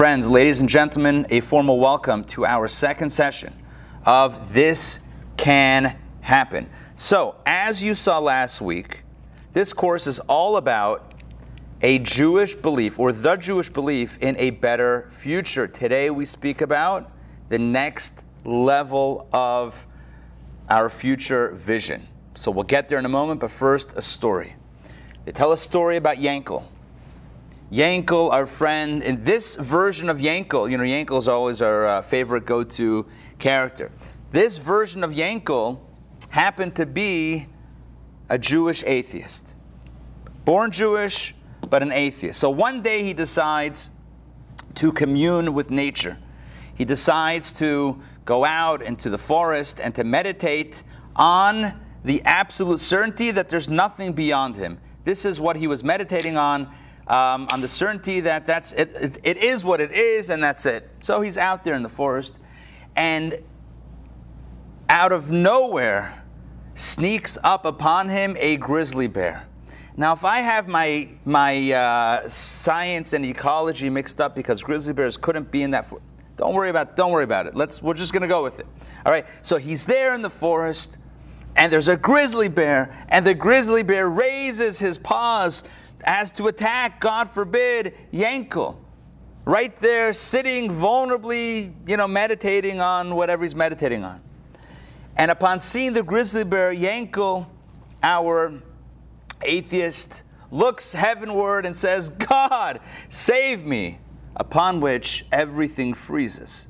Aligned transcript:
Friends, 0.00 0.30
ladies 0.30 0.60
and 0.60 0.68
gentlemen, 0.70 1.26
a 1.28 1.40
formal 1.40 1.78
welcome 1.78 2.24
to 2.24 2.46
our 2.46 2.68
second 2.68 3.10
session 3.10 3.52
of 4.06 4.54
This 4.54 4.98
Can 5.36 5.94
Happen. 6.22 6.70
So, 6.96 7.34
as 7.44 7.82
you 7.82 7.94
saw 7.94 8.18
last 8.18 8.62
week, 8.62 9.02
this 9.52 9.74
course 9.74 10.06
is 10.06 10.18
all 10.20 10.56
about 10.56 11.12
a 11.82 11.98
Jewish 11.98 12.54
belief 12.54 12.98
or 12.98 13.12
the 13.12 13.36
Jewish 13.36 13.68
belief 13.68 14.16
in 14.22 14.38
a 14.38 14.52
better 14.52 15.10
future. 15.10 15.66
Today 15.66 16.08
we 16.08 16.24
speak 16.24 16.62
about 16.62 17.12
the 17.50 17.58
next 17.58 18.24
level 18.46 19.28
of 19.34 19.86
our 20.70 20.88
future 20.88 21.50
vision. 21.56 22.08
So 22.36 22.50
we'll 22.50 22.64
get 22.64 22.88
there 22.88 22.98
in 22.98 23.04
a 23.04 23.10
moment, 23.10 23.38
but 23.38 23.50
first, 23.50 23.92
a 23.96 24.00
story. 24.00 24.54
They 25.26 25.32
tell 25.32 25.52
a 25.52 25.58
story 25.58 25.98
about 25.98 26.16
Yankel. 26.16 26.64
Yankel, 27.72 28.32
our 28.32 28.46
friend, 28.46 29.02
in 29.02 29.22
this 29.22 29.54
version 29.54 30.10
of 30.10 30.18
Yankel, 30.18 30.68
you 30.68 30.76
know, 30.76 30.82
Yankel 30.82 31.18
is 31.18 31.28
always 31.28 31.62
our 31.62 31.86
uh, 31.86 32.02
favorite 32.02 32.44
go 32.44 32.64
to 32.64 33.06
character. 33.38 33.92
This 34.32 34.56
version 34.56 35.04
of 35.04 35.12
Yankel 35.12 35.78
happened 36.30 36.74
to 36.76 36.86
be 36.86 37.46
a 38.28 38.38
Jewish 38.38 38.82
atheist. 38.84 39.54
Born 40.44 40.72
Jewish, 40.72 41.34
but 41.68 41.82
an 41.82 41.92
atheist. 41.92 42.40
So 42.40 42.50
one 42.50 42.82
day 42.82 43.04
he 43.04 43.12
decides 43.12 43.92
to 44.76 44.90
commune 44.90 45.54
with 45.54 45.70
nature. 45.70 46.18
He 46.74 46.84
decides 46.84 47.52
to 47.58 48.00
go 48.24 48.44
out 48.44 48.82
into 48.82 49.10
the 49.10 49.18
forest 49.18 49.80
and 49.80 49.94
to 49.94 50.02
meditate 50.02 50.82
on 51.14 51.78
the 52.04 52.22
absolute 52.24 52.80
certainty 52.80 53.30
that 53.30 53.48
there's 53.48 53.68
nothing 53.68 54.12
beyond 54.12 54.56
him. 54.56 54.78
This 55.04 55.24
is 55.24 55.40
what 55.40 55.56
he 55.56 55.66
was 55.66 55.84
meditating 55.84 56.36
on, 56.36 56.68
um, 57.10 57.48
on 57.50 57.60
the 57.60 57.68
certainty 57.68 58.20
that 58.20 58.46
that's 58.46 58.72
it, 58.72 58.96
it, 59.00 59.18
it 59.24 59.36
is 59.38 59.64
what 59.64 59.80
it 59.80 59.90
is, 59.90 60.30
and 60.30 60.42
that's 60.42 60.64
it. 60.64 60.88
So 61.00 61.20
he's 61.20 61.36
out 61.36 61.64
there 61.64 61.74
in 61.74 61.82
the 61.82 61.88
forest, 61.88 62.38
and 62.94 63.42
out 64.88 65.10
of 65.10 65.30
nowhere 65.30 66.22
sneaks 66.76 67.36
up 67.42 67.64
upon 67.64 68.08
him 68.08 68.36
a 68.38 68.56
grizzly 68.56 69.08
bear. 69.08 69.44
Now, 69.96 70.12
if 70.12 70.24
I 70.24 70.38
have 70.38 70.68
my 70.68 71.08
my 71.24 71.72
uh, 71.72 72.28
science 72.28 73.12
and 73.12 73.24
ecology 73.24 73.90
mixed 73.90 74.20
up 74.20 74.36
because 74.36 74.62
grizzly 74.62 74.92
bears 74.92 75.16
couldn't 75.16 75.50
be 75.50 75.62
in 75.62 75.72
that, 75.72 75.86
for- 75.86 76.00
don't 76.36 76.54
worry 76.54 76.70
about 76.70 76.94
don't 76.94 77.10
worry 77.10 77.24
about 77.24 77.46
it. 77.46 77.56
Let's 77.56 77.82
we're 77.82 77.94
just 77.94 78.12
gonna 78.12 78.28
go 78.28 78.44
with 78.44 78.60
it. 78.60 78.66
All 79.04 79.10
right. 79.10 79.26
So 79.42 79.56
he's 79.56 79.84
there 79.84 80.14
in 80.14 80.22
the 80.22 80.30
forest 80.30 80.98
and 81.56 81.72
there's 81.72 81.88
a 81.88 81.96
grizzly 81.96 82.48
bear, 82.48 83.04
and 83.08 83.26
the 83.26 83.34
grizzly 83.34 83.82
bear 83.82 84.08
raises 84.08 84.78
his 84.78 84.96
paws 84.98 85.64
as 86.04 86.30
to 86.32 86.48
attack, 86.48 87.00
God 87.00 87.30
forbid, 87.30 87.94
Yankel. 88.12 88.76
Right 89.44 89.74
there, 89.76 90.12
sitting 90.12 90.68
vulnerably, 90.70 91.72
you 91.86 91.96
know, 91.96 92.06
meditating 92.06 92.80
on 92.80 93.16
whatever 93.16 93.42
he's 93.42 93.54
meditating 93.54 94.04
on. 94.04 94.20
And 95.16 95.30
upon 95.30 95.60
seeing 95.60 95.92
the 95.92 96.02
grizzly 96.02 96.44
bear, 96.44 96.74
Yankel, 96.74 97.46
our 98.02 98.52
atheist, 99.42 100.22
looks 100.50 100.92
heavenward 100.92 101.66
and 101.66 101.74
says, 101.74 102.10
God, 102.10 102.80
save 103.08 103.64
me. 103.64 103.98
Upon 104.36 104.80
which 104.80 105.26
everything 105.32 105.92
freezes. 105.92 106.68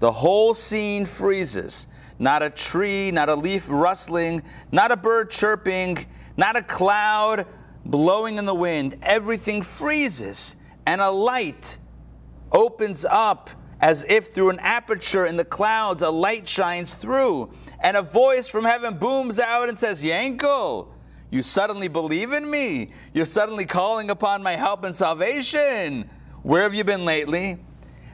The 0.00 0.12
whole 0.12 0.52
scene 0.52 1.06
freezes 1.06 1.86
not 2.20 2.42
a 2.42 2.50
tree, 2.50 3.10
not 3.10 3.28
a 3.28 3.34
leaf 3.34 3.64
rustling, 3.68 4.42
not 4.70 4.92
a 4.92 4.96
bird 4.96 5.30
chirping, 5.30 5.96
not 6.36 6.54
a 6.54 6.62
cloud 6.62 7.46
blowing 7.90 8.38
in 8.38 8.44
the 8.44 8.54
wind. 8.54 8.96
Everything 9.02 9.62
freezes, 9.62 10.56
and 10.86 11.00
a 11.00 11.10
light 11.10 11.78
opens 12.52 13.04
up 13.04 13.50
as 13.80 14.04
if 14.08 14.32
through 14.32 14.50
an 14.50 14.58
aperture 14.60 15.26
in 15.26 15.36
the 15.36 15.44
clouds, 15.44 16.02
a 16.02 16.10
light 16.10 16.46
shines 16.46 16.94
through, 16.94 17.50
and 17.80 17.96
a 17.96 18.02
voice 18.02 18.46
from 18.46 18.64
heaven 18.64 18.98
booms 18.98 19.40
out 19.40 19.68
and 19.68 19.78
says, 19.78 20.04
Yankel, 20.04 20.88
you 21.30 21.42
suddenly 21.42 21.88
believe 21.88 22.32
in 22.32 22.50
me. 22.50 22.90
You're 23.14 23.24
suddenly 23.24 23.64
calling 23.64 24.10
upon 24.10 24.42
my 24.42 24.52
help 24.52 24.84
and 24.84 24.94
salvation. 24.94 26.08
Where 26.42 26.62
have 26.62 26.74
you 26.74 26.84
been 26.84 27.04
lately? 27.04 27.58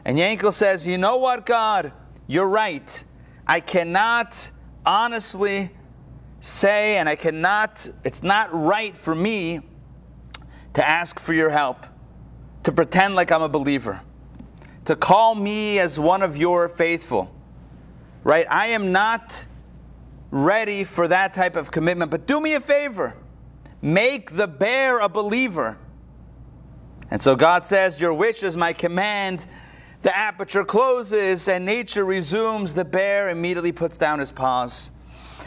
And 0.04 0.18
Yankel 0.18 0.52
says, 0.52 0.86
You 0.86 0.98
know 0.98 1.16
what, 1.16 1.46
God? 1.46 1.92
You're 2.26 2.48
right. 2.48 3.04
I 3.46 3.60
cannot 3.60 4.50
honestly 4.84 5.70
say, 6.46 6.98
and 6.98 7.08
I 7.08 7.16
cannot, 7.16 7.88
it's 8.04 8.22
not 8.22 8.54
right 8.54 8.96
for 8.96 9.14
me 9.14 9.60
to 10.74 10.88
ask 10.88 11.18
for 11.18 11.34
your 11.34 11.50
help, 11.50 11.84
to 12.62 12.72
pretend 12.72 13.16
like 13.16 13.32
I'm 13.32 13.42
a 13.42 13.48
believer, 13.48 14.00
to 14.84 14.94
call 14.94 15.34
me 15.34 15.78
as 15.80 15.98
one 15.98 16.22
of 16.22 16.36
your 16.36 16.68
faithful, 16.68 17.34
right? 18.22 18.46
I 18.48 18.68
am 18.68 18.92
not 18.92 19.46
ready 20.30 20.84
for 20.84 21.08
that 21.08 21.34
type 21.34 21.56
of 21.56 21.70
commitment, 21.70 22.10
but 22.10 22.26
do 22.26 22.40
me 22.40 22.54
a 22.54 22.60
favor 22.60 23.14
make 23.82 24.30
the 24.32 24.48
bear 24.48 24.98
a 24.98 25.08
believer. 25.08 25.76
And 27.10 27.20
so 27.20 27.36
God 27.36 27.62
says, 27.62 28.00
Your 28.00 28.14
wish 28.14 28.42
is 28.42 28.56
my 28.56 28.72
command. 28.72 29.46
The 30.02 30.16
aperture 30.16 30.64
closes 30.64 31.46
and 31.46 31.64
nature 31.64 32.04
resumes. 32.04 32.74
The 32.74 32.84
bear 32.84 33.28
immediately 33.28 33.72
puts 33.72 33.96
down 33.96 34.18
his 34.18 34.32
paws 34.32 34.90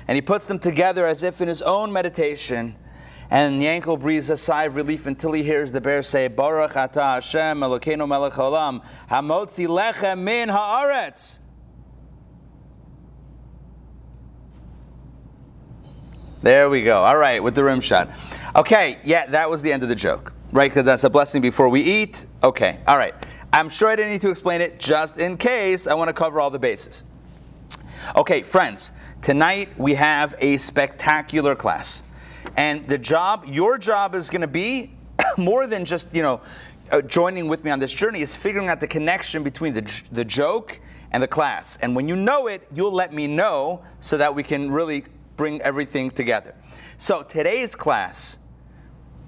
and 0.09 0.15
he 0.15 0.23
puts 0.23 0.47
them 0.47 0.57
together 0.57 1.05
as 1.05 1.21
if 1.21 1.39
in 1.39 1.47
his 1.47 1.61
own 1.61 1.93
meditation. 1.93 2.75
And 3.29 3.61
Yankel 3.61 3.99
breathes 3.99 4.31
a 4.31 4.37
sigh 4.37 4.63
of 4.63 4.75
relief 4.75 5.05
until 5.05 5.33
he 5.33 5.43
hears 5.43 5.71
the 5.71 5.79
bear 5.79 6.01
say, 6.01 6.27
Baruch 6.27 6.71
atah 6.71 7.13
Hashem 7.13 7.59
Elokeinu 7.59 8.07
melech 8.07 8.33
haolam, 8.33 8.83
hamotzi 9.07 9.67
lechem 9.67 10.23
min 10.23 10.49
haaretz. 10.49 11.41
There 16.41 16.71
we 16.71 16.81
go. 16.81 17.03
All 17.03 17.17
right, 17.17 17.43
with 17.43 17.53
the 17.53 17.63
rim 17.63 17.79
shot. 17.79 18.09
Okay, 18.55 18.97
yeah, 19.03 19.27
that 19.27 19.47
was 19.47 19.61
the 19.61 19.71
end 19.71 19.83
of 19.83 19.89
the 19.89 19.95
joke, 19.95 20.33
right? 20.51 20.71
Because 20.71 20.85
that's 20.85 21.03
a 21.03 21.09
blessing 21.11 21.43
before 21.43 21.69
we 21.69 21.81
eat. 21.81 22.25
Okay, 22.41 22.79
all 22.87 22.97
right. 22.97 23.13
I'm 23.53 23.69
sure 23.69 23.89
I 23.89 23.95
didn't 23.95 24.13
need 24.13 24.21
to 24.21 24.31
explain 24.31 24.61
it 24.61 24.79
just 24.79 25.19
in 25.19 25.37
case. 25.37 25.85
I 25.85 25.93
want 25.93 26.07
to 26.07 26.13
cover 26.13 26.41
all 26.41 26.49
the 26.49 26.57
bases. 26.57 27.03
Okay, 28.15 28.41
friends, 28.41 28.91
tonight 29.21 29.69
we 29.77 29.93
have 29.95 30.35
a 30.39 30.57
spectacular 30.57 31.55
class. 31.55 32.03
And 32.57 32.87
the 32.87 32.97
job, 32.97 33.45
your 33.45 33.77
job 33.77 34.15
is 34.15 34.29
going 34.29 34.41
to 34.41 34.47
be 34.47 34.91
more 35.37 35.67
than 35.67 35.85
just, 35.85 36.13
you 36.13 36.21
know, 36.21 36.41
uh, 36.91 37.01
joining 37.01 37.47
with 37.47 37.63
me 37.63 37.71
on 37.71 37.79
this 37.79 37.93
journey, 37.93 38.21
is 38.21 38.35
figuring 38.35 38.67
out 38.67 38.79
the 38.79 38.87
connection 38.87 39.43
between 39.43 39.73
the, 39.73 40.03
the 40.11 40.25
joke 40.25 40.79
and 41.11 41.21
the 41.21 41.27
class. 41.27 41.77
And 41.81 41.95
when 41.95 42.07
you 42.07 42.15
know 42.15 42.47
it, 42.47 42.67
you'll 42.73 42.91
let 42.91 43.13
me 43.13 43.27
know 43.27 43.83
so 43.99 44.17
that 44.17 44.33
we 44.33 44.43
can 44.43 44.71
really 44.71 45.05
bring 45.37 45.61
everything 45.61 46.09
together. 46.11 46.55
So 46.97 47.23
today's 47.23 47.75
class 47.75 48.37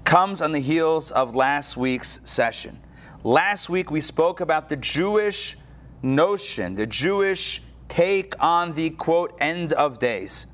comes 0.04 0.42
on 0.42 0.52
the 0.52 0.58
heels 0.58 1.10
of 1.12 1.34
last 1.34 1.76
week's 1.76 2.20
session. 2.24 2.78
Last 3.24 3.68
week 3.68 3.90
we 3.90 4.00
spoke 4.00 4.40
about 4.40 4.68
the 4.68 4.76
Jewish 4.76 5.56
notion, 6.02 6.74
the 6.74 6.86
Jewish 6.86 7.62
take 7.92 8.34
on 8.40 8.72
the 8.72 8.88
quote 8.88 9.36
end 9.38 9.74
of 9.74 9.98
days. 9.98 10.46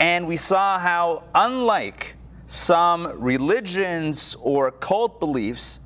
And 0.00 0.26
we 0.26 0.38
saw 0.38 0.78
how, 0.78 1.24
unlike 1.34 2.16
some 2.46 3.20
religions 3.20 4.34
or 4.40 4.70
cult 4.70 5.20
beliefs, 5.20 5.78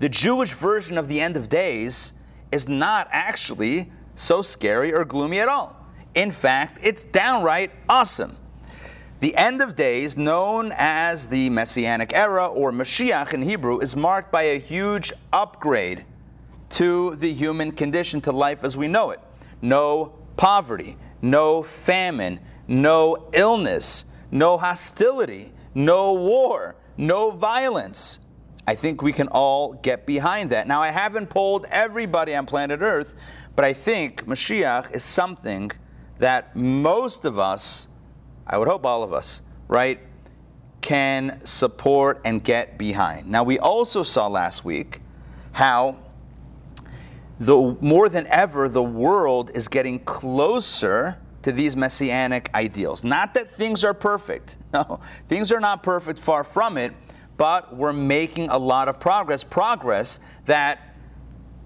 the 0.00 0.08
Jewish 0.08 0.52
version 0.52 0.98
of 0.98 1.06
the 1.06 1.20
end 1.20 1.36
of 1.36 1.48
days 1.48 2.14
is 2.50 2.68
not 2.68 3.06
actually 3.12 3.92
so 4.16 4.42
scary 4.42 4.92
or 4.92 5.04
gloomy 5.04 5.38
at 5.38 5.48
all. 5.48 5.76
In 6.16 6.32
fact, 6.32 6.80
it's 6.82 7.04
downright 7.04 7.70
awesome. 7.88 8.36
The 9.20 9.36
end 9.36 9.62
of 9.62 9.76
days, 9.76 10.16
known 10.16 10.72
as 10.76 11.28
the 11.28 11.48
Messianic 11.50 12.12
era 12.12 12.48
or 12.48 12.72
Mashiach 12.72 13.32
in 13.32 13.42
Hebrew, 13.42 13.78
is 13.78 13.94
marked 13.94 14.32
by 14.32 14.42
a 14.42 14.58
huge 14.58 15.12
upgrade 15.32 16.04
to 16.70 17.14
the 17.14 17.32
human 17.32 17.70
condition, 17.70 18.20
to 18.22 18.32
life 18.32 18.64
as 18.64 18.76
we 18.76 18.88
know 18.88 19.10
it. 19.10 19.20
No 19.64 20.14
poverty, 20.36 20.96
no 21.22 21.62
famine, 21.62 22.40
no 22.68 23.28
illness, 23.32 24.04
no 24.30 24.56
hostility, 24.56 25.52
no 25.74 26.12
war, 26.12 26.76
no 26.96 27.30
violence. 27.30 28.20
I 28.66 28.74
think 28.74 29.02
we 29.02 29.12
can 29.12 29.28
all 29.28 29.74
get 29.74 30.06
behind 30.06 30.50
that. 30.50 30.66
Now, 30.66 30.80
I 30.80 30.88
haven't 30.88 31.28
polled 31.30 31.66
everybody 31.70 32.34
on 32.34 32.46
planet 32.46 32.80
Earth, 32.80 33.16
but 33.56 33.64
I 33.64 33.72
think 33.72 34.26
Mashiach 34.26 34.94
is 34.94 35.02
something 35.02 35.70
that 36.18 36.54
most 36.54 37.24
of 37.24 37.38
us 37.38 37.88
I 38.46 38.58
would 38.58 38.68
hope 38.68 38.84
all 38.84 39.02
of 39.02 39.12
us, 39.12 39.42
right, 39.68 40.00
can 40.80 41.40
support 41.44 42.20
and 42.24 42.44
get 42.44 42.76
behind. 42.76 43.28
Now, 43.28 43.42
we 43.42 43.58
also 43.58 44.02
saw 44.02 44.26
last 44.26 44.64
week 44.64 45.00
how 45.52 45.96
the, 47.40 47.76
more 47.80 48.08
than 48.08 48.26
ever 48.28 48.68
the 48.68 48.82
world 48.82 49.50
is 49.54 49.68
getting 49.68 49.98
closer 50.00 51.18
to 51.42 51.52
these 51.52 51.76
messianic 51.76 52.50
ideals. 52.54 53.04
Not 53.04 53.34
that 53.34 53.50
things 53.50 53.84
are 53.84 53.94
perfect. 53.94 54.58
No, 54.72 54.98
things 55.28 55.52
are 55.52 55.60
not 55.60 55.84
perfect, 55.84 56.18
far 56.18 56.42
from 56.42 56.76
it, 56.76 56.92
but 57.36 57.76
we're 57.76 57.92
making 57.92 58.48
a 58.48 58.58
lot 58.58 58.88
of 58.88 58.98
progress. 58.98 59.44
Progress 59.44 60.18
that 60.46 60.96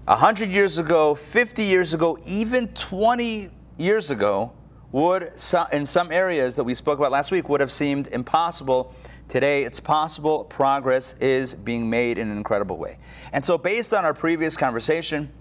100 0.05 0.49
years 0.49 0.77
ago, 0.77 1.15
50 1.15 1.63
years 1.63 1.95
ago, 1.95 2.19
even 2.25 2.67
20 2.69 3.49
years 3.77 4.11
ago, 4.11 4.51
would, 4.91 5.31
in 5.71 5.85
some 5.85 6.11
areas 6.11 6.55
that 6.55 6.63
we 6.63 6.73
spoke 6.73 6.99
about 6.99 7.11
last 7.11 7.31
week, 7.31 7.49
would 7.49 7.61
have 7.61 7.71
seemed 7.71 8.07
impossible. 8.07 8.93
Today, 9.27 9.63
it's 9.63 9.79
possible. 9.79 10.45
Progress 10.45 11.13
is 11.21 11.53
being 11.53 11.89
made 11.89 12.17
in 12.17 12.29
an 12.29 12.37
incredible 12.37 12.77
way. 12.77 12.97
And 13.31 13.43
so, 13.43 13.57
based 13.57 13.93
on 13.93 14.03
our 14.03 14.13
previous 14.13 14.57
conversation, 14.57 15.31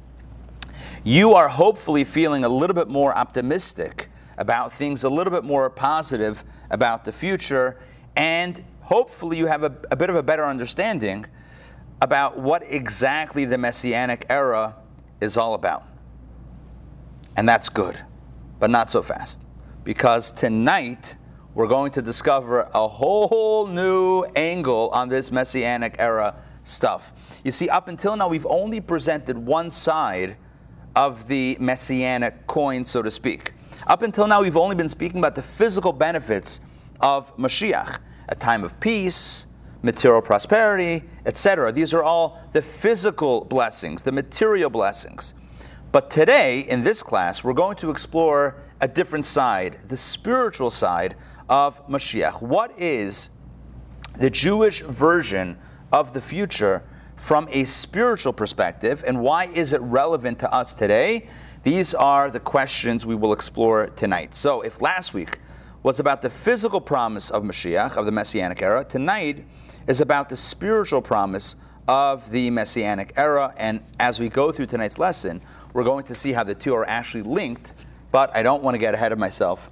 you 1.05 1.35
are 1.35 1.49
hopefully 1.49 2.05
feeling 2.05 2.45
a 2.45 2.49
little 2.49 2.75
bit 2.75 2.89
more 2.89 3.17
optimistic 3.17 4.11
about 4.37 4.73
things, 4.73 5.05
a 5.05 5.11
little 5.11 5.33
bit 5.33 5.45
more 5.45 5.69
positive 5.69 6.45
about 6.71 7.05
the 7.05 7.13
future, 7.13 7.79
and 8.17 8.65
hopefully, 8.81 9.37
you 9.37 9.47
have 9.47 9.63
a, 9.63 9.75
a 9.91 9.97
bit 9.97 10.11
of 10.11 10.17
a 10.17 10.23
better 10.23 10.45
understanding 10.45 11.27
about 12.01 12.39
what 12.39 12.63
exactly 12.69 13.45
the 13.45 13.59
Messianic 13.59 14.27
era 14.31 14.77
is 15.21 15.37
all 15.37 15.55
about. 15.55 15.87
And 17.37 17.49
that's 17.49 17.69
good, 17.69 18.01
but 18.59 18.71
not 18.71 18.89
so 18.89 19.03
fast. 19.03 19.47
Because 19.85 20.33
tonight, 20.33 21.17
we're 21.55 21.67
going 21.67 21.93
to 21.93 22.03
discover 22.03 22.69
a 22.75 22.89
whole 22.89 23.67
new 23.67 24.25
angle 24.37 24.91
on 24.91 25.09
this 25.09 25.31
Messianic 25.33 25.97
era 25.99 26.37
stuff. 26.63 27.13
You 27.45 27.51
see, 27.51 27.69
up 27.69 27.89
until 27.89 28.17
now, 28.17 28.29
we've 28.29 28.47
only 28.47 28.81
presented 28.81 29.37
one 29.37 29.71
side 29.71 30.37
of 30.99 31.29
the 31.29 31.57
Messianic 31.61 32.45
coin, 32.49 32.85
so 32.85 33.03
to 33.03 33.11
speak. 33.11 33.53
Up 33.87 34.03
until 34.03 34.27
now, 34.27 34.43
we've 34.43 34.57
only 34.57 34.75
been 34.75 34.89
speaking 34.89 35.21
about 35.21 35.37
the 35.37 35.43
physical 35.43 35.93
benefits 35.93 36.61
of 36.99 37.35
Mashiach, 37.37 37.99
a 38.29 38.35
time 38.35 38.65
of 38.65 38.81
peace, 38.81 39.47
material 39.83 40.21
prosperity, 40.21 41.05
etc. 41.25 41.71
These 41.71 41.95
are 41.95 42.03
all 42.03 42.43
the 42.51 42.61
physical 42.61 43.45
blessings, 43.45 44.03
the 44.03 44.11
material 44.11 44.71
blessings. 44.71 45.35
But 45.93 46.11
today, 46.11 46.63
in 46.63 46.83
this 46.83 47.01
class, 47.01 47.45
we're 47.45 47.53
going 47.53 47.77
to 47.77 47.91
explore 47.91 48.57
a 48.81 48.89
different 48.89 49.25
side, 49.25 49.79
the 49.87 49.97
spiritual 49.97 50.69
side 50.69 51.15
of 51.49 51.87
Mashiach. 51.87 52.43
What 52.43 52.77
is 52.77 53.31
the 54.17 54.31
Jewish 54.31 54.81
version 54.81 55.59
of 55.93 56.13
the 56.13 56.21
future 56.21 56.83
from 57.19 57.49
a 57.51 57.65
spiritual 57.65 58.33
perspective, 58.33 59.05
and 59.07 59.21
why 59.21 59.47
is 59.47 59.73
it 59.73 59.81
relevant 59.83 60.39
to 60.39 60.53
us 60.53 60.75
today? 60.75 61.29
These 61.65 61.95
are 61.95 62.31
the 62.31 62.41
questions 62.41 63.05
we 63.05 63.15
will 63.15 63.33
explore 63.33 63.89
tonight. 63.89 64.35
So, 64.35 64.63
if 64.63 64.81
last 64.81 65.13
week 65.13 65.41
was 65.83 66.01
about 66.01 66.23
the 66.23 66.31
physical 66.31 66.81
promise 66.81 67.31
of 67.31 67.43
Mashiach, 67.43 67.97
of 67.97 68.07
the 68.07 68.13
Messianic 68.13 68.63
era, 68.63 68.85
tonight 68.85 69.45
is 69.87 70.01
about 70.01 70.29
the 70.29 70.37
spiritual 70.37 71.03
promise 71.03 71.57
of 71.89 72.31
the 72.31 72.51
Messianic 72.51 73.13
era. 73.17 73.53
And 73.57 73.81
as 73.99 74.21
we 74.21 74.29
go 74.29 74.53
through 74.53 74.67
tonight's 74.67 74.99
lesson, 74.99 75.41
we're 75.73 75.85
going 75.85 76.05
to 76.05 76.15
see 76.15 76.33
how 76.33 76.45
the 76.45 76.55
two 76.55 76.75
are 76.75 76.89
actually 76.89 77.23
linked, 77.23 77.75
but 78.13 78.35
I 78.37 78.43
don't 78.43 78.63
want 78.63 78.75
to 78.75 78.79
get 78.79 78.95
ahead 78.95 79.13
of 79.13 79.19
myself 79.19 79.71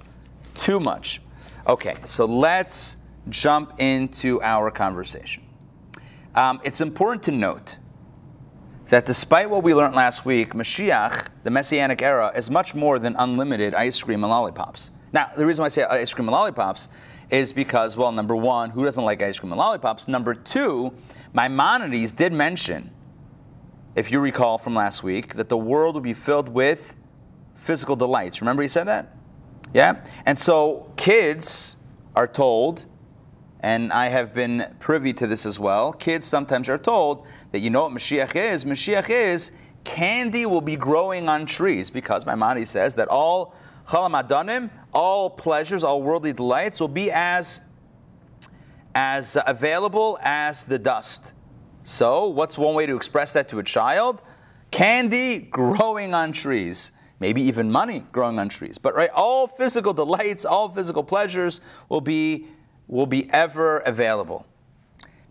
too 0.55 0.79
much. 0.79 1.21
Okay, 1.67 1.95
so 2.03 2.25
let's 2.25 2.97
jump 3.29 3.73
into 3.79 4.41
our 4.41 4.71
conversation. 4.71 5.46
Um, 6.37 6.61
it's 6.63 6.81
important 6.81 7.23
to 7.23 7.31
note 7.31 7.77
that 8.89 9.05
despite 9.07 9.49
what 9.49 9.63
we 9.63 9.73
learned 9.73 9.95
last 9.95 10.23
week, 10.23 10.53
Mashiach, 10.53 11.29
the 11.43 11.49
Messianic 11.49 12.03
era, 12.03 12.31
is 12.35 12.51
much 12.51 12.75
more 12.75 12.99
than 12.99 13.15
unlimited 13.17 13.73
ice 13.73 14.01
cream 14.03 14.23
and 14.23 14.29
lollipops. 14.29 14.91
Now, 15.11 15.31
the 15.35 15.47
reason 15.47 15.65
I 15.65 15.67
say 15.69 15.81
ice 15.83 16.13
cream 16.13 16.27
and 16.27 16.33
lollipops 16.33 16.89
is 17.31 17.51
because, 17.51 17.97
well, 17.97 18.11
number 18.11 18.35
one, 18.35 18.69
who 18.69 18.85
doesn't 18.85 19.03
like 19.03 19.23
ice 19.23 19.39
cream 19.39 19.51
and 19.51 19.57
lollipops? 19.57 20.07
Number 20.07 20.35
two, 20.35 20.93
Maimonides 21.33 22.13
did 22.13 22.33
mention, 22.33 22.91
if 23.95 24.11
you 24.11 24.19
recall 24.19 24.59
from 24.59 24.75
last 24.75 25.01
week, 25.01 25.33
that 25.33 25.49
the 25.49 25.57
world 25.57 25.95
will 25.95 26.01
be 26.01 26.13
filled 26.13 26.49
with 26.49 26.95
physical 27.55 27.95
delights. 27.95 28.41
Remember 28.41 28.61
he 28.61 28.67
said 28.67 28.83
that? 28.83 29.17
Yeah? 29.73 30.05
And 30.27 30.37
so 30.37 30.93
kids 30.97 31.77
are 32.15 32.27
told, 32.27 32.85
and 33.67 33.91
I 33.91 34.07
have 34.07 34.33
been 34.33 34.65
privy 34.79 35.11
to 35.11 35.27
this 35.27 35.45
as 35.45 35.59
well, 35.59 35.91
kids 35.91 36.25
sometimes 36.25 36.69
are 36.69 36.77
told 36.77 37.27
that 37.51 37.59
you 37.59 37.69
know 37.69 37.83
what 37.83 37.91
Mashiach 37.91 38.33
is? 38.33 38.63
Mashiach 38.63 39.09
is 39.09 39.51
candy 39.83 40.45
will 40.45 40.61
be 40.61 40.77
growing 40.77 41.27
on 41.27 41.45
trees 41.45 41.89
because 41.89 42.25
Maimonides 42.25 42.69
says 42.69 42.95
that 42.95 43.09
all 43.09 43.53
chalamadanim, 43.85 44.69
all 44.93 45.29
pleasures, 45.29 45.83
all 45.83 46.01
worldly 46.01 46.31
delights 46.31 46.79
will 46.79 46.87
be 46.87 47.11
as, 47.11 47.59
as 48.95 49.37
available 49.45 50.17
as 50.21 50.63
the 50.63 50.79
dust. 50.79 51.33
So, 51.83 52.29
what's 52.29 52.57
one 52.57 52.73
way 52.73 52.85
to 52.85 52.95
express 52.95 53.33
that 53.33 53.49
to 53.49 53.59
a 53.59 53.63
child? 53.63 54.21
Candy 54.71 55.39
growing 55.39 56.13
on 56.13 56.31
trees. 56.31 56.93
Maybe 57.19 57.41
even 57.41 57.69
money 57.69 58.05
growing 58.13 58.39
on 58.39 58.47
trees. 58.47 58.77
But 58.77 58.95
right, 58.95 59.09
all 59.09 59.45
physical 59.45 59.91
delights, 59.91 60.45
all 60.45 60.69
physical 60.69 61.03
pleasures 61.03 61.59
will 61.89 61.99
be, 61.99 62.47
will 62.87 63.05
be 63.05 63.29
ever 63.31 63.79
available. 63.79 64.45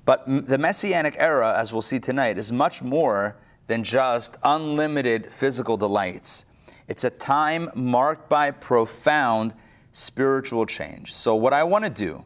But 0.04 0.24
the 0.26 0.58
Messianic 0.58 1.16
era, 1.18 1.54
as 1.58 1.72
we'll 1.72 1.82
see 1.82 1.98
tonight, 1.98 2.38
is 2.38 2.52
much 2.52 2.82
more 2.82 3.36
than 3.66 3.82
just 3.82 4.36
unlimited 4.44 5.32
physical 5.32 5.76
delights. 5.76 6.46
It's 6.88 7.04
a 7.04 7.10
time 7.10 7.70
marked 7.74 8.28
by 8.28 8.52
profound 8.52 9.54
spiritual 9.90 10.66
change. 10.66 11.14
So, 11.14 11.34
what 11.34 11.52
I 11.52 11.64
want 11.64 11.84
to 11.84 11.90
do 11.90 12.24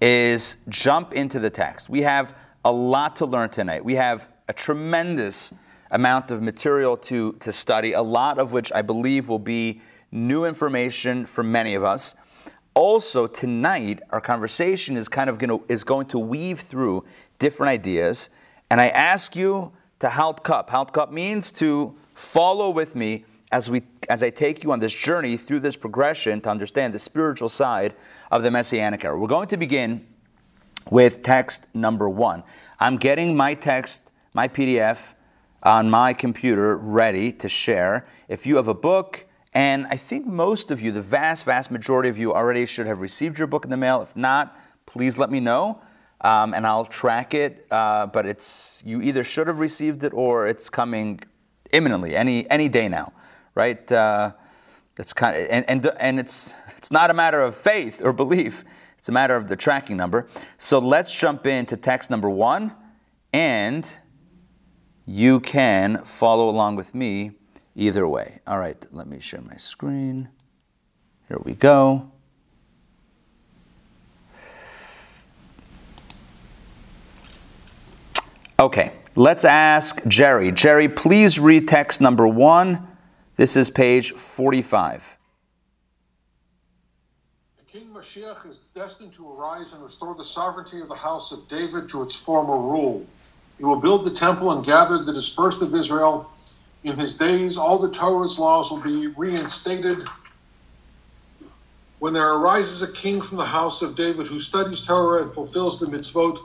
is 0.00 0.58
jump 0.68 1.12
into 1.12 1.40
the 1.40 1.50
text. 1.50 1.88
We 1.88 2.02
have 2.02 2.36
a 2.64 2.70
lot 2.70 3.16
to 3.16 3.26
learn 3.26 3.50
tonight. 3.50 3.84
We 3.84 3.94
have 3.94 4.28
a 4.46 4.52
tremendous 4.52 5.52
amount 5.90 6.30
of 6.30 6.42
material 6.42 6.96
to, 6.96 7.32
to 7.34 7.50
study, 7.50 7.92
a 7.92 8.02
lot 8.02 8.38
of 8.38 8.52
which 8.52 8.70
I 8.72 8.82
believe 8.82 9.28
will 9.28 9.38
be 9.38 9.80
new 10.12 10.44
information 10.44 11.26
for 11.26 11.42
many 11.42 11.74
of 11.74 11.82
us. 11.82 12.14
Also, 12.78 13.26
tonight, 13.26 14.00
our 14.10 14.20
conversation 14.20 14.96
is 14.96 15.08
kind 15.08 15.28
of 15.28 15.40
going 15.40 15.48
to, 15.50 15.64
is 15.68 15.82
going 15.82 16.06
to 16.06 16.16
weave 16.16 16.60
through 16.60 17.04
different 17.40 17.70
ideas. 17.70 18.30
And 18.70 18.80
I 18.80 18.86
ask 18.90 19.34
you 19.34 19.72
to 19.98 20.08
halt 20.08 20.44
kop. 20.44 20.70
Halt 20.70 20.92
kop 20.92 21.10
means 21.10 21.50
to 21.54 21.96
follow 22.14 22.70
with 22.70 22.94
me 22.94 23.24
as, 23.50 23.68
we, 23.68 23.82
as 24.08 24.22
I 24.22 24.30
take 24.30 24.62
you 24.62 24.70
on 24.70 24.78
this 24.78 24.94
journey 24.94 25.36
through 25.36 25.58
this 25.58 25.74
progression 25.74 26.40
to 26.42 26.50
understand 26.50 26.94
the 26.94 27.00
spiritual 27.00 27.48
side 27.48 27.96
of 28.30 28.44
the 28.44 28.50
Messianic 28.52 29.04
era. 29.04 29.18
We're 29.18 29.26
going 29.26 29.48
to 29.48 29.56
begin 29.56 30.06
with 30.88 31.24
text 31.24 31.66
number 31.74 32.08
one. 32.08 32.44
I'm 32.78 32.96
getting 32.96 33.36
my 33.36 33.54
text, 33.54 34.12
my 34.34 34.46
PDF, 34.46 35.14
on 35.64 35.90
my 35.90 36.12
computer 36.12 36.76
ready 36.76 37.32
to 37.32 37.48
share. 37.48 38.06
If 38.28 38.46
you 38.46 38.54
have 38.54 38.68
a 38.68 38.74
book, 38.74 39.26
and 39.54 39.86
I 39.90 39.96
think 39.96 40.26
most 40.26 40.70
of 40.70 40.80
you, 40.80 40.92
the 40.92 41.02
vast, 41.02 41.44
vast 41.44 41.70
majority 41.70 42.08
of 42.08 42.18
you, 42.18 42.34
already 42.34 42.66
should 42.66 42.86
have 42.86 43.00
received 43.00 43.38
your 43.38 43.46
book 43.46 43.64
in 43.64 43.70
the 43.70 43.76
mail. 43.76 44.02
If 44.02 44.14
not, 44.14 44.58
please 44.86 45.18
let 45.18 45.30
me 45.30 45.40
know. 45.40 45.80
Um, 46.20 46.52
and 46.52 46.66
I'll 46.66 46.84
track 46.84 47.32
it. 47.32 47.66
Uh, 47.70 48.06
but 48.06 48.26
it's 48.26 48.82
you 48.84 49.00
either 49.00 49.22
should 49.22 49.46
have 49.46 49.60
received 49.60 50.02
it 50.02 50.12
or 50.12 50.46
it's 50.46 50.68
coming 50.68 51.20
imminently, 51.72 52.16
any 52.16 52.48
any 52.50 52.68
day 52.68 52.88
now 52.88 53.12
right? 53.58 53.90
Uh, 53.90 54.30
it's 55.00 55.12
kind 55.12 55.36
of, 55.36 55.48
and, 55.50 55.68
and, 55.68 55.90
and 55.98 56.20
it's, 56.20 56.54
it's 56.76 56.92
not 56.92 57.10
a 57.10 57.14
matter 57.14 57.42
of 57.42 57.56
faith 57.56 58.00
or 58.00 58.12
belief, 58.12 58.64
it's 58.96 59.08
a 59.08 59.12
matter 59.12 59.34
of 59.34 59.48
the 59.48 59.56
tracking 59.56 59.96
number. 59.96 60.28
So 60.58 60.78
let's 60.78 61.12
jump 61.12 61.44
into 61.44 61.76
text 61.76 62.08
number 62.08 62.30
one, 62.30 62.72
and 63.32 63.98
you 65.06 65.40
can 65.40 66.04
follow 66.04 66.48
along 66.48 66.76
with 66.76 66.94
me 66.94 67.32
either 67.78 68.06
way. 68.06 68.40
All 68.46 68.58
right, 68.58 68.84
let 68.90 69.06
me 69.06 69.20
share 69.20 69.40
my 69.40 69.56
screen. 69.56 70.28
Here 71.28 71.38
we 71.44 71.54
go. 71.54 72.10
Okay, 78.60 78.92
let's 79.14 79.44
ask 79.44 80.04
Jerry. 80.08 80.50
Jerry, 80.50 80.88
please 80.88 81.38
read 81.38 81.68
text 81.68 82.00
number 82.00 82.26
one 82.26 82.86
this 83.36 83.56
is 83.56 83.70
page 83.70 84.14
45. 84.14 85.16
King 87.70 87.88
Mashiach 87.94 88.50
is 88.50 88.58
destined 88.74 89.12
to 89.12 89.30
arise 89.30 89.72
and 89.72 89.80
restore 89.80 90.16
the 90.16 90.24
sovereignty 90.24 90.80
of 90.80 90.88
the 90.88 90.96
house 90.96 91.30
of 91.30 91.46
David 91.46 91.88
to 91.90 92.02
its 92.02 92.16
former 92.16 92.56
rule. 92.56 93.06
He 93.58 93.64
will 93.64 93.80
build 93.80 94.04
the 94.04 94.10
temple 94.10 94.50
and 94.50 94.64
gather 94.64 95.04
the 95.04 95.12
dispersed 95.12 95.62
of 95.62 95.72
Israel. 95.76 96.28
In 96.84 96.98
his 96.98 97.16
days, 97.16 97.56
all 97.58 97.78
the 97.78 97.90
Torah's 97.90 98.38
laws 98.38 98.70
will 98.70 98.82
be 98.82 99.08
reinstated. 99.08 100.06
When 101.98 102.14
there 102.14 102.34
arises 102.34 102.82
a 102.82 102.92
king 102.92 103.22
from 103.22 103.38
the 103.38 103.46
house 103.46 103.82
of 103.82 103.96
David 103.96 104.26
who 104.28 104.40
studies 104.40 104.82
Torah 104.82 105.22
and 105.24 105.34
fulfills 105.34 105.80
the 105.80 105.86
mitzvot 105.86 106.38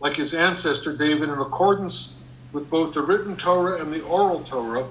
like 0.00 0.16
his 0.16 0.34
ancestor 0.34 0.96
David 0.96 1.28
in 1.30 1.38
accordance 1.40 2.22
with 2.52 2.70
both 2.70 2.94
the 2.94 3.02
written 3.02 3.36
Torah 3.36 3.82
and 3.82 3.92
the 3.92 4.02
oral 4.02 4.44
Torah, 4.44 4.90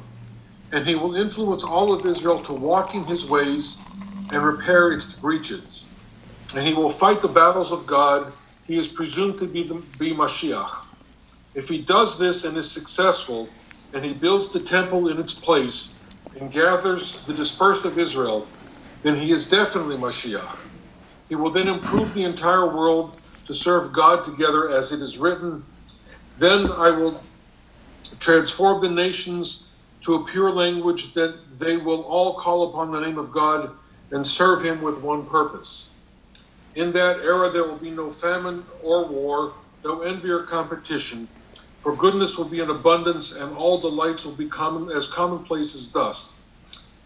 and 0.71 0.87
he 0.87 0.95
will 0.95 1.15
influence 1.15 1.63
all 1.63 1.93
of 1.93 2.05
Israel 2.05 2.43
to 2.43 2.53
walk 2.53 2.95
in 2.95 3.05
his 3.05 3.25
ways 3.25 3.85
and 4.31 4.43
repair 4.45 4.91
its 4.91 5.15
breaches. 5.21 5.93
And 6.53 6.67
he 6.67 6.73
will 6.73 6.91
fight 6.91 7.21
the 7.21 7.29
battles 7.29 7.71
of 7.71 7.87
God. 7.87 8.33
He 8.63 8.77
is 8.79 8.87
presumed 8.87 9.39
to 9.39 9.47
be, 9.47 9.63
the, 9.67 9.75
be 9.97 10.13
Mashiach. 10.13 10.71
If 11.55 11.69
he 11.69 11.83
does 11.83 12.19
this 12.19 12.45
and 12.45 12.57
is 12.57 12.71
successful, 12.73 13.66
and 13.97 14.05
he 14.05 14.13
builds 14.13 14.53
the 14.53 14.59
temple 14.59 15.09
in 15.09 15.19
its 15.19 15.33
place 15.33 15.95
and 16.35 16.51
gathers 16.51 17.23
the 17.25 17.33
dispersed 17.33 17.83
of 17.83 17.97
Israel, 17.97 18.51
then 19.01 19.19
he 19.19 19.31
is 19.31 19.47
definitely 19.47 19.97
Mashiach. 19.97 20.55
He 21.27 21.33
will 21.35 21.49
then 21.51 21.67
improve 21.67 22.13
the 22.13 22.23
entire 22.23 22.67
world 22.67 23.23
to 23.47 23.55
serve 23.55 23.91
God 23.93 24.23
together 24.23 24.69
as 24.69 24.91
it 24.91 25.01
is 25.01 25.17
written. 25.17 25.65
Then 26.37 26.69
I 26.69 26.91
will 26.91 27.25
transform 28.19 28.83
the 28.83 28.89
nations 28.89 29.67
to 30.01 30.15
a 30.15 30.25
pure 30.25 30.51
language 30.51 31.15
that 31.15 31.59
they 31.59 31.77
will 31.77 32.03
all 32.03 32.37
call 32.37 32.69
upon 32.69 32.91
the 32.91 32.99
name 32.99 33.17
of 33.17 33.31
God 33.31 33.71
and 34.11 34.27
serve 34.27 34.63
him 34.63 34.83
with 34.83 34.99
one 34.99 35.27
purpose. 35.27 35.95
In 36.75 36.93
that 36.93 37.17
era, 37.21 37.49
there 37.51 37.63
will 37.63 37.79
be 37.79 37.91
no 37.91 38.11
famine 38.11 38.67
or 38.79 39.09
war, 39.11 39.55
no 39.83 40.01
envy 40.01 40.29
or 40.29 40.43
competition, 40.43 41.27
for 41.87 41.95
goodness 41.95 42.37
will 42.37 42.43
be 42.43 42.59
in 42.59 42.69
abundance, 42.69 43.31
and 43.31 43.55
all 43.55 43.79
delights 43.79 44.25
will 44.25 44.33
be 44.33 44.49
common 44.49 44.91
as 44.91 45.07
commonplace 45.07 45.73
as 45.73 45.87
dust. 45.87 46.27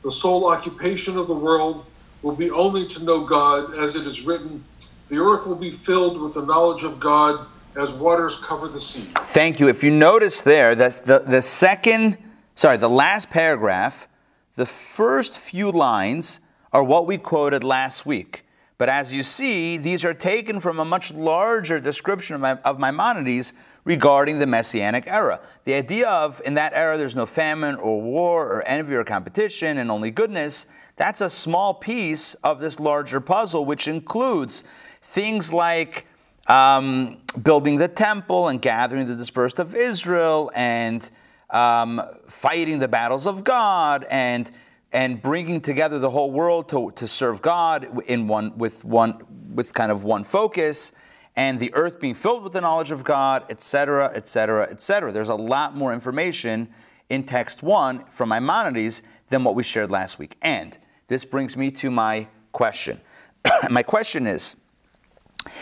The 0.02 0.12
sole 0.12 0.50
occupation 0.50 1.20
of 1.20 1.28
the 1.28 1.36
world 1.36 1.86
will 2.24 2.36
be 2.36 2.50
only 2.50 2.88
to 2.88 3.04
know 3.04 3.24
God, 3.24 3.78
as 3.78 3.94
it 3.94 4.08
is 4.08 4.22
written, 4.22 4.64
the 5.10 5.20
earth 5.20 5.46
will 5.46 5.54
be 5.54 5.70
filled 5.70 6.20
with 6.20 6.34
the 6.34 6.44
knowledge 6.44 6.82
of 6.82 7.00
God 7.00 7.46
as 7.80 7.92
waters 7.92 8.40
cover 8.40 8.68
the 8.68 8.80
sea. 8.80 9.08
Thank 9.18 9.60
you. 9.60 9.70
If 9.70 9.84
you 9.84 9.92
notice 9.92 10.42
there, 10.42 10.74
that's 10.74 10.98
the, 10.98 11.20
the 11.20 11.44
second, 11.44 12.18
sorry, 12.56 12.78
the 12.78 12.90
last 12.90 13.30
paragraph, 13.30 14.08
the 14.56 14.66
first 14.66 15.38
few 15.38 15.72
lines 15.72 16.42
are 16.74 16.84
what 16.84 17.06
we 17.06 17.20
quoted 17.20 17.64
last 17.64 18.08
week. 18.08 18.48
But 18.80 18.90
as 18.90 19.14
you 19.14 19.22
see, 19.22 19.78
these 19.78 20.04
are 20.04 20.16
taken 20.16 20.60
from 20.60 20.80
a 20.80 20.86
much 20.86 21.14
larger 21.14 21.80
description 21.80 22.34
of, 22.34 22.42
my, 22.42 22.54
of 22.62 22.80
Maimonides 22.80 23.54
regarding 23.84 24.40
the 24.40 24.48
Messianic 24.48 25.06
era. 25.08 25.40
The 25.66 25.74
idea 25.74 26.08
of 26.08 26.42
in 26.46 26.54
that 26.56 26.74
era 26.74 26.98
there's 26.98 27.16
no 27.16 27.26
famine 27.26 27.76
or 27.76 28.02
war 28.02 28.48
or 28.48 28.62
envy 28.64 28.96
or 28.96 29.04
competition 29.04 29.78
and 29.78 29.90
only 29.90 30.12
goodness, 30.12 30.66
that's 30.96 31.22
a 31.22 31.30
small 31.30 31.74
piece 31.74 32.34
of 32.36 32.60
this 32.60 32.80
larger 32.80 33.20
puzzle, 33.20 33.66
which 33.66 33.88
includes 33.88 34.64
things 35.02 35.52
like 35.52 36.06
um, 36.48 37.18
building 37.42 37.78
the 37.78 37.88
temple 37.88 38.50
and 38.50 38.62
gathering 38.62 39.08
the 39.08 39.16
dispersed 39.16 39.60
of 39.60 39.76
Israel 39.76 40.52
and 40.54 41.10
um, 41.50 42.02
fighting 42.28 42.80
the 42.80 42.88
battles 42.88 43.28
of 43.28 43.44
God 43.44 44.06
and 44.10 44.50
and 44.94 45.22
bringing 45.22 45.62
together 45.62 46.00
the 46.00 46.10
whole 46.10 46.32
world 46.32 46.68
to, 46.68 46.92
to 46.98 47.08
serve 47.08 47.42
God 47.42 48.02
in 48.08 48.28
one 48.28 48.58
with 48.58 48.84
one 48.84 49.22
with 49.54 49.74
kind 49.74 49.92
of 49.92 50.04
one 50.04 50.24
focus 50.24 50.92
and 51.36 51.60
the 51.60 51.74
earth 51.74 52.00
being 52.00 52.14
filled 52.14 52.44
with 52.44 52.54
the 52.54 52.62
knowledge 52.62 52.92
of 52.92 53.04
God, 53.04 53.46
etc., 53.50 54.12
etc., 54.14 54.68
etc. 54.70 55.12
There's 55.12 55.30
a 55.30 55.36
lot 55.36 55.76
more 55.76 55.94
information 55.94 56.70
in 57.10 57.24
text 57.24 57.64
one 57.64 58.06
from 58.06 58.30
Maimonides 58.30 59.02
than 59.30 59.44
what 59.44 59.56
we 59.56 59.64
shared 59.64 59.92
last 59.92 60.20
week. 60.20 60.38
And 60.42 60.78
this 61.08 61.26
brings 61.26 61.56
me 61.58 61.72
to 61.72 61.92
my 61.92 62.28
question. 62.52 63.02
my 63.70 63.84
question 63.84 64.28
is 64.28 64.56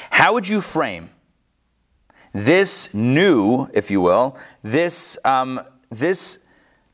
how 0.09 0.33
would 0.33 0.47
you 0.47 0.61
frame 0.61 1.09
this 2.33 2.93
new, 2.93 3.67
if 3.73 3.89
you 3.89 4.01
will, 4.01 4.37
this, 4.63 5.17
um, 5.25 5.61
this 5.89 6.39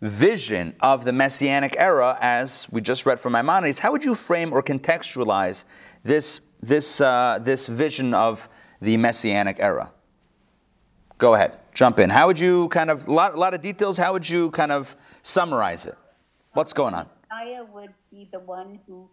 vision 0.01 0.75
of 0.79 1.03
the 1.03 1.11
Messianic 1.11 1.75
era, 1.77 2.17
as 2.21 2.67
we 2.71 2.81
just 2.81 3.05
read 3.05 3.19
from 3.19 3.33
Maimonides, 3.33 3.79
how 3.79 3.91
would 3.91 4.03
you 4.03 4.15
frame 4.15 4.53
or 4.53 4.61
contextualize 4.61 5.65
this, 6.03 6.39
this, 6.61 7.01
uh, 7.01 7.39
this 7.41 7.67
vision 7.67 8.13
of 8.13 8.47
the 8.81 8.97
Messianic 8.97 9.57
era? 9.59 9.91
Go 11.17 11.33
ahead, 11.33 11.53
jump 11.73 11.99
in. 11.99 12.09
How 12.09 12.27
would 12.27 12.39
you 12.39 12.67
kind 12.69 12.89
of, 12.89 13.07
a 13.07 13.13
lot, 13.13 13.37
lot 13.37 13.53
of 13.53 13.61
details, 13.61 13.97
how 13.97 14.13
would 14.13 14.29
you 14.29 14.51
kind 14.51 14.71
of 14.71 14.95
summarize 15.23 15.85
it? 15.85 15.97
What's 16.53 16.73
going 16.73 16.93
on? 16.93 17.09
Messiah 17.29 17.63
would 17.73 17.93
be 18.11 18.29
the 18.31 18.39
one 18.39 18.79
who 18.87 19.09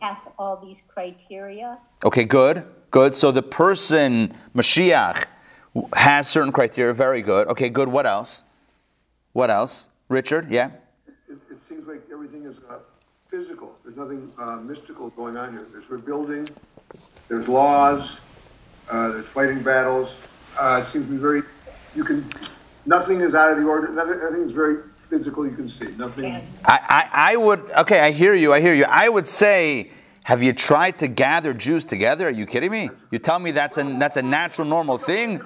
has 0.00 0.18
all 0.38 0.56
these 0.56 0.82
criteria. 0.88 1.78
Okay, 2.04 2.24
good, 2.24 2.64
good. 2.90 3.14
So 3.14 3.32
the 3.32 3.42
person, 3.42 4.34
Mashiach, 4.54 5.24
has 5.94 6.28
certain 6.28 6.52
criteria. 6.52 6.92
Very 6.92 7.22
good. 7.22 7.48
Okay, 7.48 7.68
good. 7.68 7.88
What 7.88 8.06
else? 8.06 8.44
What 9.32 9.50
else? 9.50 9.88
Richard, 10.08 10.50
yeah? 10.50 10.70
It, 11.06 11.36
it 11.50 11.58
seems 11.58 11.86
like 11.86 12.02
everything 12.12 12.44
is 12.44 12.58
uh, 12.68 12.78
physical. 13.28 13.74
There's 13.82 13.96
nothing 13.96 14.30
uh, 14.38 14.56
mystical 14.56 15.08
going 15.10 15.36
on 15.38 15.52
here. 15.52 15.66
There's 15.72 15.88
rebuilding, 15.88 16.48
there's 17.28 17.48
laws, 17.48 18.20
uh, 18.90 19.12
there's 19.12 19.26
fighting 19.26 19.62
battles. 19.62 20.20
Uh, 20.58 20.80
it 20.82 20.86
seems 20.86 21.06
to 21.06 21.12
be 21.12 21.16
very, 21.16 21.42
you 21.94 22.04
can, 22.04 22.28
nothing 22.86 23.20
is 23.20 23.34
out 23.34 23.50
of 23.52 23.58
the 23.58 23.64
order. 23.64 23.88
Nothing, 23.88 24.20
everything 24.20 24.46
is 24.46 24.52
very 24.52 24.78
physical. 25.08 25.46
You 25.46 25.56
can 25.56 25.68
see 25.68 25.88
nothing. 25.96 26.26
I, 26.26 26.42
I, 26.66 27.32
I 27.32 27.36
would, 27.36 27.70
okay, 27.78 28.00
I 28.00 28.10
hear 28.10 28.34
you, 28.34 28.52
I 28.52 28.60
hear 28.60 28.74
you. 28.74 28.84
I 28.84 29.08
would 29.08 29.26
say, 29.26 29.90
have 30.24 30.42
you 30.42 30.52
tried 30.52 30.98
to 30.98 31.08
gather 31.08 31.52
Jews 31.52 31.84
together? 31.84 32.28
Are 32.28 32.30
you 32.30 32.46
kidding 32.46 32.70
me? 32.70 32.90
You 33.10 33.18
tell 33.18 33.38
me 33.38 33.50
that's 33.50 33.76
a, 33.78 33.82
that's 33.98 34.16
a 34.16 34.22
natural, 34.22 34.68
normal 34.68 34.96
thing. 34.98 35.40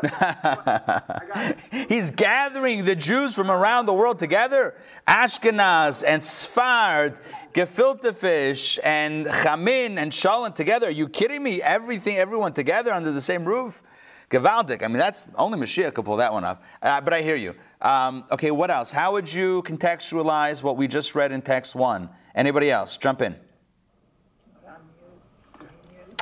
He's 1.88 2.10
gathering 2.10 2.84
the 2.84 2.96
Jews 2.96 3.34
from 3.34 3.50
around 3.50 3.86
the 3.86 3.92
world 3.92 4.18
together. 4.18 4.74
Ashkenaz 5.06 6.04
and 6.06 6.22
Sfard, 6.22 7.16
gefilte 7.52 8.14
fish 8.14 8.78
and 8.82 9.26
Chamin 9.26 9.98
and 9.98 10.12
Shalom 10.12 10.52
together. 10.52 10.88
Are 10.88 10.90
you 10.90 11.08
kidding 11.08 11.42
me? 11.42 11.60
Everything, 11.62 12.16
everyone 12.16 12.52
together 12.52 12.92
under 12.92 13.12
the 13.12 13.20
same 13.20 13.44
roof? 13.44 13.82
Gewaldig. 14.30 14.82
I 14.82 14.88
mean, 14.88 14.98
that's 14.98 15.28
only 15.36 15.58
Mashiach 15.58 15.92
could 15.92 16.06
pull 16.06 16.16
that 16.16 16.32
one 16.32 16.44
off. 16.44 16.58
Uh, 16.80 17.00
but 17.02 17.12
I 17.12 17.20
hear 17.20 17.36
you. 17.36 17.54
Um, 17.82 18.24
okay, 18.30 18.50
what 18.50 18.70
else? 18.70 18.90
How 18.90 19.12
would 19.12 19.32
you 19.32 19.62
contextualize 19.62 20.62
what 20.62 20.76
we 20.76 20.88
just 20.88 21.14
read 21.14 21.32
in 21.32 21.42
text 21.42 21.74
one? 21.74 22.08
Anybody 22.34 22.70
else? 22.70 22.96
Jump 22.96 23.20
in. 23.20 23.36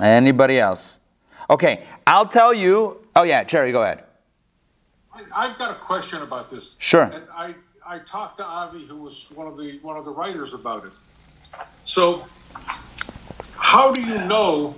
Anybody 0.03 0.59
else? 0.59 0.99
Okay, 1.49 1.85
I'll 2.07 2.27
tell 2.27 2.55
you. 2.55 3.00
Oh, 3.17 3.23
yeah, 3.23 3.45
Jerry, 3.45 3.73
go 3.73 3.83
ahead. 3.83 4.05
I, 5.13 5.23
I've 5.35 5.59
got 5.59 5.71
a 5.71 5.75
question 5.81 6.23
about 6.23 6.51
this. 6.51 6.77
Sure. 6.79 7.03
And 7.05 7.25
I, 7.35 7.55
I 7.87 7.99
talked 8.01 8.39
to 8.39 8.45
Avi, 8.45 8.87
who 8.87 8.97
was 8.97 9.27
one 9.35 9.47
of 9.47 9.57
the 9.57 9.79
one 9.83 9.97
of 9.97 10.05
the 10.05 10.13
writers 10.13 10.55
about 10.55 10.85
it. 10.87 10.93
So, 11.85 12.25
how 13.57 13.91
do 13.91 14.01
you 14.03 14.19
know 14.25 14.75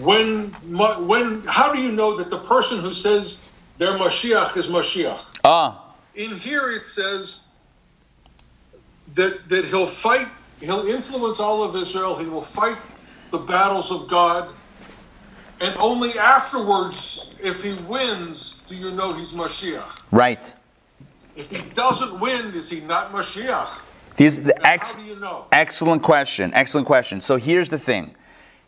when 0.00 0.46
when? 1.06 1.42
How 1.42 1.72
do 1.72 1.80
you 1.80 1.92
know 1.92 2.16
that 2.16 2.30
the 2.30 2.40
person 2.40 2.80
who 2.80 2.92
says 2.92 3.40
they're 3.78 3.96
Mashiach 3.98 4.56
is 4.56 4.66
Mashiach? 4.66 5.20
Ah, 5.44 5.94
In 6.14 6.36
here 6.36 6.70
it 6.70 6.86
says 6.86 7.40
that 9.14 9.48
that 9.48 9.64
he'll 9.66 9.86
fight, 9.86 10.28
he'll 10.60 10.86
influence 10.88 11.38
all 11.38 11.62
of 11.62 11.76
Israel. 11.76 12.18
He 12.18 12.26
will 12.26 12.44
fight 12.44 12.78
the 13.30 13.38
battles 13.38 13.90
of 13.92 14.08
God. 14.08 14.52
And 15.60 15.76
only 15.76 16.18
afterwards, 16.18 17.26
if 17.38 17.62
he 17.62 17.74
wins, 17.84 18.60
do 18.68 18.74
you 18.74 18.92
know 18.92 19.12
he's 19.12 19.32
Mashiach. 19.32 20.00
right. 20.10 20.54
If 21.36 21.48
he 21.50 21.70
doesn't 21.70 22.18
win, 22.18 22.54
is 22.54 22.68
he 22.68 22.80
not 22.80 23.12
Mashiach? 23.12 23.78
These 24.16 24.42
the 24.42 24.66
ex- 24.66 24.96
how 24.96 25.02
do 25.02 25.08
you 25.08 25.16
know? 25.20 25.46
excellent 25.52 26.02
question. 26.02 26.52
Excellent 26.54 26.86
question. 26.86 27.20
So 27.20 27.36
here's 27.36 27.68
the 27.68 27.78
thing: 27.78 28.14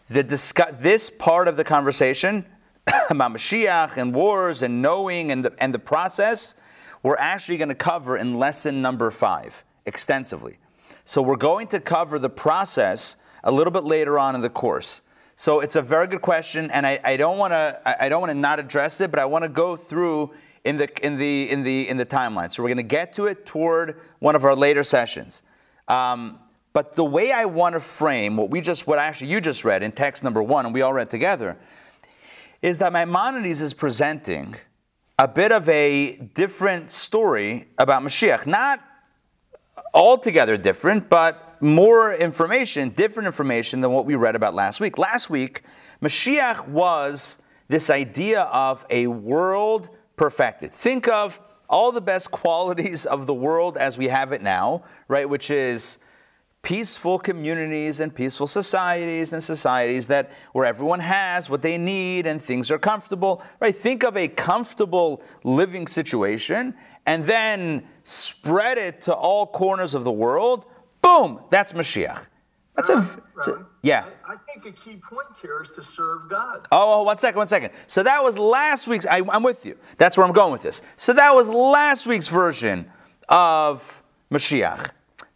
the 0.09 0.23
discuss- 0.23 0.79
this 0.79 1.11
part 1.11 1.49
of 1.49 1.57
the 1.57 1.65
conversation 1.65 2.47
about 3.11 3.33
Mashiach 3.33 3.97
and 3.97 4.15
wars 4.15 4.63
and 4.63 4.81
knowing 4.81 5.33
and 5.33 5.45
the, 5.45 5.53
and 5.59 5.75
the 5.75 5.79
process, 5.79 6.55
we're 7.03 7.17
actually 7.17 7.57
going 7.57 7.69
to 7.69 7.75
cover 7.75 8.17
in 8.17 8.39
lesson 8.39 8.81
number 8.81 9.11
five 9.11 9.65
extensively. 9.87 10.59
So 11.05 11.21
we're 11.21 11.37
going 11.37 11.67
to 11.69 11.81
cover 11.81 12.19
the 12.19 12.31
process 12.31 13.17
a 13.45 13.51
little 13.51 13.73
bit 13.73 13.85
later 13.85 14.19
on 14.19 14.35
in 14.35 14.41
the 14.41 14.51
course. 14.51 15.03
So 15.37 15.61
it's 15.61 15.77
a 15.77 15.83
very 15.83 16.07
good 16.07 16.21
question, 16.21 16.71
and 16.71 16.87
I, 16.87 17.17
don't 17.17 17.39
want 17.39 17.53
to 17.53 17.81
I 17.85 18.07
I 18.07 18.09
don't 18.09 18.21
want 18.21 18.31
to 18.31 18.39
not 18.39 18.61
address 18.61 19.01
it, 19.01 19.11
but 19.11 19.19
I 19.19 19.25
want 19.25 19.45
to 19.45 19.49
go 19.49 19.77
through 19.77 20.33
in 20.65 20.77
the 20.77 20.89
in 21.05 21.17
the 21.17 21.51
in 21.51 21.63
the 21.63 21.89
in 21.89 21.97
the 21.97 22.07
timeline. 22.07 22.51
So 22.51 22.63
we're 22.63 22.69
going 22.69 22.77
to 22.77 22.83
get 22.83 23.13
to 23.15 23.27
it 23.27 23.47
toward 23.47 24.01
one 24.21 24.37
of 24.37 24.45
our 24.45 24.55
later 24.55 24.85
sessions. 24.85 25.43
Um, 25.89 26.39
but 26.73 26.95
the 26.95 27.05
way 27.05 27.33
I 27.33 27.45
want 27.45 27.75
to 27.75 27.81
frame 27.81 28.37
what 28.37 28.51
we 28.51 28.61
just 28.61 28.87
what 28.87 28.99
actually 28.99 29.31
you 29.31 29.41
just 29.41 29.65
read 29.65 29.83
in 29.83 29.93
text 29.93 30.25
number 30.25 30.43
one, 30.43 30.65
and 30.65 30.75
we 30.75 30.83
all 30.83 30.93
read 30.93 31.11
together, 31.11 31.57
is 32.61 32.79
that 32.79 32.93
Maimonides 32.93 33.61
is 33.61 33.75
presenting 33.75 34.57
a 35.19 35.29
bit 35.29 35.53
of 35.53 35.69
a 35.69 36.17
different 36.35 36.91
story 36.91 37.69
about 37.79 38.03
Mashiach. 38.03 38.47
Not 38.47 38.81
altogether 39.93 40.57
different, 40.57 41.09
but 41.09 41.52
more 41.63 42.13
information, 42.13 42.89
different 42.91 43.27
information 43.27 43.81
than 43.81 43.93
what 43.93 44.05
we 44.05 44.17
read 44.17 44.35
about 44.35 44.55
last 44.55 44.81
week. 44.81 44.99
Last 44.99 45.31
week, 45.31 45.63
Mashiach 46.03 46.67
was 46.69 47.39
this 47.69 47.89
idea 47.89 48.43
of 48.43 48.85
a 48.91 49.07
world 49.07 49.91
perfected. 50.17 50.73
Think 50.73 51.07
of 51.09 51.41
all 51.71 51.93
the 51.93 52.01
best 52.01 52.31
qualities 52.33 53.07
of 53.07 53.27
the 53.27 53.35
world 53.35 53.79
as 53.79 53.97
we 53.97 54.09
have 54.09 54.33
it 54.33 54.43
now, 54.43 54.83
right? 55.07 55.29
Which 55.29 55.51
is 55.51 55.99
peaceful 56.63 57.19
communities 57.19 58.01
and 58.01 58.15
peaceful 58.15 58.47
societies 58.47 59.33
and 59.33 59.43
societies 59.43 60.07
that 60.09 60.31
where 60.53 60.65
everyone 60.65 61.01
has 61.01 61.51
what 61.51 61.63
they 61.63 61.77
need 61.77 62.25
and 62.25 62.41
things 62.41 62.71
are 62.71 62.79
comfortable 62.79 63.43
right 63.59 63.75
think 63.75 64.05
of 64.05 64.17
a 64.17 64.29
comfortable 64.29 65.21
living 65.43 65.89
situation 65.89 66.73
and 67.07 67.25
then 67.25 67.87
spread 68.05 68.79
it 68.79 69.01
to 69.03 69.15
all 69.15 69.47
corners 69.47 69.95
of 69.95 70.05
the 70.05 70.13
world, 70.13 70.67
boom, 71.03 71.41
that's 71.51 71.73
Mashiach. 71.73 72.27
That's 72.77 72.89
a, 72.89 72.99
a- 72.99 73.67
yeah. 73.83 74.07
I, 74.27 74.35
I 74.35 74.37
think 74.37 74.65
a 74.65 74.73
key 74.73 74.97
point 74.97 75.27
here 75.43 75.61
is 75.61 75.71
to 75.73 75.83
serve 75.83 76.29
God. 76.31 76.67
Oh, 76.73 77.01
oh, 77.01 77.03
one 77.03 77.19
second, 77.19 77.37
one 77.39 77.47
second. 77.47 77.73
So 77.87 78.03
that 78.03 78.23
was 78.25 78.39
last 78.39 78.87
week's. 78.87 79.05
I, 79.07 79.21
I'm 79.31 79.43
with 79.43 79.67
you. 79.67 79.77
That's 79.99 80.17
where 80.17 80.27
I'm 80.27 80.33
going 80.33 80.53
with 80.53 80.63
this. 80.63 80.81
So 80.97 81.13
that 81.13 81.35
was 81.35 81.51
last 81.51 82.07
week's 82.07 82.29
version 82.29 82.91
of 83.29 84.03
Mashiach. 84.31 84.89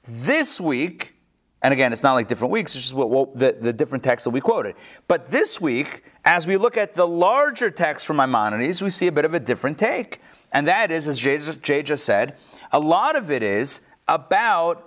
This 0.09 0.61
week, 0.61 1.15
and 1.63 1.75
again, 1.75 1.93
it's 1.93 2.03
not 2.03 2.15
like 2.15 2.29
different 2.29 2.53
weeks, 2.53 2.75
it's 2.75 2.85
just 2.85 2.95
what, 2.95 3.11
what 3.11 3.37
the, 3.37 3.57
the 3.61 3.73
different 3.73 4.05
texts 4.05 4.25
that 4.25 4.31
we 4.31 4.41
quoted. 4.41 4.77
But 5.09 5.27
this 5.31 5.61
week, 5.61 6.05
as 6.25 6.47
we 6.47 6.57
look 6.57 6.77
at 6.77 6.95
the 6.95 7.07
larger 7.07 7.71
text 7.71 8.07
from 8.07 8.17
Maimonides, 8.17 8.81
we 8.81 8.91
see 8.91 9.09
a 9.09 9.13
bit 9.13 9.25
of 9.25 9.35
a 9.35 9.41
different 9.41 9.77
take. 9.77 10.21
And 10.53 10.69
that 10.69 10.91
is, 10.91 11.09
as 11.09 11.19
Jay, 11.19 11.39
Jay 11.61 11.83
just 11.83 12.05
said, 12.05 12.37
a 12.73 12.79
lot 12.79 13.17
of 13.17 13.31
it 13.31 13.43
is 13.43 13.81
about 14.09 14.86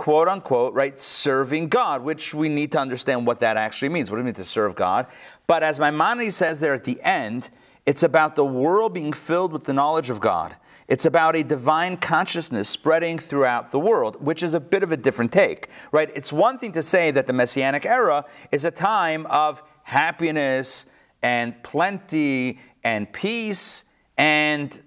quote 0.00 0.28
unquote, 0.28 0.72
right, 0.72 0.98
serving 0.98 1.68
God, 1.68 2.02
which 2.02 2.32
we 2.32 2.48
need 2.48 2.72
to 2.72 2.78
understand 2.78 3.26
what 3.26 3.38
that 3.40 3.58
actually 3.58 3.90
means. 3.90 4.10
What 4.10 4.16
do 4.16 4.22
it 4.22 4.24
mean 4.24 4.32
to 4.32 4.44
serve 4.44 4.74
God? 4.74 5.06
But 5.46 5.62
as 5.62 5.78
Maimonides 5.78 6.34
says 6.34 6.58
there 6.58 6.72
at 6.72 6.84
the 6.84 6.98
end, 7.02 7.50
it's 7.84 8.02
about 8.02 8.34
the 8.34 8.44
world 8.44 8.94
being 8.94 9.12
filled 9.12 9.52
with 9.52 9.64
the 9.64 9.74
knowledge 9.74 10.08
of 10.08 10.18
God. 10.18 10.56
It's 10.88 11.04
about 11.04 11.36
a 11.36 11.42
divine 11.42 11.98
consciousness 11.98 12.66
spreading 12.66 13.18
throughout 13.18 13.72
the 13.72 13.78
world, 13.78 14.16
which 14.24 14.42
is 14.42 14.54
a 14.54 14.60
bit 14.60 14.82
of 14.82 14.90
a 14.90 14.96
different 14.96 15.32
take, 15.32 15.68
right? 15.92 16.10
It's 16.14 16.32
one 16.32 16.56
thing 16.56 16.72
to 16.72 16.82
say 16.82 17.10
that 17.10 17.26
the 17.26 17.34
Messianic 17.34 17.84
era 17.84 18.24
is 18.52 18.64
a 18.64 18.70
time 18.70 19.26
of 19.26 19.62
happiness 19.82 20.86
and 21.20 21.62
plenty 21.62 22.58
and 22.82 23.12
peace 23.12 23.84
and 24.16 24.80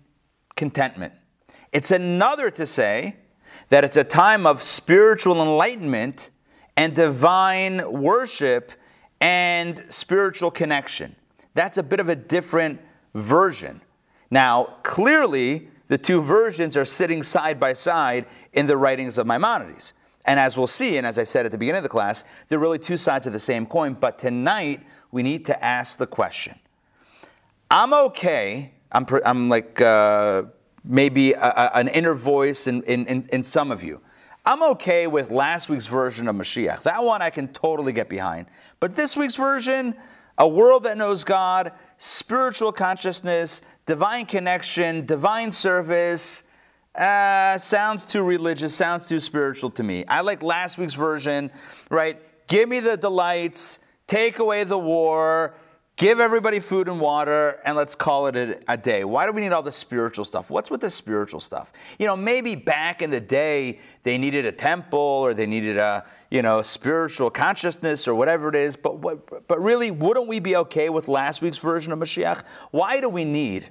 contentment. 0.56 1.14
It's 1.72 1.92
another 1.92 2.50
to 2.50 2.66
say 2.66 3.18
that 3.74 3.84
it's 3.84 3.98
a 3.98 4.04
time 4.04 4.46
of 4.46 4.62
spiritual 4.62 5.42
enlightenment 5.42 6.30
and 6.78 6.94
divine 6.94 7.92
worship 7.92 8.72
and 9.20 9.84
spiritual 9.90 10.52
connection. 10.52 11.16
That's 11.56 11.80
a 11.80 11.82
bit 11.82 12.00
of 12.00 12.08
a 12.08 12.16
different 12.16 12.80
version. 13.16 13.82
Now, 14.30 14.76
clearly, 14.84 15.70
the 15.88 15.98
two 15.98 16.22
versions 16.22 16.78
are 16.78 16.86
sitting 16.86 17.24
side 17.24 17.60
by 17.60 17.74
side 17.74 18.28
in 18.54 18.68
the 18.68 18.78
writings 18.78 19.18
of 19.18 19.26
Maimonides. 19.26 19.96
And 20.26 20.40
as 20.40 20.56
we'll 20.56 20.68
see, 20.68 20.98
and 20.98 21.08
as 21.08 21.18
I 21.18 21.24
said 21.24 21.48
at 21.48 21.52
the 21.52 21.58
beginning 21.58 21.80
of 21.80 21.84
the 21.84 21.90
class, 21.90 22.26
they're 22.50 22.60
really 22.60 22.78
two 22.78 22.96
sides 22.96 23.26
of 23.26 23.34
the 23.34 23.40
same 23.40 23.66
coin. 23.66 23.96
But 23.96 24.20
tonight, 24.20 24.82
we 25.12 25.24
need 25.24 25.46
to 25.46 25.66
ask 25.66 25.98
the 25.98 26.06
question 26.06 26.60
I'm 27.72 27.92
okay. 27.92 28.72
I'm, 28.92 29.08
I'm 29.26 29.50
like 29.50 29.82
uh, 29.82 30.44
maybe 30.84 31.34
a, 31.34 31.72
an 31.76 31.88
inner 31.88 32.14
voice 32.14 32.68
in, 32.68 32.84
in, 32.84 33.06
in, 33.08 33.28
in 33.32 33.44
some 33.44 33.72
of 33.72 33.84
you. 33.84 34.02
I'm 34.46 34.62
okay 34.64 35.08
with 35.08 35.32
last 35.32 35.70
week's 35.70 35.88
version 35.88 36.28
of 36.28 36.36
Mashiach. 36.36 36.84
That 36.84 37.04
one 37.04 37.22
I 37.22 37.30
can 37.30 37.48
totally 37.48 37.94
get 37.94 38.10
behind. 38.10 38.48
But 38.82 38.96
this 38.96 39.16
week's 39.16 39.36
version, 39.36 39.96
a 40.38 40.48
world 40.48 40.84
that 40.84 40.98
knows 40.98 41.24
God, 41.24 41.72
spiritual 41.98 42.74
consciousness, 42.74 43.62
divine 43.86 44.26
connection, 44.26 45.06
divine 45.06 45.52
service, 45.52 46.44
uh, 46.96 47.58
sounds 47.58 48.06
too 48.06 48.22
religious, 48.22 48.76
sounds 48.76 49.08
too 49.08 49.20
spiritual 49.20 49.70
to 49.72 49.84
me. 49.84 50.06
I 50.08 50.22
like 50.22 50.44
last 50.44 50.78
week's 50.78 50.94
version, 50.94 51.50
right? 51.90 52.20
Give 52.48 52.68
me 52.68 52.82
the 52.82 52.98
delights, 52.98 53.80
take 54.08 54.40
away 54.40 54.64
the 54.64 54.78
war, 54.78 55.56
give 56.04 56.20
everybody 56.20 56.60
food 56.60 56.90
and 56.90 57.00
water, 57.00 57.62
and 57.64 57.78
let's 57.78 57.96
call 57.96 58.28
it 58.28 58.36
a, 58.36 58.60
a 58.68 58.76
day. 58.76 59.06
Why 59.06 59.26
do 59.26 59.32
we 59.32 59.40
need 59.40 59.54
all 59.54 59.64
the 59.64 59.72
spiritual 59.72 60.26
stuff? 60.26 60.50
What's 60.50 60.70
with 60.70 60.82
the 60.82 60.90
spiritual 60.90 61.40
stuff? 61.40 61.72
You 61.98 62.08
know, 62.08 62.18
maybe 62.18 62.56
back 62.56 63.02
in 63.02 63.10
the 63.10 63.22
day 63.22 63.80
they 64.04 64.18
needed 64.18 64.46
a 64.46 64.52
temple 64.52 65.00
or 65.00 65.34
they 65.34 65.48
needed 65.48 65.78
a 65.78 66.04
you 66.30 66.42
know 66.42 66.62
spiritual 66.62 67.30
consciousness 67.30 68.06
or 68.06 68.16
whatever 68.16 68.50
it 68.50 68.56
is. 68.56 68.76
But 68.76 68.98
what, 68.98 69.48
but 69.48 69.64
really, 69.64 69.92
wouldn't 69.92 70.28
we 70.28 70.42
be 70.42 70.58
okay 70.58 70.90
with 70.90 71.08
last 71.08 71.42
week's 71.42 71.58
version 71.58 71.94
of 71.94 72.00
Mashiach? 72.00 72.44
Why 72.72 73.00
do 73.00 73.08
we 73.08 73.24
need 73.24 73.70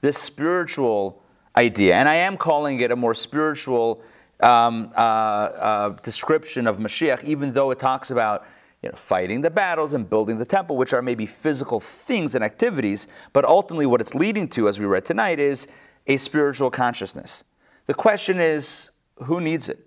this 0.00 0.16
spiritual 0.16 1.24
idea? 1.56 1.96
And 1.96 2.08
I 2.08 2.14
am 2.16 2.36
calling 2.36 2.78
it 2.78 2.92
a 2.92 2.96
more 2.96 3.14
spiritual 3.14 4.00
um, 4.38 4.92
uh, 4.96 5.00
uh, 5.00 5.88
description 6.04 6.68
of 6.68 6.78
Mashiach, 6.78 7.24
even 7.24 7.52
though 7.52 7.72
it 7.72 7.80
talks 7.80 8.12
about 8.12 8.46
you 8.84 8.90
know, 8.90 8.96
fighting 8.96 9.40
the 9.40 9.50
battles 9.50 9.94
and 9.94 10.10
building 10.10 10.36
the 10.36 10.44
temple, 10.44 10.76
which 10.76 10.92
are 10.92 11.00
maybe 11.00 11.24
physical 11.24 11.80
things 11.80 12.34
and 12.34 12.44
activities, 12.44 13.08
but 13.32 13.46
ultimately 13.46 13.86
what 13.86 13.98
it's 13.98 14.14
leading 14.14 14.46
to, 14.46 14.68
as 14.68 14.78
we 14.78 14.84
read 14.84 15.06
tonight, 15.06 15.40
is 15.40 15.66
a 16.06 16.18
spiritual 16.18 16.70
consciousness. 16.70 17.44
The 17.86 17.94
question 17.94 18.38
is, 18.38 18.90
who 19.22 19.40
needs 19.40 19.70
it? 19.70 19.78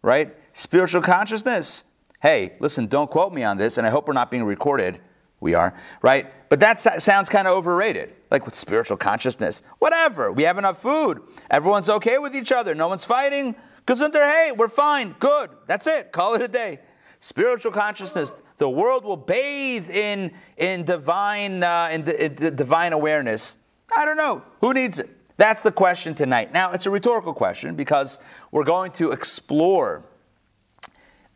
Right? 0.00 0.32
Spiritual 0.52 1.02
consciousness. 1.02 1.84
Hey, 2.20 2.52
listen, 2.60 2.86
don't 2.86 3.10
quote 3.10 3.34
me 3.34 3.42
on 3.42 3.58
this, 3.58 3.78
and 3.78 3.86
I 3.86 3.90
hope 3.90 4.06
we're 4.06 4.14
not 4.14 4.30
being 4.30 4.44
recorded. 4.44 5.00
We 5.40 5.54
are, 5.54 5.74
right? 6.00 6.48
But 6.48 6.60
that 6.60 6.78
sounds 6.78 7.28
kind 7.28 7.48
of 7.48 7.56
overrated. 7.56 8.14
Like 8.30 8.44
with 8.44 8.54
spiritual 8.54 8.96
consciousness. 8.96 9.62
Whatever. 9.80 10.30
We 10.30 10.44
have 10.44 10.56
enough 10.56 10.80
food. 10.80 11.20
Everyone's 11.50 11.90
okay 11.90 12.18
with 12.18 12.36
each 12.36 12.52
other. 12.52 12.76
No 12.76 12.86
one's 12.86 13.04
fighting. 13.04 13.56
Gesundheit, 13.86 14.30
hey, 14.30 14.52
we're 14.56 14.68
fine. 14.68 15.16
Good. 15.18 15.50
That's 15.66 15.88
it. 15.88 16.12
Call 16.12 16.34
it 16.34 16.42
a 16.42 16.48
day. 16.48 16.78
Spiritual 17.26 17.72
consciousness. 17.72 18.40
The 18.58 18.70
world 18.70 19.04
will 19.04 19.16
bathe 19.16 19.90
in, 19.90 20.30
in, 20.56 20.84
divine, 20.84 21.60
uh, 21.60 21.88
in, 21.90 22.04
the, 22.04 22.24
in 22.26 22.36
the 22.36 22.52
divine 22.52 22.92
awareness. 22.92 23.58
I 23.96 24.04
don't 24.04 24.16
know. 24.16 24.44
Who 24.60 24.72
needs 24.72 25.00
it? 25.00 25.10
That's 25.36 25.60
the 25.62 25.72
question 25.72 26.14
tonight. 26.14 26.52
Now, 26.52 26.70
it's 26.70 26.86
a 26.86 26.90
rhetorical 26.90 27.34
question 27.34 27.74
because 27.74 28.20
we're 28.52 28.62
going 28.62 28.92
to 28.92 29.10
explore 29.10 30.04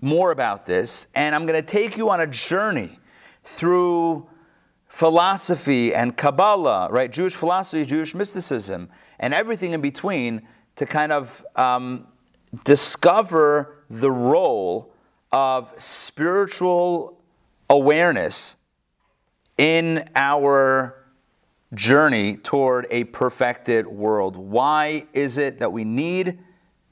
more 0.00 0.31
about 0.31 0.64
this, 0.64 1.09
and 1.16 1.35
I'm 1.35 1.44
going 1.44 1.61
to 1.61 1.66
take 1.66 1.96
you 1.96 2.09
on 2.09 2.20
a 2.20 2.26
journey 2.29 3.00
through 3.42 4.29
philosophy 4.87 5.92
and 5.92 6.16
Kabbalah, 6.16 6.87
right? 6.92 7.11
Jewish 7.11 7.35
philosophy, 7.35 7.85
Jewish 7.85 8.14
mysticism, 8.14 8.90
and 9.18 9.35
everything 9.35 9.72
in 9.72 9.81
between 9.81 10.42
to 10.76 10.87
kind 10.87 11.11
of 11.11 11.44
um, 11.57 12.07
discover 12.62 13.83
the 13.90 14.12
role 14.12 14.89
of 15.33 15.73
spiritual 15.77 17.21
awareness 17.69 18.57
in 19.57 20.09
our 20.14 20.97
journey 21.75 22.37
toward 22.37 22.87
a 22.90 23.05
perfected 23.05 23.87
world. 23.87 24.37
Why 24.37 25.07
is 25.12 25.38
it 25.38 25.59
that 25.59 25.73
we 25.73 25.85
need 25.85 26.38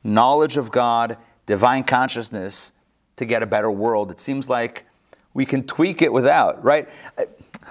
knowledge 0.05 0.57
of 0.57 0.71
God, 0.71 1.17
divine 1.47 1.83
consciousness 1.85 2.73
to 3.17 3.25
get 3.25 3.43
a 3.43 3.47
better 3.47 3.71
world? 3.71 4.11
It 4.11 4.21
seems 4.21 4.49
like 4.49 4.87
we 5.35 5.45
can 5.45 5.65
tweak 5.65 6.03
it 6.03 6.13
without, 6.13 6.63
right? 6.63 6.89
Uh, 7.17 7.25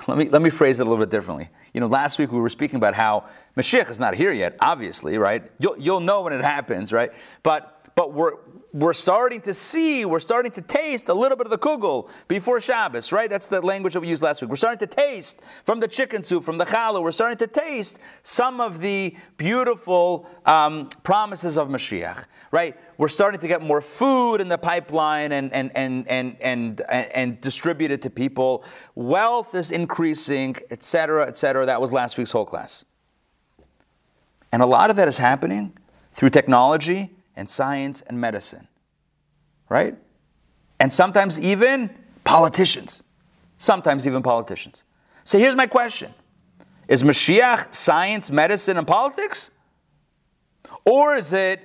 let 0.07 0.17
me, 0.17 0.29
let 0.29 0.41
me 0.41 0.49
phrase 0.49 0.79
it 0.79 0.87
a 0.87 0.89
little 0.89 1.03
bit 1.03 1.11
differently. 1.11 1.49
You 1.73 1.81
know, 1.81 1.87
last 1.87 2.17
week 2.17 2.31
we 2.31 2.39
were 2.39 2.49
speaking 2.49 2.77
about 2.77 2.93
how 2.93 3.25
Mashiach 3.55 3.89
is 3.89 3.99
not 3.99 4.15
here 4.15 4.31
yet, 4.31 4.57
obviously, 4.59 5.17
right? 5.17 5.49
You'll, 5.59 5.77
you'll 5.77 5.99
know 5.99 6.23
when 6.23 6.33
it 6.33 6.41
happens, 6.41 6.91
right? 6.91 7.11
But, 7.43 7.89
but 7.95 8.13
we're, 8.13 8.33
we're 8.73 8.93
starting 8.93 9.41
to 9.41 9.53
see, 9.53 10.05
we're 10.05 10.19
starting 10.19 10.51
to 10.51 10.61
taste 10.61 11.09
a 11.09 11.13
little 11.13 11.37
bit 11.37 11.47
of 11.47 11.51
the 11.51 11.57
kugel 11.57 12.09
before 12.27 12.59
Shabbos, 12.59 13.11
right? 13.11 13.29
That's 13.29 13.47
the 13.47 13.61
language 13.61 13.93
that 13.93 14.01
we 14.01 14.07
used 14.07 14.21
last 14.21 14.41
week. 14.41 14.49
We're 14.49 14.57
starting 14.57 14.85
to 14.87 14.93
taste 14.93 15.41
from 15.63 15.79
the 15.79 15.87
chicken 15.87 16.21
soup, 16.21 16.43
from 16.43 16.57
the 16.57 16.65
challah, 16.65 17.01
we're 17.01 17.11
starting 17.11 17.37
to 17.37 17.47
taste 17.47 17.99
some 18.23 18.59
of 18.59 18.79
the 18.79 19.15
beautiful 19.37 20.29
um, 20.45 20.89
promises 21.03 21.57
of 21.57 21.69
Mashiach, 21.69 22.25
right? 22.51 22.77
We're 22.97 23.07
starting 23.07 23.39
to 23.39 23.47
get 23.47 23.61
more 23.61 23.81
food 23.81 24.41
in 24.41 24.49
the 24.49 24.57
pipeline 24.57 25.31
and, 25.31 25.53
and, 25.53 25.71
and, 25.75 26.07
and, 26.07 26.35
and, 26.41 26.81
and, 26.89 27.11
and 27.13 27.41
distribute 27.41 27.91
it 27.91 28.01
to 28.03 28.09
people. 28.09 28.63
Wealth 28.95 29.55
is 29.55 29.71
increasing, 29.71 30.55
et 30.69 30.83
cetera, 30.83 31.27
et 31.27 31.37
cetera. 31.37 31.65
That 31.65 31.79
was 31.79 31.93
last 31.93 32.17
week's 32.17 32.31
whole 32.31 32.45
class. 32.45 32.83
And 34.51 34.61
a 34.61 34.65
lot 34.65 34.89
of 34.89 34.95
that 34.97 35.07
is 35.07 35.17
happening 35.17 35.77
through 36.13 36.31
technology 36.31 37.13
and 37.37 37.49
science 37.49 38.01
and 38.01 38.19
medicine, 38.19 38.67
right? 39.69 39.95
And 40.79 40.91
sometimes 40.91 41.39
even 41.39 41.95
politicians. 42.23 43.03
Sometimes 43.57 44.05
even 44.05 44.21
politicians. 44.21 44.83
So 45.23 45.39
here's 45.39 45.55
my 45.55 45.67
question 45.67 46.13
Is 46.87 47.03
Mashiach 47.03 47.73
science, 47.73 48.29
medicine, 48.29 48.77
and 48.77 48.85
politics? 48.85 49.51
Or 50.83 51.15
is 51.15 51.33
it 51.33 51.61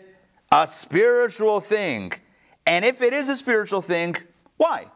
a 0.51 0.67
spiritual 0.67 1.61
thing? 1.61 2.13
And 2.67 2.85
if 2.85 3.03
it 3.03 3.13
is 3.13 3.29
a 3.29 3.37
spiritual 3.37 3.81
thing, 3.81 4.17
why? 4.57 4.87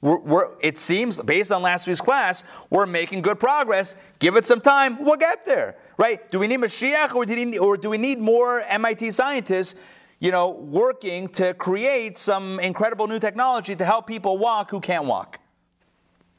We're, 0.00 0.18
we're, 0.18 0.52
it 0.60 0.76
seems, 0.76 1.20
based 1.22 1.50
on 1.50 1.62
last 1.62 1.86
week's 1.86 2.00
class, 2.00 2.44
we're 2.70 2.86
making 2.86 3.22
good 3.22 3.40
progress. 3.40 3.96
Give 4.18 4.36
it 4.36 4.44
some 4.46 4.60
time, 4.60 5.02
we'll 5.02 5.16
get 5.16 5.46
there, 5.46 5.76
right? 5.96 6.30
Do 6.30 6.38
we 6.38 6.46
need 6.46 6.60
Mashiach 6.60 7.14
or 7.14 7.24
do, 7.24 7.34
we 7.34 7.44
need, 7.44 7.58
or 7.58 7.76
do 7.76 7.90
we 7.90 7.98
need 7.98 8.18
more 8.18 8.60
MIT 8.68 9.12
scientists, 9.12 9.76
you 10.24 10.30
know, 10.30 10.48
working 10.48 11.28
to 11.28 11.52
create 11.52 12.16
some 12.16 12.58
incredible 12.60 13.06
new 13.06 13.18
technology 13.18 13.76
to 13.76 13.84
help 13.84 14.06
people 14.06 14.38
walk 14.38 14.70
who 14.70 14.80
can't 14.80 15.04
walk? 15.04 15.38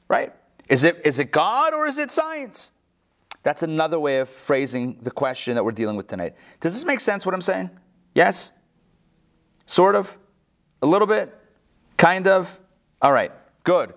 Right? 0.07 0.33
Is 0.67 0.83
it, 0.83 1.05
is 1.05 1.19
it 1.19 1.29
God 1.29 1.71
or 1.75 1.85
is 1.85 1.99
it 1.99 2.09
science? 2.09 2.71
That's 3.43 3.61
another 3.61 3.99
way 3.99 4.17
of 4.17 4.27
phrasing 4.27 4.97
the 5.03 5.11
question 5.11 5.53
that 5.53 5.63
we're 5.63 5.71
dealing 5.71 5.97
with 5.97 6.07
tonight. 6.07 6.33
Does 6.61 6.73
this 6.73 6.83
make 6.83 6.99
sense 6.99 7.27
what 7.27 7.35
I'm 7.35 7.41
saying? 7.41 7.69
Yes? 8.15 8.53
Sort 9.67 9.93
of? 9.93 10.17
A 10.81 10.87
little 10.87 11.07
bit? 11.07 11.37
Kind 11.95 12.27
of? 12.27 12.59
All 13.03 13.11
right, 13.11 13.31
good. 13.63 13.93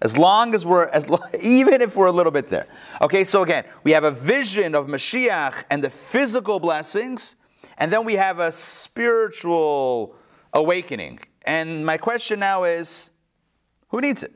As 0.00 0.16
long 0.16 0.54
as 0.54 0.64
we're, 0.64 0.86
as 0.86 1.10
even 1.42 1.82
if 1.82 1.96
we're 1.96 2.06
a 2.06 2.12
little 2.12 2.30
bit 2.30 2.46
there. 2.46 2.68
Okay, 3.00 3.24
so 3.24 3.42
again, 3.42 3.64
we 3.82 3.90
have 3.90 4.04
a 4.04 4.12
vision 4.12 4.76
of 4.76 4.86
Mashiach 4.86 5.64
and 5.68 5.82
the 5.82 5.90
physical 5.90 6.60
blessings, 6.60 7.34
and 7.78 7.92
then 7.92 8.04
we 8.04 8.14
have 8.14 8.38
a 8.38 8.52
spiritual 8.52 10.14
awakening. 10.52 11.20
And 11.44 11.84
my 11.84 11.96
question 11.96 12.38
now 12.40 12.64
is 12.64 13.10
who 13.88 14.00
needs 14.00 14.22
it? 14.22 14.32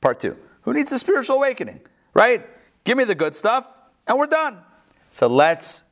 Part 0.00 0.20
two. 0.20 0.36
Who 0.62 0.72
needs 0.72 0.90
the 0.90 0.98
spiritual 0.98 1.36
awakening? 1.36 1.80
Right? 2.14 2.46
Give 2.84 2.96
me 2.96 3.04
the 3.04 3.14
good 3.14 3.34
stuff, 3.34 3.66
and 4.06 4.18
we're 4.18 4.26
done. 4.26 4.58
So 5.10 5.26
let's 5.26 5.84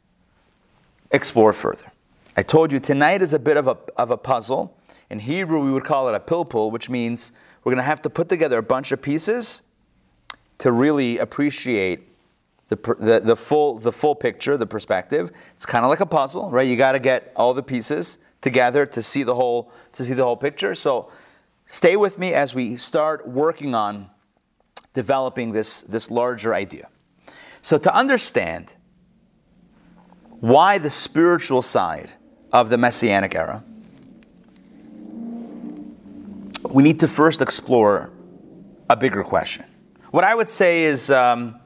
explore 1.11 1.53
further. 1.53 1.91
I 2.37 2.43
told 2.43 2.73
you 2.73 2.81
tonight 2.81 3.23
is 3.23 3.35
a 3.35 3.39
bit 3.39 3.57
of 3.57 3.69
a, 3.69 3.77
of 3.97 4.11
a 4.11 4.17
puzzle. 4.17 4.77
In 5.11 5.19
Hebrew, 5.19 5.61
we 5.61 5.71
would 5.71 5.85
call 5.85 6.09
it 6.09 6.15
a 6.15 6.21
pilpul, 6.21 6.71
which 6.71 6.89
means 6.89 7.33
we're 7.65 7.73
going 7.73 7.83
to 7.83 7.85
have 7.85 8.03
to 8.03 8.11
put 8.11 8.29
together 8.29 8.59
a 8.59 8.63
bunch 8.63 8.93
of 8.93 9.03
pieces 9.03 9.63
to 10.59 10.73
really 10.73 11.19
appreciate 11.19 12.09
the, 12.73 12.95
the, 12.99 13.21
the, 13.21 13.37
full, 13.37 13.79
the 13.79 13.93
full 13.93 14.15
picture, 14.15 14.57
the 14.57 14.67
perspective. 14.67 15.31
It's 15.55 15.67
kind 15.67 15.85
of 15.85 15.91
like 15.91 16.01
a 16.01 16.07
puzzle, 16.07 16.51
right? 16.51 16.67
You 16.67 16.77
got 16.77 16.93
to 16.93 16.99
get 16.99 17.33
all 17.37 17.53
the 17.53 17.63
pieces 17.63 18.19
together 18.41 18.87
to 18.87 19.03
see 19.03 19.23
the 19.23 19.35
whole, 19.35 19.73
to 19.93 20.05
see 20.05 20.15
the 20.15 20.25
whole 20.25 20.37
picture. 20.37 20.75
So 20.75 21.11
stay 21.67 21.97
with 21.97 22.19
me 22.19 22.33
as 22.33 22.55
we 22.55 22.77
start 22.77 23.29
working 23.29 23.75
on 23.75 24.09
developing 24.95 25.53
this, 25.53 25.83
this 25.83 26.11
larger 26.11 26.55
idea. 26.55 26.89
So 27.61 27.77
to 27.79 27.95
understand 27.95 28.75
why 30.41 30.79
the 30.79 30.91
spiritual 30.91 31.63
side 31.63 32.11
of 32.53 32.71
the 32.71 32.79
Messianic 32.79 33.35
era, 33.35 33.63
we 36.71 36.83
need 36.83 37.01
to 37.01 37.09
first 37.09 37.43
explore 37.43 38.11
a 38.89 38.97
bigger 38.97 39.23
question. 39.23 39.65
What 40.11 40.25
I 40.25 40.35
would 40.35 40.51
say 40.51 40.83
is 40.83 41.11
um, 41.11 41.59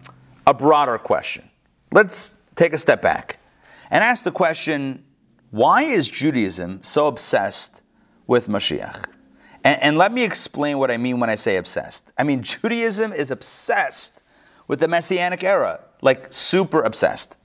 a 0.47 0.55
broader 0.55 0.99
question. 0.99 1.49
Let's 1.93 2.37
take 2.55 2.73
a 2.73 2.79
step 2.79 3.03
back 3.03 3.39
and 3.91 4.03
ask 4.03 4.25
the 4.25 4.33
question 4.33 5.05
why 5.51 5.83
is 5.83 6.11
Judaism 6.11 6.83
so 6.83 7.07
obsessed 7.07 7.83
with 8.27 8.49
Mashiach? 8.49 9.05
And, 9.65 9.83
and, 9.83 9.99
let 9.99 10.13
me 10.13 10.25
explain 10.25 10.79
what 10.79 10.91
I 10.91 10.97
mean 10.97 11.19
when 11.21 11.31
I 11.31 11.35
say 11.35 11.57
obsessed. 11.57 12.13
I 12.19 12.25
mean, 12.25 12.43
Judaism 12.43 13.13
is 13.13 13.31
obsessed 13.31 14.23
with 14.69 14.81
the 14.81 14.89
Messianic 14.89 15.43
era, 15.43 15.81
like 16.03 16.33
super 16.33 16.83
obsessed. 16.83 17.37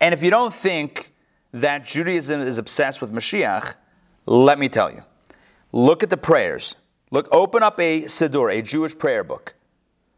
And 0.00 0.12
if 0.12 0.22
you 0.22 0.30
don't 0.30 0.54
think 0.54 1.12
that 1.52 1.84
Judaism 1.84 2.40
is 2.40 2.58
obsessed 2.58 3.00
with 3.00 3.12
Mashiach, 3.12 3.74
let 4.26 4.58
me 4.58 4.68
tell 4.68 4.90
you. 4.90 5.02
Look 5.72 6.02
at 6.02 6.10
the 6.10 6.16
prayers 6.16 6.76
Look, 7.10 7.28
open 7.32 7.62
up 7.62 7.80
a 7.80 8.02
Siddur, 8.02 8.52
a 8.52 8.62
Jewish 8.62 8.96
prayer 8.96 9.24
book, 9.24 9.54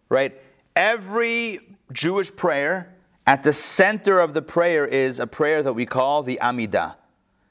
right? 0.08 0.40
Every 0.74 1.60
Jewish 1.92 2.34
prayer, 2.34 2.94
at 3.26 3.42
the 3.42 3.52
center 3.52 4.20
of 4.20 4.34
the 4.34 4.42
prayer 4.42 4.86
is 4.86 5.20
a 5.20 5.26
prayer 5.26 5.62
that 5.62 5.72
we 5.72 5.86
call 5.86 6.22
the 6.22 6.38
Amidah. 6.42 6.96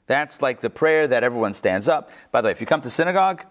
That's 0.06 0.42
like 0.42 0.60
the 0.60 0.70
prayer 0.70 1.06
that 1.06 1.22
everyone 1.22 1.52
stands 1.52 1.88
up. 1.88 2.10
By 2.32 2.40
the 2.40 2.46
way, 2.46 2.52
if 2.52 2.60
you 2.60 2.66
come 2.66 2.80
to 2.80 2.90
synagogue, 2.90 3.44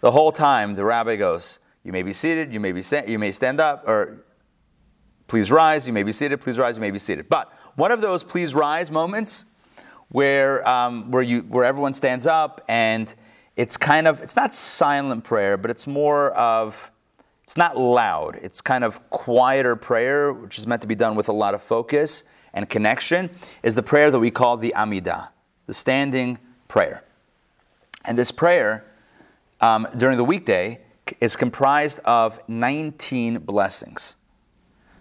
the 0.00 0.12
whole 0.12 0.32
time 0.32 0.74
the 0.74 0.84
rabbi 0.84 1.16
goes, 1.16 1.58
"You 1.82 1.92
may 1.92 2.02
be 2.02 2.12
seated, 2.12 2.52
you 2.52 2.60
may 2.60 2.72
be 2.72 2.82
sta- 2.82 3.06
you 3.06 3.18
may 3.18 3.32
stand 3.32 3.60
up, 3.60 3.86
or 3.88 4.24
please 5.26 5.50
rise. 5.50 5.86
You 5.86 5.92
may 5.92 6.04
be 6.04 6.12
seated, 6.12 6.40
please 6.40 6.58
rise. 6.58 6.76
You 6.76 6.82
may 6.82 6.92
be 6.92 6.98
seated." 6.98 7.28
But 7.28 7.52
one 7.74 7.90
of 7.90 8.00
those 8.00 8.22
please 8.22 8.54
rise 8.54 8.90
moments, 8.90 9.46
where 10.08 10.66
um, 10.68 11.10
where 11.10 11.22
you 11.22 11.40
where 11.40 11.64
everyone 11.64 11.92
stands 11.92 12.26
up 12.26 12.60
and 12.68 13.12
it's 13.56 13.76
kind 13.76 14.06
of 14.06 14.22
it's 14.22 14.36
not 14.36 14.52
silent 14.54 15.24
prayer 15.24 15.56
but 15.56 15.70
it's 15.70 15.86
more 15.86 16.30
of 16.32 16.90
it's 17.44 17.56
not 17.56 17.78
loud. 17.78 18.40
It's 18.42 18.60
kind 18.60 18.82
of 18.82 19.08
quieter 19.10 19.76
prayer 19.76 20.32
which 20.32 20.58
is 20.58 20.66
meant 20.66 20.82
to 20.82 20.88
be 20.88 20.96
done 20.96 21.14
with 21.14 21.28
a 21.28 21.32
lot 21.32 21.54
of 21.54 21.62
focus 21.62 22.24
and 22.54 22.68
connection 22.68 23.30
is 23.62 23.74
the 23.74 23.82
prayer 23.82 24.10
that 24.10 24.18
we 24.18 24.30
call 24.30 24.56
the 24.56 24.72
amidah 24.76 25.28
the 25.66 25.74
standing 25.74 26.38
prayer. 26.68 27.02
And 28.04 28.18
this 28.18 28.30
prayer 28.30 28.84
um, 29.60 29.86
during 29.96 30.18
the 30.18 30.24
weekday 30.24 30.80
is 31.20 31.36
comprised 31.36 32.00
of 32.00 32.40
19 32.48 33.38
blessings. 33.38 34.16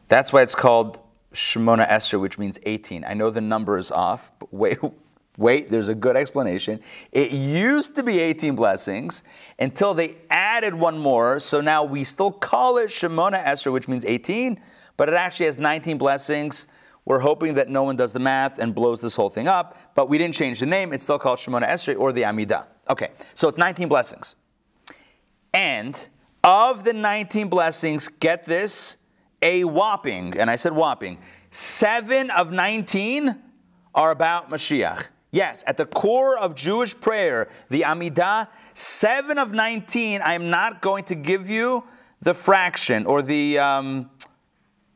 That's 0.08 0.32
why 0.32 0.42
it's 0.42 0.56
called 0.56 1.02
Shemona 1.34 1.88
Esrei, 1.88 2.20
which 2.20 2.38
means 2.38 2.60
18. 2.64 3.04
I 3.04 3.14
know 3.14 3.30
the 3.30 3.42
number 3.42 3.78
is 3.78 3.92
off, 3.92 4.32
but 4.40 4.54
wait, 4.54 4.78
Wait, 5.38 5.72
there's 5.72 5.88
a 5.88 5.96
good 5.96 6.16
explanation. 6.16 6.80
It 7.12 7.32
used 7.32 7.96
to 7.96 8.04
be 8.04 8.20
18 8.20 8.56
blessings 8.56 9.24
until 9.58 9.96
they 9.96 10.16
added 10.30 10.76
one 10.76 10.98
more. 10.98 11.40
So 11.40 11.60
now 11.60 11.84
we 11.84 12.04
still 12.04 12.32
call 12.32 12.78
it 12.78 12.90
Shemona 12.90 13.44
Esrei, 13.44 13.72
which 13.74 13.88
means 13.88 14.06
18, 14.06 14.60
but 14.96 15.10
it 15.10 15.16
actually 15.16 15.48
has 15.48 15.58
19 15.58 15.98
blessings. 15.98 16.68
We're 17.06 17.20
hoping 17.20 17.56
that 17.56 17.68
no 17.68 17.84
one 17.84 17.96
does 17.96 18.14
the 18.14 18.20
math 18.20 18.60
and 18.60 18.76
blows 18.76 19.02
this 19.02 19.16
whole 19.16 19.30
thing 19.30 19.48
up, 19.48 19.78
but 19.96 20.08
we 20.08 20.20
didn't 20.20 20.36
change 20.36 20.60
the 20.60 20.68
name. 20.68 20.94
It's 20.94 21.04
still 21.04 21.20
called 21.20 21.40
Shemona 21.40 21.68
Esrei 21.68 22.00
or 22.00 22.14
the 22.14 22.22
Amidah. 22.22 22.66
Okay, 22.90 23.10
so 23.34 23.48
it's 23.48 23.58
19 23.58 23.88
blessings. 23.90 24.36
And 25.54 26.08
of 26.44 26.84
the 26.84 26.94
19 26.94 27.48
blessings, 27.48 28.08
get 28.08 28.46
this, 28.46 28.98
a 29.42 29.64
whopping, 29.64 30.38
and 30.38 30.50
I 30.50 30.56
said 30.56 30.74
whopping, 30.74 31.18
seven 31.50 32.30
of 32.30 32.52
19 32.52 33.36
are 33.96 34.12
about 34.12 34.50
Mashiach. 34.50 35.06
Yes, 35.34 35.64
at 35.66 35.78
the 35.78 35.88
core 35.88 36.38
of 36.38 36.54
Jewish 36.54 36.98
prayer, 36.98 37.50
the 37.70 37.82
Amidah, 37.82 38.48
7 38.76 39.40
of 39.40 39.52
19, 39.52 40.22
I'm 40.24 40.52
not 40.52 40.80
going 40.80 41.06
to 41.06 41.16
give 41.16 41.50
you 41.50 41.84
the 42.22 42.36
fraction 42.36 43.08
or 43.08 43.24
the, 43.24 43.58
um, 43.58 44.12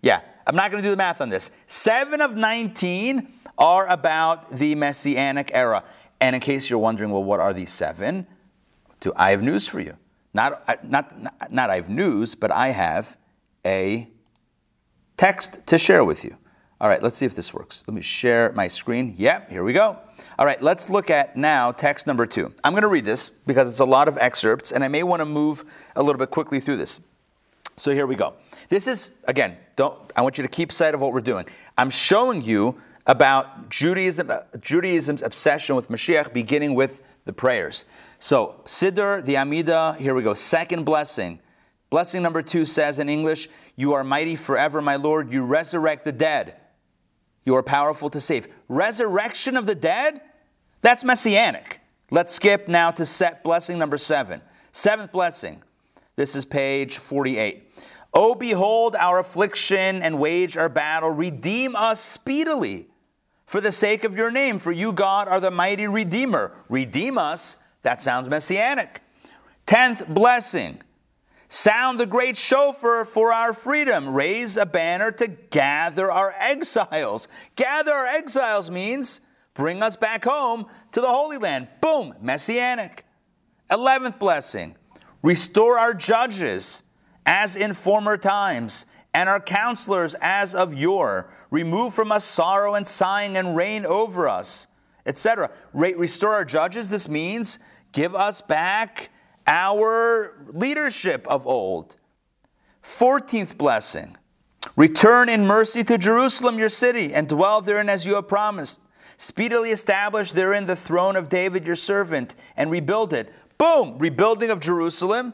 yeah, 0.03 0.21
I'm 0.45 0.55
not 0.55 0.69
going 0.69 0.83
to 0.83 0.87
do 0.87 0.91
the 0.91 0.97
math 0.97 1.21
on 1.21 1.29
this. 1.29 1.49
7 1.65 2.21
of 2.21 2.35
19 2.35 3.33
are 3.57 3.87
about 3.87 4.49
the 4.51 4.75
Messianic 4.75 5.49
era. 5.55 5.83
And 6.21 6.35
in 6.35 6.39
case 6.39 6.69
you're 6.69 6.77
wondering, 6.77 7.09
well, 7.09 7.23
what 7.23 7.39
are 7.39 7.51
these 7.51 7.71
seven? 7.71 8.27
To, 8.99 9.13
I 9.15 9.31
have 9.31 9.41
news 9.41 9.67
for 9.67 9.79
you. 9.79 9.97
Not, 10.35 10.87
not, 10.87 11.19
not, 11.19 11.51
not 11.51 11.69
I 11.71 11.77
have 11.77 11.89
news, 11.89 12.35
but 12.35 12.51
I 12.51 12.67
have 12.67 13.17
a 13.65 14.07
text 15.17 15.65
to 15.65 15.79
share 15.79 16.05
with 16.05 16.23
you. 16.23 16.37
All 16.79 16.87
right, 16.87 17.01
let's 17.01 17.17
see 17.17 17.25
if 17.25 17.35
this 17.35 17.53
works. 17.53 17.83
Let 17.87 17.95
me 17.95 18.01
share 18.01 18.51
my 18.53 18.67
screen. 18.67 19.15
Yep, 19.17 19.49
here 19.49 19.63
we 19.63 19.73
go. 19.73 19.97
All 20.37 20.45
right, 20.45 20.61
let's 20.61 20.89
look 20.89 21.09
at 21.09 21.35
now 21.35 21.71
text 21.71 22.05
number 22.05 22.27
two. 22.27 22.53
I'm 22.63 22.73
going 22.73 22.83
to 22.83 22.87
read 22.87 23.05
this 23.05 23.31
because 23.47 23.67
it's 23.67 23.79
a 23.79 23.85
lot 23.85 24.07
of 24.07 24.17
excerpts, 24.19 24.71
and 24.71 24.83
I 24.83 24.87
may 24.87 25.01
want 25.01 25.21
to 25.21 25.25
move 25.25 25.65
a 25.95 26.03
little 26.03 26.19
bit 26.19 26.29
quickly 26.29 26.59
through 26.59 26.77
this. 26.77 27.01
So 27.77 27.91
here 27.91 28.05
we 28.05 28.15
go. 28.15 28.35
This 28.69 28.85
is, 28.85 29.09
again, 29.23 29.57
don't, 29.75 29.97
I 30.15 30.21
want 30.21 30.37
you 30.37 30.43
to 30.43 30.47
keep 30.47 30.71
sight 30.71 30.93
of 30.93 31.01
what 31.01 31.13
we're 31.13 31.21
doing. 31.21 31.45
I'm 31.79 31.89
showing 31.89 32.43
you 32.43 32.79
about 33.07 33.69
Judaism, 33.69 34.31
Judaism's 34.59 35.23
obsession 35.23 35.75
with 35.75 35.89
Mashiach, 35.89 36.31
beginning 36.31 36.75
with 36.75 37.01
the 37.25 37.33
prayers. 37.33 37.85
So, 38.19 38.61
Siddur, 38.65 39.25
the 39.25 39.37
Amida, 39.37 39.95
here 39.99 40.13
we 40.13 40.21
go. 40.21 40.35
Second 40.35 40.85
blessing. 40.85 41.39
Blessing 41.89 42.21
number 42.21 42.41
two 42.41 42.65
says 42.65 42.99
in 42.99 43.09
English, 43.09 43.49
You 43.75 43.93
are 43.93 44.03
mighty 44.03 44.35
forever, 44.35 44.81
my 44.81 44.97
Lord. 44.97 45.33
You 45.33 45.43
resurrect 45.43 46.03
the 46.03 46.11
dead. 46.11 46.55
You 47.47 47.55
are 47.55 47.63
powerful 47.63 48.09
to 48.09 48.19
save. 48.19 48.49
Resurrection 48.67 49.55
of 49.55 49.65
the 49.65 49.73
dead? 49.73 50.19
That's 50.81 51.05
messianic. 51.05 51.79
Let's 52.11 52.33
skip 52.33 52.67
now 52.67 52.91
to 52.91 53.05
set 53.05 53.41
blessing 53.41 53.79
number 53.79 53.97
seven. 53.97 54.41
Seventh 54.73 55.13
blessing. 55.13 55.63
This 56.17 56.35
is 56.35 56.43
page 56.43 56.97
48. 56.97 57.71
Oh, 58.13 58.35
behold 58.35 58.97
our 58.97 59.19
affliction 59.19 60.01
and 60.01 60.19
wage 60.19 60.57
our 60.57 60.67
battle. 60.67 61.09
Redeem 61.09 61.73
us 61.73 62.01
speedily 62.01 62.89
for 63.45 63.61
the 63.61 63.71
sake 63.71 64.03
of 64.03 64.17
your 64.17 64.29
name, 64.29 64.59
for 64.59 64.73
you, 64.73 64.91
God, 64.91 65.29
are 65.29 65.39
the 65.39 65.49
mighty 65.49 65.87
Redeemer. 65.87 66.53
Redeem 66.67 67.17
us. 67.17 67.55
That 67.83 68.01
sounds 68.01 68.27
messianic. 68.27 69.01
Tenth 69.65 70.05
blessing. 70.09 70.81
Sound 71.49 71.99
the 71.99 72.05
great 72.05 72.35
shofar 72.35 73.05
for 73.05 73.31
our 73.31 73.53
freedom. 73.53 74.09
Raise 74.09 74.57
a 74.57 74.65
banner 74.65 75.11
to 75.13 75.27
gather 75.27 76.11
our 76.11 76.35
exiles. 76.37 77.27
Gather 77.55 77.93
our 77.93 78.07
exiles 78.07 78.69
means 78.69 79.21
bring 79.53 79.81
us 79.81 79.95
back 79.95 80.25
home 80.25 80.65
to 80.91 81.01
the 81.01 81.07
Holy 81.07 81.37
Land. 81.37 81.67
Boom, 81.81 82.13
messianic. 82.21 83.05
Eleventh 83.71 84.19
blessing 84.19 84.75
restore 85.21 85.77
our 85.77 85.93
judges 85.93 86.83
as 87.25 87.57
in 87.57 87.73
former 87.73 88.17
times, 88.17 88.85
and 89.13 89.27
our 89.27 89.39
counselors 89.39 90.15
as 90.21 90.55
of 90.55 90.73
yore. 90.73 91.29
Remove 91.51 91.93
from 91.93 92.11
us 92.11 92.23
sorrow 92.23 92.75
and 92.75 92.87
sighing, 92.87 93.35
and 93.35 93.55
reign 93.55 93.85
over 93.85 94.29
us, 94.29 94.67
etc. 95.05 95.51
Restore 95.73 96.33
our 96.33 96.45
judges. 96.45 96.87
This 96.87 97.09
means 97.09 97.59
give 97.91 98.15
us 98.15 98.41
back 98.41 99.09
our 99.47 100.35
leadership 100.47 101.25
of 101.27 101.47
old. 101.47 101.95
14th 102.83 103.57
blessing 103.57 104.15
Return 104.75 105.27
in 105.27 105.47
mercy 105.47 105.83
to 105.83 105.97
Jerusalem, 105.97 106.59
your 106.59 106.69
city, 106.69 107.13
and 107.13 107.27
dwell 107.27 107.61
therein 107.61 107.89
as 107.89 108.05
you 108.05 108.15
have 108.15 108.27
promised. 108.27 108.81
Speedily 109.17 109.71
establish 109.71 110.31
therein 110.31 110.67
the 110.67 110.75
throne 110.75 111.15
of 111.15 111.29
David, 111.29 111.65
your 111.65 111.75
servant, 111.75 112.35
and 112.55 112.69
rebuild 112.69 113.11
it. 113.13 113.33
Boom! 113.57 113.97
Rebuilding 113.97 114.51
of 114.51 114.59
Jerusalem, 114.59 115.33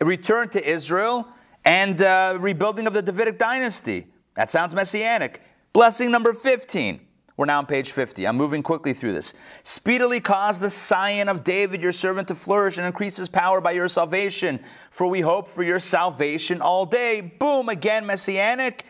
a 0.00 0.06
return 0.06 0.48
to 0.50 0.66
Israel, 0.66 1.28
and 1.66 2.00
uh, 2.00 2.38
rebuilding 2.40 2.86
of 2.86 2.94
the 2.94 3.02
Davidic 3.02 3.38
dynasty. 3.38 4.06
That 4.34 4.50
sounds 4.50 4.74
messianic. 4.74 5.42
Blessing 5.74 6.10
number 6.10 6.32
15. 6.32 7.00
We're 7.38 7.44
now 7.44 7.58
on 7.58 7.66
page 7.66 7.92
50. 7.92 8.26
I'm 8.26 8.36
moving 8.36 8.64
quickly 8.64 8.92
through 8.92 9.12
this. 9.12 9.32
Speedily 9.62 10.18
cause 10.18 10.58
the 10.58 10.70
scion 10.70 11.28
of 11.28 11.44
David, 11.44 11.80
your 11.84 11.92
servant, 11.92 12.26
to 12.28 12.34
flourish 12.34 12.78
and 12.78 12.86
increase 12.86 13.16
his 13.16 13.28
power 13.28 13.60
by 13.60 13.70
your 13.70 13.86
salvation. 13.86 14.58
For 14.90 15.06
we 15.06 15.20
hope 15.20 15.46
for 15.46 15.62
your 15.62 15.78
salvation 15.78 16.60
all 16.60 16.84
day. 16.84 17.20
Boom, 17.20 17.68
again, 17.68 18.04
messianic. 18.06 18.84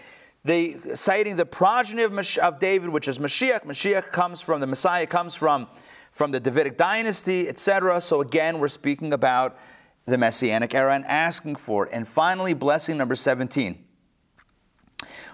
They 0.44 0.78
citing 0.94 1.36
the 1.36 1.44
progeny 1.44 2.04
of, 2.04 2.38
of 2.38 2.58
David, 2.58 2.88
which 2.88 3.06
is 3.06 3.18
Mashiach. 3.18 3.66
Mashiach 3.66 4.12
comes 4.12 4.40
from 4.40 4.62
the 4.62 4.66
Messiah, 4.66 5.04
comes 5.04 5.34
from, 5.34 5.66
from 6.12 6.30
the 6.30 6.40
Davidic 6.40 6.78
dynasty, 6.78 7.50
etc. 7.50 8.00
So 8.00 8.22
again, 8.22 8.60
we're 8.60 8.68
speaking 8.68 9.12
about 9.12 9.58
the 10.06 10.16
messianic 10.16 10.74
era 10.74 10.94
and 10.94 11.04
asking 11.04 11.56
for 11.56 11.84
it. 11.84 11.92
And 11.92 12.08
finally, 12.08 12.54
blessing 12.54 12.96
number 12.96 13.14
17. 13.14 13.84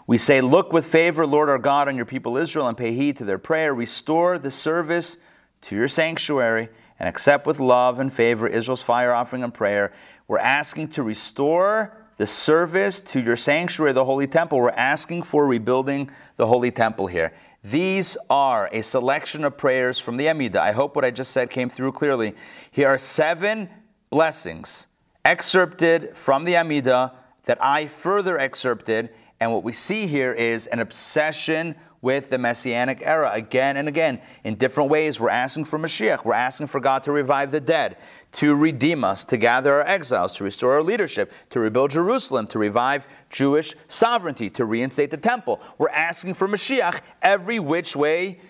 We 0.07 0.19
say, 0.19 0.41
Look 0.41 0.73
with 0.73 0.87
favor, 0.87 1.27
Lord 1.27 1.49
our 1.49 1.59
God, 1.59 1.89
on 1.89 1.97
your 1.97 2.05
people 2.05 2.37
Israel, 2.37 2.69
and 2.69 2.77
pay 2.77 2.93
heed 2.93 3.17
to 3.19 3.25
their 3.25 3.39
prayer. 3.39 3.75
Restore 3.75 4.39
the 4.39 4.51
service 4.51 5.17
to 5.63 5.77
your 5.77 5.89
sanctuary, 5.89 6.69
and 6.99 7.09
accept 7.09 7.47
with 7.47 7.59
love 7.59 7.99
and 7.99 8.13
favor 8.13 8.47
Israel's 8.47 8.83
fire 8.83 9.13
offering 9.13 9.43
and 9.43 9.53
prayer. 9.53 9.93
We're 10.29 10.39
asking 10.39 10.89
to 10.89 11.03
restore 11.03 11.97
the 12.17 12.27
service 12.27 13.01
to 13.01 13.21
your 13.21 13.37
sanctuary, 13.37 13.93
the 13.93 14.05
holy 14.05 14.27
temple. 14.27 14.59
We're 14.61 14.71
asking 14.71 15.23
for 15.23 15.47
rebuilding 15.47 16.11
the 16.37 16.47
holy 16.47 16.71
temple 16.71 17.07
here. 17.07 17.33
These 17.63 18.17
are 18.29 18.69
a 18.73 18.83
selection 18.83 19.45
of 19.45 19.57
prayers 19.57 19.99
from 19.99 20.19
the 20.19 20.27
Amidah. 20.27 20.57
I 20.57 20.73
hope 20.73 20.95
what 20.95 21.05
I 21.05 21.11
just 21.11 21.33
said 21.33 21.51
came 21.51 21.71
through 21.71 21.93
clearly. 21.93 22.35
Here 22.71 22.89
are 22.89 22.99
seven 22.99 23.71
blessings 24.11 24.87
excerpted 25.25 26.17
from 26.17 26.45
the 26.45 26.53
Amidah 26.53 27.13
that 27.45 27.59
I 27.63 27.87
further 27.87 28.39
excerpted 28.39 29.11
and 29.45 29.53
what 29.53 29.63
we 29.63 29.75
see 29.75 30.07
here 30.07 30.33
is 30.33 30.69
an 30.69 30.79
obsession 30.79 31.75
with 32.01 32.31
the 32.31 32.39
Messianic 32.39 33.03
era 33.03 33.31
again 33.35 33.77
and 33.77 33.89
again. 33.89 34.19
In 34.43 34.55
different 34.55 34.89
ways, 34.89 35.21
we're 35.21 35.29
asking 35.29 35.67
for 35.67 35.79
Mashiach. 35.79 36.25
We're 36.25 36.33
asking 36.33 36.69
for 36.69 36.81
God 36.81 37.03
to 37.03 37.13
revive 37.13 37.51
the 37.51 37.61
dead, 37.61 37.99
to 38.33 38.55
redeem 38.55 39.05
us, 39.05 39.23
to 39.27 39.37
gather 39.37 39.75
our 39.75 39.87
exiles, 39.87 40.35
to 40.37 40.45
restore 40.45 40.73
our 40.73 40.83
leadership, 40.83 41.31
to 41.51 41.61
rebuild 41.61 41.91
Jerusalem, 41.91 42.47
to 42.47 42.59
revive 42.59 43.07
Jewish 43.29 43.75
sovereignty, 43.87 44.49
to 44.49 44.65
reinstate 44.65 45.11
the 45.11 45.19
temple. 45.19 45.61
We're 45.77 45.91
asking 45.91 46.33
for 46.33 46.49
Mashiach 46.49 47.03
every 47.21 47.59
which 47.59 47.95
way. 47.95 48.41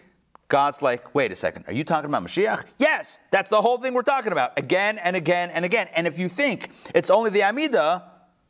God's 0.46 0.80
like, 0.80 1.12
wait 1.12 1.32
a 1.32 1.36
second, 1.36 1.64
are 1.66 1.72
you 1.72 1.82
talking 1.82 2.08
about 2.08 2.22
Mashiach? 2.22 2.66
Yes, 2.78 3.18
that's 3.32 3.50
the 3.50 3.60
whole 3.60 3.78
thing 3.78 3.94
we're 3.94 4.02
talking 4.02 4.30
about 4.30 4.56
again 4.56 4.98
and 4.98 5.16
again 5.16 5.50
and 5.50 5.64
again. 5.64 5.88
And 5.96 6.06
if 6.06 6.20
you 6.20 6.28
think 6.28 6.70
it's 6.94 7.10
only 7.10 7.30
the 7.30 7.40
Amidah, 7.40 8.04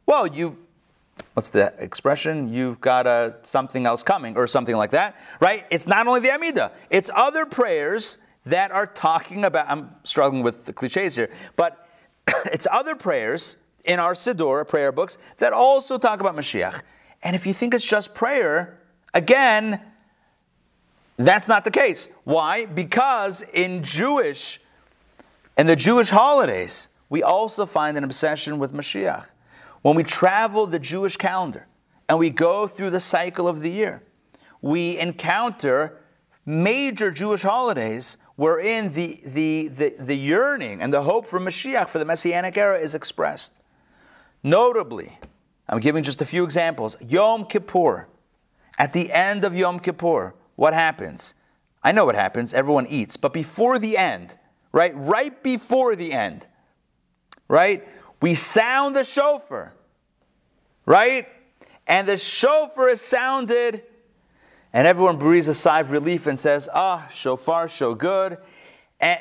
well, 0.04 0.26
you 0.26 0.58
what's 1.34 1.50
the 1.50 1.74
expression? 1.78 2.52
You've 2.52 2.80
got 2.80 3.06
a, 3.06 3.36
something 3.42 3.86
else 3.86 4.02
coming, 4.02 4.36
or 4.36 4.46
something 4.46 4.76
like 4.76 4.90
that, 4.90 5.16
right? 5.40 5.64
It's 5.70 5.86
not 5.86 6.06
only 6.06 6.20
the 6.20 6.28
Amidah, 6.28 6.72
it's 6.90 7.10
other 7.14 7.46
prayers 7.46 8.18
that 8.46 8.70
are 8.70 8.86
talking 8.86 9.44
about. 9.44 9.66
I'm 9.68 9.90
struggling 10.04 10.42
with 10.42 10.64
the 10.64 10.72
cliches 10.72 11.16
here, 11.16 11.30
but 11.56 11.88
it's 12.46 12.66
other 12.70 12.94
prayers 12.94 13.56
in 13.84 13.98
our 13.98 14.14
Siddur 14.14 14.66
prayer 14.66 14.92
books 14.92 15.18
that 15.38 15.52
also 15.52 15.98
talk 15.98 16.20
about 16.20 16.36
Mashiach. 16.36 16.82
And 17.22 17.34
if 17.34 17.46
you 17.46 17.54
think 17.54 17.74
it's 17.74 17.84
just 17.84 18.14
prayer, 18.14 18.78
again, 19.12 19.80
that's 21.16 21.48
not 21.48 21.64
the 21.64 21.70
case. 21.70 22.08
Why? 22.24 22.66
Because 22.66 23.42
in 23.54 23.82
Jewish, 23.82 24.60
in 25.56 25.66
the 25.66 25.76
Jewish 25.76 26.10
holidays, 26.10 26.88
we 27.08 27.22
also 27.22 27.66
find 27.66 27.96
an 27.96 28.04
obsession 28.04 28.58
with 28.58 28.72
Mashiach. 28.72 29.26
When 29.84 29.96
we 29.96 30.02
travel 30.02 30.64
the 30.64 30.78
Jewish 30.78 31.18
calendar 31.18 31.66
and 32.08 32.18
we 32.18 32.30
go 32.30 32.66
through 32.66 32.88
the 32.88 33.00
cycle 33.00 33.46
of 33.46 33.60
the 33.60 33.68
year, 33.70 34.02
we 34.62 34.98
encounter 34.98 36.00
major 36.46 37.10
Jewish 37.10 37.42
holidays 37.42 38.16
wherein 38.36 38.94
the, 38.94 39.20
the, 39.26 39.68
the, 39.68 39.94
the 39.98 40.16
yearning 40.16 40.80
and 40.80 40.90
the 40.90 41.02
hope 41.02 41.26
for 41.26 41.38
Mashiach, 41.38 41.88
for 41.88 41.98
the 41.98 42.06
Messianic 42.06 42.56
era, 42.56 42.78
is 42.78 42.94
expressed. 42.94 43.60
Notably, 44.42 45.18
I'm 45.68 45.80
giving 45.80 46.02
just 46.02 46.22
a 46.22 46.24
few 46.24 46.44
examples. 46.44 46.96
Yom 47.06 47.44
Kippur. 47.44 48.08
At 48.78 48.94
the 48.94 49.12
end 49.12 49.44
of 49.44 49.54
Yom 49.54 49.80
Kippur, 49.80 50.34
what 50.56 50.72
happens? 50.72 51.34
I 51.82 51.92
know 51.92 52.06
what 52.06 52.14
happens. 52.14 52.54
Everyone 52.54 52.86
eats. 52.86 53.18
But 53.18 53.34
before 53.34 53.78
the 53.78 53.98
end, 53.98 54.38
right? 54.72 54.94
Right 54.96 55.42
before 55.42 55.94
the 55.94 56.14
end, 56.14 56.48
right? 57.48 57.86
We 58.24 58.34
sound 58.34 58.96
the 58.96 59.04
shofar, 59.04 59.73
right? 60.86 61.28
And 61.86 62.08
the 62.08 62.16
shofar 62.16 62.88
is 62.88 63.00
sounded, 63.00 63.82
and 64.72 64.86
everyone 64.86 65.18
breathes 65.18 65.48
a 65.48 65.54
sigh 65.54 65.80
of 65.80 65.90
relief 65.90 66.26
and 66.26 66.38
says, 66.38 66.68
Ah, 66.72 67.06
shofar, 67.10 67.68
so 67.68 67.94
good. 67.94 68.38
And, 69.00 69.20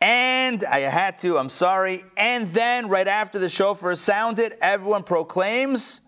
and 0.00 0.64
I 0.64 0.80
had 0.80 1.18
to, 1.18 1.38
I'm 1.38 1.48
sorry. 1.48 2.04
And 2.16 2.50
then, 2.52 2.88
right 2.88 3.08
after 3.08 3.38
the 3.38 3.48
shofar 3.48 3.92
is 3.92 4.00
sounded, 4.00 4.56
everyone 4.60 5.02
proclaims, 5.04 6.00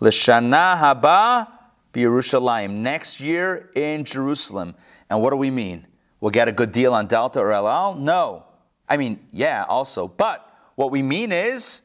Lishana 0.00 0.78
haba 0.78 1.48
Yerushalayim, 1.94 2.70
next 2.70 3.20
year 3.20 3.70
in 3.74 4.04
Jerusalem. 4.04 4.74
And 5.10 5.20
what 5.20 5.30
do 5.30 5.36
we 5.36 5.50
mean? 5.50 5.86
We'll 6.20 6.30
get 6.30 6.48
a 6.48 6.52
good 6.52 6.72
deal 6.72 6.94
on 6.94 7.06
Delta 7.06 7.40
or 7.40 7.52
El 7.52 7.68
Al? 7.68 7.94
No. 7.94 8.44
I 8.88 8.96
mean, 8.96 9.20
yeah, 9.32 9.64
also. 9.68 10.08
But 10.08 10.48
what 10.74 10.90
we 10.90 11.02
mean 11.02 11.32
is 11.32 11.82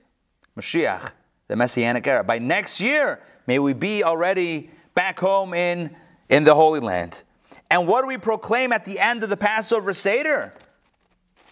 Mashiach, 0.57 1.11
the 1.47 1.55
Messianic 1.55 2.05
era. 2.07 2.23
By 2.23 2.39
next 2.39 2.81
year, 2.81 3.21
may 3.45 3.59
we 3.59 3.73
be 3.73 4.03
already 4.03 4.71
back 4.95 5.19
home 5.19 5.53
in, 5.53 5.95
in 6.29 6.43
the 6.43 6.55
Holy 6.55 6.79
Land. 6.79 7.23
And 7.69 7.87
what 7.87 8.01
do 8.01 8.07
we 8.07 8.17
proclaim 8.17 8.71
at 8.71 8.85
the 8.85 8.99
end 8.99 9.23
of 9.23 9.29
the 9.29 9.37
Passover 9.37 9.93
Seder? 9.93 10.53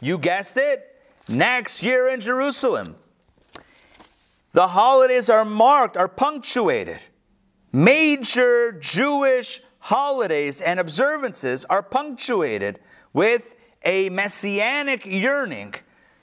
You 0.02 0.18
guessed 0.18 0.58
it, 0.58 1.02
next 1.28 1.84
year 1.84 2.08
in 2.08 2.20
Jerusalem. 2.22 2.96
The 4.54 4.68
holidays 4.68 5.30
are 5.30 5.46
marked, 5.46 5.98
are 5.98 6.08
punctuated. 6.08 7.02
Major 7.72 8.72
Jewish 8.72 9.62
holidays 9.80 10.62
and 10.62 10.80
observances 10.80 11.66
are 11.66 11.84
punctuated 11.84 12.80
with 13.14 13.56
a 13.84 14.10
messianic 14.10 15.06
yearning. 15.06 15.76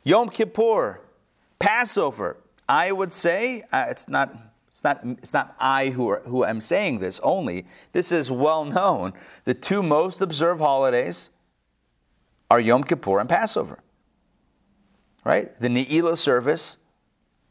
Yom 0.05 0.29
Kippur, 0.29 1.01
Passover. 1.59 2.38
I 2.68 2.92
would 2.92 3.12
say 3.12 3.64
uh, 3.72 3.87
it's 3.88 4.09
not. 4.09 4.35
It's 4.68 4.85
not, 4.85 5.01
it's 5.05 5.35
not 5.35 5.55
I 5.61 5.90
who, 5.90 6.09
are, 6.09 6.20
who 6.20 6.46
am 6.46 6.59
saying 6.59 7.01
this 7.01 7.20
only. 7.22 7.66
This 7.92 8.11
is 8.11 8.31
well 8.31 8.64
known. 8.64 9.12
The 9.44 9.53
two 9.53 9.83
most 9.83 10.22
observed 10.22 10.62
holidays 10.62 11.29
are 12.51 12.59
Yom 12.59 12.83
Kippur 12.83 13.18
and 13.18 13.29
Passover. 13.29 13.81
Right? 15.25 15.61
The 15.61 15.68
Ne'ilah 15.68 16.16
service 16.16 16.79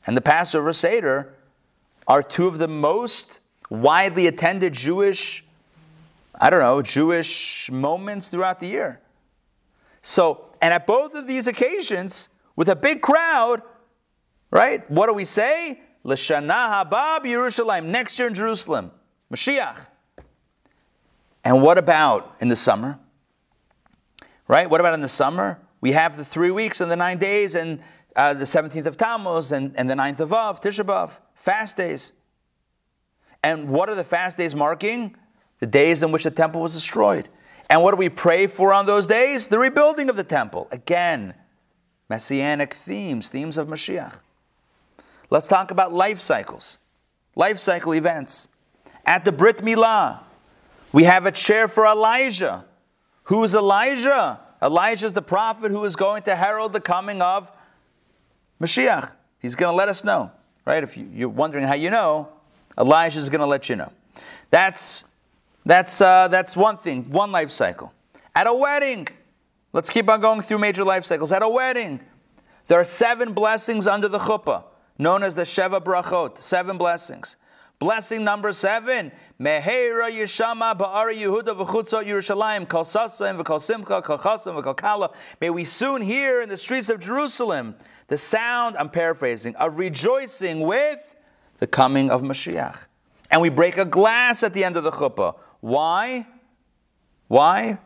and 0.07 0.17
the 0.17 0.21
Passover 0.21 0.73
Seder 0.73 1.35
are 2.07 2.23
two 2.23 2.47
of 2.47 2.57
the 2.57 2.67
most 2.67 3.39
widely 3.69 4.25
attended 4.25 4.73
Jewish, 4.73 5.45
I 6.39 6.49
don't 6.49 6.59
know, 6.59 6.81
Jewish 6.81 7.69
moments 7.71 8.29
throughout 8.29 8.59
the 8.59 8.67
year. 8.67 8.99
So, 10.01 10.45
and 10.61 10.73
at 10.73 10.87
both 10.87 11.13
of 11.13 11.27
these 11.27 11.47
occasions, 11.47 12.29
with 12.55 12.67
a 12.67 12.75
big 12.75 13.01
crowd, 13.01 13.61
right? 14.51 14.89
What 14.91 15.07
do 15.07 15.13
we 15.13 15.25
say? 15.25 15.81
L'shana 16.03 16.85
haba 16.89 17.19
Yerushalayim, 17.21 17.85
next 17.85 18.19
year 18.19 18.27
in 18.27 18.33
Jerusalem, 18.33 18.91
Mashiach. 19.33 19.77
And 21.43 21.61
what 21.61 21.77
about 21.77 22.35
in 22.39 22.47
the 22.47 22.55
summer? 22.55 22.99
Right? 24.47 24.69
What 24.69 24.79
about 24.79 24.93
in 24.93 25.01
the 25.01 25.07
summer? 25.07 25.59
We 25.79 25.93
have 25.93 26.17
the 26.17 26.25
three 26.25 26.51
weeks 26.51 26.81
and 26.81 26.91
the 26.91 26.95
nine 26.95 27.17
days 27.17 27.55
and 27.55 27.79
uh, 28.15 28.33
the 28.33 28.45
17th 28.45 28.85
of 28.85 28.97
Tammuz 28.97 29.51
and, 29.51 29.75
and 29.77 29.89
the 29.89 29.95
9th 29.95 30.19
of 30.19 30.33
Av, 30.33 30.61
Tisha 30.61 30.83
B'Av, 30.83 31.11
fast 31.33 31.77
days. 31.77 32.13
And 33.43 33.69
what 33.69 33.89
are 33.89 33.95
the 33.95 34.03
fast 34.03 34.37
days 34.37 34.53
marking? 34.53 35.15
The 35.59 35.65
days 35.65 36.03
in 36.03 36.11
which 36.11 36.25
the 36.25 36.31
temple 36.31 36.61
was 36.61 36.73
destroyed. 36.73 37.29
And 37.69 37.81
what 37.81 37.91
do 37.91 37.97
we 37.97 38.09
pray 38.09 38.47
for 38.47 38.73
on 38.73 38.85
those 38.85 39.07
days? 39.07 39.47
The 39.47 39.57
rebuilding 39.57 40.09
of 40.09 40.17
the 40.17 40.23
temple. 40.23 40.67
Again, 40.71 41.33
messianic 42.09 42.73
themes, 42.73 43.29
themes 43.29 43.57
of 43.57 43.67
Mashiach. 43.67 44.15
Let's 45.31 45.47
talk 45.47 45.71
about 45.71 45.93
life 45.93 46.19
cycles, 46.19 46.77
life 47.35 47.57
cycle 47.57 47.93
events. 47.93 48.49
At 49.05 49.23
the 49.23 49.31
Brit 49.31 49.57
Milah, 49.59 50.19
we 50.91 51.05
have 51.05 51.25
a 51.25 51.31
chair 51.31 51.69
for 51.69 51.87
Elijah. 51.87 52.65
Who 53.23 53.41
is 53.45 53.55
Elijah? 53.55 54.41
Elijah 54.61 55.05
is 55.05 55.13
the 55.13 55.21
prophet 55.21 55.71
who 55.71 55.85
is 55.85 55.95
going 55.95 56.23
to 56.23 56.35
herald 56.35 56.73
the 56.73 56.81
coming 56.81 57.21
of 57.21 57.49
Mashiach. 58.61 59.11
He's 59.39 59.55
going 59.55 59.71
to 59.71 59.75
let 59.75 59.87
us 59.87 60.03
know, 60.03 60.31
right? 60.65 60.83
If 60.83 60.97
you're 60.97 61.29
wondering 61.29 61.65
how 61.65 61.75
you 61.75 61.89
know, 61.89 62.27
Elijah 62.77 63.17
is 63.17 63.29
going 63.29 63.39
to 63.39 63.47
let 63.47 63.69
you 63.69 63.77
know. 63.77 63.91
That's, 64.49 65.05
that's, 65.65 66.01
uh, 66.01 66.27
that's 66.27 66.57
one 66.57 66.77
thing, 66.77 67.09
one 67.09 67.31
life 67.31 67.51
cycle. 67.51 67.93
At 68.35 68.47
a 68.47 68.53
wedding, 68.53 69.07
let's 69.71 69.89
keep 69.89 70.09
on 70.09 70.19
going 70.19 70.41
through 70.41 70.57
major 70.57 70.83
life 70.83 71.05
cycles. 71.05 71.31
At 71.31 71.41
a 71.41 71.49
wedding, 71.49 72.01
there 72.67 72.79
are 72.79 72.83
seven 72.83 73.31
blessings 73.31 73.87
under 73.87 74.09
the 74.09 74.19
chuppah, 74.19 74.65
known 75.01 75.23
as 75.23 75.33
the 75.33 75.41
Sheva 75.41 75.83
Brachot, 75.83 76.37
seven 76.37 76.77
blessings. 76.77 77.37
Blessing 77.79 78.23
number 78.23 78.53
seven, 78.53 79.11
Mehera 79.39 80.11
Yeshama 80.11 80.77
Ba'ara 80.77 81.11
Yehuda 81.15 81.55
Yerushalayim 81.55 82.69
Kol 82.69 82.83
Sasam 82.83 83.41
V'Kol 83.41 83.59
Simcha 83.59 84.03
Kol 84.03 84.19
Chasam 84.19 84.61
V'Kol 84.61 84.77
Kala. 84.77 85.09
May 85.41 85.49
we 85.49 85.65
soon 85.65 86.03
hear 86.03 86.43
in 86.43 86.49
the 86.49 86.57
streets 86.57 86.89
of 86.89 86.99
Jerusalem 86.99 87.75
the 88.07 88.19
sound, 88.19 88.77
I'm 88.77 88.89
paraphrasing, 88.89 89.55
of 89.55 89.79
rejoicing 89.79 90.61
with 90.61 91.15
the 91.57 91.65
coming 91.65 92.11
of 92.11 92.21
Mashiach. 92.21 92.77
And 93.31 93.41
we 93.41 93.49
break 93.49 93.77
a 93.77 93.85
glass 93.85 94.43
at 94.43 94.53
the 94.53 94.63
end 94.63 94.77
of 94.77 94.83
the 94.83 94.91
chuppah. 94.91 95.35
Why? 95.61 96.27
Why? 97.27 97.79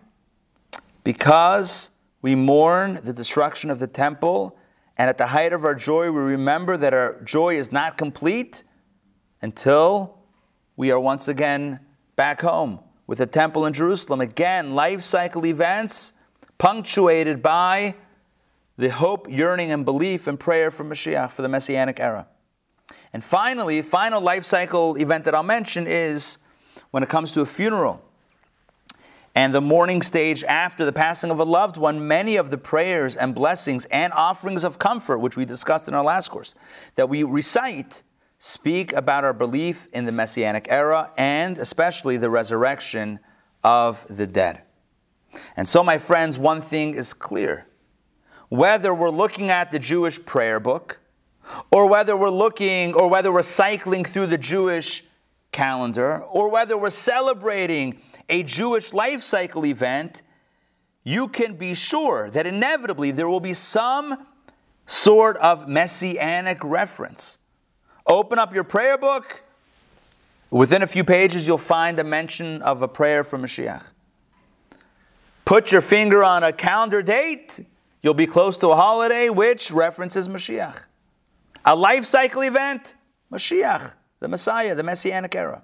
Because 1.06 1.92
we 2.22 2.36
mourn 2.36 3.00
the 3.02 3.14
destruction 3.14 3.70
of 3.70 3.80
the 3.80 3.88
temple, 3.88 4.58
and 4.98 5.10
at 5.10 5.18
the 5.18 5.28
height 5.28 5.54
of 5.54 5.66
our 5.66 5.76
joy, 5.76 6.12
we 6.12 6.22
remember 6.22 6.78
that 6.78 6.94
our 6.94 7.22
joy 7.24 7.58
is 7.58 7.72
not 7.72 7.98
complete 7.98 8.64
until 9.42 10.20
we 10.78 10.92
are 10.92 11.00
once 11.00 11.28
again 11.28 11.80
back 12.16 12.42
home 12.42 12.80
with 13.08 13.18
the 13.18 13.26
temple 13.26 13.66
in 13.66 13.74
Jerusalem. 13.74 14.22
Again, 14.22 14.74
life 14.74 15.04
cycle 15.04 15.46
events 15.46 16.14
punctuated 16.58 17.42
by 17.42 17.96
the 18.78 18.90
hope, 18.90 19.30
yearning, 19.30 19.72
and 19.72 19.86
belief 19.86 20.28
and 20.28 20.40
prayer 20.40 20.72
for 20.72 20.84
Mashiach 20.84 21.32
for 21.32 21.42
the 21.42 21.50
Messianic 21.50 22.00
era. 22.00 22.28
And 23.14 23.24
finally, 23.24 23.82
final 23.82 24.22
life 24.22 24.44
cycle 24.44 24.96
event 24.96 25.26
that 25.26 25.36
I'll 25.36 25.44
mention 25.44 25.88
is 25.88 26.38
when 26.92 27.04
it 27.04 27.10
comes 27.10 27.32
to 27.34 27.42
a 27.42 27.46
funeral 27.46 28.02
and 29.36 29.54
the 29.54 29.62
mourning 29.62 30.02
stage 30.02 30.46
after 30.46 30.86
the 30.86 30.94
passing 30.94 31.30
of 31.30 31.40
a 31.40 31.44
loved 31.44 31.76
one, 31.76 32.08
many 32.08 32.38
of 32.38 32.50
the 32.50 32.58
prayers 32.58 33.18
and 33.18 33.36
blessings 33.36 33.84
and 33.86 34.14
offerings 34.14 34.64
of 34.64 34.80
comfort, 34.80 35.20
which 35.20 35.36
we 35.36 35.44
discussed 35.44 35.90
in 35.90 35.94
our 35.94 36.04
last 36.04 36.30
course, 36.30 36.56
that 36.96 37.10
we 37.10 37.24
recite, 37.24 38.02
speak 38.40 38.94
about 38.94 39.26
our 39.26 39.34
belief 39.34 39.90
in 39.92 40.06
the 40.06 40.12
Messianic 40.12 40.68
era 40.70 41.12
and 41.18 41.58
especially 41.58 42.16
the 42.16 42.30
resurrection 42.30 43.20
of 43.64 44.06
the 44.10 44.26
dead. 44.26 44.62
And 45.58 45.68
so, 45.68 45.84
my 45.84 45.98
friends, 45.98 46.40
one 46.40 46.62
thing 46.62 46.94
is 46.94 47.14
clear 47.14 47.68
whether 48.48 48.94
we're 48.94 49.10
looking 49.10 49.50
at 49.50 49.72
the 49.72 49.80
Jewish 49.80 50.24
prayer 50.24 50.62
book, 50.62 51.00
or 51.72 51.88
whether 51.88 52.16
we're 52.16 52.30
looking, 52.30 52.94
or 52.94 53.10
whether 53.10 53.32
we're 53.34 53.42
cycling 53.42 54.06
through 54.06 54.28
the 54.28 54.38
Jewish 54.38 55.04
calendar, 55.52 56.20
or 56.20 56.50
whether 56.50 56.78
we're 56.78 56.90
celebrating 56.90 58.00
a 58.30 58.44
Jewish 58.44 58.94
life 58.94 59.24
cycle 59.24 59.66
event, 59.66 60.24
you 61.04 61.28
can 61.28 61.56
be 61.56 61.74
sure 61.76 62.30
that 62.32 62.48
inevitably 62.48 63.12
there 63.12 63.28
will 63.28 63.40
be 63.40 63.54
some 63.54 64.26
sort 64.86 65.38
of 65.38 65.68
messianic 65.68 66.64
reference. 66.64 67.38
Open 68.08 68.40
up 68.40 68.54
your 68.54 68.64
prayer 68.64 68.98
book. 68.98 69.44
Within 70.52 70.84
a 70.84 70.88
few 70.88 71.04
pages, 71.04 71.48
you'll 71.48 71.58
find 71.58 72.00
a 72.00 72.04
mention 72.04 72.62
of 72.62 72.82
a 72.82 72.88
prayer 72.88 73.24
for 73.24 73.38
Mashiach. 73.38 73.84
Put 75.44 75.72
your 75.72 75.82
finger 75.82 76.24
on 76.24 76.44
a 76.44 76.54
calendar 76.54 77.02
date 77.02 77.60
You'll 78.06 78.14
be 78.14 78.28
close 78.28 78.60
to 78.60 78.68
a 78.68 78.76
holiday 78.76 79.30
which 79.30 79.72
references 79.72 80.30
Mashiach. 80.30 80.76
A 81.66 81.76
life 81.76 82.06
cycle 82.06 82.44
event, 82.44 82.94
Mashiach, 83.34 83.94
the 84.20 84.28
Messiah, 84.28 84.76
the 84.76 84.84
Messianic 84.84 85.34
era. 85.34 85.64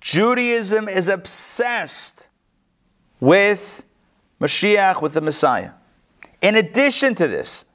Judaism 0.00 0.88
is 0.88 1.08
obsessed 1.08 2.28
with 3.20 3.84
Mashiach, 4.40 5.02
with 5.02 5.14
the 5.14 5.20
Messiah. 5.20 5.72
In 6.40 6.56
addition 6.56 7.14
to 7.16 7.28
this, 7.28 7.66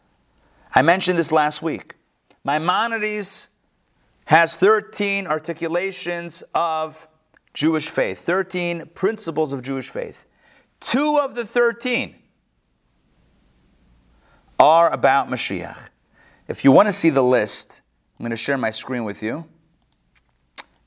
I 0.74 0.82
mentioned 0.82 1.18
this 1.18 1.32
last 1.32 1.62
week. 1.62 1.96
Maimonides 2.44 3.50
has 4.26 4.56
13 4.56 5.28
articulations 5.28 6.44
of 6.54 7.08
Jewish 7.54 7.90
faith, 7.90 8.20
13 8.20 8.88
principles 8.96 9.54
of 9.54 9.62
Jewish 9.62 9.90
faith. 9.90 10.26
Two 10.80 11.18
of 11.18 11.36
the 11.36 11.46
13 11.46 12.16
are 14.60 14.92
about 14.92 15.30
Mashiach. 15.30 15.90
If 16.48 16.64
you 16.64 16.72
want 16.72 16.88
to 16.88 16.94
see 16.94 17.10
the 17.10 17.24
list, 17.24 17.82
I'm 18.20 18.24
going 18.24 18.32
to 18.32 18.36
share 18.36 18.58
my 18.58 18.70
screen 18.72 19.04
with 19.04 19.22
you. 19.24 19.46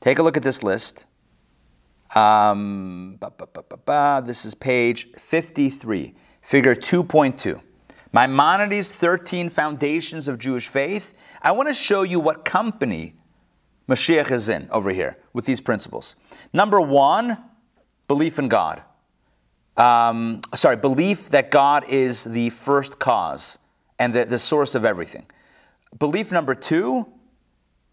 Take 0.00 0.18
a 0.18 0.22
look 0.22 0.36
at 0.36 0.42
this 0.42 0.62
list. 0.62 1.06
Um, 2.14 3.18
this 4.24 4.44
is 4.44 4.54
page 4.54 5.12
53, 5.12 6.14
figure 6.42 6.74
2.2. 6.74 7.60
Maimonides' 8.12 8.90
13 8.90 9.50
Foundations 9.50 10.28
of 10.28 10.38
Jewish 10.38 10.68
Faith. 10.68 11.14
I 11.42 11.52
want 11.52 11.68
to 11.68 11.74
show 11.74 12.02
you 12.02 12.20
what 12.20 12.44
company 12.44 13.14
Mashiach 13.88 14.30
is 14.30 14.48
in 14.48 14.68
over 14.70 14.90
here 14.90 15.18
with 15.32 15.44
these 15.44 15.60
principles. 15.60 16.16
Number 16.52 16.80
one, 16.80 17.38
belief 18.06 18.38
in 18.38 18.48
God 18.48 18.82
um, 19.78 20.40
sorry, 20.54 20.76
belief 20.76 21.30
that 21.30 21.50
God 21.50 21.84
is 21.88 22.24
the 22.24 22.50
first 22.50 22.98
cause 22.98 23.58
and 23.98 24.12
the, 24.12 24.24
the 24.24 24.38
source 24.38 24.74
of 24.74 24.84
everything. 24.84 25.26
Belief 25.98 26.32
number 26.32 26.54
two, 26.54 27.06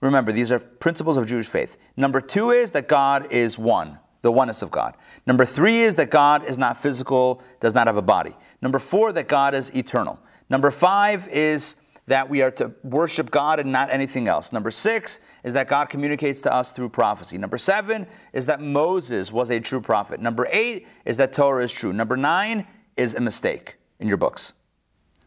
remember, 0.01 0.31
these 0.31 0.51
are 0.51 0.59
principles 0.59 1.15
of 1.15 1.27
Jewish 1.27 1.45
faith. 1.45 1.77
Number 1.95 2.19
two 2.19 2.49
is 2.49 2.71
that 2.71 2.87
God 2.87 3.31
is 3.31 3.57
one, 3.57 3.99
the 4.25 4.31
oneness 4.31 4.63
of 4.63 4.71
God. 4.71 4.97
Number 5.27 5.45
three 5.45 5.81
is 5.81 5.95
that 5.97 6.09
God 6.09 6.45
is 6.45 6.57
not 6.57 6.77
physical, 6.81 7.43
does 7.59 7.75
not 7.75 7.85
have 7.85 7.95
a 7.95 8.01
body. 8.01 8.35
Number 8.59 8.79
four, 8.79 9.13
that 9.13 9.27
God 9.27 9.53
is 9.53 9.69
eternal. 9.75 10.19
Number 10.49 10.71
five 10.71 11.27
is 11.29 11.75
that 12.07 12.27
we 12.27 12.41
are 12.41 12.49
to 12.51 12.73
worship 12.83 13.29
God 13.29 13.59
and 13.59 13.71
not 13.71 13.91
anything 13.91 14.27
else. 14.27 14.51
Number 14.51 14.71
six 14.71 15.19
is 15.43 15.53
that 15.53 15.67
God 15.67 15.89
communicates 15.89 16.41
to 16.41 16.53
us 16.53 16.71
through 16.71 16.89
prophecy. 16.89 17.37
Number 17.37 17.59
seven 17.59 18.07
is 18.33 18.47
that 18.47 18.61
Moses 18.61 19.31
was 19.31 19.51
a 19.51 19.59
true 19.59 19.81
prophet. 19.81 20.19
Number 20.19 20.47
eight 20.51 20.87
is 21.05 21.17
that 21.17 21.31
Torah 21.31 21.63
is 21.63 21.71
true. 21.71 21.93
Number 21.93 22.17
nine 22.17 22.65
is 22.97 23.13
a 23.13 23.21
mistake 23.21 23.77
in 23.99 24.07
your 24.07 24.17
books. 24.17 24.53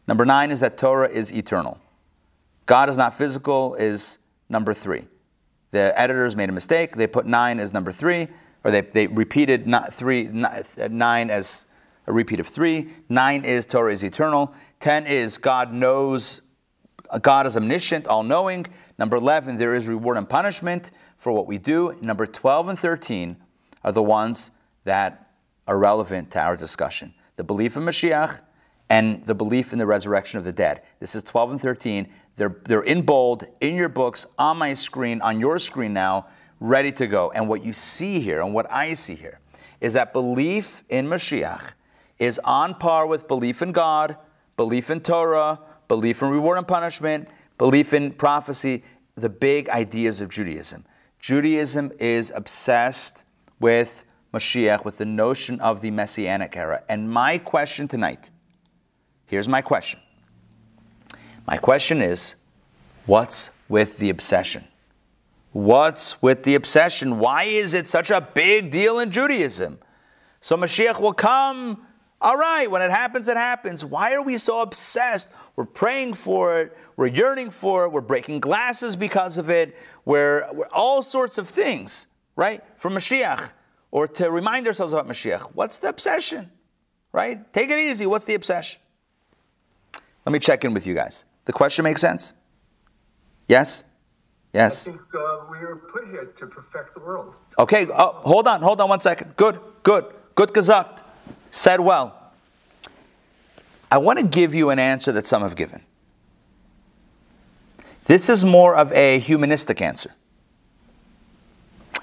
Number 0.09 0.25
nine 0.25 0.51
is 0.51 0.59
that 0.59 0.77
Torah 0.77 1.09
is 1.09 1.31
eternal. 1.31 1.79
God 2.65 2.89
is 2.89 2.97
not 2.97 3.13
physical, 3.13 3.75
is 3.75 4.19
number 4.49 4.73
three. 4.73 5.07
The 5.71 5.93
editors 5.99 6.35
made 6.35 6.49
a 6.49 6.51
mistake. 6.51 6.95
They 6.95 7.07
put 7.07 7.25
nine 7.25 7.59
as 7.59 7.73
number 7.73 7.91
three, 7.91 8.27
or 8.63 8.71
they, 8.71 8.81
they 8.81 9.07
repeated 9.07 9.67
not 9.67 9.93
three, 9.93 10.27
nine 10.27 11.29
as 11.29 11.65
a 12.07 12.13
repeat 12.13 12.39
of 12.39 12.47
three. 12.47 12.89
Nine 13.07 13.45
is 13.45 13.65
Torah 13.65 13.93
is 13.93 14.03
eternal. 14.03 14.53
Ten 14.79 15.05
is 15.07 15.37
God 15.37 15.73
knows 15.73 16.41
God 17.21 17.47
is 17.47 17.57
omniscient, 17.57 18.07
all 18.07 18.23
knowing. 18.23 18.67
Number 18.97 19.17
11, 19.17 19.57
there 19.57 19.73
is 19.73 19.87
reward 19.87 20.17
and 20.17 20.29
punishment 20.29 20.91
for 21.17 21.31
what 21.31 21.47
we 21.47 21.57
do. 21.57 21.97
Number 22.01 22.27
12 22.27 22.69
and 22.69 22.79
13 22.79 23.37
are 23.83 23.91
the 23.91 24.03
ones 24.03 24.51
that 24.83 25.31
are 25.67 25.77
relevant 25.77 26.31
to 26.31 26.39
our 26.39 26.55
discussion 26.55 27.13
the 27.35 27.43
belief 27.43 27.77
in 27.77 27.83
Mashiach 27.83 28.41
and 28.89 29.25
the 29.25 29.33
belief 29.33 29.71
in 29.71 29.79
the 29.79 29.85
resurrection 29.85 30.39
of 30.39 30.43
the 30.43 30.51
dead. 30.51 30.81
This 30.99 31.15
is 31.15 31.23
12 31.23 31.51
and 31.51 31.61
13. 31.61 32.09
They're, 32.35 32.57
they're 32.65 32.81
in 32.81 33.03
bold, 33.03 33.45
in 33.61 33.75
your 33.75 33.87
books, 33.87 34.27
on 34.37 34.57
my 34.57 34.73
screen, 34.73 35.21
on 35.21 35.39
your 35.39 35.57
screen 35.57 35.93
now, 35.93 36.25
ready 36.59 36.91
to 36.93 37.07
go. 37.07 37.31
And 37.31 37.47
what 37.47 37.63
you 37.63 37.73
see 37.73 38.19
here, 38.19 38.41
and 38.41 38.53
what 38.53 38.69
I 38.71 38.93
see 38.93 39.15
here, 39.15 39.39
is 39.81 39.93
that 39.93 40.13
belief 40.13 40.83
in 40.89 41.07
Mashiach 41.07 41.61
is 42.17 42.39
on 42.43 42.75
par 42.75 43.07
with 43.07 43.27
belief 43.27 43.61
in 43.61 43.71
God, 43.71 44.17
belief 44.57 44.89
in 44.89 44.99
Torah, 44.99 45.59
belief 45.87 46.21
in 46.21 46.29
reward 46.29 46.57
and 46.57 46.67
punishment, 46.67 47.29
belief 47.57 47.93
in 47.93 48.11
prophecy, 48.11 48.83
the 49.15 49.29
big 49.29 49.69
ideas 49.69 50.21
of 50.21 50.29
Judaism. 50.29 50.85
Judaism 51.19 51.91
is 51.99 52.31
obsessed 52.33 53.25
with 53.59 54.05
Mashiach, 54.33 54.85
with 54.85 54.97
the 54.97 55.05
notion 55.05 55.59
of 55.59 55.81
the 55.81 55.91
Messianic 55.91 56.55
era. 56.55 56.83
And 56.87 57.09
my 57.09 57.37
question 57.37 57.87
tonight 57.87 58.31
here's 59.25 59.47
my 59.47 59.61
question. 59.61 59.99
My 61.47 61.57
question 61.57 62.01
is 62.01 62.35
what's 63.05 63.51
with 63.69 63.97
the 63.97 64.09
obsession? 64.09 64.65
What's 65.51 66.21
with 66.21 66.43
the 66.43 66.55
obsession? 66.55 67.19
Why 67.19 67.43
is 67.43 67.73
it 67.73 67.87
such 67.87 68.11
a 68.11 68.21
big 68.21 68.69
deal 68.69 68.99
in 68.99 69.11
Judaism? 69.11 69.79
So 70.41 70.55
Mashiach 70.55 70.99
will 70.99 71.13
come 71.13 71.85
all 72.21 72.35
right, 72.35 72.69
when 72.69 72.81
it 72.81 72.91
happens, 72.91 73.29
it 73.29 73.37
happens. 73.37 73.85
Why 73.85 74.13
are 74.13 74.21
we 74.21 74.37
so 74.37 74.59
obsessed? 74.61 75.29
We're 75.55 75.65
praying 75.65 76.15
for 76.15 76.59
it, 76.59 76.77
we're 76.97 77.07
yearning 77.07 77.49
for 77.49 77.85
it, 77.85 77.91
we're 77.91 78.01
breaking 78.01 78.41
glasses 78.41 78.97
because 78.97 79.37
of 79.37 79.49
it, 79.49 79.77
we're, 80.03 80.45
we're 80.51 80.67
all 80.67 81.01
sorts 81.01 81.37
of 81.37 81.47
things, 81.47 82.07
right? 82.35 82.61
For 82.75 82.91
Mashiach, 82.91 83.51
or 83.91 84.07
to 84.07 84.31
remind 84.31 84.67
ourselves 84.67 84.91
about 84.91 85.07
Mashiach. 85.07 85.51
What's 85.53 85.77
the 85.77 85.87
obsession, 85.87 86.51
right? 87.13 87.51
Take 87.53 87.69
it 87.69 87.79
easy. 87.79 88.05
What's 88.05 88.25
the 88.25 88.35
obsession? 88.35 88.81
Let 90.25 90.33
me 90.33 90.39
check 90.39 90.65
in 90.65 90.73
with 90.73 90.85
you 90.85 90.93
guys. 90.93 91.23
The 91.45 91.53
question 91.53 91.83
makes 91.83 92.01
sense? 92.01 92.33
Yes? 93.47 93.85
Yes. 94.53 94.87
I 94.87 94.91
think 94.91 95.01
uh, 95.13 95.41
we 95.51 95.57
are 95.57 95.75
put 95.75 96.07
here 96.09 96.25
to 96.25 96.47
perfect 96.47 96.95
the 96.95 97.01
world. 97.01 97.35
Okay, 97.57 97.85
oh, 97.87 98.13
hold 98.13 98.47
on, 98.47 98.61
hold 98.61 98.81
on 98.81 98.89
one 98.89 98.99
second. 98.99 99.35
Good, 99.35 99.59
good, 99.83 100.05
good 100.35 100.53
gesagt. 100.53 101.03
Said 101.51 101.79
well. 101.79 102.15
I 103.91 103.97
want 103.97 104.19
to 104.19 104.25
give 104.25 104.53
you 104.53 104.69
an 104.69 104.79
answer 104.79 105.11
that 105.11 105.25
some 105.25 105.41
have 105.41 105.55
given. 105.55 105.81
This 108.05 108.29
is 108.29 108.43
more 108.43 108.75
of 108.75 108.91
a 108.93 109.19
humanistic 109.19 109.81
answer. 109.81 110.11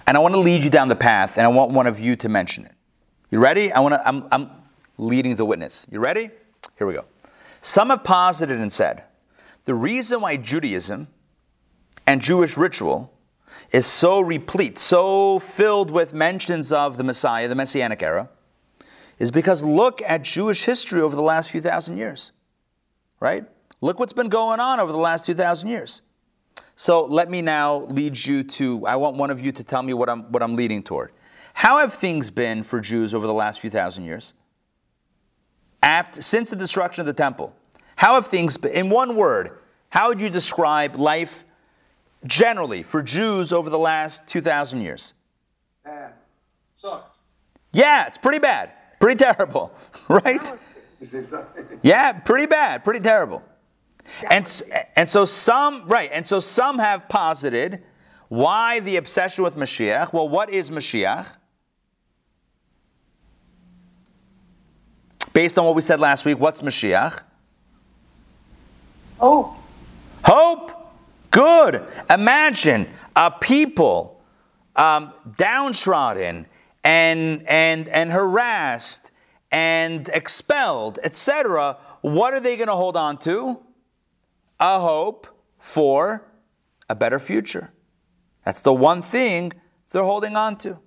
And 0.06 0.16
I 0.16 0.20
want 0.20 0.34
to 0.34 0.40
lead 0.40 0.62
you 0.62 0.70
down 0.70 0.86
the 0.86 0.96
path, 0.96 1.36
and 1.36 1.44
I 1.44 1.48
want 1.48 1.72
one 1.72 1.88
of 1.88 1.98
you 1.98 2.14
to 2.16 2.28
mention 2.28 2.64
it. 2.64 2.72
You 3.30 3.40
ready? 3.40 3.72
I 3.72 3.80
want 3.80 3.94
to, 3.94 4.06
I'm, 4.06 4.28
I'm 4.30 4.50
leading 4.98 5.34
the 5.34 5.44
witness. 5.44 5.84
You 5.90 5.98
ready? 5.98 6.30
Here 6.78 6.86
we 6.86 6.94
go. 6.94 7.04
Some 7.60 7.90
have 7.90 8.04
posited 8.04 8.60
and 8.60 8.72
said 8.72 9.02
the 9.64 9.74
reason 9.74 10.20
why 10.20 10.36
Judaism 10.36 11.08
and 12.06 12.20
Jewish 12.20 12.56
ritual 12.56 13.12
is 13.72 13.86
so 13.86 14.20
replete, 14.20 14.78
so 14.78 15.38
filled 15.38 15.90
with 15.90 16.14
mentions 16.14 16.72
of 16.72 16.96
the 16.96 17.04
Messiah, 17.04 17.48
the 17.48 17.54
Messianic 17.54 18.02
era, 18.02 18.28
is 19.18 19.30
because 19.30 19.64
look 19.64 20.02
at 20.02 20.22
Jewish 20.22 20.64
history 20.64 21.00
over 21.00 21.16
the 21.16 21.22
last 21.22 21.50
few 21.50 21.60
thousand 21.60 21.98
years, 21.98 22.32
right? 23.20 23.44
Look 23.80 23.98
what's 23.98 24.12
been 24.12 24.28
going 24.28 24.60
on 24.60 24.80
over 24.80 24.92
the 24.92 24.98
last 24.98 25.26
2,000 25.26 25.68
years. 25.68 26.02
So 26.76 27.04
let 27.04 27.30
me 27.30 27.42
now 27.42 27.86
lead 27.86 28.22
you 28.24 28.42
to, 28.42 28.86
I 28.86 28.96
want 28.96 29.16
one 29.16 29.30
of 29.30 29.40
you 29.40 29.52
to 29.52 29.64
tell 29.64 29.82
me 29.82 29.94
what 29.94 30.08
I'm, 30.08 30.24
what 30.32 30.42
I'm 30.42 30.56
leading 30.56 30.82
toward. 30.82 31.12
How 31.54 31.78
have 31.78 31.94
things 31.94 32.30
been 32.30 32.62
for 32.62 32.80
Jews 32.80 33.14
over 33.14 33.26
the 33.26 33.32
last 33.32 33.60
few 33.60 33.70
thousand 33.70 34.04
years? 34.04 34.34
After, 35.82 36.20
since 36.20 36.50
the 36.50 36.56
destruction 36.56 37.00
of 37.00 37.06
the 37.06 37.14
temple, 37.14 37.54
how 37.96 38.14
have 38.14 38.26
things 38.26 38.56
been, 38.56 38.72
in 38.72 38.90
one 38.90 39.16
word, 39.16 39.58
how 39.88 40.08
would 40.08 40.20
you 40.20 40.28
describe 40.28 40.96
life 40.96 41.44
generally 42.26 42.82
for 42.82 43.02
Jews 43.02 43.52
over 43.52 43.70
the 43.70 43.78
last 43.78 44.26
2,000 44.28 44.80
years? 44.80 45.14
Bad. 45.84 46.12
Sucked. 46.74 47.18
Yeah, 47.72 48.06
it's 48.06 48.18
pretty 48.18 48.38
bad, 48.38 48.72
pretty 49.00 49.18
terrible, 49.18 49.72
right? 50.08 50.52
You 51.00 51.06
say 51.06 51.22
something? 51.22 51.66
Yeah, 51.82 52.12
pretty 52.12 52.46
bad, 52.46 52.84
pretty 52.84 53.00
terrible. 53.00 53.42
And, 54.30 54.62
and 54.94 55.08
so 55.08 55.24
some, 55.24 55.86
right, 55.86 56.10
and 56.12 56.24
so 56.24 56.40
some 56.40 56.78
have 56.78 57.08
posited 57.08 57.82
why 58.28 58.80
the 58.80 58.96
obsession 58.96 59.44
with 59.44 59.56
Mashiach? 59.56 60.12
Well, 60.12 60.28
what 60.28 60.50
is 60.50 60.70
Mashiach? 60.70 61.36
Based 65.32 65.58
on 65.58 65.64
what 65.64 65.74
we 65.74 65.82
said 65.82 66.00
last 66.00 66.24
week, 66.24 66.38
what's 66.38 66.62
Mashiach? 66.62 67.22
Oh, 69.20 69.56
Hope. 70.26 70.72
Good. 71.30 71.82
Imagine 72.10 72.88
a 73.14 73.30
people 73.30 74.20
um, 74.74 75.12
downtrodden 75.36 76.46
and 76.84 77.42
and 77.48 77.88
and 77.88 78.12
harassed 78.12 79.10
and 79.50 80.08
expelled, 80.08 80.98
etc. 81.02 81.78
What 82.02 82.34
are 82.34 82.40
they 82.40 82.56
going 82.56 82.68
to 82.68 82.74
hold 82.74 82.96
on 82.96 83.18
to? 83.18 83.60
A 84.60 84.80
hope 84.80 85.26
for 85.58 86.22
a 86.88 86.94
better 86.94 87.18
future. 87.18 87.72
That's 88.44 88.60
the 88.60 88.72
one 88.72 89.02
thing 89.02 89.52
they're 89.90 90.04
holding 90.04 90.36
on 90.36 90.56
to. 90.58 90.78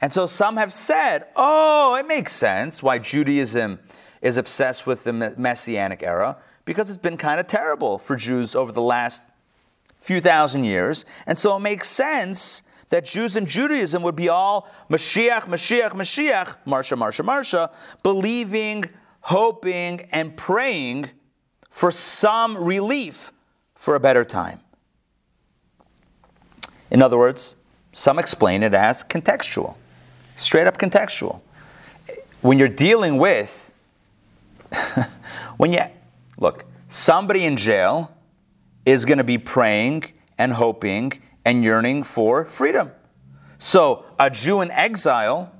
And 0.00 0.12
so 0.12 0.26
some 0.26 0.56
have 0.56 0.72
said, 0.72 1.26
oh, 1.36 1.94
it 1.94 2.06
makes 2.06 2.32
sense 2.32 2.82
why 2.82 2.98
Judaism 2.98 3.80
is 4.20 4.36
obsessed 4.36 4.86
with 4.86 5.04
the 5.04 5.12
Messianic 5.12 6.02
era 6.02 6.36
because 6.64 6.90
it's 6.90 6.98
been 6.98 7.16
kind 7.16 7.40
of 7.40 7.46
terrible 7.46 7.98
for 7.98 8.16
Jews 8.16 8.54
over 8.54 8.70
the 8.70 8.82
last 8.82 9.24
few 10.00 10.20
thousand 10.20 10.64
years. 10.64 11.04
And 11.26 11.36
so 11.36 11.56
it 11.56 11.60
makes 11.60 11.88
sense 11.88 12.62
that 12.88 13.04
Jews 13.04 13.36
and 13.36 13.46
Judaism 13.46 14.02
would 14.02 14.16
be 14.16 14.28
all 14.28 14.68
Mashiach, 14.90 15.42
Mashiach, 15.42 15.90
Mashiach, 15.90 16.56
Marsha, 16.66 16.98
Marsha, 16.98 17.24
Marsha, 17.24 17.72
believing, 18.02 18.84
hoping, 19.20 20.02
and 20.12 20.36
praying 20.36 21.08
for 21.70 21.90
some 21.90 22.56
relief 22.56 23.32
for 23.76 23.94
a 23.94 24.00
better 24.00 24.24
time. 24.24 24.60
In 26.90 27.00
other 27.00 27.16
words, 27.16 27.54
some 27.92 28.18
explain 28.18 28.62
it 28.62 28.74
as 28.74 29.04
contextual, 29.04 29.76
straight 30.36 30.66
up 30.66 30.78
contextual. 30.78 31.40
When 32.40 32.58
you're 32.58 32.68
dealing 32.68 33.18
with, 33.18 33.72
when 35.56 35.72
you, 35.72 35.80
look, 36.38 36.64
somebody 36.88 37.44
in 37.44 37.56
jail 37.56 38.12
is 38.84 39.04
going 39.04 39.18
to 39.18 39.24
be 39.24 39.38
praying 39.38 40.04
and 40.38 40.52
hoping 40.52 41.12
and 41.44 41.62
yearning 41.62 42.02
for 42.02 42.44
freedom. 42.46 42.90
So 43.58 44.04
a 44.18 44.30
Jew 44.30 44.62
in 44.62 44.70
exile 44.70 45.52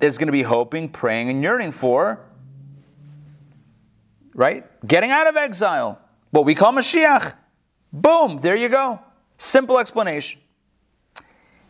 is 0.00 0.18
going 0.18 0.26
to 0.26 0.32
be 0.32 0.42
hoping, 0.42 0.88
praying, 0.88 1.28
and 1.28 1.42
yearning 1.42 1.72
for, 1.72 2.20
right? 4.34 4.64
Getting 4.86 5.10
out 5.10 5.26
of 5.26 5.36
exile. 5.36 5.98
What 6.30 6.44
we 6.44 6.54
call 6.54 6.72
Mashiach. 6.72 7.34
Boom, 7.92 8.36
there 8.36 8.54
you 8.54 8.68
go. 8.68 9.00
Simple 9.38 9.78
explanation. 9.78 10.40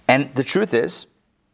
And 0.08 0.34
the 0.34 0.44
truth 0.44 0.74
is, 0.74 1.06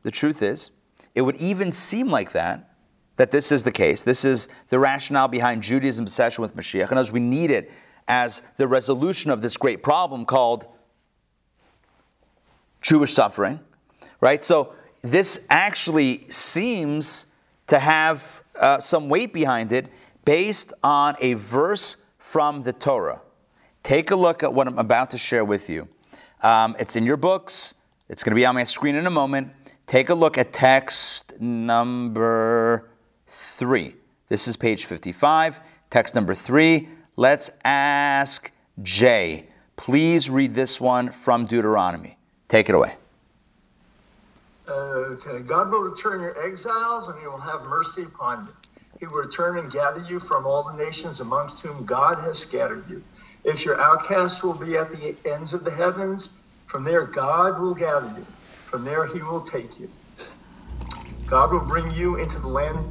the 0.02 0.10
truth 0.10 0.42
is, 0.42 0.70
it 1.14 1.22
would 1.22 1.36
even 1.36 1.70
seem 1.70 2.10
like 2.10 2.32
that, 2.32 2.74
that 3.16 3.30
this 3.30 3.52
is 3.52 3.62
the 3.62 3.70
case. 3.70 4.02
This 4.02 4.24
is 4.24 4.48
the 4.68 4.78
rationale 4.78 5.28
behind 5.28 5.62
Judaism's 5.62 6.10
obsession 6.10 6.42
with 6.42 6.56
Mashiach. 6.56 6.90
And 6.90 6.98
as 6.98 7.12
we 7.12 7.20
need 7.20 7.50
it 7.50 7.70
as 8.08 8.42
the 8.56 8.66
resolution 8.68 9.30
of 9.30 9.42
this 9.42 9.56
great 9.56 9.82
problem 9.82 10.24
called 10.24 10.66
Jewish 12.80 13.14
suffering, 13.14 13.60
right? 14.20 14.44
So 14.44 14.74
this 15.02 15.44
actually 15.48 16.28
seems 16.28 17.26
to 17.66 17.78
have 17.78 18.42
uh, 18.58 18.78
some 18.78 19.08
weight 19.08 19.32
behind 19.32 19.72
it 19.72 19.88
based 20.24 20.72
on 20.82 21.16
a 21.20 21.34
verse 21.34 21.96
from 22.18 22.62
the 22.62 22.72
Torah. 22.72 23.20
Take 23.82 24.10
a 24.10 24.16
look 24.16 24.42
at 24.42 24.52
what 24.52 24.66
I'm 24.66 24.78
about 24.78 25.10
to 25.10 25.18
share 25.18 25.44
with 25.44 25.68
you. 25.68 25.88
Um, 26.42 26.76
it's 26.78 26.96
in 26.96 27.04
your 27.04 27.16
books. 27.16 27.74
It's 28.08 28.22
going 28.22 28.32
to 28.32 28.36
be 28.36 28.46
on 28.46 28.54
my 28.54 28.64
screen 28.64 28.94
in 28.94 29.06
a 29.06 29.10
moment. 29.10 29.50
Take 29.86 30.08
a 30.08 30.14
look 30.14 30.38
at 30.38 30.52
text 30.52 31.38
number 31.40 32.90
three. 33.26 33.94
This 34.28 34.48
is 34.48 34.56
page 34.56 34.86
55. 34.86 35.60
Text 35.90 36.14
number 36.14 36.34
three. 36.34 36.88
Let's 37.16 37.50
ask 37.64 38.50
Jay. 38.82 39.48
Please 39.76 40.28
read 40.30 40.54
this 40.54 40.80
one 40.80 41.10
from 41.10 41.46
Deuteronomy. 41.46 42.18
Take 42.48 42.68
it 42.68 42.74
away. 42.74 42.96
Okay, 44.68 45.40
God 45.40 45.70
will 45.70 45.80
return 45.80 46.20
your 46.22 46.38
exiles 46.44 47.08
and 47.08 47.18
he 47.20 47.26
will 47.26 47.38
have 47.38 47.62
mercy 47.62 48.02
upon 48.02 48.46
you. 48.46 48.52
He 48.98 49.06
will 49.06 49.18
return 49.18 49.58
and 49.58 49.70
gather 49.70 50.02
you 50.02 50.18
from 50.18 50.46
all 50.46 50.62
the 50.64 50.82
nations 50.82 51.20
amongst 51.20 51.60
whom 51.60 51.84
God 51.84 52.18
has 52.20 52.38
scattered 52.38 52.88
you. 52.88 53.04
If 53.44 53.64
your 53.64 53.80
outcasts 53.80 54.42
will 54.42 54.54
be 54.54 54.76
at 54.76 54.90
the 54.90 55.16
ends 55.26 55.52
of 55.52 55.64
the 55.64 55.70
heavens, 55.70 56.30
from 56.66 56.84
there 56.84 57.04
God 57.04 57.60
will 57.60 57.74
gather 57.74 58.08
you. 58.16 58.26
From 58.64 58.84
there 58.84 59.06
he 59.06 59.22
will 59.22 59.42
take 59.42 59.78
you. 59.78 59.90
God 61.26 61.52
will 61.52 61.66
bring 61.66 61.90
you 61.90 62.16
into 62.16 62.38
the 62.38 62.48
land 62.48 62.86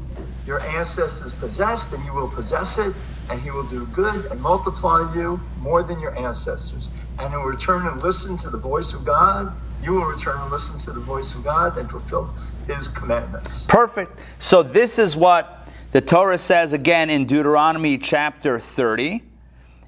your 0.45 0.65
ancestors 0.65 1.34
possessed, 1.34 1.93
and 1.93 2.03
you 2.03 2.13
will 2.13 2.28
possess 2.28 2.78
it, 2.78 2.93
and 3.30 3.41
he 3.41 3.51
will 3.51 3.63
do 3.63 3.86
good 3.88 4.26
and 4.26 4.41
multiply 4.41 5.11
you 5.15 5.39
more 5.59 5.84
than 5.84 5.99
your 5.99 6.17
ancestors. 6.17 6.89
And 7.19 7.34
will 7.34 7.43
return 7.43 7.88
and 7.88 8.01
listen 8.01 8.38
to 8.39 8.49
the 8.49 8.57
voice 8.57 8.93
of 8.93 9.05
God. 9.05 9.53
You 9.82 9.93
will 9.93 10.05
return 10.05 10.39
and 10.41 10.51
listen 10.51 10.80
to 10.80 10.91
the 10.91 10.99
voice 10.99 11.36
of 11.36 11.43
God 11.43 11.78
and 11.78 11.89
fulfill 11.89 12.30
his 12.67 12.88
commandments. 12.88 13.65
Perfect. 13.65 14.19
So, 14.39 14.63
this 14.63 14.97
is 14.97 15.15
what 15.15 15.69
the 15.91 16.01
Torah 16.01 16.38
says 16.38 16.74
again 16.74 17.09
in 17.09 17.26
Deuteronomy 17.26 17.97
chapter 17.97 18.59
30. 18.59 19.24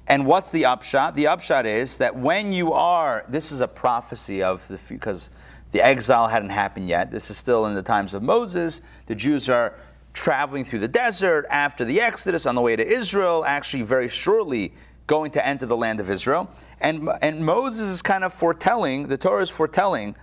And 0.08 0.24
what's 0.24 0.50
the 0.50 0.64
upshot? 0.66 1.16
The 1.16 1.26
upshot 1.26 1.66
is 1.66 1.98
that 1.98 2.14
when 2.14 2.52
you 2.52 2.72
are, 2.72 3.24
this 3.28 3.50
is 3.50 3.60
a 3.60 3.66
prophecy 3.66 4.42
of 4.42 4.66
the, 4.68 4.78
because 4.88 5.30
the 5.72 5.84
exile 5.84 6.28
hadn't 6.28 6.50
happened 6.50 6.88
yet. 6.88 7.10
This 7.10 7.28
is 7.30 7.36
still 7.36 7.66
in 7.66 7.74
the 7.74 7.82
times 7.82 8.14
of 8.14 8.22
Moses. 8.22 8.80
The 9.06 9.14
Jews 9.14 9.48
are 9.48 9.74
traveling 10.16 10.64
through 10.64 10.78
the 10.78 10.88
desert 10.88 11.46
after 11.50 11.84
the 11.84 12.00
Exodus 12.00 12.46
on 12.46 12.54
the 12.54 12.60
way 12.60 12.74
to 12.74 12.84
Israel, 12.84 13.44
actually, 13.46 13.82
very 13.82 14.08
shortly 14.08 14.72
going 15.06 15.30
to 15.30 15.46
enter 15.46 15.66
the 15.66 15.76
land 15.76 16.00
of 16.00 16.10
Israel. 16.10 16.50
And, 16.80 17.08
and 17.22 17.44
Moses 17.44 17.88
is 17.88 18.02
kind 18.02 18.24
of 18.24 18.32
foretelling, 18.32 19.06
the 19.06 19.18
Torah 19.18 19.42
is 19.42 19.50
foretelling 19.50 20.16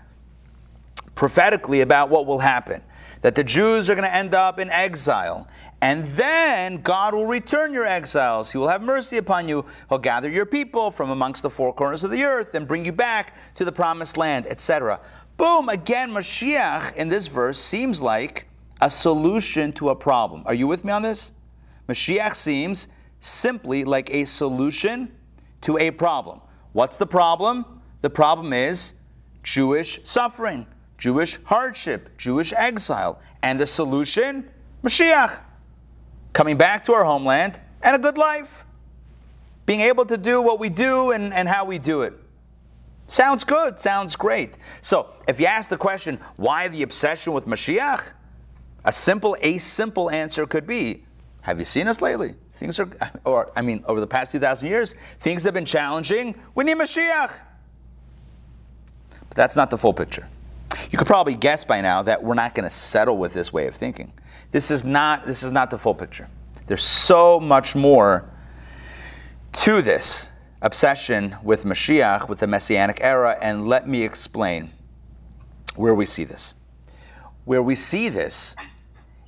prophetically 1.15 1.81
about 1.81 2.09
what 2.09 2.25
will 2.25 2.39
happen. 2.39 2.81
That 3.21 3.35
the 3.35 3.43
Jews 3.43 3.89
are 3.89 3.95
going 3.95 4.07
to 4.07 4.13
end 4.13 4.33
up 4.33 4.59
in 4.59 4.69
exile. 4.69 5.47
And 5.79 6.05
then 6.05 6.81
God 6.81 7.13
will 7.13 7.27
return 7.27 7.71
your 7.71 7.85
exiles. 7.85 8.51
He 8.51 8.57
will 8.57 8.67
have 8.67 8.81
mercy 8.81 9.17
upon 9.17 9.47
you. 9.47 9.63
He'll 9.89 9.99
gather 9.99 10.29
your 10.29 10.45
people 10.45 10.89
from 10.89 11.11
amongst 11.11 11.43
the 11.43 11.49
four 11.49 11.71
corners 11.71 12.03
of 12.03 12.09
the 12.09 12.23
earth 12.23 12.55
and 12.55 12.67
bring 12.67 12.83
you 12.83 12.91
back 12.91 13.35
to 13.55 13.63
the 13.63 13.71
promised 13.71 14.17
land, 14.17 14.47
etc. 14.47 14.99
Boom, 15.37 15.69
again, 15.69 16.09
Mashiach 16.09 16.95
in 16.95 17.09
this 17.09 17.27
verse 17.27 17.59
seems 17.59 18.01
like 18.01 18.47
a 18.83 18.89
solution 18.89 19.71
to 19.71 19.91
a 19.91 19.95
problem. 19.95 20.43
Are 20.45 20.53
you 20.53 20.67
with 20.67 20.83
me 20.83 20.91
on 20.91 21.01
this? 21.01 21.31
Mashiach 21.87 22.35
seems 22.35 22.89
simply 23.21 23.85
like 23.85 24.13
a 24.13 24.25
solution 24.25 25.09
to 25.61 25.77
a 25.77 25.89
problem. 25.89 26.41
What's 26.73 26.97
the 26.97 27.05
problem? 27.05 27.81
The 28.01 28.09
problem 28.09 28.51
is 28.51 28.95
Jewish 29.41 30.01
suffering, 30.03 30.67
Jewish 30.97 31.41
hardship, 31.45 32.17
Jewish 32.17 32.51
exile. 32.51 33.21
And 33.41 33.57
the 33.57 33.65
solution? 33.65 34.49
Mashiach. 34.83 35.41
Coming 36.33 36.57
back 36.57 36.83
to 36.85 36.93
our 36.93 37.05
homeland 37.05 37.61
and 37.83 37.95
a 37.95 37.99
good 37.99 38.17
life. 38.17 38.65
Being 39.65 39.79
able 39.79 40.05
to 40.07 40.17
do 40.17 40.41
what 40.41 40.59
we 40.59 40.67
do 40.67 41.11
and, 41.11 41.33
and 41.33 41.47
how 41.47 41.63
we 41.63 41.77
do 41.79 42.01
it. 42.01 42.15
Sounds 43.07 43.45
good, 43.45 43.79
sounds 43.79 44.17
great. 44.17 44.57
So, 44.81 45.13
if 45.25 45.39
you 45.39 45.45
ask 45.45 45.69
the 45.69 45.77
question, 45.77 46.19
why 46.35 46.67
the 46.67 46.83
obsession 46.83 47.31
with 47.31 47.45
Mashiach? 47.45 48.11
A 48.85 48.91
simple, 48.91 49.37
a 49.41 49.57
simple 49.57 50.09
answer 50.09 50.45
could 50.45 50.67
be, 50.67 51.03
have 51.41 51.59
you 51.59 51.65
seen 51.65 51.87
us 51.87 52.01
lately? 52.01 52.35
Things 52.51 52.79
are, 52.79 52.89
or 53.25 53.51
I 53.55 53.61
mean, 53.61 53.83
over 53.87 53.99
the 53.99 54.07
past 54.07 54.31
2,000 54.31 54.67
years, 54.67 54.95
things 55.19 55.43
have 55.43 55.53
been 55.53 55.65
challenging. 55.65 56.35
We 56.55 56.63
need 56.63 56.77
Mashiach. 56.77 57.33
But 59.27 59.37
that's 59.37 59.55
not 59.55 59.69
the 59.69 59.77
full 59.77 59.93
picture. 59.93 60.27
You 60.91 60.97
could 60.97 61.07
probably 61.07 61.35
guess 61.35 61.63
by 61.65 61.81
now 61.81 62.01
that 62.03 62.23
we're 62.23 62.33
not 62.33 62.55
going 62.55 62.65
to 62.65 62.69
settle 62.69 63.17
with 63.17 63.33
this 63.33 63.51
way 63.51 63.67
of 63.67 63.75
thinking. 63.75 64.11
This 64.51 64.69
is 64.69 64.83
not, 64.83 65.25
this 65.25 65.43
is 65.43 65.51
not 65.51 65.71
the 65.71 65.77
full 65.77 65.95
picture. 65.95 66.27
There's 66.67 66.83
so 66.83 67.39
much 67.39 67.75
more 67.75 68.29
to 69.53 69.81
this 69.81 70.29
obsession 70.61 71.35
with 71.43 71.65
Mashiach, 71.65 72.29
with 72.29 72.39
the 72.39 72.47
Messianic 72.47 72.99
era, 73.01 73.37
and 73.41 73.67
let 73.67 73.87
me 73.87 74.03
explain 74.03 74.71
where 75.75 75.93
we 75.93 76.05
see 76.05 76.23
this. 76.23 76.55
Where 77.45 77.61
we 77.61 77.75
see 77.75 78.09
this 78.09 78.55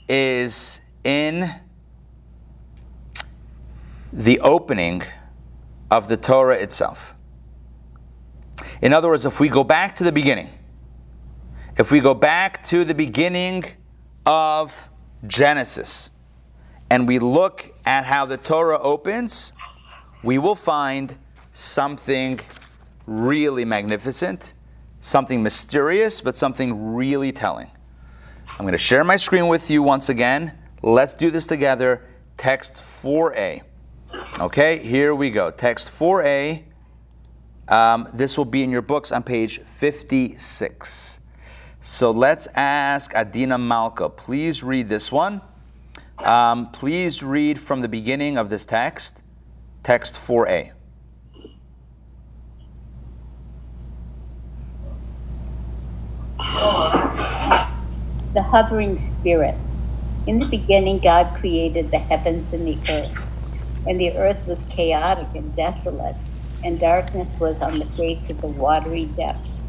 is 0.08 0.82
in 1.03 1.49
the 4.14 4.39
opening 4.39 5.03
of 5.91 6.08
the 6.08 6.18
Torah 6.18 6.56
itself. 6.56 7.16
In 8.82 8.93
other 8.93 9.10
words, 9.10 9.26
if 9.26 9.39
we 9.39 9.49
go 9.49 9.64
back 9.64 9.95
to 9.97 10.03
the 10.03 10.12
beginning, 10.12 10.49
if 11.78 11.91
we 11.91 11.99
go 11.99 12.14
back 12.14 12.64
to 12.66 12.86
the 12.86 12.95
beginning 12.95 13.64
of 14.26 14.89
Genesis 15.28 16.12
and 16.89 17.08
we 17.08 17.20
look 17.20 17.74
at 17.86 18.06
how 18.06 18.26
the 18.26 18.38
Torah 18.38 18.80
opens, 18.80 19.53
we 20.24 20.38
will 20.38 20.56
find 20.56 21.16
something 21.51 22.39
really 23.06 23.66
magnificent, 23.66 24.53
something 25.01 25.43
mysterious, 25.43 26.22
but 26.22 26.36
something 26.36 26.95
really 26.95 27.32
telling. 27.32 27.70
I'm 28.52 28.62
going 28.66 28.72
to 28.72 28.78
share 28.78 29.04
my 29.04 29.16
screen 29.16 29.48
with 29.48 29.70
you 29.70 29.84
once 29.84 30.10
again. 30.10 30.54
Let's 30.82 31.16
do 31.16 31.32
this 31.32 31.48
together. 31.48 32.06
Text 32.38 32.76
4a. 32.76 33.62
Okay, 34.39 34.78
here 34.80 35.16
we 35.16 35.30
go. 35.30 35.52
Text 35.52 35.89
4a. 35.89 36.64
Um, 37.68 38.08
this 38.14 38.38
will 38.38 38.46
be 38.46 38.64
in 38.64 38.70
your 38.70 38.84
books 38.84 39.12
on 39.12 39.24
page 39.24 39.60
56. 39.62 41.20
So 41.82 42.12
let's 42.12 42.48
ask 42.56 43.16
Adina 43.16 43.58
Malka. 43.58 44.10
Please 44.10 44.64
read 44.64 44.88
this 44.88 45.12
one. 45.12 45.41
Um, 46.24 46.72
please 46.72 47.22
read 47.24 47.60
from 47.60 47.82
the 47.82 47.89
beginning 47.89 48.38
of 48.38 48.50
this 48.50 48.66
text, 48.66 49.24
text 49.84 50.16
4a. 50.16 50.72
The 58.36 58.44
hovering 58.44 59.00
spirit. 59.00 59.56
In 60.28 60.40
the 60.40 60.48
beginning, 60.48 61.00
God 61.00 61.34
created 61.36 61.90
the 61.90 62.00
heavens 62.00 62.52
and 62.52 62.68
the 62.68 62.78
earth, 62.78 63.86
and 63.88 63.98
the 63.98 64.12
earth 64.18 64.46
was 64.46 64.62
chaotic 64.64 65.30
and 65.36 65.56
desolate, 65.56 66.18
and 66.62 66.78
darkness 66.78 67.34
was 67.40 67.62
on 67.62 67.80
the 67.80 67.86
face 67.86 68.30
of 68.30 68.42
the 68.42 68.48
watery 68.48 69.06
depths. 69.06 69.62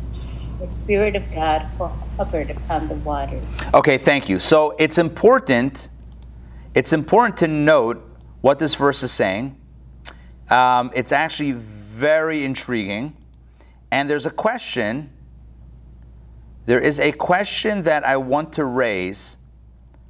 The 0.58 0.68
Spirit 0.82 1.14
of 1.14 1.22
God 1.32 1.68
hovered 2.18 2.50
upon 2.50 2.88
the 2.88 2.94
waters. 2.96 3.44
Okay, 3.72 3.98
thank 3.98 4.28
you. 4.28 4.40
So 4.40 4.74
it's 4.80 4.98
important. 4.98 5.88
It's 6.74 6.92
important 6.92 7.36
to 7.36 7.46
note 7.46 8.04
what 8.40 8.58
this 8.58 8.74
verse 8.74 9.04
is 9.04 9.12
saying. 9.12 9.56
Um, 10.50 10.90
it's 10.92 11.12
actually 11.12 11.52
very 11.52 12.44
intriguing, 12.44 13.16
and 13.92 14.10
there's 14.10 14.26
a 14.26 14.30
question. 14.30 15.12
There 16.66 16.80
is 16.80 17.00
a 17.00 17.12
question 17.12 17.82
that 17.84 18.04
I 18.04 18.16
want 18.16 18.52
to 18.54 18.64
raise 18.64 19.38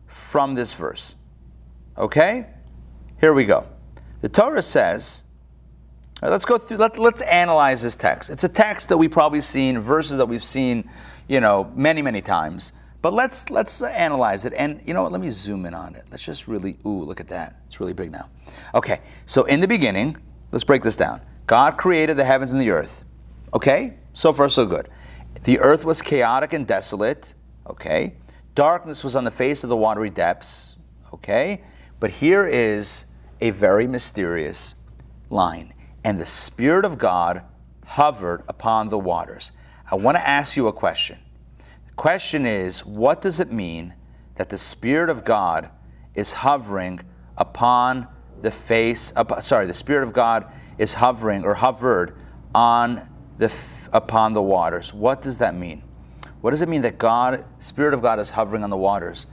from 0.06 0.54
this 0.54 0.74
verse. 0.74 1.14
Okay? 1.96 2.46
Here 3.20 3.32
we 3.32 3.44
go. 3.44 3.66
The 4.22 4.28
Torah 4.28 4.62
says, 4.62 5.24
let's 6.22 6.44
go 6.44 6.58
through, 6.58 6.78
let, 6.78 6.98
let's 6.98 7.22
analyze 7.22 7.82
this 7.82 7.96
text. 7.96 8.30
It's 8.30 8.44
a 8.44 8.48
text 8.48 8.88
that 8.88 8.96
we've 8.96 9.10
probably 9.10 9.40
seen, 9.40 9.78
verses 9.78 10.16
that 10.16 10.26
we've 10.26 10.44
seen, 10.44 10.88
you 11.28 11.40
know, 11.40 11.70
many, 11.74 12.02
many 12.02 12.22
times. 12.22 12.72
But 13.02 13.12
let's 13.12 13.50
let's 13.50 13.82
analyze 13.82 14.46
it. 14.46 14.52
And 14.54 14.80
you 14.84 14.92
know 14.92 15.04
what? 15.04 15.12
Let 15.12 15.20
me 15.20 15.30
zoom 15.30 15.64
in 15.64 15.74
on 15.74 15.94
it. 15.94 16.06
Let's 16.10 16.24
just 16.24 16.48
really, 16.48 16.76
ooh, 16.84 17.04
look 17.04 17.20
at 17.20 17.28
that. 17.28 17.60
It's 17.66 17.78
really 17.78 17.92
big 17.92 18.10
now. 18.10 18.28
Okay, 18.74 19.00
so 19.26 19.44
in 19.44 19.60
the 19.60 19.68
beginning, 19.68 20.16
let's 20.50 20.64
break 20.64 20.82
this 20.82 20.96
down. 20.96 21.20
God 21.46 21.76
created 21.76 22.16
the 22.16 22.24
heavens 22.24 22.52
and 22.52 22.60
the 22.60 22.70
earth. 22.70 23.04
Okay? 23.54 23.94
So 24.12 24.32
far, 24.32 24.48
so 24.48 24.66
good. 24.66 24.88
The 25.44 25.58
earth 25.60 25.84
was 25.84 26.02
chaotic 26.02 26.52
and 26.52 26.66
desolate. 26.66 27.34
Okay? 27.68 28.14
Darkness 28.54 29.04
was 29.04 29.16
on 29.16 29.24
the 29.24 29.30
face 29.30 29.64
of 29.64 29.70
the 29.70 29.76
watery 29.76 30.10
depths. 30.10 30.76
Okay? 31.12 31.62
But 32.00 32.10
here 32.10 32.46
is 32.46 33.06
a 33.40 33.50
very 33.50 33.86
mysterious 33.86 34.74
line. 35.30 35.72
And 36.04 36.20
the 36.20 36.26
Spirit 36.26 36.84
of 36.84 36.98
God 36.98 37.42
hovered 37.84 38.42
upon 38.48 38.88
the 38.88 38.98
waters. 38.98 39.52
I 39.90 39.94
want 39.94 40.16
to 40.16 40.28
ask 40.28 40.56
you 40.56 40.66
a 40.68 40.72
question. 40.72 41.18
The 41.58 41.94
question 41.94 42.46
is 42.46 42.84
what 42.84 43.22
does 43.22 43.40
it 43.40 43.52
mean 43.52 43.94
that 44.36 44.48
the 44.48 44.58
Spirit 44.58 45.08
of 45.08 45.24
God 45.24 45.70
is 46.14 46.32
hovering 46.32 47.00
upon 47.36 48.08
the 48.42 48.50
face, 48.50 49.12
sorry, 49.40 49.66
the 49.66 49.74
Spirit 49.74 50.02
of 50.02 50.12
God 50.12 50.46
is 50.78 50.94
hovering 50.94 51.44
or 51.44 51.54
hovered 51.54 52.16
on 52.54 53.08
the, 53.38 53.48
upon 53.92 54.32
the 54.32 54.42
waters? 54.42 54.92
What 54.92 55.22
does 55.22 55.38
that 55.38 55.54
mean? 55.54 55.82
What 56.40 56.50
does 56.50 56.62
it 56.62 56.68
mean 56.68 56.82
that 56.82 56.98
God, 56.98 57.44
Spirit 57.58 57.94
of 57.94 58.02
God, 58.02 58.18
is 58.18 58.30
hovering 58.30 58.62
on 58.62 58.70
the 58.70 58.76
waters? 58.76 59.26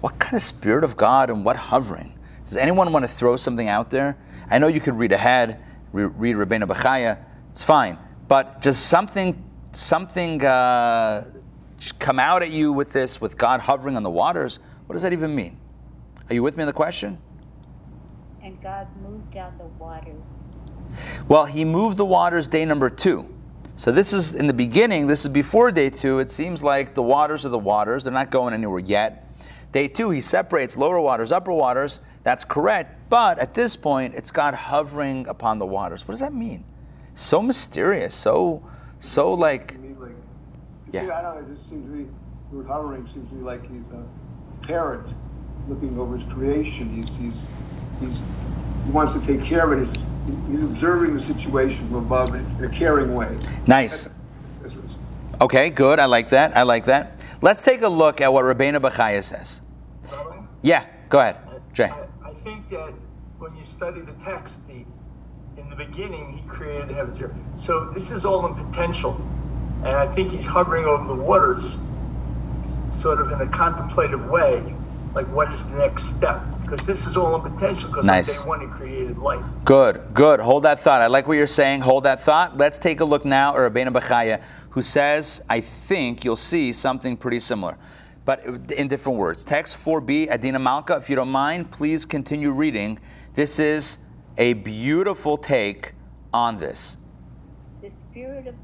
What 0.00 0.18
kind 0.18 0.34
of 0.34 0.42
Spirit 0.42 0.82
of 0.82 0.96
God 0.96 1.30
and 1.30 1.44
what 1.44 1.56
hovering? 1.56 2.12
Does 2.44 2.56
anyone 2.56 2.92
want 2.92 3.04
to 3.04 3.08
throw 3.08 3.36
something 3.36 3.68
out 3.68 3.90
there? 3.90 4.16
I 4.50 4.58
know 4.58 4.68
you 4.68 4.80
could 4.80 4.96
read 4.96 5.12
ahead, 5.12 5.60
read 5.92 6.36
Rabbeinu 6.36 6.64
Bechaya, 6.64 7.18
it's 7.50 7.62
fine. 7.62 7.98
But 8.28 8.62
does 8.62 8.78
something, 8.78 9.42
something 9.72 10.44
uh, 10.44 11.24
come 11.98 12.18
out 12.18 12.42
at 12.42 12.50
you 12.50 12.72
with 12.72 12.92
this, 12.92 13.20
with 13.20 13.38
God 13.38 13.60
hovering 13.60 13.96
on 13.96 14.02
the 14.02 14.10
waters? 14.10 14.58
What 14.86 14.94
does 14.94 15.02
that 15.02 15.12
even 15.12 15.34
mean? 15.34 15.58
Are 16.28 16.34
you 16.34 16.42
with 16.42 16.56
me 16.56 16.62
on 16.62 16.66
the 16.66 16.72
question? 16.72 17.18
And 18.42 18.60
God 18.62 18.86
moved 19.02 19.32
down 19.32 19.56
the 19.58 19.66
waters. 19.82 20.20
Well, 21.28 21.46
He 21.46 21.64
moved 21.64 21.96
the 21.96 22.04
waters 22.04 22.48
day 22.48 22.64
number 22.64 22.90
two. 22.90 23.32
So 23.78 23.92
this 23.92 24.14
is 24.14 24.34
in 24.34 24.46
the 24.46 24.54
beginning, 24.54 25.06
this 25.06 25.26
is 25.26 25.28
before 25.28 25.70
day 25.70 25.90
two. 25.90 26.18
It 26.18 26.30
seems 26.30 26.62
like 26.62 26.94
the 26.94 27.02
waters 27.02 27.44
are 27.44 27.50
the 27.50 27.58
waters, 27.58 28.04
they're 28.04 28.12
not 28.12 28.30
going 28.30 28.54
anywhere 28.54 28.80
yet. 28.80 29.22
Day 29.72 29.86
two, 29.86 30.08
He 30.10 30.22
separates 30.22 30.78
lower 30.78 30.98
waters, 30.98 31.30
upper 31.30 31.52
waters. 31.52 32.00
That's 32.22 32.42
correct. 32.42 33.10
But 33.10 33.38
at 33.38 33.52
this 33.52 33.76
point, 33.76 34.14
it's 34.14 34.30
God 34.30 34.54
hovering 34.54 35.28
upon 35.28 35.58
the 35.58 35.66
waters. 35.66 36.08
What 36.08 36.12
does 36.12 36.20
that 36.20 36.32
mean? 36.32 36.64
So 37.14 37.42
mysterious, 37.42 38.14
so, 38.14 38.66
so 38.98 39.34
like, 39.34 39.76
like, 39.98 40.12
Yeah. 40.90 41.02
I 41.02 41.20
don't 41.20 41.34
know, 41.34 41.52
it 41.52 41.54
just 41.54 41.68
seems 41.68 41.84
to 41.84 41.90
me, 41.90 42.06
the 42.50 42.56
word 42.56 42.66
hovering 42.66 43.06
seems 43.08 43.28
to 43.28 43.34
me 43.34 43.42
like 43.42 43.62
he's 43.70 43.86
a 43.92 44.66
parent 44.66 45.06
looking 45.68 45.98
over 45.98 46.16
his 46.16 46.32
creation. 46.32 46.94
He's, 46.94 47.08
he's, 47.18 47.38
he's, 48.00 48.18
he 48.86 48.90
wants 48.90 49.12
to 49.12 49.20
take 49.20 49.44
care 49.44 49.70
of 49.70 49.78
it. 49.78 49.86
He's, 49.86 50.02
he's 50.50 50.62
observing 50.62 51.14
the 51.14 51.20
situation 51.20 51.86
from 51.88 51.96
above 51.96 52.34
in 52.34 52.44
in 52.58 52.64
a 52.64 52.68
caring 52.68 53.14
way. 53.14 53.36
nice. 53.66 54.08
That's 54.62 54.74
what 54.74 54.84
it's- 54.84 54.96
Okay, 55.40 55.70
good. 55.70 55.98
I 56.00 56.06
like 56.06 56.30
that. 56.30 56.56
I 56.56 56.62
like 56.62 56.84
that. 56.86 57.20
Let's 57.42 57.62
take 57.62 57.82
a 57.82 57.88
look 57.88 58.20
at 58.20 58.32
what 58.32 58.44
Rabbeinu 58.44 58.80
Bechaya 58.80 59.22
says. 59.22 59.60
Rabbi? 60.10 60.38
Yeah, 60.62 60.84
go 61.10 61.20
ahead, 61.20 61.36
Jay. 61.74 61.90
I, 61.90 62.30
I 62.30 62.32
think 62.34 62.68
that 62.70 62.92
when 63.38 63.54
you 63.56 63.62
study 63.64 64.00
the 64.00 64.12
text, 64.24 64.66
the 64.68 64.84
in 65.60 65.70
the 65.70 65.76
beginning 65.76 66.32
he 66.32 66.42
created 66.48 66.88
the 66.88 66.94
heavens 66.94 67.16
and 67.16 67.24
earth. 67.26 67.32
So 67.56 67.86
this 67.92 68.10
is 68.10 68.24
all 68.24 68.46
in 68.46 68.54
potential, 68.70 69.14
and 69.84 69.96
I 69.96 70.06
think 70.06 70.30
he's 70.30 70.46
hovering 70.46 70.84
over 70.86 71.06
the 71.06 71.14
waters, 71.14 71.76
sort 72.90 73.20
of 73.20 73.30
in 73.32 73.40
a 73.40 73.46
contemplative 73.46 74.26
way, 74.28 74.74
like 75.14 75.26
what 75.28 75.52
is 75.52 75.64
the 75.64 75.76
next 75.76 76.04
step? 76.06 76.42
Because 76.66 76.84
this 76.84 77.06
is 77.06 77.16
all 77.16 77.36
in 77.36 77.42
potential. 77.52 77.88
Because 77.88 78.04
Nice. 78.04 78.40
on 78.40 78.44
day 78.44 78.48
one 78.48 78.60
he 78.60 78.66
created 78.66 79.18
light. 79.18 79.40
Good, 79.64 80.02
good. 80.12 80.40
Hold 80.40 80.64
that 80.64 80.80
thought. 80.80 81.00
I 81.00 81.06
like 81.06 81.28
what 81.28 81.34
you're 81.34 81.46
saying. 81.46 81.82
Hold 81.82 82.02
that 82.04 82.20
thought. 82.20 82.56
Let's 82.56 82.80
take 82.80 82.98
a 82.98 83.04
look 83.04 83.24
now 83.24 83.50
at 83.50 83.72
Rabbeinu 83.72 83.92
Bechaya, 83.92 84.42
who 84.70 84.82
says, 84.82 85.42
I 85.48 85.60
think 85.60 86.24
you'll 86.24 86.34
see 86.34 86.72
something 86.72 87.16
pretty 87.16 87.38
similar, 87.38 87.78
but 88.24 88.44
in 88.72 88.88
different 88.88 89.16
words. 89.16 89.44
Text 89.44 89.76
4b, 89.76 90.28
Adina 90.28 90.58
Malka, 90.58 90.96
if 90.96 91.08
you 91.08 91.14
don't 91.14 91.30
mind, 91.30 91.70
please 91.70 92.04
continue 92.04 92.50
reading. 92.50 92.98
This 93.34 93.60
is 93.60 93.98
a 94.36 94.54
beautiful 94.54 95.36
take 95.36 95.92
on 96.34 96.56
this. 96.56 96.96
The 97.80 97.90
Spirit 97.90 98.48
of 98.48 98.56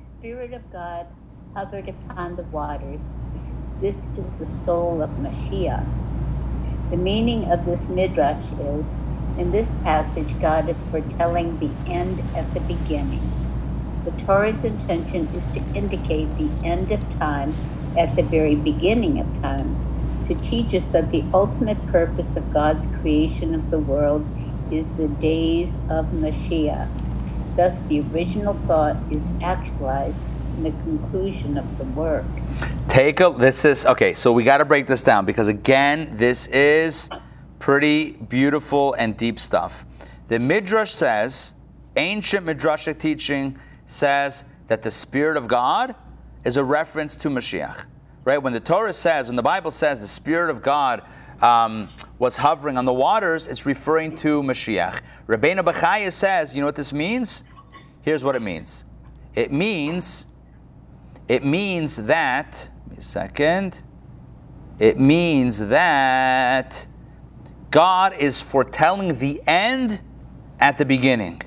the 0.00 0.06
Spirit 0.06 0.52
of 0.54 0.72
God 0.72 1.06
hovered 1.54 1.88
upon 1.88 2.34
the 2.34 2.42
waters. 2.44 3.00
This 3.80 4.06
is 4.16 4.28
the 4.40 4.46
soul 4.46 5.02
of 5.02 5.10
Mashiach. 5.10 5.86
The 6.92 6.98
meaning 6.98 7.50
of 7.50 7.64
this 7.64 7.88
midrash 7.88 8.52
is 8.60 8.96
in 9.38 9.50
this 9.50 9.72
passage, 9.82 10.36
God 10.42 10.68
is 10.68 10.82
foretelling 10.82 11.56
the 11.56 11.74
end 11.86 12.20
at 12.36 12.52
the 12.52 12.60
beginning. 12.60 13.32
The 14.04 14.12
Torah's 14.12 14.62
intention 14.62 15.30
is 15.32 15.48
to 15.54 15.62
indicate 15.72 16.36
the 16.36 16.52
end 16.62 16.92
of 16.92 17.08
time 17.08 17.56
at 17.96 18.14
the 18.14 18.22
very 18.22 18.56
beginning 18.56 19.18
of 19.18 19.32
time, 19.40 19.78
to 20.26 20.34
teach 20.34 20.74
us 20.74 20.88
that 20.88 21.10
the 21.10 21.30
ultimate 21.32 21.86
purpose 21.86 22.36
of 22.36 22.50
God's 22.50 22.86
creation 23.00 23.54
of 23.54 23.70
the 23.70 23.80
world 23.80 24.28
is 24.70 24.92
the 24.96 25.08
days 25.08 25.78
of 25.88 26.10
Mashiach. 26.10 26.90
Thus, 27.56 27.86
the 27.88 28.02
original 28.12 28.52
thought 28.54 29.06
is 29.10 29.30
actualized 29.40 30.28
in 30.58 30.64
the 30.64 30.72
conclusion 30.72 31.56
of 31.56 31.78
the 31.78 31.86
work. 31.86 32.42
Take 32.92 33.20
a 33.20 33.30
this 33.30 33.64
is 33.64 33.86
okay, 33.86 34.12
so 34.12 34.34
we 34.34 34.44
got 34.44 34.58
to 34.58 34.66
break 34.66 34.86
this 34.86 35.02
down 35.02 35.24
because 35.24 35.48
again, 35.48 36.10
this 36.12 36.46
is 36.48 37.08
pretty 37.58 38.12
beautiful 38.12 38.92
and 38.98 39.16
deep 39.16 39.40
stuff. 39.40 39.86
The 40.28 40.38
Midrash 40.38 40.90
says, 40.90 41.54
ancient 41.96 42.44
Midrashic 42.44 42.98
teaching 42.98 43.58
says 43.86 44.44
that 44.66 44.82
the 44.82 44.90
Spirit 44.90 45.38
of 45.38 45.48
God 45.48 45.94
is 46.44 46.58
a 46.58 46.64
reference 46.64 47.16
to 47.16 47.30
Mashiach. 47.30 47.86
Right? 48.26 48.36
When 48.36 48.52
the 48.52 48.60
Torah 48.60 48.92
says, 48.92 49.26
when 49.28 49.36
the 49.36 49.42
Bible 49.42 49.70
says 49.70 50.02
the 50.02 50.06
Spirit 50.06 50.50
of 50.50 50.60
God 50.60 51.02
um, 51.40 51.88
was 52.18 52.36
hovering 52.36 52.76
on 52.76 52.84
the 52.84 52.92
waters, 52.92 53.46
it's 53.46 53.64
referring 53.64 54.14
to 54.16 54.42
Mashiach. 54.42 55.00
Rabbeinu 55.28 55.60
Bechaya 55.60 56.12
says, 56.12 56.54
you 56.54 56.60
know 56.60 56.66
what 56.66 56.76
this 56.76 56.92
means? 56.92 57.44
Here's 58.02 58.22
what 58.22 58.36
it 58.36 58.42
means. 58.42 58.84
It 59.34 59.50
means 59.50 60.26
it 61.28 61.44
means 61.44 61.96
that, 61.96 62.68
second, 63.02 63.82
it 64.78 64.98
means 64.98 65.58
that 65.68 66.86
God 67.70 68.14
is 68.18 68.40
foretelling 68.40 69.18
the 69.18 69.40
end 69.46 70.00
at 70.60 70.78
the 70.78 70.84
beginning. 70.84 71.42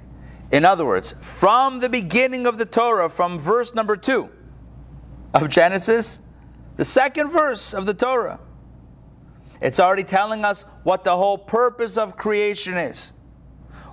In 0.52 0.66
other 0.66 0.86
words, 0.86 1.16
from 1.22 1.80
the 1.80 1.90
beginning 1.90 2.46
of 2.48 2.58
the 2.58 2.66
Torah, 2.66 3.10
from 3.10 3.40
verse 3.40 3.74
number 3.74 3.98
two 3.98 4.30
of 5.34 5.50
Genesis, 5.50 6.22
the 6.78 6.86
second 6.86 7.30
verse 7.30 7.74
of 7.74 7.86
the 7.86 7.94
Torah, 7.94 8.40
it's 9.62 9.80
already 9.80 10.04
telling 10.04 10.46
us 10.46 10.64
what 10.84 11.04
the 11.04 11.16
whole 11.16 11.38
purpose 11.38 11.98
of 11.98 12.18
creation 12.18 12.78
is. 12.78 13.14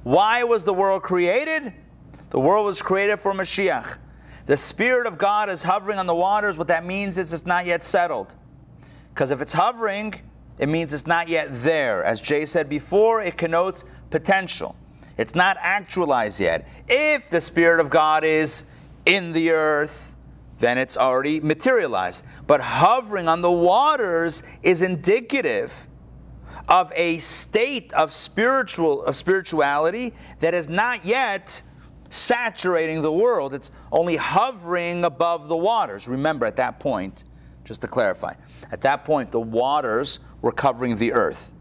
Why 0.02 0.44
was 0.44 0.64
the 0.64 0.74
world 0.74 1.02
created? 1.02 1.72
The 2.30 2.40
world 2.40 2.66
was 2.66 2.82
created 2.82 3.20
for 3.20 3.32
Mashiach. 3.32 3.98
The 4.46 4.56
Spirit 4.56 5.06
of 5.06 5.18
God 5.18 5.48
is 5.48 5.62
hovering 5.62 5.98
on 5.98 6.06
the 6.06 6.14
waters. 6.14 6.58
What 6.58 6.68
that 6.68 6.84
means 6.84 7.16
is 7.18 7.32
it's 7.32 7.46
not 7.46 7.66
yet 7.66 7.84
settled. 7.84 8.34
Because 9.14 9.30
if 9.30 9.40
it's 9.40 9.52
hovering, 9.52 10.14
it 10.58 10.68
means 10.68 10.92
it's 10.92 11.06
not 11.06 11.28
yet 11.28 11.48
there. 11.50 12.02
As 12.02 12.20
Jay 12.20 12.44
said 12.44 12.68
before, 12.68 13.22
it 13.22 13.36
connotes 13.36 13.84
potential. 14.10 14.76
It's 15.18 15.34
not 15.34 15.56
actualized 15.60 16.40
yet. 16.40 16.66
If 16.88 17.30
the 17.30 17.40
Spirit 17.40 17.80
of 17.80 17.90
God 17.90 18.24
is 18.24 18.64
in 19.06 19.32
the 19.32 19.50
earth, 19.50 20.16
then 20.58 20.78
it's 20.78 20.96
already 20.96 21.40
materialized. 21.40 22.24
But 22.46 22.60
hovering 22.60 23.28
on 23.28 23.42
the 23.42 23.50
waters 23.50 24.42
is 24.62 24.82
indicative 24.82 25.88
of 26.68 26.92
a 26.94 27.18
state 27.18 27.92
of 27.92 28.12
spiritual 28.12 29.04
of 29.04 29.16
spirituality 29.16 30.14
that 30.38 30.54
is 30.54 30.68
not 30.68 31.04
yet 31.04 31.62
saturating 32.12 33.00
the 33.02 33.12
world. 33.12 33.54
It's 33.54 33.70
only 33.90 34.16
hovering 34.16 35.04
above 35.04 35.48
the 35.48 35.56
waters. 35.56 36.06
Remember, 36.08 36.46
at 36.46 36.56
that 36.56 36.78
point, 36.78 37.24
just 37.64 37.80
to 37.80 37.88
clarify, 37.88 38.34
at 38.70 38.80
that 38.82 39.04
point, 39.04 39.30
the 39.30 39.40
waters 39.40 40.20
were 40.40 40.52
covering 40.52 40.96
the 40.96 41.12
earth. 41.12 41.52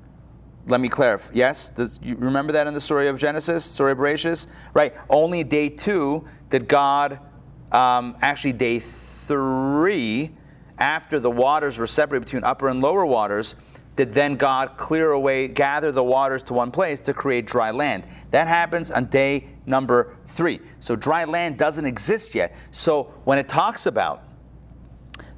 Let 0.67 0.81
me 0.81 0.89
clarify. 0.89 1.31
Yes? 1.33 1.69
Does, 1.69 1.99
you 2.03 2.15
remember 2.15 2.53
that 2.53 2.67
in 2.67 2.73
the 2.73 2.81
story 2.81 3.07
of 3.07 3.17
Genesis, 3.17 3.65
story 3.65 3.93
of 3.93 3.97
Bereshit? 3.97 4.47
Right. 4.73 4.93
Only 5.09 5.43
day 5.43 5.69
two 5.69 6.25
did 6.49 6.67
God, 6.67 7.19
um, 7.71 8.15
actually, 8.21 8.53
day 8.53 8.79
three, 8.79 10.31
after 10.77 11.19
the 11.19 11.31
waters 11.31 11.77
were 11.77 11.87
separated 11.87 12.25
between 12.25 12.43
upper 12.43 12.67
and 12.67 12.81
lower 12.81 13.05
waters, 13.05 13.55
did 13.95 14.13
then 14.13 14.35
God 14.35 14.77
clear 14.77 15.11
away, 15.11 15.47
gather 15.47 15.91
the 15.91 16.03
waters 16.03 16.43
to 16.43 16.53
one 16.53 16.71
place 16.71 16.99
to 17.01 17.13
create 17.13 17.45
dry 17.45 17.71
land. 17.71 18.03
That 18.31 18.47
happens 18.47 18.89
on 18.89 19.05
day 19.05 19.47
number 19.65 20.15
three. 20.27 20.59
So 20.79 20.95
dry 20.95 21.25
land 21.25 21.57
doesn't 21.57 21.85
exist 21.85 22.33
yet. 22.33 22.55
So 22.71 23.13
when 23.25 23.37
it 23.37 23.49
talks 23.49 23.85
about 23.85 24.23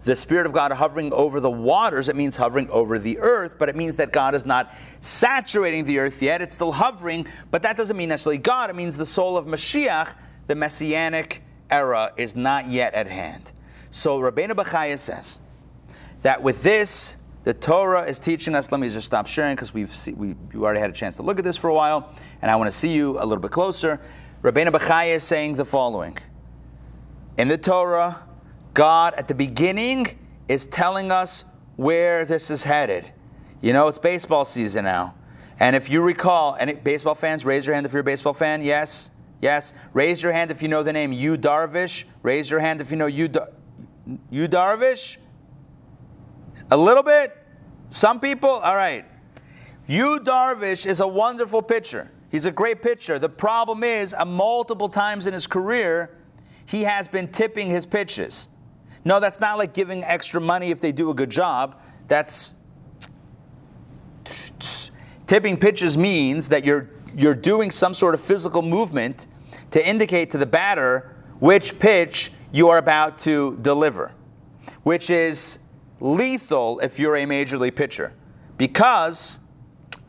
the 0.04 0.16
Spirit 0.16 0.46
of 0.46 0.52
God 0.52 0.72
hovering 0.72 1.14
over 1.14 1.40
the 1.40 1.50
waters, 1.50 2.10
it 2.10 2.16
means 2.16 2.36
hovering 2.36 2.70
over 2.70 3.00
the 3.00 3.18
earth, 3.20 3.56
but 3.58 3.70
it 3.70 3.76
means 3.76 3.96
that 3.96 4.12
God 4.12 4.36
is 4.36 4.46
not 4.46 4.74
saturating 5.00 5.86
the 5.86 6.00
earth 6.00 6.22
yet. 6.22 6.42
It's 6.42 6.54
still 6.54 6.74
hovering, 6.74 7.26
but 7.52 7.64
that 7.64 7.78
doesn't 7.78 7.96
mean 7.96 8.10
necessarily 8.10 8.38
God. 8.38 8.70
It 8.70 8.76
means 8.76 8.98
the 8.98 9.06
soul 9.06 9.38
of 9.38 9.46
Mashiach, 9.46 10.14
the 10.48 10.56
messianic 10.56 11.42
era, 11.72 12.12
is 12.18 12.36
not 12.36 12.68
yet 12.68 12.94
at 12.94 13.08
hand. 13.08 13.54
So 13.92 14.20
Rabbeinu 14.20 14.52
Bechaya 14.52 15.00
says 15.00 15.40
that 16.22 16.44
with 16.44 16.64
this, 16.64 17.18
the 17.44 17.54
Torah 17.54 18.04
is 18.04 18.20
teaching 18.20 18.56
us. 18.56 18.72
Let 18.72 18.80
me 18.80 18.90
just 18.90 19.06
stop 19.06 19.28
sharing 19.28 19.56
because 19.56 19.74
we've 19.74 19.94
see, 19.94 20.14
we 20.14 20.36
you 20.54 20.64
already 20.64 20.80
had 20.80 20.90
a 20.90 20.94
chance 20.94 21.18
to 21.18 21.24
look 21.24 21.40
at 21.40 21.46
this 21.46 21.58
for 21.58 21.70
a 21.70 21.74
while, 21.74 22.14
and 22.42 22.50
I 22.50 22.56
want 22.56 22.72
to 22.72 22.78
see 22.78 22.94
you 22.94 23.20
a 23.20 23.26
little 23.26 23.42
bit 23.42 23.52
closer. 23.52 24.00
Rabbeinu 24.42 24.70
Bechaya 24.70 25.16
is 25.16 25.24
saying 25.24 25.56
the 25.56 25.66
following: 25.66 26.18
In 27.38 27.50
the 27.50 27.58
Torah, 27.58 28.24
God 28.74 29.14
at 29.16 29.28
the 29.28 29.36
beginning 29.36 30.18
is 30.48 30.66
telling 30.68 31.12
us 31.12 31.44
where 31.76 32.26
this 32.26 32.50
is 32.50 32.64
headed. 32.64 33.12
You 33.62 33.74
know, 33.74 33.88
it's 33.88 34.00
baseball 34.00 34.46
season 34.46 34.86
now, 34.86 35.16
and 35.60 35.76
if 35.76 35.90
you 35.90 36.02
recall, 36.02 36.56
any 36.60 36.76
baseball 36.76 37.16
fans, 37.16 37.46
raise 37.46 37.66
your 37.66 37.74
hand 37.74 37.86
if 37.86 37.92
you're 37.92 38.02
a 38.02 38.06
baseball 38.06 38.34
fan. 38.34 38.62
Yes, 38.62 39.10
yes. 39.42 39.74
Raise 39.94 40.24
your 40.24 40.32
hand 40.32 40.50
if 40.50 40.62
you 40.62 40.70
know 40.70 40.82
the 40.82 40.94
name 40.94 41.12
Yu 41.12 41.38
Darvish. 41.38 42.06
Raise 42.22 42.50
your 42.50 42.62
hand 42.62 42.80
if 42.80 42.90
you 42.90 42.96
know 42.96 43.08
Yu, 43.08 43.30
Yu 44.30 44.48
Darvish. 44.48 45.18
A 46.72 46.78
little 46.78 47.04
bit? 47.04 47.38
Some 47.90 48.20
people? 48.20 48.50
All 48.50 48.76
right. 48.76 49.06
Yu 49.88 50.20
Darvish 50.20 50.86
is 50.86 51.00
a 51.00 51.08
wonderful 51.08 51.62
pitcher. 51.62 52.10
He's 52.32 52.46
a 52.46 52.52
great 52.52 52.82
pitcher. 52.82 53.20
The 53.20 53.30
problem 53.30 53.84
is, 53.84 54.16
uh, 54.18 54.26
multiple 54.26 54.90
times 54.90 55.28
in 55.28 55.34
his 55.34 55.46
career, 55.46 56.18
he 56.66 56.82
has 56.84 57.08
been 57.08 57.28
tipping 57.28 57.70
his 57.70 57.86
pitches. 57.86 58.50
No, 59.06 59.20
that's 59.20 59.40
not 59.40 59.58
like 59.58 59.74
giving 59.74 60.04
extra 60.04 60.40
money 60.40 60.72
if 60.72 60.80
they 60.80 60.92
do 60.92 61.10
a 61.10 61.14
good 61.14 61.30
job. 61.30 61.80
That's 62.08 62.56
tipping 65.28 65.58
pitches 65.58 65.98
means 65.98 66.50
that 66.50 66.64
you're 66.64 66.90
you're 67.16 67.36
doing 67.36 67.70
some 67.70 67.94
sort 67.94 68.16
of 68.16 68.22
physical 68.22 68.62
movement 68.62 69.28
to 69.72 69.88
indicate 69.88 70.32
to 70.32 70.38
the 70.38 70.46
batter 70.46 71.16
which 71.40 71.78
pitch 71.78 72.32
you 72.52 72.70
are 72.70 72.78
about 72.78 73.20
to 73.20 73.58
deliver, 73.62 74.12
which 74.84 75.10
is 75.10 75.60
lethal 76.04 76.80
if 76.80 77.00
you're 77.00 77.16
a 77.16 77.26
major 77.26 77.58
league 77.58 77.76
pitcher 77.76 78.14
because 78.58 79.40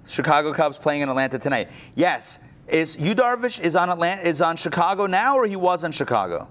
Chicago 0.07 0.53
Cubs 0.53 0.77
playing 0.77 1.03
in 1.03 1.09
Atlanta 1.09 1.39
tonight. 1.39 1.69
Yes, 1.95 2.41
is 2.67 2.97
Yu 2.97 3.15
Darvish 3.15 3.61
is 3.61 3.77
on 3.77 3.89
Atlanta 3.89 4.29
is 4.29 4.43
on 4.43 4.57
Chicago 4.57 5.07
now 5.07 5.37
or 5.37 5.47
he 5.47 5.57
was 5.57 5.85
on 5.85 5.93
Chicago? 5.93 6.49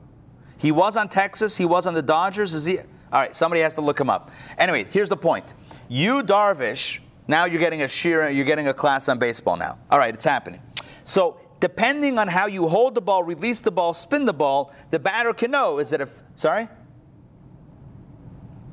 He 0.57 0.71
was 0.71 0.95
on 0.95 1.09
Texas, 1.09 1.57
he 1.57 1.65
was 1.65 1.85
on 1.85 1.93
the 1.93 2.01
Dodgers. 2.01 2.53
Is 2.53 2.65
he 2.65 2.79
All 2.79 2.85
right, 3.19 3.35
somebody 3.35 3.61
has 3.61 3.75
to 3.75 3.81
look 3.81 3.99
him 3.99 4.09
up. 4.09 4.31
Anyway, 4.57 4.85
here's 4.89 5.09
the 5.09 5.17
point. 5.17 5.53
Yu 5.89 6.23
Darvish, 6.23 6.99
now 7.27 7.43
you're 7.43 7.59
getting 7.59 7.81
a 7.81 7.87
sheer 7.87 8.29
you're 8.29 8.45
getting 8.45 8.69
a 8.69 8.73
class 8.73 9.09
on 9.09 9.19
baseball 9.19 9.57
now. 9.57 9.77
All 9.91 9.99
right, 9.99 10.13
it's 10.13 10.23
happening. 10.23 10.61
So, 11.03 11.37
depending 11.59 12.17
on 12.17 12.29
how 12.29 12.45
you 12.45 12.69
hold 12.69 12.95
the 12.95 13.01
ball, 13.01 13.23
release 13.23 13.59
the 13.59 13.71
ball, 13.71 13.93
spin 13.93 14.25
the 14.25 14.33
ball, 14.33 14.73
the 14.89 14.99
batter 14.99 15.33
can 15.33 15.51
know 15.51 15.79
is 15.79 15.89
that 15.89 15.99
if 15.99 16.17
sorry? 16.35 16.69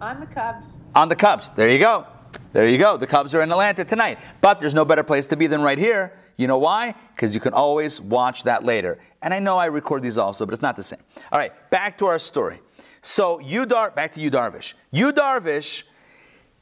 On 0.00 0.20
the 0.20 0.26
Cubs. 0.26 0.78
On 0.94 1.08
the 1.08 1.16
Cubs. 1.16 1.52
There 1.52 1.68
you 1.68 1.78
go. 1.78 2.06
There 2.52 2.66
you 2.66 2.78
go. 2.78 2.96
The 2.96 3.06
Cubs 3.06 3.34
are 3.34 3.42
in 3.42 3.50
Atlanta 3.50 3.84
tonight. 3.84 4.18
But 4.40 4.60
there's 4.60 4.74
no 4.74 4.84
better 4.84 5.02
place 5.02 5.26
to 5.28 5.36
be 5.36 5.46
than 5.46 5.62
right 5.62 5.78
here. 5.78 6.12
You 6.36 6.46
know 6.46 6.58
why? 6.58 6.94
Because 7.14 7.34
you 7.34 7.40
can 7.40 7.52
always 7.52 8.00
watch 8.00 8.44
that 8.44 8.64
later. 8.64 8.98
And 9.20 9.34
I 9.34 9.38
know 9.40 9.58
I 9.58 9.66
record 9.66 10.02
these 10.02 10.16
also, 10.16 10.46
but 10.46 10.52
it's 10.52 10.62
not 10.62 10.74
the 10.76 10.82
same. 10.82 11.00
All 11.32 11.38
right, 11.38 11.52
back 11.70 11.98
to 11.98 12.06
our 12.06 12.18
story. 12.18 12.60
So 13.02 13.40
you 13.40 13.66
Dar, 13.66 13.90
back 13.90 14.12
to 14.12 14.20
Yu 14.20 14.30
Darvish. 14.30 14.74
Yu 14.90 15.12
Darvish 15.12 15.84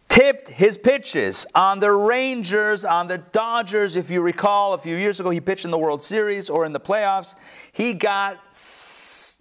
tipped 0.09 0.49
his 0.49 0.77
pitches 0.79 1.47
on 1.55 1.79
the 1.79 1.93
Rangers, 1.93 2.85
on 2.85 3.07
the 3.07 3.19
Dodgers. 3.19 3.95
If 3.95 4.11
you 4.11 4.21
recall, 4.21 4.73
a 4.75 4.79
few 4.79 4.97
years 4.97 5.21
ago, 5.21 5.31
he 5.31 5.41
pitched 5.41 5.65
in 5.65 5.71
the 5.71 5.79
World 5.79 6.03
Series 6.03 6.51
or 6.51 6.65
in 6.65 6.73
the 6.73 6.81
playoffs. 6.81 7.37
He 7.73 7.95
got 7.95 8.39
s- 8.49 9.41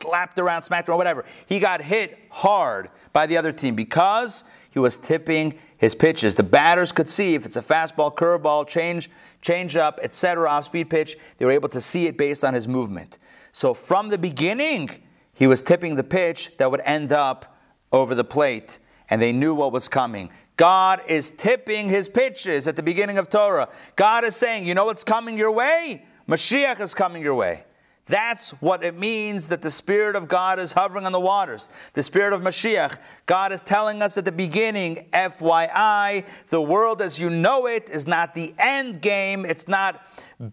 slapped 0.00 0.38
around, 0.38 0.62
smacked 0.62 0.88
around, 0.88 0.98
whatever. 0.98 1.24
He 1.46 1.58
got 1.58 1.80
hit 1.82 2.18
hard 2.30 2.90
by 3.12 3.26
the 3.26 3.36
other 3.36 3.52
team 3.52 3.74
because 3.74 4.44
he 4.70 4.78
was 4.78 4.98
tipping 4.98 5.58
his 5.76 5.94
pitches. 5.94 6.34
The 6.34 6.42
batters 6.42 6.92
could 6.92 7.08
see 7.08 7.34
if 7.34 7.44
it's 7.46 7.56
a 7.56 7.62
fastball, 7.62 8.14
curveball, 8.14 8.66
change, 8.66 9.10
change 9.40 9.76
up, 9.76 9.98
etc., 10.02 10.48
off 10.48 10.64
speed 10.64 10.90
pitch. 10.90 11.16
They 11.38 11.44
were 11.44 11.52
able 11.52 11.68
to 11.70 11.80
see 11.80 12.06
it 12.06 12.16
based 12.16 12.44
on 12.44 12.54
his 12.54 12.68
movement. 12.68 13.18
So 13.52 13.74
from 13.74 14.08
the 14.08 14.18
beginning, 14.18 14.90
he 15.32 15.46
was 15.46 15.62
tipping 15.62 15.96
the 15.96 16.04
pitch 16.04 16.56
that 16.58 16.70
would 16.70 16.82
end 16.84 17.12
up 17.12 17.56
over 17.92 18.14
the 18.14 18.24
plate, 18.24 18.78
and 19.08 19.22
they 19.22 19.32
knew 19.32 19.54
what 19.54 19.72
was 19.72 19.88
coming. 19.88 20.30
God 20.56 21.00
is 21.06 21.30
tipping 21.30 21.88
his 21.88 22.08
pitches 22.08 22.66
at 22.66 22.74
the 22.74 22.82
beginning 22.82 23.18
of 23.18 23.28
Torah. 23.28 23.68
God 23.94 24.24
is 24.24 24.34
saying, 24.34 24.66
you 24.66 24.74
know 24.74 24.86
what's 24.86 25.04
coming 25.04 25.38
your 25.38 25.52
way? 25.52 26.04
Mashiach 26.28 26.80
is 26.80 26.92
coming 26.92 27.22
your 27.22 27.34
way. 27.34 27.64
That's 28.08 28.50
what 28.62 28.82
it 28.82 28.98
means 28.98 29.48
that 29.48 29.60
the 29.60 29.70
Spirit 29.70 30.16
of 30.16 30.28
God 30.28 30.58
is 30.58 30.72
hovering 30.72 31.04
on 31.04 31.12
the 31.12 31.20
waters. 31.20 31.68
The 31.92 32.02
Spirit 32.02 32.32
of 32.32 32.40
Mashiach. 32.40 32.98
God 33.26 33.52
is 33.52 33.62
telling 33.62 34.02
us 34.02 34.16
at 34.16 34.24
the 34.24 34.32
beginning, 34.32 35.08
FYI, 35.12 36.24
the 36.48 36.60
world 36.60 37.02
as 37.02 37.20
you 37.20 37.28
know 37.28 37.66
it 37.66 37.90
is 37.90 38.06
not 38.06 38.34
the 38.34 38.54
end 38.58 39.02
game. 39.02 39.44
It's 39.44 39.68
not 39.68 40.02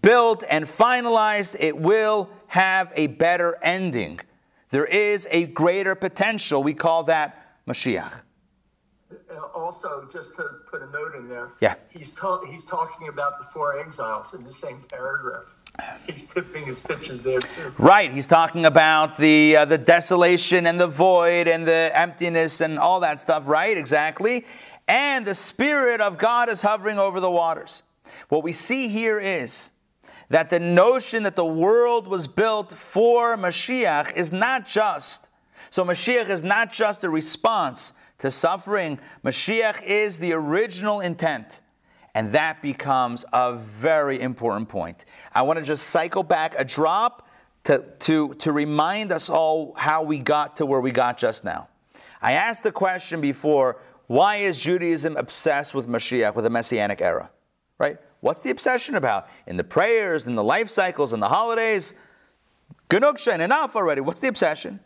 built 0.02 0.44
and 0.50 0.66
finalized. 0.66 1.56
It 1.60 1.78
will 1.78 2.30
have 2.48 2.92
a 2.96 3.08
better 3.08 3.58
ending. 3.62 4.20
There 4.70 4.86
is 4.86 5.28
a 5.32 5.46
greater 5.48 5.96
potential. 5.96 6.62
We 6.62 6.74
call 6.74 7.04
that 7.04 7.66
Mashiach. 7.68 8.12
Uh, 9.32 9.40
also, 9.54 10.08
just 10.12 10.36
to 10.36 10.44
put 10.70 10.82
a 10.82 10.88
note 10.88 11.16
in 11.16 11.30
there, 11.30 11.50
Yeah. 11.62 11.76
he's, 11.90 12.12
ta- 12.12 12.44
he's 12.44 12.66
talking 12.66 13.08
about 13.08 13.38
the 13.38 13.46
four 13.46 13.80
exiles 13.80 14.34
in 14.34 14.44
the 14.44 14.52
same 14.52 14.84
paragraph. 14.90 15.56
He's 16.08 16.26
tipping 16.26 16.66
his 16.66 16.80
pitches 16.80 17.24
there 17.24 17.40
too. 17.40 17.74
Right, 17.78 18.12
he's 18.12 18.28
talking 18.28 18.66
about 18.66 19.18
the 19.18 19.58
uh, 19.58 19.66
the 19.66 19.78
desolation 19.78 20.68
and 20.68 20.80
the 20.80 20.88
void 20.88 21.48
and 21.48 21.68
the 21.68 21.92
emptiness 21.94 22.62
and 22.62 22.80
all 22.80 23.00
that 23.02 23.20
stuff, 23.20 23.48
right? 23.48 23.78
Exactly. 23.78 24.46
And 24.88 25.26
the 25.26 25.34
spirit 25.34 26.00
of 26.02 26.18
God 26.18 26.48
is 26.48 26.62
hovering 26.62 27.00
over 27.00 27.20
the 27.20 27.32
waters. 27.32 27.84
What 28.30 28.44
we 28.44 28.54
see 28.54 28.88
here 28.88 29.20
is 29.20 29.72
that 30.30 30.50
the 30.50 30.60
notion 30.60 31.24
that 31.24 31.36
the 31.36 31.46
world 31.46 32.08
was 32.08 32.28
built 32.28 32.72
for 32.72 33.36
Mashiach 33.36 34.16
is 34.16 34.32
not 34.32 34.66
just 34.66 35.30
so 35.76 35.84
Mashiach 35.84 36.30
is 36.30 36.42
not 36.42 36.72
just 36.72 37.04
a 37.04 37.10
response 37.10 37.92
to 38.20 38.32
suffering. 38.32 38.98
Mashiach 39.26 39.84
is 39.84 40.20
the 40.20 40.32
original 40.32 41.02
intent. 41.02 41.62
And 42.16 42.32
that 42.32 42.62
becomes 42.62 43.26
a 43.34 43.54
very 43.54 44.22
important 44.22 44.70
point. 44.70 45.04
I 45.34 45.42
want 45.42 45.60
to 45.60 45.66
just 45.66 45.90
cycle 45.90 46.24
back 46.24 46.56
a 46.58 46.64
drop 46.64 47.28
to, 47.66 47.84
to, 48.00 48.34
to 48.36 48.54
remind 48.54 49.12
us 49.12 49.30
all 49.30 49.74
how 49.76 50.02
we 50.02 50.20
got 50.20 50.56
to 50.58 50.66
where 50.66 50.80
we 50.80 50.92
got 50.92 51.18
just 51.18 51.44
now. 51.44 51.68
I 52.22 52.32
asked 52.32 52.64
the 52.64 52.72
question 52.72 53.20
before 53.20 53.82
why 54.08 54.38
is 54.38 54.60
Judaism 54.60 55.18
obsessed 55.18 55.76
with 55.76 55.88
Mashiach, 55.88 56.36
with 56.36 56.46
the 56.46 56.50
Messianic 56.50 57.02
era? 57.02 57.30
Right? 57.80 57.98
What's 58.22 58.40
the 58.40 58.50
obsession 58.50 58.96
about? 58.96 59.28
In 59.46 59.58
the 59.58 59.64
prayers, 59.64 60.26
in 60.26 60.36
the 60.36 60.44
life 60.44 60.70
cycles, 60.70 61.12
in 61.12 61.20
the 61.20 61.28
holidays? 61.28 61.96
Genugshen, 62.90 63.42
enough 63.42 63.76
already. 63.76 64.02
What's 64.02 64.20
the 64.20 64.28
obsession? 64.28 64.80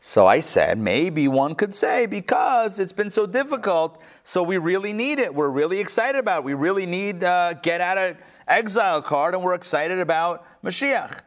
So 0.00 0.26
I 0.26 0.40
said, 0.40 0.78
maybe 0.78 1.26
one 1.26 1.56
could 1.56 1.74
say 1.74 2.06
because 2.06 2.78
it's 2.78 2.92
been 2.92 3.10
so 3.10 3.26
difficult, 3.26 4.00
so 4.22 4.44
we 4.44 4.56
really 4.56 4.92
need 4.92 5.18
it. 5.18 5.34
We're 5.34 5.48
really 5.48 5.80
excited 5.80 6.18
about 6.18 6.40
it. 6.40 6.44
We 6.44 6.54
really 6.54 6.86
need 6.86 7.24
uh, 7.24 7.54
get 7.54 7.80
out 7.80 7.98
of 7.98 8.16
exile 8.46 9.02
card, 9.02 9.34
and 9.34 9.42
we're 9.42 9.54
excited 9.54 9.98
about 9.98 10.44
Mashiach. 10.62 11.20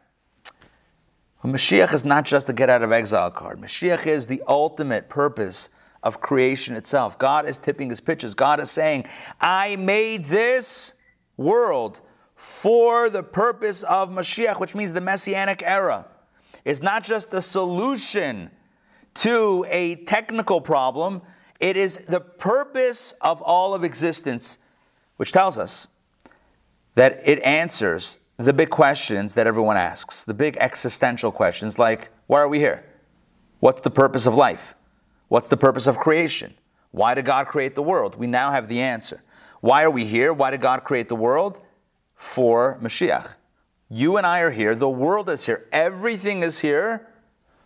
Well, 1.42 1.52
Mashiach 1.52 1.92
is 1.92 2.04
not 2.06 2.24
just 2.24 2.48
a 2.48 2.54
get 2.54 2.70
out 2.70 2.82
of 2.82 2.92
exile 2.92 3.30
card. 3.30 3.60
Mashiach 3.60 4.06
is 4.06 4.26
the 4.26 4.42
ultimate 4.48 5.10
purpose 5.10 5.68
of 6.02 6.20
creation 6.20 6.74
itself. 6.74 7.18
God 7.18 7.46
is 7.46 7.58
tipping 7.58 7.90
his 7.90 8.00
pitches. 8.00 8.32
God 8.32 8.58
is 8.58 8.70
saying, 8.70 9.04
I 9.40 9.76
made 9.76 10.24
this 10.24 10.94
world 11.36 12.00
for 12.36 13.10
the 13.10 13.22
purpose 13.22 13.82
of 13.82 14.08
Mashiach, 14.08 14.58
which 14.58 14.74
means 14.74 14.94
the 14.94 15.00
Messianic 15.00 15.62
era. 15.62 16.06
It's 16.64 16.80
not 16.80 17.04
just 17.04 17.34
a 17.34 17.40
solution 17.40 18.50
to 19.14 19.66
a 19.68 19.96
technical 20.04 20.60
problem, 20.60 21.22
it 21.60 21.76
is 21.76 21.98
the 21.98 22.20
purpose 22.20 23.12
of 23.20 23.40
all 23.42 23.74
of 23.74 23.84
existence, 23.84 24.58
which 25.16 25.32
tells 25.32 25.58
us 25.58 25.88
that 26.94 27.20
it 27.24 27.40
answers 27.42 28.18
the 28.36 28.52
big 28.52 28.70
questions 28.70 29.34
that 29.34 29.46
everyone 29.46 29.76
asks, 29.76 30.24
the 30.24 30.34
big 30.34 30.56
existential 30.58 31.30
questions 31.30 31.78
like, 31.78 32.10
why 32.26 32.40
are 32.40 32.48
we 32.48 32.58
here? 32.58 32.84
What's 33.60 33.80
the 33.80 33.90
purpose 33.90 34.26
of 34.26 34.34
life? 34.34 34.74
What's 35.28 35.48
the 35.48 35.56
purpose 35.56 35.86
of 35.86 35.98
creation? 35.98 36.54
Why 36.90 37.14
did 37.14 37.24
God 37.24 37.46
create 37.46 37.74
the 37.74 37.82
world? 37.82 38.16
We 38.16 38.26
now 38.26 38.50
have 38.50 38.68
the 38.68 38.80
answer. 38.80 39.22
Why 39.60 39.84
are 39.84 39.90
we 39.90 40.04
here? 40.04 40.32
Why 40.32 40.50
did 40.50 40.60
God 40.60 40.84
create 40.84 41.08
the 41.08 41.16
world? 41.16 41.60
For 42.16 42.78
Mashiach. 42.82 43.34
You 43.88 44.16
and 44.16 44.26
I 44.26 44.40
are 44.40 44.50
here. 44.50 44.74
The 44.74 44.88
world 44.88 45.30
is 45.30 45.46
here. 45.46 45.68
Everything 45.70 46.42
is 46.42 46.60
here 46.60 47.06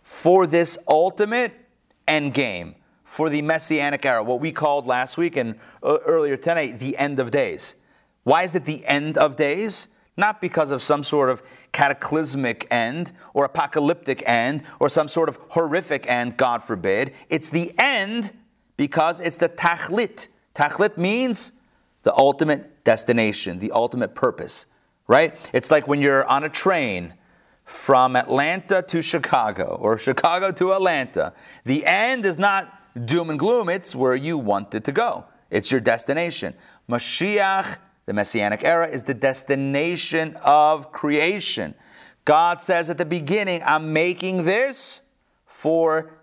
for 0.07 0.47
this 0.47 0.77
ultimate 0.87 1.51
end 2.07 2.33
game, 2.33 2.75
for 3.03 3.29
the 3.29 3.41
messianic 3.41 4.05
era, 4.05 4.23
what 4.23 4.39
we 4.39 4.53
called 4.53 4.87
last 4.87 5.17
week 5.17 5.35
and 5.35 5.53
uh, 5.83 5.97
earlier 6.05 6.37
tonight, 6.37 6.79
the 6.79 6.95
end 6.95 7.19
of 7.19 7.29
days. 7.29 7.75
Why 8.23 8.43
is 8.43 8.55
it 8.55 8.63
the 8.63 8.85
end 8.87 9.17
of 9.17 9.35
days? 9.35 9.89
Not 10.15 10.39
because 10.39 10.71
of 10.71 10.81
some 10.81 11.03
sort 11.03 11.29
of 11.29 11.43
cataclysmic 11.73 12.65
end 12.71 13.11
or 13.33 13.43
apocalyptic 13.43 14.23
end 14.25 14.63
or 14.79 14.87
some 14.87 15.09
sort 15.09 15.27
of 15.27 15.39
horrific 15.49 16.09
end, 16.09 16.37
God 16.37 16.63
forbid. 16.63 17.13
It's 17.27 17.49
the 17.49 17.73
end 17.77 18.31
because 18.77 19.19
it's 19.19 19.35
the 19.35 19.49
tachlit. 19.49 20.29
Tachlit 20.55 20.97
means 20.97 21.51
the 22.03 22.15
ultimate 22.15 22.85
destination, 22.85 23.59
the 23.59 23.73
ultimate 23.73 24.15
purpose, 24.15 24.67
right? 25.05 25.35
It's 25.51 25.69
like 25.69 25.85
when 25.85 25.99
you're 25.99 26.25
on 26.25 26.45
a 26.45 26.49
train 26.49 27.13
from 27.67 28.15
Atlanta 28.15 28.81
to 28.81 29.01
Chicago 29.01 29.77
or 29.79 29.97
Chicago 29.97 30.53
to 30.53 30.73
Atlanta. 30.73 31.33
The 31.65 31.85
end 31.85 32.25
is 32.25 32.39
not 32.39 32.73
doom 33.05 33.29
and 33.29 33.37
gloom, 33.37 33.67
it's 33.67 33.93
where 33.93 34.15
you 34.15 34.37
wanted 34.37 34.85
to 34.85 34.91
go. 34.93 35.25
It's 35.51 35.69
your 35.69 35.81
destination. 35.81 36.53
Mashiach, 36.89 37.77
the 38.05 38.13
Messianic 38.13 38.63
era, 38.63 38.87
is 38.87 39.03
the 39.03 39.13
destination 39.13 40.37
of 40.43 40.93
creation. 40.93 41.75
God 42.23 42.61
says 42.61 42.89
at 42.89 42.97
the 42.97 43.05
beginning, 43.05 43.61
I'm 43.65 43.91
making 43.91 44.43
this 44.43 45.01
for 45.45 46.13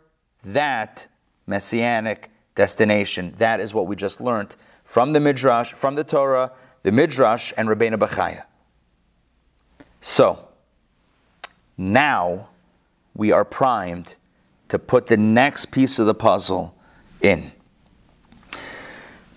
that 0.44 1.06
Messianic 1.46 2.30
destination. 2.54 3.34
That 3.36 3.60
is 3.60 3.74
what 3.74 3.86
we 3.86 3.96
just 3.96 4.20
learned 4.20 4.56
from 4.82 5.12
the 5.12 5.20
Midrash, 5.20 5.74
from 5.74 5.94
the 5.94 6.04
Torah, 6.04 6.52
the 6.84 6.92
Midrash, 6.92 7.52
and 7.56 7.68
Rabbeinu 7.68 7.96
Bechaya. 7.96 8.44
So, 10.00 10.48
now 11.76 12.48
we 13.14 13.32
are 13.32 13.44
primed 13.44 14.16
to 14.68 14.78
put 14.78 15.06
the 15.06 15.16
next 15.16 15.66
piece 15.66 15.98
of 15.98 16.06
the 16.06 16.14
puzzle 16.14 16.76
in. 17.20 17.52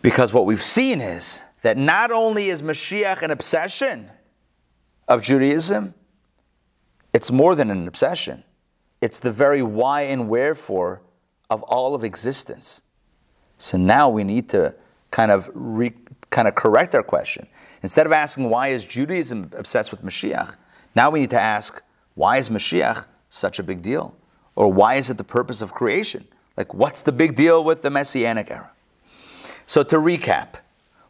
Because 0.01 0.33
what 0.33 0.45
we've 0.45 0.63
seen 0.63 1.01
is 1.01 1.43
that 1.61 1.77
not 1.77 2.11
only 2.11 2.49
is 2.49 2.61
Mashiach 2.61 3.21
an 3.21 3.31
obsession 3.31 4.09
of 5.07 5.21
Judaism, 5.21 5.93
it's 7.13 7.31
more 7.31 7.55
than 7.55 7.71
an 7.71 7.87
obsession. 7.87 8.43
It's 9.01 9.19
the 9.19 9.31
very 9.31 9.61
why 9.61 10.03
and 10.03 10.29
wherefore 10.29 11.01
of 11.49 11.63
all 11.63 11.95
of 11.95 12.03
existence. 12.03 12.81
So 13.57 13.77
now 13.77 14.09
we 14.09 14.23
need 14.23 14.49
to 14.49 14.73
kind 15.11 15.31
of 15.31 15.49
re, 15.53 15.93
kind 16.29 16.47
of 16.47 16.55
correct 16.55 16.93
our 16.95 17.03
question. 17.03 17.47
Instead 17.83 18.05
of 18.05 18.11
asking 18.11 18.49
why 18.49 18.69
is 18.69 18.85
Judaism 18.85 19.51
obsessed 19.55 19.91
with 19.91 20.03
Mashiach, 20.03 20.55
now 20.95 21.09
we 21.09 21.19
need 21.19 21.29
to 21.29 21.39
ask 21.39 21.81
why 22.17 22.37
is 22.37 22.49
Mashiach 22.49 23.05
such 23.29 23.59
a 23.59 23.63
big 23.63 23.83
deal? 23.83 24.15
Or 24.55 24.73
why 24.73 24.95
is 24.95 25.11
it 25.11 25.17
the 25.19 25.23
purpose 25.23 25.61
of 25.61 25.71
creation? 25.71 26.27
Like, 26.57 26.73
what's 26.73 27.03
the 27.03 27.11
big 27.11 27.35
deal 27.35 27.63
with 27.63 27.83
the 27.83 27.91
Messianic 27.91 28.49
era? 28.49 28.71
So, 29.67 29.83
to 29.83 29.97
recap, 29.97 30.55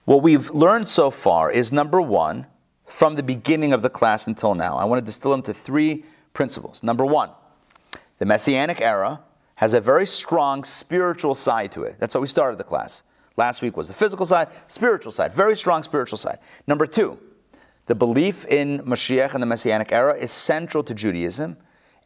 what 0.03 0.21
we've 0.21 0.49
learned 0.51 0.89
so 0.89 1.09
far 1.09 1.49
is 1.49 1.71
number 1.71 2.01
one, 2.01 2.45
from 2.85 3.15
the 3.15 3.23
beginning 3.23 3.71
of 3.71 3.81
the 3.81 3.89
class 3.89 4.27
until 4.27 4.53
now, 4.53 4.75
I 4.75 4.83
want 4.83 4.99
to 4.99 5.05
distill 5.05 5.31
them 5.31 5.41
to 5.43 5.53
three 5.53 6.03
principles. 6.33 6.83
Number 6.83 7.05
one, 7.05 7.29
the 8.17 8.25
Messianic 8.25 8.81
era 8.81 9.21
has 9.55 9.73
a 9.73 9.79
very 9.79 10.05
strong 10.05 10.65
spiritual 10.65 11.33
side 11.33 11.71
to 11.71 11.83
it. 11.83 11.95
That's 11.99 12.13
how 12.13 12.19
we 12.19 12.27
started 12.27 12.57
the 12.57 12.65
class. 12.65 13.03
Last 13.37 13.61
week 13.61 13.77
was 13.77 13.87
the 13.87 13.93
physical 13.93 14.25
side, 14.25 14.49
spiritual 14.67 15.13
side, 15.13 15.33
very 15.33 15.55
strong 15.55 15.83
spiritual 15.83 16.17
side. 16.17 16.39
Number 16.67 16.85
two, 16.85 17.17
the 17.87 17.95
belief 17.95 18.45
in 18.45 18.79
Mashiach 18.79 19.33
and 19.33 19.41
the 19.41 19.47
Messianic 19.47 19.91
era 19.91 20.15
is 20.15 20.31
central 20.31 20.83
to 20.83 20.93
Judaism. 20.93 21.57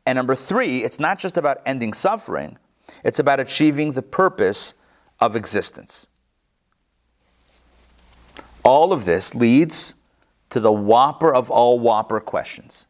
And 0.06 0.16
number 0.16 0.36
three, 0.36 0.84
it's 0.84 1.00
not 1.00 1.20
just 1.20 1.38
about 1.38 1.62
ending 1.66 1.94
suffering, 1.94 2.58
it's 3.04 3.20
about 3.20 3.40
achieving 3.40 3.92
the 3.92 4.02
purpose 4.02 4.74
of 5.20 5.36
existence. 5.36 6.08
All 8.64 8.94
of 8.94 9.06
this 9.06 9.34
leads 9.34 9.96
to 10.52 10.60
the 10.60 10.72
whopper 10.72 11.34
of 11.34 11.50
all 11.50 11.80
whopper 11.80 12.20
questions. 12.20 12.86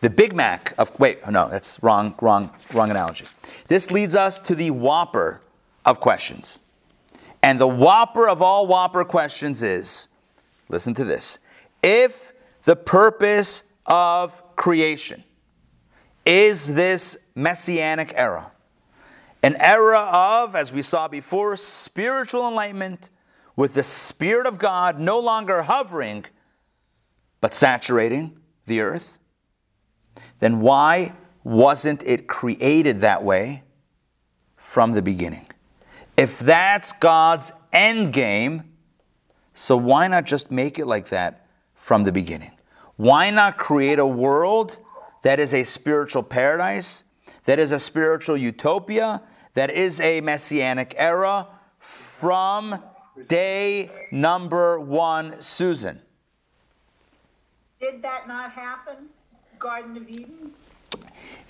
The 0.00 0.10
Big 0.10 0.34
Mac 0.34 0.74
of 0.78 0.98
wait, 0.98 1.26
no, 1.28 1.48
that's 1.48 1.82
wrong, 1.82 2.14
wrong, 2.20 2.50
wrong 2.72 2.90
analogy. 2.90 3.26
This 3.68 3.90
leads 3.90 4.14
us 4.14 4.40
to 4.42 4.54
the 4.54 4.70
whopper 4.70 5.40
of 5.84 6.00
questions. 6.00 6.58
And 7.42 7.60
the 7.60 7.68
whopper 7.68 8.28
of 8.28 8.42
all 8.42 8.66
whopper 8.66 9.04
questions 9.04 9.62
is 9.62 10.08
listen 10.68 10.94
to 10.94 11.04
this. 11.04 11.38
If 11.86 12.32
the 12.64 12.74
purpose 12.74 13.62
of 13.86 14.42
creation 14.56 15.22
is 16.26 16.74
this 16.74 17.16
messianic 17.36 18.12
era. 18.16 18.50
An 19.44 19.54
era 19.60 20.00
of, 20.00 20.56
as 20.56 20.72
we 20.72 20.82
saw 20.82 21.06
before, 21.06 21.56
spiritual 21.56 22.48
enlightenment 22.48 23.10
with 23.54 23.74
the 23.74 23.84
Spirit 23.84 24.48
of 24.48 24.58
God 24.58 24.98
no 24.98 25.20
longer 25.20 25.62
hovering, 25.62 26.24
but 27.40 27.54
saturating 27.54 28.36
the 28.64 28.80
earth. 28.80 29.20
Then 30.40 30.62
why 30.62 31.12
wasn't 31.44 32.02
it 32.02 32.26
created 32.26 33.02
that 33.02 33.22
way 33.22 33.62
from 34.56 34.90
the 34.90 35.02
beginning? 35.02 35.46
If 36.16 36.40
that's 36.40 36.92
God's 36.94 37.52
end 37.72 38.12
game, 38.12 38.72
so 39.54 39.76
why 39.76 40.08
not 40.08 40.24
just 40.24 40.50
make 40.50 40.80
it 40.80 40.86
like 40.86 41.10
that 41.10 41.45
from 41.86 42.02
the 42.02 42.10
beginning? 42.10 42.50
Why 42.96 43.30
not 43.30 43.58
create 43.58 44.00
a 44.00 44.06
world 44.06 44.78
that 45.22 45.38
is 45.38 45.54
a 45.54 45.62
spiritual 45.62 46.24
paradise, 46.24 47.04
that 47.44 47.60
is 47.60 47.70
a 47.70 47.78
spiritual 47.78 48.36
utopia, 48.36 49.22
that 49.54 49.70
is 49.70 50.00
a 50.00 50.20
messianic 50.20 50.96
era 50.98 51.46
from 51.78 52.82
day 53.28 53.88
number 54.10 54.80
one, 54.80 55.40
Susan? 55.40 56.02
Did 57.80 58.02
that 58.02 58.26
not 58.26 58.50
happen? 58.50 59.06
Garden 59.60 59.96
of 59.96 60.08
Eden? 60.08 60.54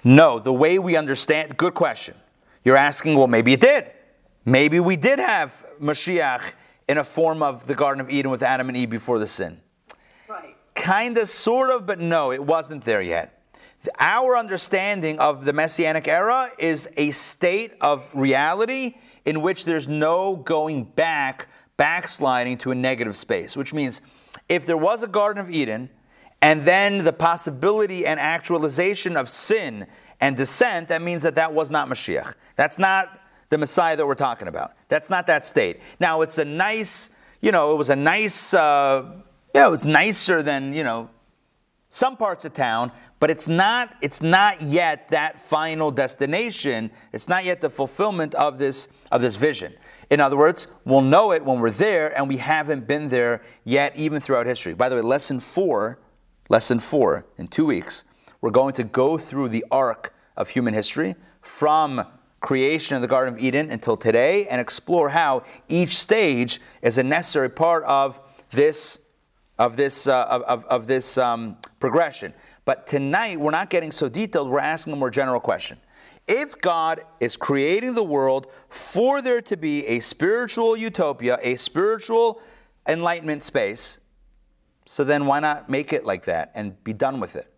No, 0.05 0.39
the 0.39 0.53
way 0.53 0.78
we 0.78 0.97
understand, 0.97 1.57
good 1.57 1.72
question. 1.72 2.14
You're 2.62 2.76
asking, 2.76 3.16
well, 3.16 3.26
maybe 3.26 3.55
it 3.55 3.61
did. 3.61 3.91
Maybe 4.45 4.80
we 4.80 4.97
did 4.97 5.18
have 5.18 5.64
Mashiach 5.80 6.53
in 6.91 6.99
a 6.99 7.05
form 7.05 7.43
of 7.43 7.66
the 7.66 7.74
Garden 7.74 8.03
of 8.03 8.11
Eden 8.11 8.30
with 8.30 8.43
Adam 8.43 8.68
and 8.68 8.76
Eve 8.76 8.91
before 8.91 9.18
the 9.18 9.26
sin. 9.26 9.62
Kind 10.76 11.18
of, 11.18 11.28
sort 11.28 11.70
of, 11.70 11.86
but 11.86 11.98
no, 11.98 12.30
it 12.30 12.44
wasn't 12.44 12.84
there 12.84 13.02
yet. 13.02 13.42
Our 13.98 14.36
understanding 14.36 15.18
of 15.18 15.44
the 15.44 15.52
Messianic 15.52 16.06
era 16.06 16.50
is 16.58 16.88
a 16.96 17.10
state 17.10 17.72
of 17.80 18.08
reality 18.14 18.96
in 19.24 19.42
which 19.42 19.64
there's 19.64 19.88
no 19.88 20.36
going 20.36 20.84
back, 20.84 21.48
backsliding 21.76 22.58
to 22.58 22.70
a 22.70 22.74
negative 22.74 23.16
space, 23.16 23.56
which 23.56 23.74
means 23.74 24.00
if 24.48 24.66
there 24.66 24.76
was 24.76 25.02
a 25.02 25.08
Garden 25.08 25.40
of 25.44 25.50
Eden 25.50 25.90
and 26.42 26.62
then 26.62 27.04
the 27.04 27.12
possibility 27.12 28.06
and 28.06 28.20
actualization 28.20 29.16
of 29.16 29.28
sin 29.28 29.86
and 30.20 30.36
descent, 30.36 30.88
that 30.88 31.02
means 31.02 31.22
that 31.22 31.34
that 31.34 31.52
was 31.52 31.70
not 31.70 31.88
Mashiach. 31.88 32.34
That's 32.54 32.78
not 32.78 33.20
the 33.48 33.58
Messiah 33.58 33.96
that 33.96 34.06
we're 34.06 34.14
talking 34.14 34.48
about. 34.48 34.74
That's 34.88 35.10
not 35.10 35.26
that 35.28 35.44
state. 35.44 35.80
Now, 36.00 36.20
it's 36.20 36.38
a 36.38 36.44
nice, 36.44 37.10
you 37.40 37.52
know, 37.52 37.72
it 37.72 37.76
was 37.76 37.90
a 37.90 37.96
nice, 37.96 38.54
uh, 38.54 39.22
yeah, 39.57 39.66
it 39.66 39.70
was 39.70 39.86
nicer 39.86 40.42
than, 40.42 40.74
you 40.74 40.84
know, 40.84 41.09
some 41.88 42.16
parts 42.16 42.44
of 42.44 42.52
town, 42.52 42.92
but 43.20 43.30
it's 43.30 43.48
not, 43.48 43.94
it's 44.02 44.20
not 44.20 44.61
yet 44.61 45.09
that 45.09 45.40
final 45.40 45.90
destination. 45.90 46.90
It's 47.14 47.26
not 47.26 47.46
yet 47.46 47.62
the 47.62 47.70
fulfillment 47.70 48.34
of 48.34 48.59
this, 48.59 48.88
of 49.11 49.22
this 49.22 49.36
vision. 49.36 49.72
In 50.11 50.20
other 50.20 50.36
words, 50.36 50.66
we'll 50.84 51.00
know 51.00 51.32
it 51.32 51.42
when 51.42 51.59
we're 51.59 51.70
there, 51.70 52.14
and 52.16 52.28
we 52.28 52.36
haven't 52.36 52.86
been 52.86 53.09
there 53.09 53.40
yet, 53.64 53.96
even 53.96 54.20
throughout 54.20 54.44
history. 54.44 54.74
By 54.74 54.90
the 54.90 54.96
way, 54.96 55.00
lesson 55.00 55.40
four, 55.40 55.98
lesson 56.50 56.78
four, 56.78 57.24
in 57.38 57.48
two 57.48 57.64
weeks, 57.64 58.04
we're 58.42 58.50
going 58.50 58.74
to 58.74 58.84
go 58.84 59.16
through 59.16 59.48
the 59.48 59.64
arc 59.70 60.12
of 60.36 60.50
human 60.50 60.74
history 60.74 61.14
from 61.40 62.04
creation 62.40 62.94
of 62.94 63.00
the 63.00 63.09
Garden 63.09 63.34
of 63.34 63.40
Eden 63.40 63.70
until 63.70 63.96
today 63.96 64.46
and 64.48 64.61
explore 64.61 65.09
how 65.09 65.44
each 65.70 65.96
stage 65.96 66.61
is 66.82 66.98
a 66.98 67.02
necessary 67.02 67.48
part 67.48 67.84
of 67.84 68.20
this, 68.50 68.98
of 69.59 69.76
this, 69.76 70.07
uh, 70.07 70.24
of, 70.26 70.64
of, 70.66 70.86
this 70.86 71.18
um, 71.18 71.57
progression. 71.80 72.32
But 72.64 72.86
tonight, 72.86 73.40
we're 73.40 73.50
not 73.50 73.70
getting 73.70 73.90
so 73.90 74.09
detailed, 74.09 74.50
we're 74.50 74.59
asking 74.59 74.92
a 74.92 74.96
more 74.96 75.11
general 75.11 75.40
question. 75.40 75.78
If 76.26 76.61
God 76.61 77.02
is 77.20 77.36
creating 77.36 77.94
the 77.94 78.02
world 78.02 78.48
for 78.68 79.22
there 79.22 79.40
to 79.42 79.57
be 79.57 79.86
a 79.86 80.00
spiritual 80.00 80.76
utopia, 80.76 81.38
a 81.42 81.57
spiritual 81.57 82.40
enlightenment 82.88 83.42
space, 83.42 84.00
so 84.84 85.04
then 85.04 85.26
why 85.26 85.40
not 85.40 85.68
make 85.68 85.92
it 85.92 86.04
like 86.04 86.24
that 86.24 86.52
and 86.54 86.82
be 86.84 86.92
done 86.92 87.20
with 87.20 87.36
it? 87.36 87.52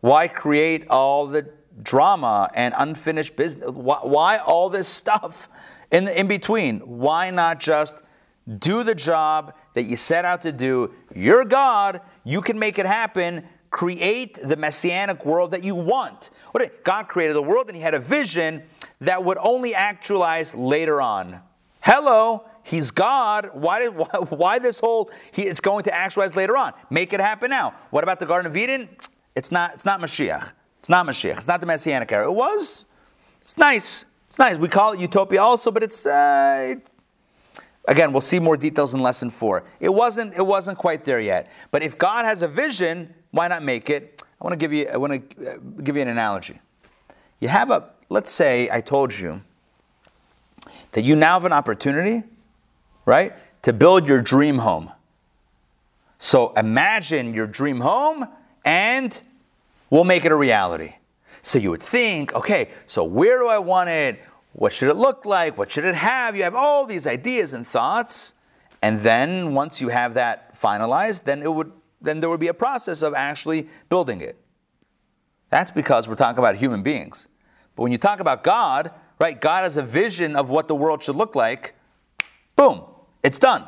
Why 0.00 0.28
create 0.28 0.88
all 0.88 1.26
the 1.26 1.50
drama 1.82 2.50
and 2.54 2.74
unfinished 2.76 3.36
business. 3.36 3.70
Why, 3.70 3.98
why 4.02 4.38
all 4.38 4.70
this 4.70 4.88
stuff 4.88 5.48
in, 5.90 6.04
the, 6.04 6.18
in 6.18 6.28
between? 6.28 6.80
Why 6.80 7.30
not 7.30 7.60
just 7.60 8.02
do 8.58 8.82
the 8.82 8.94
job 8.94 9.54
that 9.74 9.84
you 9.84 9.96
set 9.96 10.24
out 10.24 10.42
to 10.42 10.52
do? 10.52 10.92
You're 11.14 11.44
God, 11.44 12.00
you 12.24 12.40
can 12.40 12.58
make 12.58 12.78
it 12.78 12.86
happen. 12.86 13.44
Create 13.70 14.38
the 14.42 14.56
messianic 14.56 15.26
world 15.26 15.50
that 15.50 15.64
you 15.64 15.74
want. 15.74 16.30
God 16.84 17.08
created 17.08 17.34
the 17.34 17.42
world 17.42 17.66
and 17.68 17.76
He 17.76 17.82
had 17.82 17.94
a 17.94 17.98
vision 17.98 18.62
that 19.00 19.24
would 19.24 19.38
only 19.40 19.74
actualize 19.74 20.54
later 20.54 21.00
on. 21.00 21.40
Hello, 21.80 22.44
He's 22.64 22.90
God. 22.90 23.50
Why, 23.52 23.88
why, 23.88 24.08
why 24.28 24.58
this 24.58 24.80
whole, 24.80 25.10
he, 25.32 25.42
it's 25.42 25.60
going 25.60 25.84
to 25.84 25.94
actualize 25.94 26.34
later 26.34 26.56
on? 26.56 26.72
Make 26.90 27.12
it 27.12 27.20
happen 27.20 27.50
now. 27.50 27.74
What 27.90 28.02
about 28.02 28.18
the 28.18 28.26
Garden 28.26 28.50
of 28.50 28.56
Eden? 28.56 28.88
It's 29.36 29.52
not, 29.52 29.74
it's 29.74 29.84
not 29.84 30.00
Mashiach. 30.00 30.52
It's 30.78 30.88
not 30.88 31.06
Mashiach. 31.06 31.36
It's 31.36 31.48
not 31.48 31.60
the 31.60 31.66
Messianic 31.66 32.10
era. 32.10 32.26
It 32.26 32.34
was. 32.34 32.86
It's 33.40 33.58
nice. 33.58 34.06
It's 34.28 34.38
nice. 34.38 34.56
We 34.56 34.68
call 34.68 34.92
it 34.92 35.00
utopia 35.00 35.42
also, 35.42 35.70
but 35.70 35.82
it's, 35.82 36.06
uh, 36.06 36.74
it's 36.76 36.92
again, 37.86 38.12
we'll 38.12 38.20
see 38.20 38.40
more 38.40 38.56
details 38.56 38.94
in 38.94 39.02
lesson 39.02 39.30
four. 39.30 39.64
It 39.80 39.88
wasn't. 39.88 40.34
It 40.34 40.46
wasn't 40.46 40.78
quite 40.78 41.04
there 41.04 41.20
yet. 41.20 41.50
But 41.70 41.82
if 41.82 41.98
God 41.98 42.24
has 42.24 42.42
a 42.42 42.48
vision, 42.48 43.14
why 43.30 43.48
not 43.48 43.62
make 43.62 43.90
it? 43.90 44.22
I 44.40 44.44
want 44.44 44.52
to 44.52 44.56
give 44.56 44.72
you. 44.72 44.88
I 44.92 44.96
want 44.96 45.30
to 45.30 45.52
uh, 45.52 45.56
give 45.82 45.96
you 45.96 46.02
an 46.02 46.08
analogy. 46.08 46.60
You 47.40 47.48
have 47.48 47.70
a. 47.70 47.90
Let's 48.08 48.30
say 48.30 48.68
I 48.70 48.80
told 48.80 49.16
you 49.16 49.42
that 50.92 51.04
you 51.04 51.16
now 51.16 51.34
have 51.34 51.44
an 51.44 51.52
opportunity, 51.52 52.22
right, 53.06 53.32
to 53.62 53.72
build 53.72 54.08
your 54.08 54.20
dream 54.20 54.58
home. 54.58 54.92
So 56.18 56.52
imagine 56.52 57.34
your 57.34 57.46
dream 57.46 57.80
home 57.80 58.26
and 58.64 59.20
We'll 59.94 60.02
make 60.02 60.24
it 60.24 60.32
a 60.32 60.34
reality. 60.34 60.94
So 61.42 61.56
you 61.56 61.70
would 61.70 61.80
think, 61.80 62.34
okay, 62.34 62.70
so 62.88 63.04
where 63.04 63.38
do 63.38 63.46
I 63.46 63.58
want 63.58 63.90
it? 63.90 64.18
What 64.54 64.72
should 64.72 64.88
it 64.88 64.96
look 64.96 65.26
like? 65.26 65.58
What 65.58 65.70
should 65.70 65.84
it 65.84 65.96
have? 65.96 66.36
You 66.36 66.44
have 66.44 66.54
all 66.54 66.86
these 66.86 67.08
ideas 67.08 67.54
and 67.54 67.66
thoughts. 67.66 68.34
And 68.82 69.00
then 69.00 69.52
once 69.52 69.80
you 69.80 69.88
have 69.88 70.14
that 70.14 70.54
finalized, 70.54 71.24
then 71.24 71.42
it 71.42 71.52
would 71.52 71.72
then 72.00 72.20
there 72.20 72.28
would 72.30 72.40
be 72.40 72.48
a 72.48 72.54
process 72.54 73.02
of 73.02 73.14
actually 73.14 73.66
building 73.88 74.20
it. 74.20 74.38
That's 75.48 75.70
because 75.70 76.06
we're 76.06 76.16
talking 76.16 76.38
about 76.38 76.56
human 76.56 76.82
beings. 76.82 77.28
But 77.74 77.82
when 77.82 77.92
you 77.92 77.98
talk 77.98 78.20
about 78.20 78.44
God, 78.44 78.90
right, 79.18 79.40
God 79.40 79.62
has 79.62 79.76
a 79.78 79.82
vision 79.82 80.36
of 80.36 80.50
what 80.50 80.68
the 80.68 80.74
world 80.74 81.02
should 81.02 81.16
look 81.16 81.34
like, 81.34 81.74
boom, 82.56 82.82
it's 83.22 83.38
done. 83.38 83.66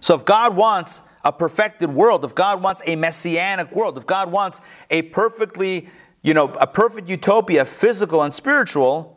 So 0.00 0.16
if 0.16 0.24
God 0.24 0.56
wants 0.56 1.02
a 1.24 1.32
perfected 1.32 1.90
world, 1.90 2.24
if 2.24 2.34
God 2.34 2.62
wants 2.62 2.82
a 2.86 2.96
messianic 2.96 3.72
world, 3.72 3.96
if 3.96 4.06
God 4.06 4.32
wants 4.32 4.60
a 4.90 5.02
perfectly, 5.02 5.88
you 6.22 6.34
know, 6.34 6.52
a 6.54 6.66
perfect 6.66 7.08
utopia, 7.08 7.64
physical 7.64 8.22
and 8.22 8.32
spiritual, 8.32 9.15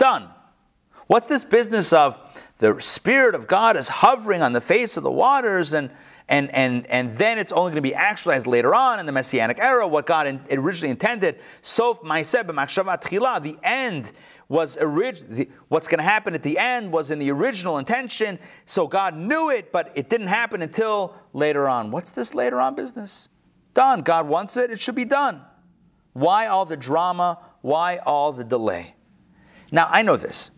done. 0.00 0.28
What's 1.06 1.26
this 1.26 1.44
business 1.44 1.92
of 1.92 2.18
the 2.58 2.80
Spirit 2.80 3.34
of 3.34 3.46
God 3.46 3.76
is 3.76 3.88
hovering 3.88 4.42
on 4.42 4.52
the 4.52 4.60
face 4.60 4.96
of 4.96 5.02
the 5.02 5.10
waters 5.10 5.74
and 5.74 5.90
and, 6.28 6.54
and, 6.54 6.86
and 6.86 7.18
then 7.18 7.38
it's 7.38 7.50
only 7.50 7.72
going 7.72 7.82
to 7.82 7.88
be 7.88 7.92
actualized 7.92 8.46
later 8.46 8.72
on 8.72 9.00
in 9.00 9.06
the 9.06 9.10
Messianic 9.10 9.58
era, 9.58 9.88
what 9.88 10.06
God 10.06 10.28
in, 10.28 10.40
originally 10.52 10.92
intended. 10.92 11.40
Sof 11.60 12.00
Maiseb 12.02 13.42
the 13.42 13.58
end 13.64 14.12
was 14.48 14.76
orig- 14.76 15.50
what's 15.66 15.88
going 15.88 15.98
to 15.98 16.04
happen 16.04 16.34
at 16.34 16.44
the 16.44 16.56
end 16.56 16.92
was 16.92 17.10
in 17.10 17.18
the 17.18 17.32
original 17.32 17.78
intention. 17.78 18.38
So 18.64 18.86
God 18.86 19.16
knew 19.16 19.50
it, 19.50 19.72
but 19.72 19.90
it 19.96 20.08
didn't 20.08 20.28
happen 20.28 20.62
until 20.62 21.16
later 21.32 21.68
on. 21.68 21.90
What's 21.90 22.12
this 22.12 22.32
later 22.32 22.60
on 22.60 22.76
business? 22.76 23.28
Done. 23.74 24.02
God 24.02 24.28
wants 24.28 24.56
it, 24.56 24.70
it 24.70 24.78
should 24.78 24.94
be 24.94 25.04
done. 25.04 25.42
Why 26.12 26.46
all 26.46 26.64
the 26.64 26.76
drama? 26.76 27.40
Why 27.60 27.96
all 28.06 28.30
the 28.30 28.44
delay? 28.44 28.94
Now, 29.72 29.88
I 29.90 30.02
know 30.02 30.16
this. 30.16 30.50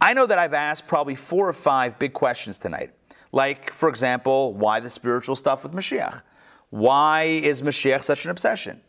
I 0.00 0.14
know 0.14 0.26
that 0.26 0.38
I've 0.38 0.54
asked 0.54 0.86
probably 0.86 1.14
four 1.14 1.48
or 1.48 1.52
five 1.52 1.98
big 1.98 2.12
questions 2.12 2.58
tonight. 2.58 2.92
Like, 3.30 3.70
for 3.70 3.88
example, 3.88 4.52
why 4.54 4.80
the 4.80 4.90
spiritual 4.90 5.36
stuff 5.36 5.62
with 5.62 5.72
Mashiach? 5.72 6.22
Why 6.70 7.22
is 7.22 7.62
Mashiach 7.62 8.02
such 8.02 8.24
an 8.24 8.30
obsession? 8.30 8.80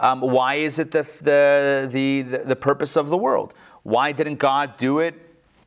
Um, 0.00 0.20
why 0.20 0.54
is 0.56 0.78
it 0.78 0.90
the, 0.90 1.02
the, 1.20 1.88
the, 1.90 2.38
the, 2.44 2.56
purpose 2.56 2.96
of 2.96 3.08
the 3.08 3.16
world? 3.16 3.54
Why 3.84 4.12
didn't 4.12 4.36
God 4.36 4.76
do 4.76 4.98
it 4.98 5.14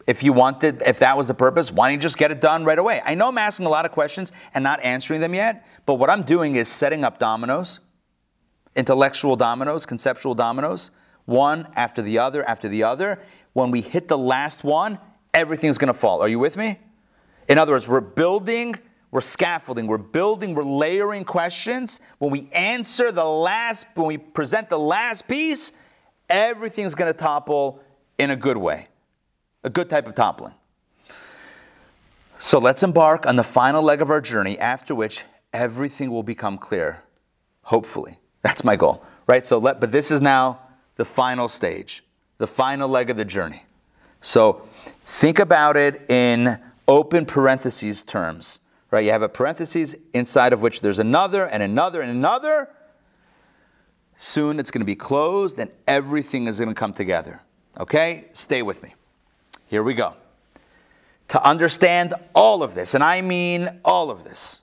if 0.06 0.24
you 0.24 0.34
wanted, 0.34 0.82
if 0.86 1.00
that 1.00 1.18
was 1.18 1.28
the 1.28 1.34
purpose? 1.34 1.72
Why 1.72 1.90
didn't 1.90 2.02
you 2.02 2.06
just 2.06 2.18
get 2.18 2.32
it 2.32 2.42
done 2.42 2.66
right 2.66 2.78
away? 2.78 3.02
I 3.06 3.16
know 3.16 3.30
I'm 3.30 3.38
asking 3.38 3.66
a 3.66 3.70
lot 3.70 3.86
of 3.86 3.92
questions 3.92 4.32
and 4.54 4.64
not 4.64 4.84
answering 4.84 5.22
them 5.22 5.34
yet, 5.34 5.66
but 5.86 5.96
what 5.96 6.10
I'm 6.10 6.24
doing 6.24 6.56
is 6.56 6.68
setting 6.68 7.04
up 7.04 7.18
dominoes, 7.18 7.80
intellectual 8.76 9.36
dominoes, 9.36 9.86
conceptual 9.86 10.36
dominoes, 10.36 10.92
one 11.26 11.68
after 11.76 12.02
the 12.02 12.20
other 12.20 12.48
after 12.48 12.68
the 12.68 12.84
other. 12.84 13.20
When 13.56 13.72
we 13.72 13.82
hit 13.82 14.08
the 14.08 14.18
last 14.18 14.64
one, 14.64 15.00
everything's 15.34 15.80
going 15.80 15.88
to 15.88 15.98
fall. 15.98 16.22
Are 16.22 16.28
you 16.28 16.40
with 16.40 16.56
me? 16.56 16.78
In 17.50 17.58
other 17.58 17.72
words, 17.72 17.88
we're 17.88 18.02
building 18.02 18.76
we're 19.16 19.22
scaffolding, 19.22 19.88
we're 19.88 19.98
building, 19.98 20.56
we're 20.56 20.64
layering 20.64 21.24
questions. 21.24 22.02
When 22.18 22.32
we 22.32 22.50
answer 22.52 23.14
the 23.14 23.24
last, 23.24 23.88
when 23.96 24.08
we 24.08 24.18
present 24.18 24.68
the 24.68 24.78
last 24.78 25.26
piece, 25.26 25.72
everything's 26.30 26.96
going 26.96 27.14
to 27.14 27.18
topple 27.18 27.82
in 28.18 28.32
a 28.32 28.36
good 28.36 28.58
way, 28.58 28.90
a 29.64 29.70
good 29.70 29.90
type 29.90 30.06
of 30.06 30.16
toppling. 30.16 30.54
So 32.40 32.60
let's 32.60 32.84
embark 32.84 33.26
on 33.26 33.38
the 33.38 33.44
final 33.46 33.82
leg 33.82 34.02
of 34.02 34.10
our 34.10 34.20
journey, 34.20 34.60
after 34.60 34.94
which 34.94 35.24
everything 35.54 36.12
will 36.12 36.24
become 36.24 36.58
clear. 36.58 37.02
Hopefully. 37.62 38.20
That's 38.42 38.66
my 38.66 38.76
goal, 38.76 39.02
right? 39.28 39.46
So 39.46 39.60
let, 39.60 39.80
but 39.80 39.94
this 39.94 40.12
is 40.12 40.22
now 40.22 40.60
the 40.98 41.06
final 41.06 41.48
stage, 41.48 42.04
the 42.38 42.48
final 42.48 42.90
leg 42.90 43.10
of 43.10 43.18
the 43.18 43.26
journey. 43.26 43.64
So 44.22 44.68
think 45.06 45.40
about 45.40 45.78
it 45.78 46.10
in 46.10 46.60
open 46.88 47.26
parentheses 47.26 48.04
terms, 48.04 48.60
right? 48.92 49.06
You 49.06 49.12
have 49.12 49.22
a 49.22 49.30
parentheses 49.30 49.96
inside 50.14 50.54
of 50.54 50.62
which 50.62 50.82
there's 50.82 51.00
another 51.00 51.46
and 51.48 51.62
another 51.64 52.02
and 52.02 52.12
another. 52.12 52.70
Soon 54.18 54.60
it's 54.60 54.72
going 54.72 54.82
to 54.82 54.86
be 54.86 54.96
closed 54.96 55.60
and 55.60 55.70
everything 55.88 56.48
is 56.48 56.60
going 56.60 56.70
to 56.70 56.76
come 56.76 56.94
together. 56.94 57.42
Okay? 57.80 58.30
Stay 58.34 58.62
with 58.62 58.82
me. 58.84 58.94
Here 59.68 59.84
we 59.84 59.94
go. 59.94 60.14
To 61.30 61.44
understand 61.44 62.14
all 62.34 62.62
of 62.62 62.76
this, 62.76 62.94
and 62.94 63.04
I 63.04 63.22
mean 63.22 63.68
all 63.84 64.12
of 64.12 64.24
this, 64.24 64.62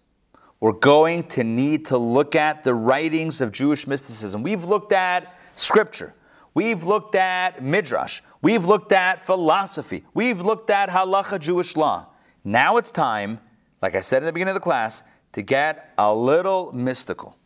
we're 0.61 0.73
going 0.73 1.25
to 1.25 1.43
need 1.43 1.87
to 1.87 1.99
look 1.99 2.37
at 2.37 2.63
the 2.63 2.73
writings 2.73 3.41
of 3.41 3.51
Jewish 3.51 3.87
mysticism. 3.87 4.45
We've 4.45 4.63
looked 4.63 4.93
at 4.93 5.37
scripture. 5.57 6.15
We've 6.55 6.85
looked 6.85 7.15
at 7.15 7.63
midrash. 7.63 8.21
We've 8.43 8.65
looked 8.65 8.93
at 8.93 9.21
philosophy. 9.21 10.05
We've 10.15 10.41
looked 10.41 10.71
at 10.71 10.89
halacha 10.91 11.41
Jewish 11.41 11.77
law. 11.77 12.09
Now 12.45 12.77
it's 12.77 12.91
time, 12.91 13.41
like 13.81 13.95
I 13.95 14.01
said 14.01 14.23
in 14.23 14.27
the 14.27 14.33
beginning 14.33 14.51
of 14.51 14.57
the 14.57 14.61
class, 14.61 15.03
to 15.33 15.43
get 15.43 15.93
a 15.97 16.13
little 16.13 16.73
mystical. 16.73 17.39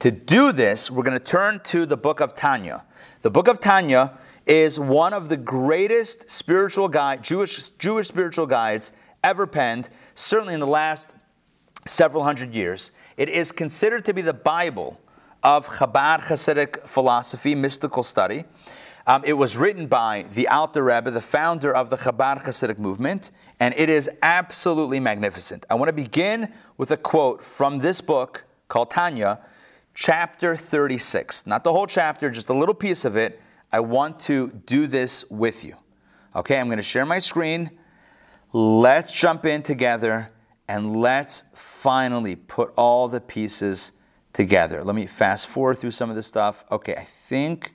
To 0.00 0.10
do 0.10 0.52
this, 0.52 0.90
we're 0.90 1.02
going 1.02 1.18
to 1.18 1.24
turn 1.24 1.60
to 1.64 1.86
the 1.86 1.96
book 1.96 2.20
of 2.20 2.34
Tanya. 2.34 2.84
The 3.22 3.30
book 3.30 3.48
of 3.48 3.60
Tanya 3.60 4.18
is 4.46 4.78
one 4.78 5.12
of 5.12 5.28
the 5.28 5.36
greatest 5.36 6.28
spiritual 6.28 6.88
guide, 6.88 7.22
Jewish, 7.22 7.70
Jewish 7.70 8.08
spiritual 8.08 8.46
guides 8.46 8.92
ever 9.22 9.46
penned, 9.46 9.88
certainly 10.14 10.54
in 10.54 10.60
the 10.60 10.66
last 10.66 11.14
several 11.86 12.24
hundred 12.24 12.54
years. 12.54 12.92
It 13.16 13.28
is 13.28 13.52
considered 13.52 14.04
to 14.06 14.14
be 14.14 14.22
the 14.22 14.34
Bible 14.34 15.00
of 15.42 15.66
Chabad 15.66 16.20
Hasidic 16.20 16.86
philosophy, 16.86 17.54
mystical 17.54 18.02
study. 18.02 18.44
Um, 19.06 19.24
it 19.24 19.32
was 19.32 19.56
written 19.56 19.88
by 19.88 20.26
the 20.32 20.46
Alter 20.46 20.84
Rebbe, 20.84 21.10
the 21.10 21.20
founder 21.20 21.74
of 21.74 21.90
the 21.90 21.96
Chabad 21.96 22.44
Hasidic 22.44 22.78
movement, 22.78 23.32
and 23.58 23.74
it 23.76 23.88
is 23.88 24.08
absolutely 24.22 25.00
magnificent. 25.00 25.66
I 25.68 25.74
want 25.74 25.88
to 25.88 25.92
begin 25.92 26.52
with 26.76 26.92
a 26.92 26.96
quote 26.96 27.42
from 27.42 27.78
this 27.78 28.00
book 28.00 28.44
called 28.68 28.90
Tanya, 28.90 29.40
chapter 29.94 30.56
36. 30.56 31.46
Not 31.46 31.64
the 31.64 31.72
whole 31.72 31.86
chapter, 31.86 32.30
just 32.30 32.48
a 32.48 32.54
little 32.54 32.74
piece 32.74 33.04
of 33.04 33.16
it. 33.16 33.40
I 33.72 33.80
want 33.80 34.20
to 34.20 34.48
do 34.66 34.86
this 34.86 35.24
with 35.30 35.64
you. 35.64 35.74
Okay, 36.36 36.58
I'm 36.60 36.68
going 36.68 36.76
to 36.76 36.82
share 36.82 37.04
my 37.04 37.18
screen. 37.18 37.70
Let's 38.52 39.10
jump 39.10 39.46
in 39.46 39.62
together 39.62 40.30
and 40.68 40.96
let's 40.96 41.44
finally 41.54 42.36
put 42.36 42.72
all 42.76 43.08
the 43.08 43.20
pieces 43.20 43.92
together. 44.32 44.82
Let 44.82 44.94
me 44.94 45.06
fast 45.06 45.46
forward 45.46 45.78
through 45.78 45.90
some 45.90 46.10
of 46.10 46.16
this 46.16 46.26
stuff. 46.26 46.64
Okay, 46.70 46.94
I 46.94 47.04
think 47.04 47.74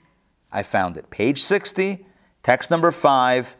I 0.52 0.62
found 0.62 0.96
it. 0.96 1.08
Page 1.10 1.42
60, 1.42 2.04
text 2.42 2.70
number 2.70 2.90
5. 2.90 3.56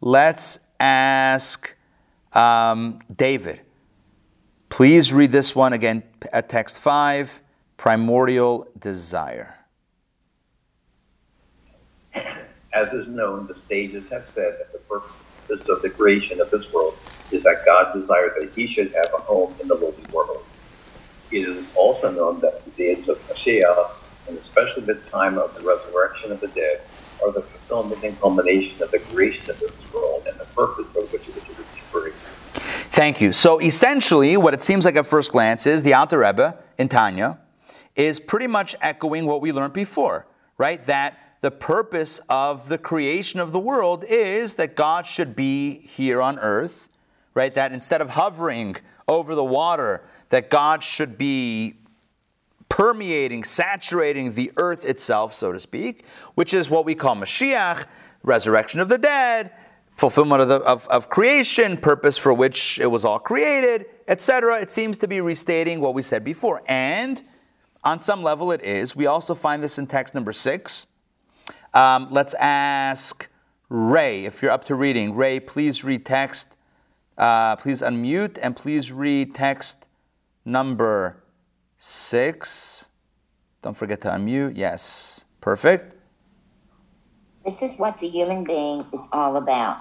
Let's 0.00 0.58
ask 0.78 1.74
um, 2.32 2.98
David. 3.14 3.60
Please 4.68 5.12
read 5.12 5.32
this 5.32 5.54
one 5.54 5.72
again 5.72 6.02
at 6.32 6.48
text 6.48 6.78
5 6.78 7.42
primordial 7.76 8.68
desire. 8.78 9.56
As 12.72 12.92
is 12.92 13.08
known, 13.08 13.46
the 13.46 13.54
sages 13.54 14.08
have 14.10 14.28
said 14.28 14.56
that 14.58 14.72
the 14.72 14.78
purpose 14.80 15.68
of 15.68 15.82
the 15.82 15.90
creation 15.90 16.40
of 16.40 16.50
this 16.50 16.72
world 16.72 16.96
is 17.30 17.42
that 17.42 17.62
God 17.64 17.92
desired 17.92 18.32
that 18.40 18.52
he 18.54 18.66
should 18.66 18.92
have 18.92 19.08
a 19.14 19.22
home 19.22 19.54
in 19.60 19.68
the 19.68 19.74
lowly 19.74 20.04
world. 20.12 20.44
It 21.30 21.48
is 21.48 21.70
also 21.76 22.10
known 22.10 22.40
that 22.40 22.64
the 22.64 22.70
days 22.72 23.08
of 23.08 23.18
Mashiach, 23.28 23.90
and 24.28 24.36
especially 24.36 24.82
the 24.82 24.94
time 24.94 25.38
of 25.38 25.54
the 25.54 25.62
resurrection 25.62 26.32
of 26.32 26.40
the 26.40 26.48
dead, 26.48 26.82
are 27.22 27.30
the 27.30 27.42
fulfillment 27.42 28.02
and 28.02 28.18
culmination 28.20 28.82
of 28.82 28.90
the 28.90 28.98
creation 28.98 29.48
of 29.50 29.60
this 29.60 29.92
world 29.92 30.26
and 30.26 30.38
the 30.40 30.44
purpose 30.46 30.88
of 30.88 31.12
which 31.12 31.28
it 31.28 31.34
was 31.34 31.44
originally 31.44 31.82
created. 31.92 32.18
Thank 32.90 33.20
you. 33.20 33.32
So 33.32 33.58
essentially, 33.60 34.36
what 34.36 34.54
it 34.54 34.62
seems 34.62 34.84
like 34.84 34.96
at 34.96 35.06
first 35.06 35.32
glance 35.32 35.66
is 35.66 35.82
the 35.82 35.94
Alter 35.94 36.18
Rebbe 36.18 36.56
in 36.78 36.88
Tanya 36.88 37.38
is 37.94 38.18
pretty 38.18 38.46
much 38.46 38.74
echoing 38.80 39.26
what 39.26 39.40
we 39.40 39.52
learned 39.52 39.72
before, 39.72 40.26
right? 40.58 40.84
That 40.86 41.18
the 41.40 41.50
purpose 41.50 42.20
of 42.28 42.68
the 42.68 42.78
creation 42.78 43.40
of 43.40 43.52
the 43.52 43.58
world 43.58 44.04
is 44.08 44.56
that 44.56 44.76
God 44.76 45.06
should 45.06 45.36
be 45.36 45.78
here 45.78 46.20
on 46.20 46.38
earth, 46.38 46.90
right? 47.34 47.54
That 47.54 47.72
instead 47.72 48.00
of 48.00 48.10
hovering 48.10 48.76
over 49.08 49.34
the 49.34 49.44
water, 49.44 50.02
that 50.30 50.50
God 50.50 50.82
should 50.82 51.18
be 51.18 51.74
permeating, 52.68 53.44
saturating 53.44 54.32
the 54.32 54.50
earth 54.56 54.84
itself, 54.84 55.34
so 55.34 55.52
to 55.52 55.60
speak, 55.60 56.06
which 56.34 56.54
is 56.54 56.70
what 56.70 56.84
we 56.84 56.94
call 56.94 57.14
Mashiach, 57.16 57.84
resurrection 58.22 58.80
of 58.80 58.88
the 58.88 58.96
dead, 58.96 59.52
fulfillment 59.96 60.40
of, 60.40 60.48
the, 60.48 60.56
of, 60.60 60.88
of 60.88 61.10
creation, 61.10 61.76
purpose 61.76 62.16
for 62.16 62.32
which 62.32 62.80
it 62.80 62.86
was 62.86 63.04
all 63.04 63.18
created, 63.18 63.86
etc. 64.08 64.60
It 64.60 64.70
seems 64.70 64.96
to 64.98 65.08
be 65.08 65.20
restating 65.20 65.80
what 65.80 65.94
we 65.94 66.02
said 66.02 66.24
before. 66.24 66.62
And 66.66 67.22
on 67.84 67.98
some 67.98 68.22
level, 68.22 68.52
it 68.52 68.62
is. 68.62 68.94
We 68.94 69.06
also 69.06 69.34
find 69.34 69.62
this 69.62 69.78
in 69.78 69.86
text 69.86 70.14
number 70.14 70.32
six. 70.32 70.86
Um, 71.74 72.08
let's 72.10 72.34
ask 72.34 73.28
Ray, 73.68 74.24
if 74.24 74.42
you're 74.42 74.50
up 74.50 74.64
to 74.64 74.74
reading. 74.74 75.14
Ray, 75.14 75.40
please 75.40 75.84
read 75.84 76.06
text. 76.06 76.56
Uh, 77.18 77.56
please 77.56 77.82
unmute 77.82 78.38
and 78.40 78.56
please 78.56 78.92
read 78.92 79.34
text 79.34 79.86
number 80.44 81.22
six. 81.76 82.88
Don't 83.62 83.76
forget 83.76 84.00
to 84.02 84.08
unmute. 84.08 84.52
Yes. 84.56 85.24
Perfect. 85.40 85.96
This 87.44 87.62
is 87.62 87.78
what 87.78 87.98
the 87.98 88.08
human 88.08 88.44
being 88.44 88.84
is 88.92 89.00
all 89.12 89.36
about. 89.36 89.78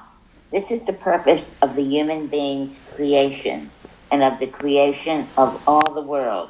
This 0.52 0.72
is 0.72 0.84
the 0.86 0.94
purpose 0.94 1.46
of 1.62 1.76
the 1.76 1.84
human 1.84 2.28
being's 2.28 2.80
creation 2.96 3.70
and 4.12 4.24
of 4.24 4.40
the 4.40 4.48
creation 4.48 5.28
of 5.38 5.62
all 5.68 5.94
the 5.94 6.02
world, 6.02 6.50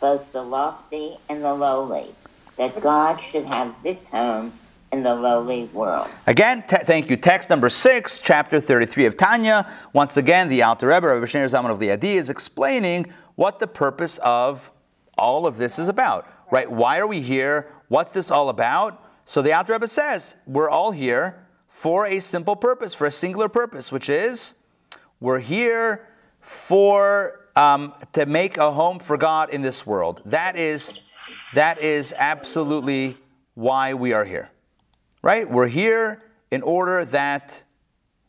both 0.00 0.32
the 0.32 0.42
lofty 0.42 1.16
and 1.28 1.42
the 1.42 1.54
lowly, 1.54 2.14
that 2.56 2.78
God 2.80 3.16
should 3.16 3.46
have 3.46 3.74
this 3.82 4.08
home 4.08 4.52
in 4.92 5.02
the 5.02 5.14
lowly 5.14 5.64
world. 5.72 6.08
Again, 6.26 6.64
thank 6.66 7.08
you. 7.08 7.16
Text 7.16 7.48
number 7.48 7.68
six, 7.68 8.18
chapter 8.18 8.60
33 8.60 9.06
of 9.06 9.16
Tanya. 9.16 9.70
Once 9.92 10.16
again, 10.16 10.48
the 10.48 10.62
Alter 10.62 10.88
Rebbe, 10.88 11.06
Rebbe 11.06 11.26
Shneur 11.26 11.46
Zalman 11.46 11.70
of 11.70 11.78
Liadi, 11.78 12.16
is 12.16 12.28
explaining 12.28 13.06
what 13.40 13.58
the 13.58 13.66
purpose 13.66 14.18
of 14.18 14.70
all 15.16 15.46
of 15.46 15.56
this 15.56 15.78
is 15.78 15.88
about, 15.88 16.26
right? 16.50 16.70
Why 16.70 16.98
are 16.98 17.06
we 17.06 17.20
here? 17.20 17.72
What's 17.88 18.10
this 18.10 18.30
all 18.30 18.50
about? 18.50 19.02
So 19.24 19.40
the 19.40 19.52
Alter 19.52 19.72
Rebbe 19.72 19.86
says 19.86 20.36
we're 20.46 20.68
all 20.68 20.92
here 20.92 21.46
for 21.68 22.06
a 22.06 22.20
simple 22.20 22.54
purpose, 22.54 22.92
for 22.94 23.06
a 23.06 23.10
singular 23.10 23.48
purpose, 23.48 23.90
which 23.90 24.08
is 24.08 24.56
we're 25.20 25.38
here 25.38 26.06
for 26.40 27.46
um, 27.56 27.94
to 28.12 28.26
make 28.26 28.58
a 28.58 28.70
home 28.70 28.98
for 28.98 29.16
God 29.16 29.50
in 29.50 29.62
this 29.62 29.86
world. 29.86 30.20
That 30.26 30.56
is 30.56 31.00
that 31.54 31.80
is 31.80 32.14
absolutely 32.18 33.16
why 33.54 33.94
we 33.94 34.12
are 34.12 34.24
here 34.24 34.50
right? 35.22 35.48
We're 35.48 35.68
here 35.68 36.22
in 36.50 36.62
order 36.62 37.04
that, 37.06 37.62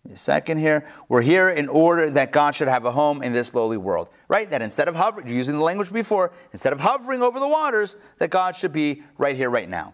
a 0.09 0.15
second 0.15 0.57
here, 0.57 0.85
we're 1.09 1.21
here 1.21 1.49
in 1.49 1.69
order 1.69 2.09
that 2.09 2.31
God 2.31 2.55
should 2.55 2.67
have 2.67 2.85
a 2.85 2.91
home 2.91 3.21
in 3.21 3.33
this 3.33 3.53
lowly 3.53 3.77
world, 3.77 4.09
right? 4.27 4.49
That 4.49 4.61
instead 4.61 4.87
of 4.87 4.95
hovering, 4.95 5.27
using 5.27 5.55
the 5.55 5.63
language 5.63 5.93
before, 5.93 6.31
instead 6.51 6.73
of 6.73 6.79
hovering 6.79 7.21
over 7.21 7.39
the 7.39 7.47
waters, 7.47 7.97
that 8.17 8.31
God 8.31 8.55
should 8.55 8.71
be 8.71 9.03
right 9.17 9.35
here, 9.35 9.49
right 9.49 9.69
now. 9.69 9.93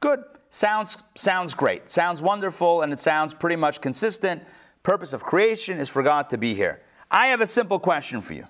Good. 0.00 0.22
Sounds, 0.50 0.98
sounds 1.14 1.54
great. 1.54 1.88
Sounds 1.88 2.20
wonderful, 2.20 2.82
and 2.82 2.92
it 2.92 2.98
sounds 2.98 3.32
pretty 3.32 3.56
much 3.56 3.80
consistent. 3.80 4.42
Purpose 4.82 5.12
of 5.12 5.24
creation 5.24 5.78
is 5.78 5.88
for 5.88 6.02
God 6.02 6.30
to 6.30 6.38
be 6.38 6.54
here. 6.54 6.82
I 7.10 7.28
have 7.28 7.40
a 7.40 7.46
simple 7.46 7.78
question 7.78 8.20
for 8.20 8.34
you. 8.34 8.46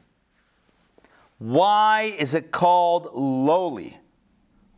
Why 1.39 2.15
is 2.19 2.35
it 2.35 2.51
called 2.51 3.11
lowly? 3.15 3.97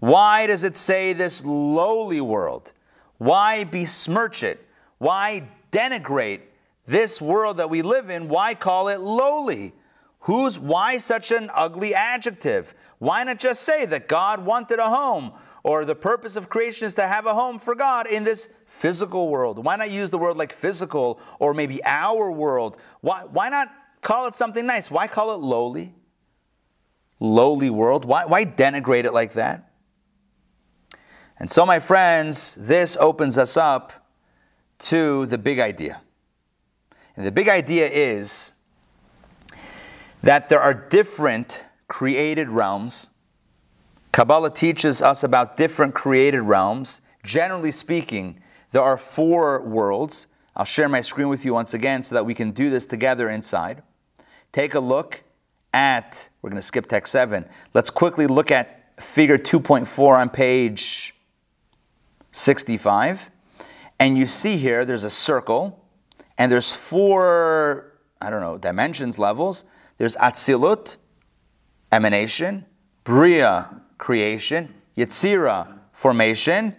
Why 0.00 0.46
does 0.46 0.62
it 0.62 0.76
say 0.76 1.12
this 1.12 1.44
lowly 1.44 2.20
world? 2.20 2.72
Why 3.16 3.64
besmirch 3.64 4.42
it? 4.42 4.64
Why 4.98 5.48
denigrate 5.70 6.40
this 6.86 7.20
world 7.20 7.58
that 7.58 7.70
we 7.70 7.82
live 7.82 8.10
in? 8.10 8.28
Why 8.28 8.54
call 8.54 8.88
it 8.88 9.00
lowly? 9.00 9.72
Who's 10.20 10.58
why 10.58 10.98
such 10.98 11.30
an 11.30 11.50
ugly 11.54 11.94
adjective? 11.94 12.74
Why 12.98 13.24
not 13.24 13.38
just 13.38 13.62
say 13.62 13.86
that 13.86 14.08
God 14.08 14.44
wanted 14.44 14.78
a 14.78 14.88
home 14.88 15.32
or 15.62 15.84
the 15.84 15.94
purpose 15.94 16.36
of 16.36 16.48
creation 16.48 16.86
is 16.86 16.94
to 16.94 17.06
have 17.06 17.26
a 17.26 17.34
home 17.34 17.58
for 17.58 17.74
God 17.74 18.06
in 18.06 18.24
this 18.24 18.48
physical 18.66 19.28
world? 19.28 19.64
Why 19.64 19.76
not 19.76 19.90
use 19.90 20.10
the 20.10 20.18
word 20.18 20.36
like 20.36 20.52
physical 20.52 21.20
or 21.38 21.54
maybe 21.54 21.82
our 21.84 22.30
world? 22.30 22.78
Why, 23.00 23.24
why 23.24 23.48
not 23.48 23.70
call 24.00 24.26
it 24.26 24.34
something 24.34 24.66
nice? 24.66 24.90
Why 24.90 25.06
call 25.06 25.32
it 25.32 25.40
lowly? 25.40 25.94
Lowly 27.20 27.70
world? 27.70 28.04
Why, 28.04 28.24
why 28.24 28.44
denigrate 28.44 29.04
it 29.04 29.12
like 29.12 29.32
that? 29.34 29.70
And 31.38 31.50
so, 31.50 31.64
my 31.64 31.78
friends, 31.78 32.56
this 32.56 32.96
opens 32.98 33.38
us 33.38 33.56
up 33.56 33.92
to 34.78 35.26
the 35.26 35.38
big 35.38 35.58
idea. 35.58 36.00
And 37.16 37.26
the 37.26 37.32
big 37.32 37.48
idea 37.48 37.88
is 37.88 38.52
that 40.22 40.48
there 40.48 40.60
are 40.60 40.74
different 40.74 41.64
created 41.88 42.48
realms. 42.48 43.08
Kabbalah 44.12 44.50
teaches 44.50 45.02
us 45.02 45.24
about 45.24 45.56
different 45.56 45.94
created 45.94 46.42
realms. 46.42 47.00
Generally 47.24 47.72
speaking, 47.72 48.40
there 48.72 48.82
are 48.82 48.96
four 48.96 49.60
worlds. 49.62 50.26
I'll 50.54 50.64
share 50.64 50.88
my 50.88 51.00
screen 51.00 51.28
with 51.28 51.44
you 51.44 51.54
once 51.54 51.74
again 51.74 52.02
so 52.02 52.14
that 52.14 52.24
we 52.24 52.34
can 52.34 52.50
do 52.50 52.70
this 52.70 52.86
together 52.86 53.30
inside. 53.30 53.82
Take 54.52 54.74
a 54.74 54.80
look 54.80 55.22
at, 55.72 56.28
we're 56.42 56.50
going 56.50 56.60
to 56.60 56.66
skip 56.66 56.86
text 56.86 57.12
7. 57.12 57.44
Let's 57.74 57.90
quickly 57.90 58.26
look 58.26 58.50
at 58.50 59.00
figure 59.02 59.38
2.4 59.38 60.18
on 60.18 60.30
page 60.30 61.14
65. 62.32 63.30
And 63.98 64.16
you 64.16 64.26
see 64.26 64.56
here 64.56 64.84
there's 64.84 65.04
a 65.04 65.10
circle, 65.10 65.84
and 66.36 66.50
there's 66.50 66.72
four, 66.72 67.92
I 68.20 68.30
don't 68.30 68.40
know, 68.40 68.58
dimensions, 68.58 69.18
levels. 69.18 69.64
There's 69.98 70.16
Atzilut, 70.16 70.96
emanation, 71.90 72.64
Bria, 73.04 73.82
creation, 73.96 74.74
Yetzira, 74.96 75.78
formation, 75.92 76.76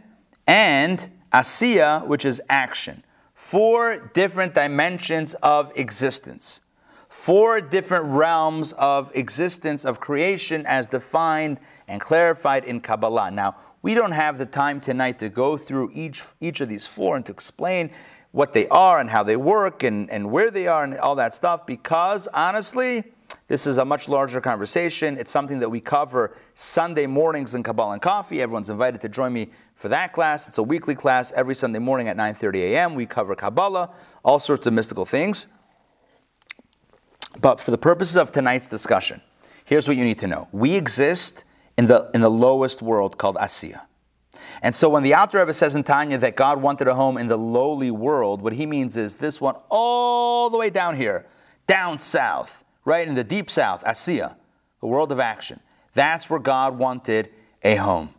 and 0.48 1.10
Asiya, 1.34 2.06
which 2.08 2.24
is 2.26 2.42
action. 2.50 3.04
Four 3.34 4.12
different 4.14 4.54
dimensions 4.54 5.34
of 5.36 5.72
existence. 5.76 6.62
Four 7.10 7.60
different 7.60 8.06
realms 8.06 8.74
of 8.74 9.12
existence, 9.16 9.84
of 9.84 10.00
creation, 10.00 10.66
as 10.66 10.88
defined 10.88 11.60
and 11.88 12.00
clarified 12.00 12.64
in 12.64 12.80
Kabbalah. 12.80 13.32
Now, 13.32 13.56
we 13.82 13.94
don't 13.94 14.12
have 14.12 14.38
the 14.38 14.46
time 14.46 14.82
tonight 14.82 15.20
to 15.20 15.30
go 15.30 15.58
through 15.58 15.92
each, 15.94 16.24
each 16.42 16.62
of 16.62 16.70
these 16.70 16.86
four 16.86 17.16
and 17.16 17.26
to 17.26 17.32
explain 17.32 17.92
what 18.32 18.54
they 18.54 18.68
are 18.68 19.00
and 19.00 19.10
how 19.10 19.24
they 19.24 19.38
work 19.38 19.84
and, 19.84 20.10
and 20.12 20.30
where 20.32 20.52
they 20.52 20.68
are 20.68 20.84
and 20.84 20.98
all 20.98 21.16
that 21.16 21.34
stuff 21.34 21.66
because 21.66 22.28
honestly, 22.34 23.04
this 23.48 23.66
is 23.66 23.80
a 23.80 23.86
much 23.86 24.08
larger 24.08 24.40
conversation. 24.42 25.18
It's 25.18 25.32
something 25.32 25.60
that 25.60 25.70
we 25.70 25.80
cover 25.80 26.36
Sunday 26.54 27.08
mornings 27.08 27.56
in 27.56 27.64
Kabbalah 27.64 27.94
and 27.94 28.02
Coffee. 28.02 28.42
Everyone's 28.42 28.70
invited 28.70 29.02
to 29.02 29.10
join 29.10 29.34
me 29.34 29.50
for 29.74 29.90
that 29.90 30.14
class. 30.14 30.48
It's 30.48 30.60
a 30.60 30.64
weekly 30.64 30.94
class 30.94 31.32
every 31.32 31.56
Sunday 31.56 31.80
morning 31.80 32.08
at 32.08 32.18
9:30 32.18 32.58
a.m. 32.58 32.96
We 32.96 33.08
cover 33.08 33.36
Kabbalah, 33.36 33.90
all 34.24 34.38
sorts 34.38 34.68
of 34.68 34.74
mystical 34.74 35.06
things. 35.06 35.48
But 37.42 37.60
for 37.60 37.72
the 37.72 37.78
purposes 37.78 38.18
of 38.18 38.32
tonight's 38.32 38.70
discussion, 38.70 39.22
here's 39.66 39.88
what 39.88 39.98
you 39.98 40.04
need 40.04 40.20
to 40.20 40.28
know. 40.28 40.48
We 40.52 40.76
exist 40.76 41.46
in 41.80 41.86
the, 41.86 42.12
in 42.14 42.20
the 42.20 42.30
lowest 42.30 42.82
world 42.82 43.18
called 43.18 43.38
Asiya. 43.38 43.80
And 44.62 44.76
so 44.76 44.90
when 44.90 45.02
the 45.02 45.14
Alter 45.14 45.40
Rebbe 45.40 45.54
says 45.54 45.76
in 45.76 45.84
Tanya 45.86 46.18
that 46.18 46.36
God 46.36 46.62
wanted 46.62 46.90
a 46.90 46.94
home 46.94 47.18
in 47.18 47.30
the 47.30 47.38
lowly 47.38 47.90
world, 47.90 48.42
what 48.42 48.52
he 48.52 48.66
means 48.66 48.98
is 48.98 49.16
this 49.16 49.40
one 49.40 49.56
all 49.70 50.50
the 50.50 50.58
way 50.58 50.70
down 50.70 50.98
here, 50.98 51.26
down 51.68 51.98
south, 51.98 52.66
right 52.84 53.08
in 53.08 53.16
the 53.16 53.24
deep 53.24 53.50
south, 53.50 53.86
Asiya, 53.86 54.36
the 54.82 54.88
world 54.88 55.14
of 55.14 55.22
action. 55.22 55.62
That's 55.94 56.30
where 56.30 56.42
God 56.42 56.78
wanted 56.78 57.30
a 57.64 57.76
home. 57.76 58.10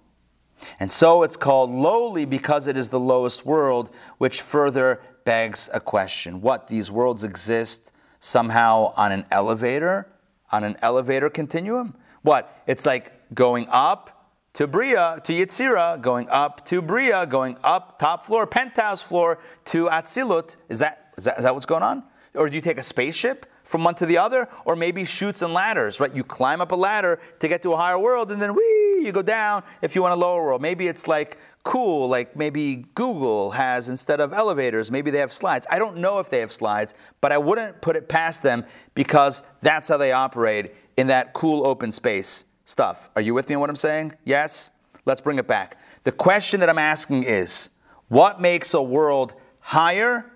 And 0.78 0.90
so 0.90 1.22
it's 1.22 1.36
called 1.36 1.68
lowly 1.68 2.24
because 2.24 2.66
it 2.66 2.78
is 2.78 2.88
the 2.88 2.98
lowest 2.98 3.44
world, 3.44 3.90
which 4.16 4.40
further 4.40 5.02
begs 5.26 5.68
a 5.74 5.80
question. 5.80 6.40
What, 6.40 6.68
these 6.68 6.90
worlds 6.90 7.24
exist 7.24 7.92
somehow 8.20 8.94
on 8.96 9.12
an 9.12 9.26
elevator, 9.30 10.10
on 10.50 10.64
an 10.64 10.76
elevator 10.80 11.28
continuum? 11.28 11.94
What, 12.22 12.62
it's 12.66 12.86
like 12.86 13.19
going 13.34 13.66
up 13.70 14.20
to 14.54 14.66
Bria, 14.66 15.20
to 15.24 15.32
Yetzira, 15.32 16.00
going 16.00 16.28
up 16.28 16.66
to 16.66 16.82
Bria, 16.82 17.26
going 17.26 17.56
up 17.62 17.98
top 17.98 18.24
floor, 18.26 18.46
penthouse 18.46 19.02
floor 19.02 19.38
to 19.66 19.86
Atzilut. 19.88 20.56
Is 20.68 20.80
that, 20.80 21.12
is 21.16 21.24
that, 21.24 21.38
is 21.38 21.44
that 21.44 21.54
what's 21.54 21.66
going 21.66 21.82
on? 21.82 22.02
Or 22.34 22.48
do 22.48 22.54
you 22.54 22.60
take 22.60 22.78
a 22.78 22.82
spaceship 22.82 23.46
from 23.64 23.84
one 23.84 23.94
to 23.96 24.06
the 24.06 24.18
other? 24.18 24.48
Or 24.64 24.74
maybe 24.74 25.04
Chutes 25.04 25.42
and 25.42 25.54
Ladders, 25.54 26.00
right? 26.00 26.14
You 26.14 26.24
climb 26.24 26.60
up 26.60 26.72
a 26.72 26.76
ladder 26.76 27.20
to 27.38 27.48
get 27.48 27.62
to 27.62 27.72
a 27.72 27.76
higher 27.76 27.98
world 27.98 28.32
and 28.32 28.42
then 28.42 28.54
whee, 28.54 29.02
you 29.04 29.12
go 29.12 29.22
down 29.22 29.62
if 29.82 29.94
you 29.94 30.02
want 30.02 30.14
a 30.14 30.16
lower 30.16 30.42
world. 30.42 30.62
Maybe 30.62 30.88
it's 30.88 31.06
like 31.06 31.38
cool, 31.62 32.08
like 32.08 32.34
maybe 32.36 32.86
Google 32.94 33.52
has 33.52 33.88
instead 33.88 34.20
of 34.20 34.32
elevators, 34.32 34.90
maybe 34.90 35.10
they 35.10 35.18
have 35.18 35.32
slides. 35.32 35.66
I 35.70 35.78
don't 35.78 35.98
know 35.98 36.18
if 36.18 36.30
they 36.30 36.40
have 36.40 36.52
slides, 36.52 36.94
but 37.20 37.32
I 37.32 37.38
wouldn't 37.38 37.80
put 37.80 37.96
it 37.96 38.08
past 38.08 38.42
them 38.42 38.64
because 38.94 39.42
that's 39.60 39.88
how 39.88 39.96
they 39.96 40.12
operate 40.12 40.74
in 40.96 41.08
that 41.08 41.32
cool 41.34 41.66
open 41.66 41.92
space 41.92 42.44
stuff. 42.70 43.10
Are 43.16 43.22
you 43.22 43.34
with 43.34 43.48
me 43.48 43.56
on 43.56 43.60
what 43.60 43.68
I'm 43.68 43.76
saying? 43.76 44.12
Yes? 44.24 44.70
Let's 45.04 45.20
bring 45.20 45.38
it 45.38 45.48
back. 45.48 45.76
The 46.04 46.12
question 46.12 46.60
that 46.60 46.70
I'm 46.70 46.78
asking 46.78 47.24
is 47.24 47.70
what 48.08 48.40
makes 48.40 48.74
a 48.74 48.82
world 48.82 49.34
higher 49.58 50.30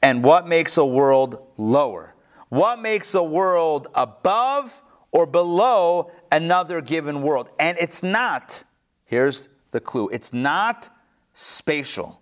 and 0.00 0.22
what 0.22 0.46
makes 0.46 0.76
a 0.76 0.84
world 0.84 1.44
lower? 1.56 2.14
What 2.48 2.80
makes 2.80 3.14
a 3.14 3.22
world 3.22 3.88
above 3.94 4.82
or 5.10 5.26
below 5.26 6.12
another 6.30 6.80
given 6.80 7.22
world? 7.22 7.50
And 7.58 7.76
it's 7.80 8.02
not, 8.02 8.62
here's 9.04 9.48
the 9.72 9.80
clue, 9.80 10.08
it's 10.10 10.32
not 10.32 10.88
spatial. 11.32 12.20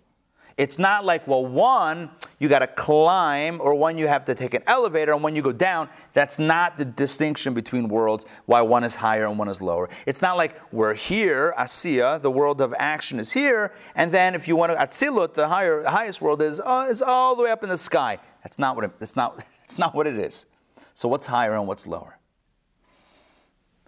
It's 0.57 0.77
not 0.77 1.03
like, 1.03 1.27
well, 1.27 1.45
one, 1.45 2.11
you 2.37 2.47
got 2.47 2.59
to 2.59 2.67
climb, 2.67 3.59
or 3.59 3.73
one, 3.73 3.97
you 3.97 4.07
have 4.07 4.25
to 4.25 4.35
take 4.35 4.53
an 4.53 4.61
elevator, 4.67 5.13
and 5.13 5.23
when 5.23 5.35
you 5.35 5.41
go 5.41 5.51
down, 5.51 5.89
that's 6.13 6.37
not 6.37 6.77
the 6.77 6.85
distinction 6.85 7.53
between 7.53 7.87
worlds, 7.87 8.25
why 8.45 8.61
one 8.61 8.83
is 8.83 8.93
higher 8.93 9.25
and 9.25 9.39
one 9.39 9.47
is 9.47 9.61
lower. 9.61 9.89
It's 10.05 10.21
not 10.21 10.37
like 10.37 10.59
we're 10.71 10.93
here, 10.93 11.53
Asiya, 11.57 12.21
the 12.21 12.29
world 12.29 12.61
of 12.61 12.73
action 12.77 13.19
is 13.19 13.31
here, 13.31 13.73
and 13.95 14.11
then 14.11 14.35
if 14.35 14.47
you 14.47 14.55
want 14.55 14.71
to, 14.71 14.77
Atzilut, 14.77 15.33
the 15.33 15.47
higher, 15.47 15.83
highest 15.83 16.21
world 16.21 16.41
is, 16.41 16.59
uh, 16.59 16.87
is 16.89 17.01
all 17.01 17.35
the 17.35 17.43
way 17.43 17.51
up 17.51 17.63
in 17.63 17.69
the 17.69 17.77
sky. 17.77 18.19
That's 18.43 18.59
not 18.59 18.75
what 18.75 18.85
it, 18.85 18.91
it's 18.99 19.15
not, 19.15 19.43
it's 19.63 19.79
not 19.79 19.95
what 19.95 20.05
it 20.05 20.17
is. 20.17 20.45
So 20.93 21.07
what's 21.07 21.25
higher 21.25 21.55
and 21.55 21.67
what's 21.67 21.87
lower? 21.87 22.17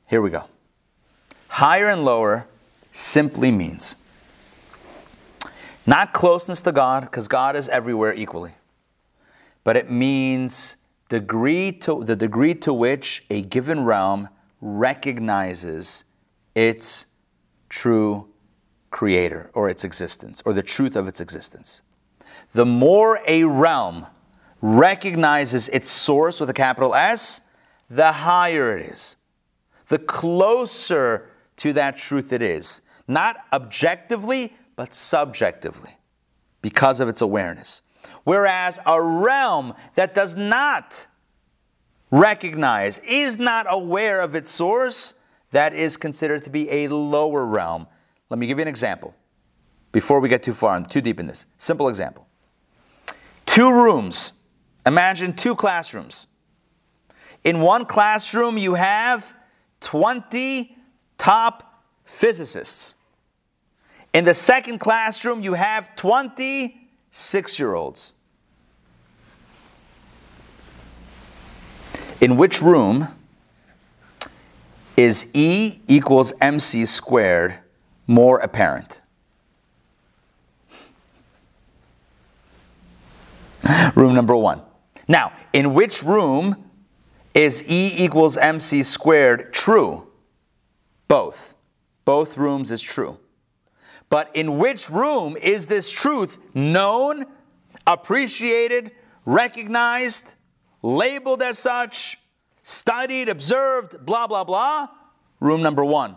Here 0.08 0.22
we 0.22 0.30
go. 0.30 0.46
Higher 1.48 1.90
and 1.90 2.04
lower 2.04 2.48
simply 2.92 3.52
means 3.52 3.96
not 5.86 6.14
closeness 6.14 6.62
to 6.64 6.72
God, 6.72 7.04
because 7.04 7.28
God 7.28 7.56
is 7.56 7.70
everywhere 7.70 8.14
equally, 8.14 8.54
but 9.64 9.78
it 9.78 9.90
means 9.90 10.78
degree 11.10 11.72
to, 11.72 12.04
the 12.04 12.16
degree 12.16 12.56
to 12.56 12.74
which 12.74 13.24
a 13.30 13.42
given 13.42 13.84
realm 13.84 14.30
recognizes 14.62 16.06
its 16.56 17.06
true 17.70 18.28
creator 18.90 19.50
or 19.54 19.70
its 19.70 19.84
existence, 19.84 20.42
or 20.46 20.54
the 20.54 20.64
truth 20.64 20.96
of 20.96 21.08
its 21.08 21.20
existence. 21.20 21.82
The 22.54 22.66
more 22.66 23.20
a 23.28 23.44
realm 23.44 24.08
recognizes 24.62 25.70
its 25.70 25.90
source 25.90 26.40
with 26.40 26.50
a 26.50 26.54
capital 26.54 26.96
S, 26.96 27.42
the 27.90 28.12
higher 28.12 28.78
it 28.78 28.86
is. 28.86 29.18
The 29.88 30.00
closer 30.00 31.30
to 31.58 31.74
that 31.74 31.98
truth 31.98 32.34
it 32.34 32.42
is. 32.42 32.82
Not 33.08 33.38
objectively, 33.54 34.54
but 34.76 34.94
subjectively 34.94 35.98
because 36.62 37.00
of 37.00 37.08
its 37.08 37.22
awareness. 37.22 37.82
Whereas 38.24 38.80
a 38.86 39.02
realm 39.02 39.74
that 39.96 40.14
does 40.14 40.36
not 40.36 41.08
recognize, 42.12 43.00
is 43.00 43.38
not 43.38 43.66
aware 43.70 44.22
of 44.22 44.36
its 44.36 44.52
source, 44.52 45.16
that 45.52 45.74
is 45.74 45.98
considered 45.98 46.44
to 46.44 46.50
be 46.50 46.70
a 46.70 46.88
lower 46.88 47.46
realm. 47.46 47.88
Let 48.30 48.40
me 48.40 48.48
give 48.48 48.58
you 48.58 48.64
an 48.64 48.68
example 48.68 49.16
before 49.92 50.20
we 50.20 50.30
get 50.30 50.44
too 50.44 50.54
far 50.54 50.76
and 50.76 50.90
too 50.90 51.02
deep 51.02 51.20
in 51.20 51.28
this. 51.28 51.46
Simple 51.58 51.88
example. 51.88 52.28
Two 53.46 53.72
rooms. 53.72 54.34
Imagine 54.86 55.34
two 55.34 55.56
classrooms. 55.56 56.28
In 57.44 57.62
one 57.62 57.86
classroom, 57.86 58.58
you 58.58 58.74
have 58.74 59.36
20 59.82 60.76
top 61.18 61.84
physicists. 62.04 62.95
In 64.16 64.24
the 64.24 64.34
second 64.34 64.80
classroom, 64.80 65.42
you 65.42 65.56
have 65.56 65.94
26 65.98 67.60
year 67.60 67.74
olds. 67.74 68.14
In 72.22 72.38
which 72.38 72.62
room 72.62 73.10
is 74.96 75.28
E 75.34 75.82
equals 75.90 76.32
MC 76.40 76.86
squared 76.86 77.56
more 78.08 78.40
apparent? 78.40 79.02
room 83.96 84.16
number 84.16 84.38
one. 84.38 84.62
Now, 85.10 85.34
in 85.52 85.74
which 85.74 86.04
room 86.04 86.72
is 87.34 87.66
E 87.68 87.92
equals 87.98 88.38
MC 88.38 88.82
squared 88.84 89.52
true? 89.52 90.08
Both. 91.10 91.56
Both 92.06 92.38
rooms 92.38 92.72
is 92.72 92.82
true. 92.82 93.20
But 94.16 94.34
in 94.34 94.60
which 94.60 94.90
room 94.90 95.36
is 95.36 95.68
this 95.68 95.92
truth 95.92 96.38
known, 96.56 97.26
appreciated, 97.86 98.92
recognized, 99.26 100.36
labeled 100.82 101.42
as 101.42 101.60
such, 101.60 102.18
studied, 102.64 103.28
observed, 103.28 104.06
blah, 104.06 104.26
blah, 104.26 104.46
blah? 104.46 104.88
Room 105.42 105.62
number 105.62 105.84
one. 105.84 106.16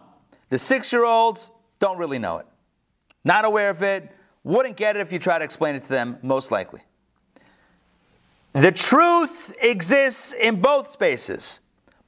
The 0.49 0.61
six 0.61 0.93
year 0.93 1.05
olds 1.05 1.51
don't 1.81 1.99
really 1.99 2.20
know 2.20 2.39
it. 2.39 2.47
Not 3.25 3.45
aware 3.45 3.70
of 3.70 3.83
it, 3.83 4.09
wouldn't 4.45 4.77
get 4.77 4.95
it 4.95 5.01
if 5.01 5.12
you 5.12 5.19
try 5.19 5.37
to 5.37 5.45
explain 5.45 5.75
it 5.75 5.83
to 5.83 5.89
them, 5.89 6.19
most 6.23 6.53
likely. 6.53 6.83
The 8.53 8.70
truth 8.70 9.53
exists 9.61 10.35
in 10.35 10.61
both 10.61 10.93
spaces, 10.93 11.59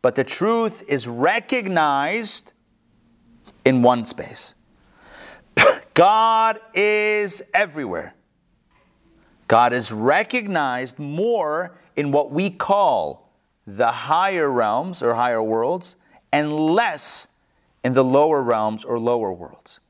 but 0.03 0.15
the 0.15 0.23
truth 0.23 0.85
is 0.89 1.09
recognized 1.09 2.53
in 3.65 3.83
one 3.83 4.05
space. 4.05 4.55
God 5.95 6.61
is 6.75 7.43
everywhere. 7.53 8.15
God 9.49 9.73
is 9.73 9.91
recognized 9.91 10.99
more 10.99 11.77
in 11.97 12.13
what 12.13 12.31
we 12.31 12.51
call 12.51 13.31
the 13.67 13.91
higher 13.91 14.49
realms 14.49 15.03
or 15.03 15.15
higher 15.15 15.43
worlds 15.43 15.97
and 16.33 16.53
less 16.53 17.29
in 17.83 17.93
the 17.93 18.05
lower 18.05 18.43
realms 18.43 18.85
or 18.85 18.99
lower 18.99 19.33
worlds. 19.33 19.81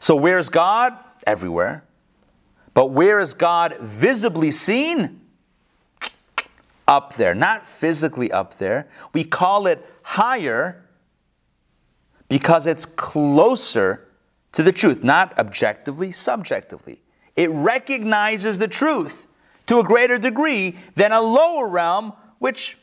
So, 0.00 0.16
where's 0.16 0.48
God? 0.48 0.96
Everywhere. 1.26 1.84
But 2.74 2.90
where 2.90 3.18
is 3.18 3.34
God 3.34 3.76
visibly 3.80 4.50
seen? 4.50 5.20
Up 6.86 7.14
there, 7.16 7.34
not 7.34 7.66
physically 7.66 8.32
up 8.32 8.56
there. 8.56 8.88
We 9.12 9.22
call 9.22 9.66
it 9.66 9.84
higher 10.02 10.86
because 12.28 12.66
it's 12.66 12.86
closer 12.86 14.07
to 14.52 14.62
the 14.62 14.72
truth, 14.72 15.04
not 15.04 15.38
objectively, 15.38 16.12
subjectively. 16.12 17.02
It 17.36 17.50
recognizes 17.50 18.58
the 18.58 18.68
truth 18.68 19.28
to 19.66 19.78
a 19.78 19.84
greater 19.84 20.18
degree 20.18 20.76
than 20.94 21.12
a 21.12 21.20
lower 21.20 21.68
realm, 21.68 22.12
which 22.38 22.78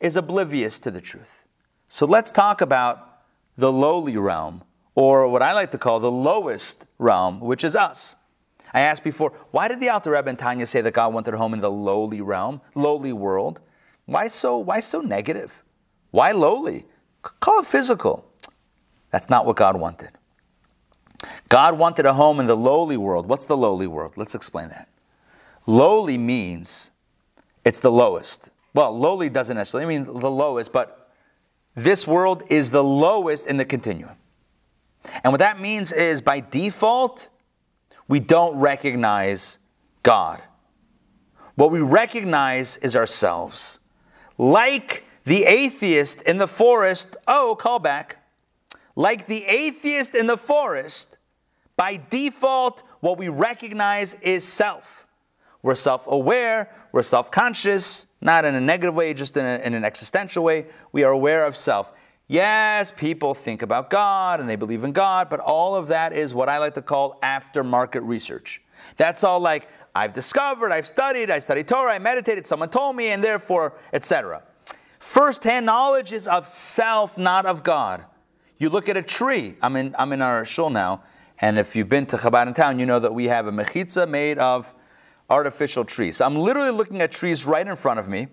is 0.00 0.16
oblivious 0.16 0.80
to 0.80 0.90
the 0.90 1.00
truth. 1.00 1.46
So 1.88 2.06
let's 2.06 2.32
talk 2.32 2.60
about 2.60 3.22
the 3.56 3.72
lowly 3.72 4.16
realm, 4.16 4.62
or 4.94 5.28
what 5.28 5.42
I 5.42 5.52
like 5.52 5.72
to 5.72 5.78
call 5.78 6.00
the 6.00 6.10
lowest 6.10 6.86
realm, 6.98 7.40
which 7.40 7.64
is 7.64 7.74
us. 7.74 8.14
I 8.72 8.80
asked 8.82 9.02
before, 9.02 9.32
why 9.50 9.68
did 9.68 9.80
the 9.80 9.88
Alter 9.88 10.12
Rebbe 10.12 10.28
and 10.28 10.38
Tanya 10.38 10.66
say 10.66 10.80
that 10.80 10.92
God 10.92 11.12
wanted 11.12 11.34
home 11.34 11.54
in 11.54 11.60
the 11.60 11.70
lowly 11.70 12.20
realm, 12.20 12.60
lowly 12.74 13.12
world? 13.12 13.60
Why 14.06 14.28
so, 14.28 14.58
why 14.58 14.80
so 14.80 15.00
negative? 15.00 15.64
Why 16.10 16.32
lowly? 16.32 16.86
Call 17.22 17.60
it 17.60 17.66
physical. 17.66 18.30
That's 19.10 19.28
not 19.28 19.46
what 19.46 19.56
God 19.56 19.78
wanted. 19.78 20.10
God 21.48 21.78
wanted 21.78 22.06
a 22.06 22.12
home 22.12 22.40
in 22.40 22.46
the 22.46 22.56
lowly 22.56 22.96
world. 22.96 23.26
What's 23.26 23.46
the 23.46 23.56
lowly 23.56 23.86
world? 23.86 24.14
Let's 24.16 24.34
explain 24.34 24.68
that. 24.68 24.88
Lowly 25.66 26.18
means 26.18 26.90
it's 27.64 27.80
the 27.80 27.92
lowest. 27.92 28.50
Well, 28.74 28.96
lowly 28.96 29.28
doesn't 29.28 29.56
necessarily 29.56 29.98
mean 29.98 30.04
the 30.04 30.30
lowest, 30.30 30.72
but 30.72 31.10
this 31.74 32.06
world 32.06 32.42
is 32.48 32.70
the 32.70 32.84
lowest 32.84 33.46
in 33.46 33.56
the 33.56 33.64
continuum. 33.64 34.16
And 35.24 35.32
what 35.32 35.38
that 35.38 35.60
means 35.60 35.92
is 35.92 36.20
by 36.20 36.40
default, 36.40 37.28
we 38.08 38.20
don't 38.20 38.58
recognize 38.58 39.58
God. 40.02 40.42
What 41.54 41.70
we 41.70 41.80
recognize 41.80 42.76
is 42.78 42.94
ourselves. 42.94 43.80
Like 44.36 45.04
the 45.24 45.44
atheist 45.44 46.22
in 46.22 46.38
the 46.38 46.46
forest, 46.46 47.16
oh, 47.26 47.56
call 47.58 47.78
back. 47.78 48.16
Like 48.96 49.26
the 49.26 49.44
atheist 49.44 50.14
in 50.14 50.26
the 50.26 50.36
forest, 50.36 51.17
by 51.78 52.00
default, 52.10 52.82
what 52.98 53.18
we 53.18 53.28
recognize 53.28 54.14
is 54.14 54.44
self. 54.44 55.06
We're 55.62 55.76
self 55.76 56.08
aware, 56.08 56.70
we're 56.92 57.04
self 57.04 57.30
conscious, 57.30 58.08
not 58.20 58.44
in 58.44 58.56
a 58.56 58.60
negative 58.60 58.94
way, 58.94 59.14
just 59.14 59.36
in, 59.36 59.46
a, 59.46 59.58
in, 59.64 59.74
an 59.74 59.84
existential 59.84 60.42
way. 60.42 60.66
We 60.90 61.04
are 61.04 61.12
aware 61.12 61.46
of 61.46 61.56
self. 61.56 61.92
Yes, 62.26 62.92
people 62.94 63.32
think 63.32 63.62
about 63.62 63.90
God 63.90 64.40
and 64.40 64.50
they 64.50 64.56
believe 64.56 64.82
in 64.82 64.92
God, 64.92 65.30
but 65.30 65.38
all 65.38 65.76
of 65.76 65.88
that 65.88 66.12
is 66.12 66.34
what 66.34 66.48
I 66.48 66.58
like 66.58 66.74
to 66.74 66.82
call 66.82 67.18
aftermarket 67.22 68.00
research. 68.02 68.60
That's 68.96 69.22
all 69.22 69.40
like, 69.40 69.68
I've 69.94 70.12
discovered, 70.12 70.72
I've 70.72 70.86
studied, 70.86 71.30
I 71.30 71.38
studied 71.38 71.68
Torah, 71.68 71.94
I 71.94 71.98
meditated, 72.00 72.44
someone 72.44 72.70
told 72.70 72.96
me, 72.96 73.08
and 73.08 73.22
therefore, 73.22 73.74
etc. 73.92 74.42
First 74.98 75.44
hand 75.44 75.64
knowledge 75.64 76.12
is 76.12 76.26
of 76.26 76.48
self, 76.48 77.16
not 77.16 77.46
of 77.46 77.62
God. 77.62 78.04
You 78.58 78.68
look 78.68 78.88
at 78.88 78.96
a 78.96 79.02
tree. 79.02 79.56
I'm 79.62 79.76
in, 79.76 79.94
I'm 79.98 80.12
in 80.12 80.20
our 80.20 80.44
shul 80.44 80.70
now, 80.70 81.02
and 81.40 81.58
if 81.58 81.76
you've 81.76 81.88
been 81.88 82.06
to 82.06 82.16
Chabad 82.16 82.46
in 82.46 82.54
town, 82.54 82.78
you 82.78 82.86
know 82.86 82.98
that 82.98 83.14
we 83.14 83.24
have 83.26 83.46
a 83.46 83.52
mechitza 83.52 84.08
made 84.08 84.38
of 84.38 84.74
artificial 85.30 85.84
trees. 85.84 86.16
So 86.16 86.26
I'm 86.26 86.36
literally 86.36 86.70
looking 86.70 87.00
at 87.00 87.12
trees 87.12 87.46
right 87.46 87.66
in 87.66 87.76
front 87.76 88.00
of 88.00 88.08
me. 88.08 88.28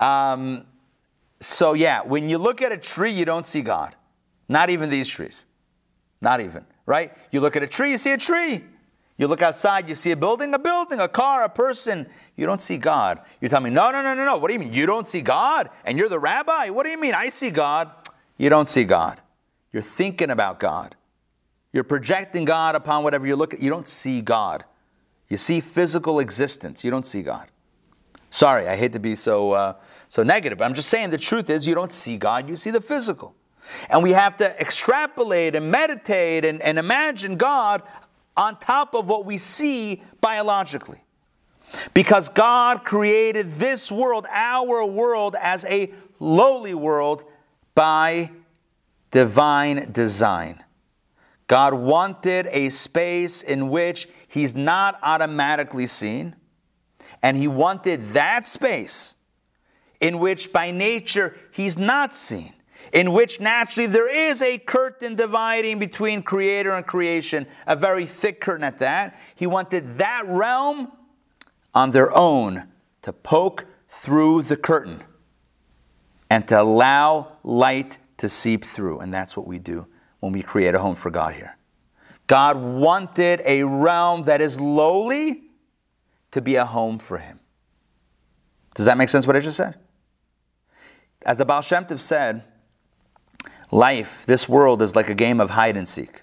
Um, 0.00 0.66
so, 1.40 1.72
yeah, 1.72 2.02
when 2.02 2.28
you 2.28 2.38
look 2.38 2.62
at 2.62 2.72
a 2.72 2.76
tree, 2.76 3.12
you 3.12 3.24
don't 3.24 3.46
see 3.46 3.62
God. 3.62 3.94
Not 4.48 4.70
even 4.70 4.90
these 4.90 5.08
trees. 5.08 5.46
Not 6.20 6.40
even, 6.40 6.64
right? 6.84 7.12
You 7.30 7.40
look 7.40 7.54
at 7.56 7.62
a 7.62 7.68
tree, 7.68 7.92
you 7.92 7.98
see 7.98 8.12
a 8.12 8.18
tree. 8.18 8.64
You 9.16 9.26
look 9.26 9.42
outside, 9.42 9.88
you 9.88 9.94
see 9.94 10.10
a 10.12 10.16
building, 10.16 10.54
a 10.54 10.58
building, 10.58 11.00
a 11.00 11.08
car, 11.08 11.44
a 11.44 11.48
person. 11.48 12.06
You 12.36 12.46
don't 12.46 12.60
see 12.60 12.78
God. 12.78 13.20
You 13.40 13.48
tell 13.48 13.60
me, 13.60 13.70
no, 13.70 13.90
no, 13.90 14.02
no, 14.02 14.14
no, 14.14 14.24
no. 14.24 14.36
What 14.36 14.48
do 14.48 14.54
you 14.54 14.60
mean? 14.60 14.72
You 14.72 14.86
don't 14.86 15.06
see 15.08 15.22
God? 15.22 15.70
And 15.84 15.98
you're 15.98 16.08
the 16.08 16.20
rabbi? 16.20 16.70
What 16.70 16.84
do 16.84 16.90
you 16.90 17.00
mean? 17.00 17.14
I 17.14 17.28
see 17.28 17.50
God. 17.50 17.90
You 18.36 18.48
don't 18.48 18.68
see 18.68 18.84
God. 18.84 19.20
You're 19.72 19.82
thinking 19.82 20.30
about 20.30 20.60
God. 20.60 20.94
You're 21.78 21.84
projecting 21.84 22.44
God 22.44 22.74
upon 22.74 23.04
whatever 23.04 23.24
you 23.24 23.36
look 23.36 23.54
at. 23.54 23.60
You 23.60 23.70
don't 23.70 23.86
see 23.86 24.20
God. 24.20 24.64
You 25.28 25.36
see 25.36 25.60
physical 25.60 26.18
existence. 26.18 26.82
You 26.82 26.90
don't 26.90 27.06
see 27.06 27.22
God. 27.22 27.46
Sorry, 28.30 28.66
I 28.66 28.74
hate 28.74 28.94
to 28.94 28.98
be 28.98 29.14
so, 29.14 29.52
uh, 29.52 29.74
so 30.08 30.24
negative, 30.24 30.58
but 30.58 30.64
I'm 30.64 30.74
just 30.74 30.88
saying 30.88 31.10
the 31.10 31.18
truth 31.18 31.48
is 31.48 31.68
you 31.68 31.76
don't 31.76 31.92
see 31.92 32.16
God, 32.16 32.48
you 32.48 32.56
see 32.56 32.72
the 32.72 32.80
physical. 32.80 33.36
And 33.88 34.02
we 34.02 34.10
have 34.10 34.36
to 34.38 34.60
extrapolate 34.60 35.54
and 35.54 35.70
meditate 35.70 36.44
and, 36.44 36.60
and 36.62 36.80
imagine 36.80 37.36
God 37.36 37.84
on 38.36 38.58
top 38.58 38.96
of 38.96 39.08
what 39.08 39.24
we 39.24 39.38
see 39.38 40.02
biologically. 40.20 41.04
Because 41.94 42.28
God 42.28 42.82
created 42.82 43.52
this 43.52 43.92
world, 43.92 44.26
our 44.28 44.84
world, 44.84 45.36
as 45.40 45.64
a 45.66 45.92
lowly 46.18 46.74
world 46.74 47.22
by 47.76 48.32
divine 49.12 49.92
design. 49.92 50.64
God 51.48 51.74
wanted 51.74 52.46
a 52.50 52.68
space 52.68 53.42
in 53.42 53.68
which 53.68 54.08
He's 54.28 54.54
not 54.54 54.98
automatically 55.02 55.86
seen 55.86 56.36
and 57.22 57.36
he 57.36 57.48
wanted 57.48 58.12
that 58.12 58.46
space 58.46 59.16
in 60.00 60.18
which 60.18 60.52
by 60.52 60.70
nature 60.70 61.36
he's 61.50 61.76
not 61.76 62.14
seen, 62.14 62.52
in 62.92 63.12
which 63.12 63.40
naturally 63.40 63.86
there 63.86 64.08
is 64.08 64.40
a 64.42 64.58
curtain 64.58 65.16
dividing 65.16 65.78
between 65.78 66.22
creator 66.22 66.70
and 66.70 66.86
creation, 66.86 67.46
a 67.66 67.74
very 67.74 68.06
thick 68.06 68.40
curtain 68.40 68.64
at 68.64 68.78
that. 68.78 69.18
He 69.34 69.46
wanted 69.46 69.98
that 69.98 70.24
realm 70.26 70.92
on 71.74 71.90
their 71.90 72.16
own 72.16 72.68
to 73.02 73.12
poke 73.12 73.66
through 73.88 74.42
the 74.42 74.56
curtain 74.56 75.02
and 76.30 76.46
to 76.46 76.60
allow 76.60 77.32
light 77.42 77.98
to 78.18 78.28
seep 78.28 78.64
through. 78.64 79.00
And 79.00 79.12
that's 79.12 79.36
what 79.36 79.46
we 79.46 79.58
do 79.58 79.86
when 80.20 80.32
we 80.32 80.42
create 80.42 80.74
a 80.74 80.78
home 80.78 80.94
for 80.94 81.10
God 81.10 81.34
here. 81.34 81.56
God 82.26 82.56
wanted 82.56 83.40
a 83.44 83.64
realm 83.64 84.24
that 84.24 84.40
is 84.40 84.60
lowly 84.60 85.42
to 86.30 86.40
be 86.40 86.56
a 86.56 86.64
home 86.64 86.98
for 86.98 87.18
him. 87.18 87.40
Does 88.74 88.86
that 88.86 88.98
make 88.98 89.08
sense 89.08 89.26
what 89.26 89.34
I 89.34 89.40
just 89.40 89.56
said? 89.56 89.76
As 91.22 91.38
the 91.38 91.44
Baal 91.44 91.62
Shem 91.62 91.84
Tov 91.84 92.00
said, 92.00 92.44
life, 93.70 94.24
this 94.26 94.48
world 94.48 94.82
is 94.82 94.94
like 94.94 95.08
a 95.08 95.14
game 95.14 95.40
of 95.40 95.50
hide 95.50 95.76
and 95.76 95.88
seek. 95.88 96.22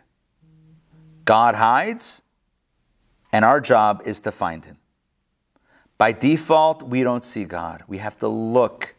God 1.25 1.55
hides, 1.55 2.21
and 3.33 3.43
our 3.43 3.59
job 3.59 4.03
is 4.05 4.19
to 4.21 4.31
find 4.31 4.63
him. 4.63 4.77
By 5.97 6.11
default, 6.11 6.83
we 6.83 7.03
don't 7.03 7.23
see 7.23 7.45
God. 7.45 7.83
We 7.87 7.97
have 7.97 8.17
to 8.17 8.27
look 8.27 8.94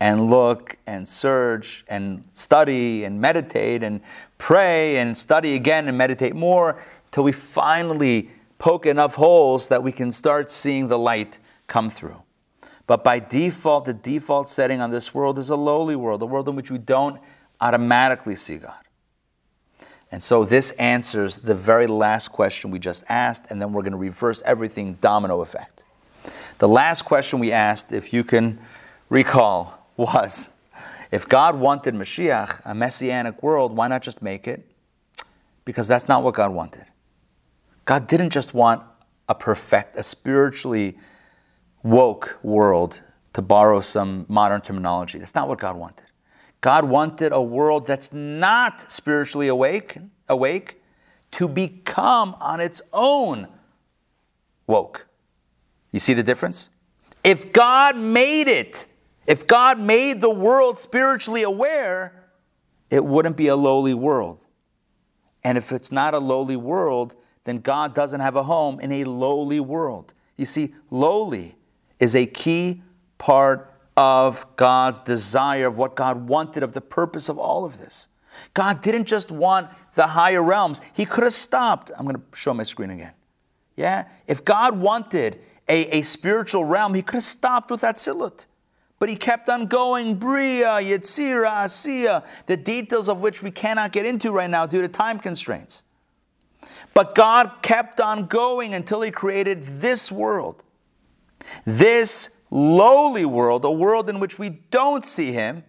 and 0.00 0.30
look 0.30 0.76
and 0.86 1.06
search 1.06 1.84
and 1.86 2.24
study 2.32 3.04
and 3.04 3.20
meditate 3.20 3.82
and 3.82 4.00
pray 4.38 4.96
and 4.96 5.16
study 5.16 5.54
again 5.54 5.86
and 5.86 5.96
meditate 5.96 6.34
more 6.34 6.80
till 7.10 7.22
we 7.22 7.32
finally 7.32 8.30
poke 8.58 8.86
enough 8.86 9.14
holes 9.14 9.68
that 9.68 9.82
we 9.82 9.92
can 9.92 10.10
start 10.10 10.50
seeing 10.50 10.88
the 10.88 10.98
light 10.98 11.38
come 11.66 11.90
through. 11.90 12.16
But 12.86 13.04
by 13.04 13.20
default, 13.20 13.84
the 13.84 13.92
default 13.92 14.48
setting 14.48 14.80
on 14.80 14.90
this 14.90 15.14
world 15.14 15.38
is 15.38 15.50
a 15.50 15.56
lowly 15.56 15.96
world, 15.96 16.22
a 16.22 16.26
world 16.26 16.48
in 16.48 16.56
which 16.56 16.70
we 16.70 16.78
don't 16.78 17.20
automatically 17.60 18.36
see 18.36 18.56
God. 18.56 18.74
And 20.10 20.20
so 20.20 20.44
this 20.44 20.72
answers 20.72 21.38
the 21.38 21.54
very 21.54 21.86
last 21.86 22.28
question 22.28 22.70
we 22.70 22.80
just 22.80 23.04
asked, 23.08 23.44
and 23.50 23.62
then 23.62 23.72
we're 23.72 23.82
going 23.82 23.92
to 23.92 23.98
reverse 23.98 24.42
everything 24.44 24.94
domino 25.00 25.40
effect. 25.40 25.84
The 26.58 26.68
last 26.68 27.02
question 27.02 27.38
we 27.38 27.52
asked, 27.52 27.92
if 27.92 28.12
you 28.12 28.24
can 28.24 28.58
recall, 29.08 29.79
was 30.00 30.50
if 31.10 31.28
God 31.28 31.58
wanted 31.58 31.94
Mashiach, 31.94 32.60
a 32.64 32.74
messianic 32.74 33.42
world, 33.42 33.76
why 33.76 33.88
not 33.88 34.02
just 34.02 34.22
make 34.22 34.46
it? 34.46 34.64
Because 35.64 35.88
that's 35.88 36.08
not 36.08 36.22
what 36.22 36.34
God 36.34 36.52
wanted. 36.52 36.86
God 37.84 38.06
didn't 38.06 38.30
just 38.30 38.54
want 38.54 38.82
a 39.28 39.34
perfect, 39.34 39.96
a 39.96 40.02
spiritually 40.02 40.96
woke 41.82 42.38
world, 42.42 43.00
to 43.32 43.42
borrow 43.42 43.80
some 43.80 44.26
modern 44.28 44.60
terminology. 44.60 45.18
That's 45.18 45.34
not 45.34 45.48
what 45.48 45.58
God 45.58 45.76
wanted. 45.76 46.06
God 46.60 46.84
wanted 46.84 47.32
a 47.32 47.40
world 47.40 47.86
that's 47.86 48.12
not 48.12 48.90
spiritually 48.90 49.48
awake, 49.48 49.98
awake 50.28 50.82
to 51.32 51.48
become 51.48 52.36
on 52.40 52.60
its 52.60 52.82
own 52.92 53.48
woke. 54.66 55.06
You 55.92 56.00
see 56.00 56.12
the 56.12 56.22
difference? 56.22 56.70
If 57.24 57.52
God 57.52 57.96
made 57.96 58.48
it, 58.48 58.86
if 59.30 59.46
God 59.46 59.78
made 59.78 60.20
the 60.20 60.28
world 60.28 60.76
spiritually 60.76 61.44
aware, 61.44 62.24
it 62.90 63.04
wouldn't 63.04 63.36
be 63.36 63.46
a 63.46 63.54
lowly 63.54 63.94
world. 63.94 64.44
And 65.44 65.56
if 65.56 65.70
it's 65.70 65.92
not 65.92 66.14
a 66.14 66.18
lowly 66.18 66.56
world, 66.56 67.14
then 67.44 67.58
God 67.58 67.94
doesn't 67.94 68.18
have 68.18 68.34
a 68.34 68.42
home 68.42 68.80
in 68.80 68.90
a 68.90 69.04
lowly 69.04 69.60
world. 69.60 70.14
You 70.36 70.46
see, 70.46 70.74
lowly 70.90 71.54
is 72.00 72.16
a 72.16 72.26
key 72.26 72.82
part 73.18 73.72
of 73.96 74.44
God's 74.56 74.98
desire, 74.98 75.68
of 75.68 75.78
what 75.78 75.94
God 75.94 76.28
wanted, 76.28 76.64
of 76.64 76.72
the 76.72 76.80
purpose 76.80 77.28
of 77.28 77.38
all 77.38 77.64
of 77.64 77.78
this. 77.78 78.08
God 78.52 78.82
didn't 78.82 79.04
just 79.04 79.30
want 79.30 79.70
the 79.94 80.08
higher 80.08 80.42
realms, 80.42 80.80
He 80.92 81.04
could 81.04 81.22
have 81.22 81.34
stopped. 81.34 81.92
I'm 81.96 82.04
going 82.04 82.16
to 82.16 82.22
show 82.36 82.52
my 82.52 82.64
screen 82.64 82.90
again. 82.90 83.12
Yeah? 83.76 84.08
If 84.26 84.44
God 84.44 84.76
wanted 84.76 85.38
a, 85.68 85.98
a 85.98 86.02
spiritual 86.02 86.64
realm, 86.64 86.94
He 86.94 87.02
could 87.02 87.18
have 87.18 87.22
stopped 87.22 87.70
with 87.70 87.82
that 87.82 87.94
Atzilut. 87.94 88.46
But 89.00 89.08
he 89.08 89.16
kept 89.16 89.48
on 89.48 89.66
going, 89.66 90.16
Bria, 90.16 90.78
Yetzira, 90.78 91.50
Asiya, 91.64 92.22
the 92.46 92.56
details 92.56 93.08
of 93.08 93.22
which 93.22 93.42
we 93.42 93.50
cannot 93.50 93.92
get 93.92 94.04
into 94.06 94.30
right 94.30 94.48
now 94.48 94.66
due 94.66 94.82
to 94.82 94.88
time 94.88 95.18
constraints. 95.18 95.82
But 96.92 97.14
God 97.14 97.50
kept 97.62 97.98
on 97.98 98.26
going 98.26 98.74
until 98.74 99.00
he 99.00 99.10
created 99.10 99.64
this 99.64 100.12
world. 100.12 100.62
This 101.64 102.28
lowly 102.50 103.24
world, 103.24 103.64
a 103.64 103.70
world 103.70 104.10
in 104.10 104.20
which 104.20 104.38
we 104.38 104.50
don't 104.70 105.04
see 105.04 105.32
him 105.32 105.64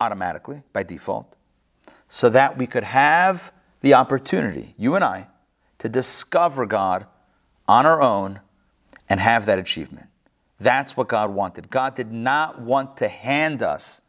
automatically 0.00 0.62
by 0.72 0.82
default, 0.82 1.36
so 2.08 2.28
that 2.28 2.58
we 2.58 2.66
could 2.66 2.84
have 2.84 3.52
the 3.82 3.94
opportunity, 3.94 4.74
you 4.76 4.96
and 4.96 5.04
I, 5.04 5.28
to 5.78 5.88
discover 5.88 6.66
God 6.66 7.06
on 7.68 7.86
our 7.86 8.02
own 8.02 8.40
and 9.08 9.20
have 9.20 9.46
that 9.46 9.60
achievement. 9.60 10.08
That's 10.60 10.96
what 10.96 11.08
God 11.08 11.30
wanted. 11.30 11.70
God 11.70 11.94
did 11.94 12.12
not 12.12 12.60
want 12.60 12.96
to 12.98 13.08
hand 13.08 13.62
us 13.62 14.00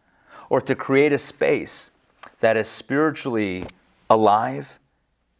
or 0.49 0.61
to 0.61 0.75
create 0.75 1.13
a 1.13 1.17
space 1.17 1.91
that 2.39 2.57
is 2.57 2.67
spiritually 2.67 3.65
alive. 4.09 4.79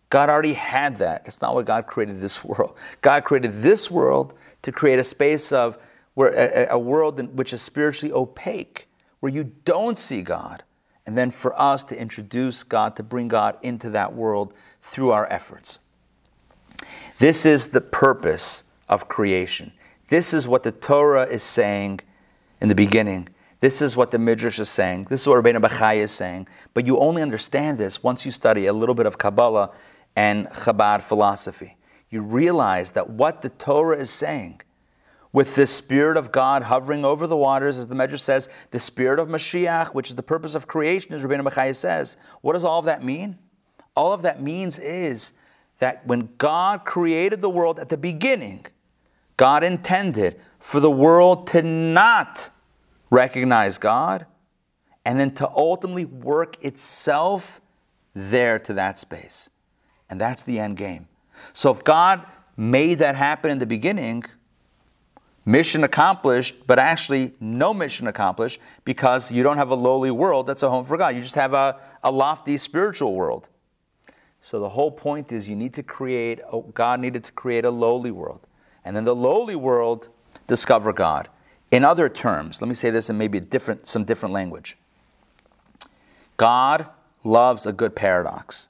God 0.10 0.30
already 0.30 0.54
had 0.54 0.98
that. 0.98 1.26
That's 1.26 1.42
not 1.42 1.56
what 1.56 1.66
God 1.66 1.88
created 1.88 2.22
this 2.22 2.44
world. 2.44 2.76
God 3.02 3.24
created 3.24 3.62
this 3.62 3.90
world 3.90 4.34
to 4.62 4.72
create 4.72 5.00
a 5.00 5.04
space 5.04 5.52
of 5.52 5.78
where 6.14 6.30
a, 6.30 6.74
a 6.74 6.80
world 6.80 7.20
in, 7.20 7.36
which 7.36 7.54
is 7.54 7.62
spiritually 7.62 8.14
opaque, 8.14 8.88
where 9.20 9.32
you 9.32 9.52
don't 9.66 9.98
see 9.98 10.22
God, 10.22 10.64
and 11.06 11.18
then 11.18 11.32
for 11.32 11.60
us 11.60 11.84
to 11.86 12.00
introduce 12.00 12.64
God, 12.64 12.96
to 12.98 13.04
bring 13.04 13.28
God 13.28 13.58
into 13.62 13.90
that 13.92 14.14
world 14.14 14.54
through 14.82 15.12
our 15.12 15.32
efforts. 15.32 15.80
This 17.20 17.46
is 17.46 17.68
the 17.68 17.82
purpose 17.82 18.64
of 18.88 19.08
creation. 19.08 19.72
This 20.10 20.34
is 20.34 20.48
what 20.48 20.64
the 20.64 20.72
Torah 20.72 21.26
is 21.26 21.44
saying 21.44 22.02
in 22.62 22.68
the 22.68 22.76
beginning. 22.76 23.30
This 23.60 23.82
is 23.82 23.96
what 23.96 24.12
the 24.12 24.18
Midrash 24.18 24.60
is 24.60 24.70
saying. 24.70 25.08
This 25.10 25.22
is 25.22 25.28
what 25.28 25.44
Rabbeinu 25.44 25.62
Bechaya 25.62 26.04
is 26.04 26.12
saying. 26.12 26.48
But 26.74 26.88
you 26.88 26.98
only 26.98 27.22
understand 27.22 27.78
this 27.78 28.02
once 28.02 28.26
you 28.26 28.32
study 28.32 28.66
a 28.66 28.74
little 28.74 28.96
bit 28.96 29.06
of 29.06 29.18
Kabbalah 29.18 29.72
and 30.16 30.48
Chabad 30.48 31.02
philosophy. 31.02 31.78
You 32.10 32.22
realize 32.22 32.94
that 32.94 33.10
what 33.10 33.42
the 33.42 33.50
Torah 33.50 33.98
is 33.98 34.10
saying, 34.10 34.62
with 35.32 35.54
the 35.54 35.68
Spirit 35.68 36.18
of 36.18 36.32
God 36.32 36.64
hovering 36.64 37.06
over 37.06 37.28
the 37.28 37.38
waters, 37.38 37.78
as 37.78 37.86
the 37.86 37.94
Midrash 37.94 38.22
says, 38.22 38.50
the 38.72 38.80
Spirit 38.80 39.20
of 39.20 39.28
Mashiach, 39.28 39.94
which 39.94 40.10
is 40.10 40.16
the 40.16 40.24
purpose 40.24 40.56
of 40.56 40.68
creation, 40.68 41.14
as 41.14 41.24
Rabbeinu 41.24 41.48
Bechaya 41.48 41.76
says, 41.76 42.18
what 42.42 42.54
does 42.54 42.66
all 42.66 42.80
of 42.80 42.86
that 42.86 43.04
mean? 43.04 43.38
All 43.96 44.12
of 44.12 44.24
that 44.24 44.42
means 44.42 44.80
is 44.80 45.34
that 45.78 46.06
when 46.08 46.30
God 46.38 46.84
created 46.84 47.42
the 47.42 47.50
world 47.50 47.80
at 47.80 47.90
the 47.90 47.98
beginning, 47.98 48.66
God 49.40 49.64
intended 49.64 50.38
for 50.60 50.82
the 50.82 50.92
world 50.92 51.48
to 51.48 51.62
not 51.62 52.52
recognize 53.10 53.78
God 53.78 54.26
and 55.06 55.18
then 55.18 55.34
to 55.36 55.50
ultimately 55.50 56.04
work 56.04 56.62
itself 56.62 57.62
there 58.14 58.60
to 58.60 58.74
that 58.74 58.98
space. 58.98 59.50
And 60.10 60.20
that's 60.20 60.44
the 60.44 60.60
end 60.60 60.76
game. 60.76 61.08
So 61.54 61.72
if 61.72 61.86
God 61.86 62.26
made 62.58 62.96
that 62.96 63.16
happen 63.16 63.50
in 63.50 63.60
the 63.60 63.66
beginning, 63.66 64.26
mission 65.46 65.86
accomplished, 65.86 66.68
but 66.68 66.78
actually 66.78 67.34
no 67.40 67.74
mission 67.74 68.08
accomplished 68.08 68.60
because 68.84 69.32
you 69.32 69.42
don't 69.42 69.56
have 69.56 69.70
a 69.70 69.76
lowly 69.76 70.12
world 70.12 70.48
that's 70.48 70.64
a 70.64 70.70
home 70.70 70.84
for 70.84 70.98
God. 70.98 71.16
You 71.16 71.22
just 71.22 71.36
have 71.36 71.54
a, 71.54 71.80
a 72.04 72.12
lofty 72.12 72.58
spiritual 72.58 73.16
world. 73.16 73.48
So 74.42 74.60
the 74.60 74.70
whole 74.70 74.92
point 74.92 75.32
is 75.32 75.48
you 75.48 75.56
need 75.56 75.76
to 75.76 75.84
create, 75.84 76.42
God 76.74 77.00
needed 77.00 77.24
to 77.24 77.32
create 77.32 77.64
a 77.64 77.72
lowly 77.72 78.12
world 78.12 78.46
and 78.90 78.96
then 78.96 79.04
the 79.04 79.16
lowly 79.16 79.56
world 79.56 80.10
discover 80.48 80.92
God. 80.92 81.30
In 81.70 81.86
other 81.86 82.10
terms, 82.10 82.60
let 82.60 82.68
me 82.68 82.74
say 82.74 82.90
this 82.90 83.12
in 83.12 83.20
maybe 83.20 83.40
different, 83.40 83.86
some 83.86 84.04
different 84.04 84.34
language. 84.34 84.80
God 86.38 86.88
loves 87.24 87.68
a 87.68 87.72
good 87.72 87.96
paradox, 87.96 88.68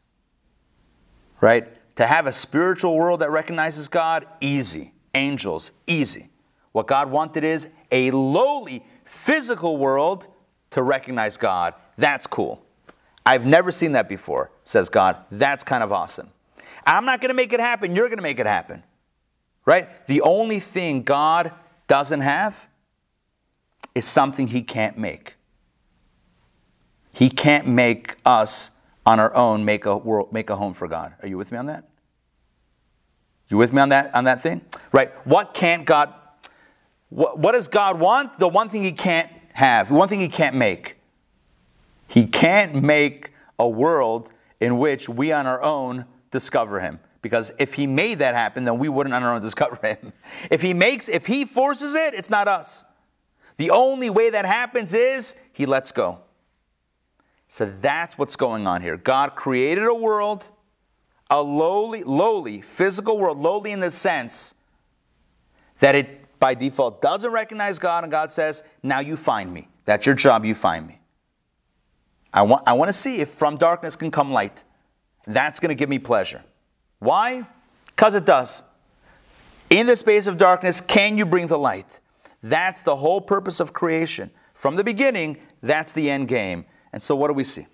right? 1.40 1.70
To 1.96 2.06
have 2.06 2.28
a 2.28 2.34
spiritual 2.34 2.98
world 2.98 3.22
that 3.22 3.32
recognizes 3.32 3.88
God, 3.88 4.28
easy. 4.42 4.92
Angels, 5.16 5.72
easy. 5.88 6.28
What 6.74 6.86
God 6.86 7.10
wanted 7.10 7.46
is 7.46 7.70
a 7.90 8.12
lowly 8.12 8.86
physical 9.06 9.78
world 9.78 10.28
to 10.72 10.84
recognize 10.84 11.38
God. 11.38 11.76
That's 11.98 12.28
cool. 12.28 12.62
I've 13.26 13.46
never 13.46 13.72
seen 13.72 13.94
that 13.94 14.10
before, 14.10 14.52
says 14.66 14.90
God. 14.90 15.16
That's 15.32 15.64
kind 15.64 15.82
of 15.82 15.94
awesome. 15.94 16.30
I'm 16.86 17.06
not 17.06 17.22
going 17.22 17.30
to 17.30 17.36
make 17.36 17.54
it 17.54 17.62
happen. 17.62 17.96
You're 17.96 18.10
going 18.10 18.18
to 18.18 18.24
make 18.24 18.40
it 18.40 18.46
happen 18.46 18.84
right? 19.70 20.08
The 20.08 20.22
only 20.22 20.60
thing 20.60 21.04
God 21.04 21.54
doesn't 21.86 22.22
have 22.22 22.68
is 23.94 24.04
something 24.04 24.48
He 24.48 24.64
can't 24.64 24.98
make. 24.98 25.36
He 27.14 27.30
can't 27.30 27.68
make 27.68 28.16
us 28.26 28.72
on 29.06 29.20
our 29.20 29.32
own 29.36 29.66
make 29.66 29.86
a 29.86 29.96
world, 29.96 30.34
make 30.34 30.50
a 30.50 30.56
home 30.56 30.74
for 30.74 30.88
God. 30.88 31.14
Are 31.22 31.28
you 31.28 31.38
with 31.38 31.52
me 31.52 31.60
on 31.60 31.68
that? 31.68 31.88
You 33.50 33.58
with 33.58 33.72
me 33.72 33.80
on 33.80 33.90
that 33.90 34.14
on 34.16 34.24
that 34.24 34.42
thing? 34.42 34.62
Right. 34.92 35.12
What 35.28 35.54
can't 35.54 35.86
God 35.86 36.16
what, 37.10 37.38
what 37.38 37.52
does 37.52 37.68
God 37.68 38.00
want? 38.00 38.40
The 38.40 38.48
one 38.48 38.70
thing 38.70 38.82
he 38.82 38.92
can't 38.92 39.30
have, 39.54 39.90
the 39.90 39.96
one 39.96 40.10
thing 40.10 40.20
he 40.20 40.30
can't 40.30 40.56
make. 40.56 40.98
He 42.08 42.26
can't 42.26 42.82
make 42.82 43.34
a 43.60 43.70
world 43.70 44.32
in 44.60 44.80
which 44.80 45.08
we 45.08 45.32
on 45.32 45.46
our 45.46 45.62
own 45.62 46.06
discover 46.32 46.80
him. 46.80 47.00
Because 47.22 47.52
if 47.60 47.74
he 47.74 47.86
made 47.86 48.20
that 48.20 48.34
happen, 48.36 48.64
then 48.64 48.80
we 48.80 48.88
wouldn't 48.90 49.14
our 49.14 49.34
own 49.34 49.42
discover 49.42 49.76
him. 49.86 50.14
If 50.52 50.62
he 50.62 50.74
makes, 50.74 51.10
if 51.10 51.26
he 51.26 51.46
forces 51.46 51.96
it, 51.96 52.14
it's 52.14 52.30
not 52.30 52.48
us. 52.48 52.86
The 53.58 53.72
only 53.72 54.10
way 54.10 54.30
that 54.30 54.46
happens 54.46 54.94
is 54.94 55.36
he 55.52 55.66
lets 55.66 55.92
go. 55.92 56.20
So 57.48 57.66
that's 57.66 58.18
what's 58.18 58.36
going 58.36 58.68
on 58.68 58.82
here. 58.82 58.96
God 58.96 59.36
created 59.36 59.86
a 59.86 59.94
world, 59.94 60.50
a 61.30 61.42
lowly, 61.42 62.04
lowly 62.04 62.62
physical 62.62 63.18
world, 63.18 63.38
lowly 63.38 63.72
in 63.72 63.80
the 63.80 63.92
sense 63.92 64.56
that 65.80 65.96
it 65.96 66.40
by 66.40 66.54
default 66.54 67.02
doesn't 67.02 67.32
recognize 67.32 67.80
God, 67.80 68.04
and 68.04 68.12
God 68.12 68.32
says, 68.32 68.64
Now 68.82 69.00
you 69.00 69.18
find 69.18 69.54
me. 69.54 69.68
That's 69.86 70.06
your 70.06 70.16
job, 70.16 70.46
you 70.46 70.56
find 70.56 70.88
me. 70.88 71.02
I 72.34 72.44
want, 72.44 72.64
I 72.68 72.74
want 72.74 72.90
to 72.90 72.94
see 72.94 73.20
if 73.20 73.30
from 73.30 73.58
darkness 73.58 73.96
can 73.96 74.12
come 74.12 74.32
light. 74.32 74.64
That's 75.26 75.60
going 75.60 75.70
to 75.70 75.76
give 75.76 75.90
me 75.90 76.00
pleasure. 76.00 76.44
Why? 77.00 77.48
Because 77.88 78.16
it 78.16 78.26
does. 78.26 78.64
In 79.70 79.86
the 79.88 79.96
space 79.96 80.28
of 80.28 80.38
darkness, 80.38 80.82
can 80.82 81.18
you 81.18 81.26
bring 81.26 81.48
the 81.48 81.58
light? 81.58 82.00
That's 82.42 82.82
the 82.82 82.96
whole 82.96 83.22
purpose 83.22 83.60
of 83.60 83.74
creation. 83.74 84.32
From 84.54 84.76
the 84.76 84.84
beginning, 84.84 85.38
that's 85.62 85.94
the 85.94 86.10
end 86.10 86.28
game. 86.28 86.66
And 86.92 87.02
so, 87.02 87.16
what 87.16 87.28
do 87.28 87.34
we 87.34 87.44
see? 87.44 87.68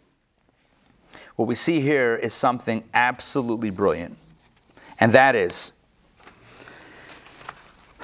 What 1.35 1.47
we 1.47 1.55
see 1.55 1.81
here 1.81 2.15
is 2.15 2.33
something 2.33 2.83
absolutely 2.93 3.69
brilliant, 3.69 4.17
and 4.99 5.11
that 5.13 5.35
is 5.35 5.73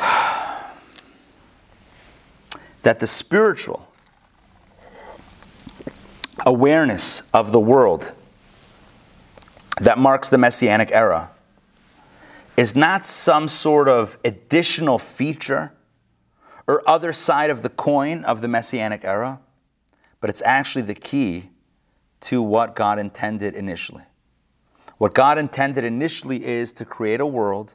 that 2.81 2.99
the 2.99 3.07
spiritual 3.07 3.88
awareness 6.45 7.23
of 7.34 7.52
the 7.52 7.60
world 7.60 8.14
that 9.81 9.97
marks 9.97 10.29
the 10.29 10.37
Messianic 10.37 10.91
era 10.91 11.31
is 12.55 12.75
not 12.75 13.03
some 13.03 13.47
sort 13.47 13.87
of 13.87 14.17
additional 14.23 14.99
feature 14.99 15.73
or 16.67 16.87
other 16.87 17.11
side 17.11 17.49
of 17.49 17.63
the 17.63 17.69
coin 17.69 18.23
of 18.23 18.41
the 18.41 18.47
Messianic 18.47 19.03
era, 19.03 19.39
but 20.19 20.29
it's 20.29 20.43
actually 20.45 20.83
the 20.83 20.93
key 20.93 21.49
to 22.19 22.43
what 22.43 22.75
God 22.75 22.99
intended 22.99 23.55
initially. 23.55 24.03
What 24.99 25.15
God 25.15 25.39
intended 25.39 25.83
initially 25.83 26.45
is 26.45 26.71
to 26.73 26.85
create 26.85 27.19
a 27.19 27.25
world 27.25 27.73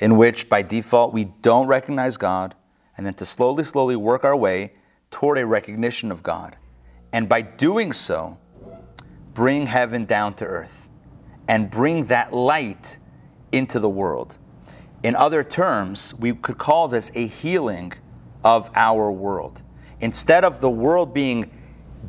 in 0.00 0.16
which, 0.16 0.48
by 0.48 0.62
default, 0.62 1.12
we 1.12 1.24
don't 1.24 1.68
recognize 1.68 2.16
God, 2.16 2.56
and 2.96 3.06
then 3.06 3.14
to 3.14 3.24
slowly, 3.24 3.62
slowly 3.62 3.94
work 3.94 4.24
our 4.24 4.36
way 4.36 4.72
toward 5.12 5.38
a 5.38 5.46
recognition 5.46 6.10
of 6.10 6.24
God. 6.24 6.56
And 7.12 7.28
by 7.28 7.42
doing 7.42 7.92
so, 7.92 8.36
bring 9.38 9.66
heaven 9.66 10.04
down 10.04 10.34
to 10.34 10.44
earth 10.44 10.88
and 11.46 11.70
bring 11.70 12.06
that 12.06 12.34
light 12.34 12.98
into 13.52 13.78
the 13.78 13.88
world. 13.88 14.36
In 15.04 15.14
other 15.14 15.44
terms, 15.44 16.12
we 16.18 16.34
could 16.34 16.58
call 16.58 16.88
this 16.88 17.12
a 17.14 17.28
healing 17.28 17.92
of 18.42 18.68
our 18.74 19.12
world. 19.12 19.62
Instead 20.00 20.44
of 20.44 20.60
the 20.60 20.68
world 20.68 21.14
being 21.14 21.48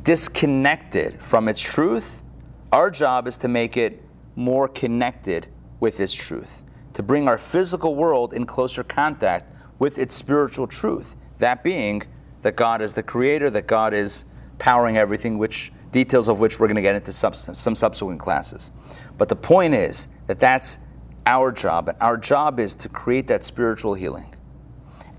disconnected 0.02 1.22
from 1.22 1.48
its 1.48 1.62
truth, 1.62 2.24
our 2.72 2.90
job 2.90 3.28
is 3.28 3.38
to 3.38 3.48
make 3.48 3.78
it 3.78 4.04
more 4.36 4.68
connected 4.68 5.46
with 5.80 6.00
its 6.00 6.16
truth, 6.16 6.64
to 6.94 7.04
bring 7.04 7.28
our 7.28 7.38
physical 7.38 7.94
world 7.94 8.34
in 8.34 8.44
closer 8.44 8.84
contact 8.84 9.54
with 9.78 10.00
its 10.00 10.16
spiritual 10.16 10.66
truth. 10.66 11.16
That 11.38 11.64
being 11.64 12.02
that 12.42 12.56
God 12.56 12.82
is 12.82 12.96
the 12.96 13.04
creator, 13.04 13.52
that 13.52 13.68
God 13.68 13.94
is 13.94 14.26
powering 14.58 14.98
everything, 14.98 15.38
which 15.38 15.72
details 15.92 16.28
of 16.28 16.40
which 16.40 16.60
we're 16.60 16.68
going 16.68 16.76
to 16.76 16.82
get 16.82 16.96
into 16.96 17.12
some 17.12 17.34
subsequent 17.76 18.20
classes. 18.20 18.72
But 19.18 19.30
the 19.30 19.36
point 19.36 19.74
is 19.74 20.08
that 20.28 20.40
that's 20.40 20.80
our 21.26 21.52
job, 21.52 21.90
and 21.90 21.98
our 22.02 22.18
job 22.18 22.60
is 22.60 22.76
to 22.76 22.90
create 22.90 23.28
that 23.28 23.44
spiritual 23.44 23.94
healing. 23.94 24.34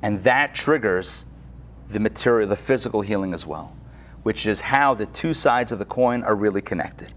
And 0.03 0.19
that 0.21 0.55
triggers 0.55 1.27
the 1.89 2.01
material, 2.01 2.49
the 2.49 2.57
physical 2.57 3.01
healing 3.01 3.35
as 3.35 3.47
well, 3.47 3.77
which 4.23 4.47
is 4.47 4.61
how 4.61 4.95
the 4.95 5.07
two 5.07 5.35
sides 5.35 5.73
of 5.73 5.79
the 5.79 5.85
coin 5.85 6.23
are 6.23 6.35
really 6.35 6.63
connected. 6.63 7.13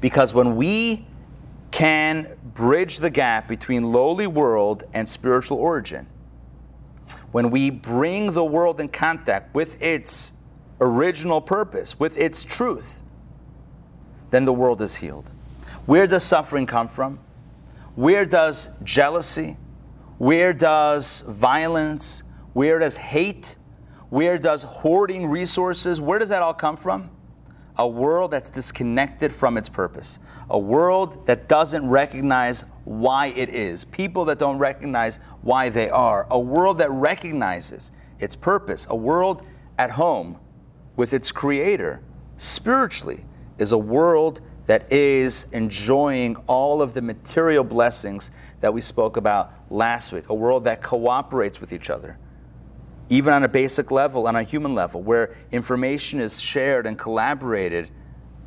Because 0.00 0.32
when 0.32 0.56
we 0.56 1.06
can 1.70 2.36
bridge 2.54 2.98
the 2.98 3.10
gap 3.10 3.48
between 3.48 3.92
lowly 3.92 4.26
world 4.26 4.84
and 4.94 5.08
spiritual 5.08 5.58
origin, 5.58 6.06
when 7.32 7.50
we 7.50 7.70
bring 7.70 8.32
the 8.32 8.44
world 8.44 8.80
in 8.80 8.88
contact 8.88 9.54
with 9.54 9.80
its 9.82 10.32
original 10.80 11.40
purpose, 11.40 11.98
with 11.98 12.18
its 12.18 12.42
truth, 12.44 13.02
then 14.30 14.44
the 14.44 14.52
world 14.52 14.80
is 14.80 14.96
healed. 14.96 15.30
Where 15.86 16.06
does 16.06 16.24
suffering 16.24 16.66
come 16.66 16.88
from? 16.88 17.18
Where 17.96 18.24
does 18.24 18.70
jealousy, 18.84 19.56
where 20.18 20.52
does 20.52 21.22
violence, 21.22 22.22
where 22.52 22.78
does 22.78 22.96
hate, 22.96 23.58
where 24.08 24.38
does 24.38 24.62
hoarding 24.62 25.26
resources, 25.26 26.00
where 26.00 26.18
does 26.18 26.28
that 26.28 26.42
all 26.42 26.54
come 26.54 26.76
from? 26.76 27.10
A 27.76 27.86
world 27.86 28.30
that's 28.30 28.50
disconnected 28.50 29.34
from 29.34 29.56
its 29.56 29.68
purpose, 29.68 30.18
a 30.50 30.58
world 30.58 31.26
that 31.26 31.48
doesn't 31.48 31.88
recognize 31.88 32.64
why 32.84 33.28
it 33.28 33.48
is, 33.48 33.84
people 33.84 34.24
that 34.26 34.38
don't 34.38 34.58
recognize 34.58 35.18
why 35.42 35.68
they 35.68 35.88
are, 35.90 36.26
a 36.30 36.38
world 36.38 36.78
that 36.78 36.90
recognizes 36.90 37.92
its 38.18 38.36
purpose, 38.36 38.86
a 38.90 38.96
world 38.96 39.44
at 39.78 39.90
home 39.90 40.38
with 41.00 41.14
its 41.14 41.32
creator 41.32 41.98
spiritually 42.36 43.24
is 43.56 43.72
a 43.72 43.78
world 43.78 44.42
that 44.66 44.92
is 44.92 45.46
enjoying 45.50 46.36
all 46.46 46.82
of 46.82 46.92
the 46.92 47.00
material 47.00 47.64
blessings 47.64 48.30
that 48.60 48.74
we 48.74 48.82
spoke 48.82 49.16
about 49.16 49.50
last 49.70 50.12
week, 50.12 50.28
a 50.28 50.34
world 50.34 50.64
that 50.64 50.82
cooperates 50.82 51.58
with 51.58 51.72
each 51.72 51.88
other, 51.88 52.18
even 53.08 53.32
on 53.32 53.44
a 53.44 53.48
basic 53.48 53.90
level, 53.90 54.26
on 54.28 54.36
a 54.36 54.42
human 54.42 54.74
level, 54.74 55.00
where 55.00 55.34
information 55.52 56.20
is 56.20 56.38
shared 56.38 56.86
and 56.86 56.98
collaborated. 56.98 57.88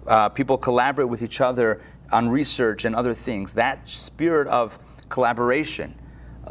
Uh, 0.05 0.30
people 0.30 0.55
collaborate 0.55 1.09
with 1.09 1.23
each 1.23 1.41
other 1.41 1.81
on 2.11 2.30
research 2.30 2.85
and 2.85 2.95
other 2.95 3.15
things. 3.15 3.53
That 3.53 3.88
spirit 3.88 4.47
of 4.47 4.77
collaboration, 5.09 5.95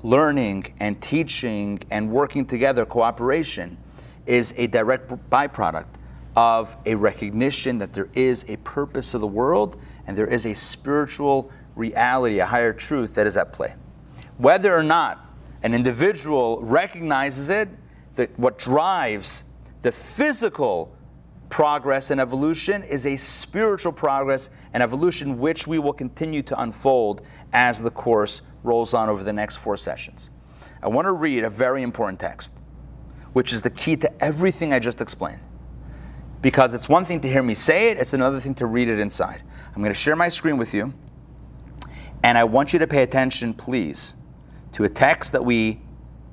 learning 0.02 0.74
and 0.80 1.00
teaching 1.00 1.78
and 1.92 2.10
working 2.10 2.44
together, 2.44 2.84
cooperation, 2.84 3.78
is 4.26 4.54
a 4.56 4.66
direct 4.66 5.08
byproduct 5.30 5.86
of 6.36 6.76
a 6.86 6.94
recognition 6.94 7.78
that 7.78 7.92
there 7.92 8.08
is 8.14 8.44
a 8.48 8.56
purpose 8.58 9.14
of 9.14 9.20
the 9.20 9.26
world 9.26 9.80
and 10.06 10.16
there 10.16 10.26
is 10.26 10.46
a 10.46 10.54
spiritual 10.54 11.50
reality, 11.76 12.38
a 12.38 12.46
higher 12.46 12.72
truth 12.72 13.14
that 13.14 13.26
is 13.26 13.36
at 13.36 13.52
play. 13.52 13.74
Whether 14.38 14.74
or 14.74 14.82
not 14.82 15.26
an 15.62 15.74
individual 15.74 16.60
recognizes 16.62 17.50
it, 17.50 17.68
that 18.14 18.36
what 18.38 18.58
drives 18.58 19.44
the 19.82 19.92
physical 19.92 20.94
progress 21.48 22.10
and 22.10 22.20
evolution 22.20 22.82
is 22.82 23.04
a 23.04 23.16
spiritual 23.16 23.92
progress 23.92 24.48
and 24.72 24.82
evolution 24.82 25.38
which 25.38 25.66
we 25.66 25.78
will 25.78 25.92
continue 25.92 26.42
to 26.42 26.60
unfold 26.62 27.22
as 27.52 27.80
the 27.82 27.90
course 27.90 28.42
rolls 28.62 28.94
on 28.94 29.08
over 29.08 29.22
the 29.22 29.32
next 29.32 29.56
four 29.56 29.76
sessions. 29.76 30.30
I 30.82 30.88
want 30.88 31.06
to 31.06 31.12
read 31.12 31.44
a 31.44 31.50
very 31.50 31.82
important 31.82 32.18
text, 32.18 32.54
which 33.32 33.52
is 33.52 33.62
the 33.62 33.70
key 33.70 33.96
to 33.96 34.24
everything 34.24 34.72
I 34.72 34.78
just 34.78 35.00
explained 35.00 35.40
because 36.42 36.74
it's 36.74 36.88
one 36.88 37.04
thing 37.04 37.20
to 37.20 37.28
hear 37.28 37.42
me 37.42 37.54
say 37.54 37.90
it, 37.90 37.98
it's 37.98 38.12
another 38.12 38.40
thing 38.40 38.54
to 38.56 38.66
read 38.66 38.88
it 38.88 38.98
inside. 38.98 39.42
I'm 39.68 39.80
going 39.80 39.94
to 39.94 39.98
share 39.98 40.16
my 40.16 40.28
screen 40.28 40.58
with 40.58 40.74
you, 40.74 40.92
and 42.24 42.36
I 42.36 42.44
want 42.44 42.72
you 42.72 42.78
to 42.80 42.86
pay 42.86 43.04
attention, 43.04 43.54
please, 43.54 44.16
to 44.72 44.84
a 44.84 44.88
text 44.88 45.32
that 45.32 45.44
we 45.44 45.80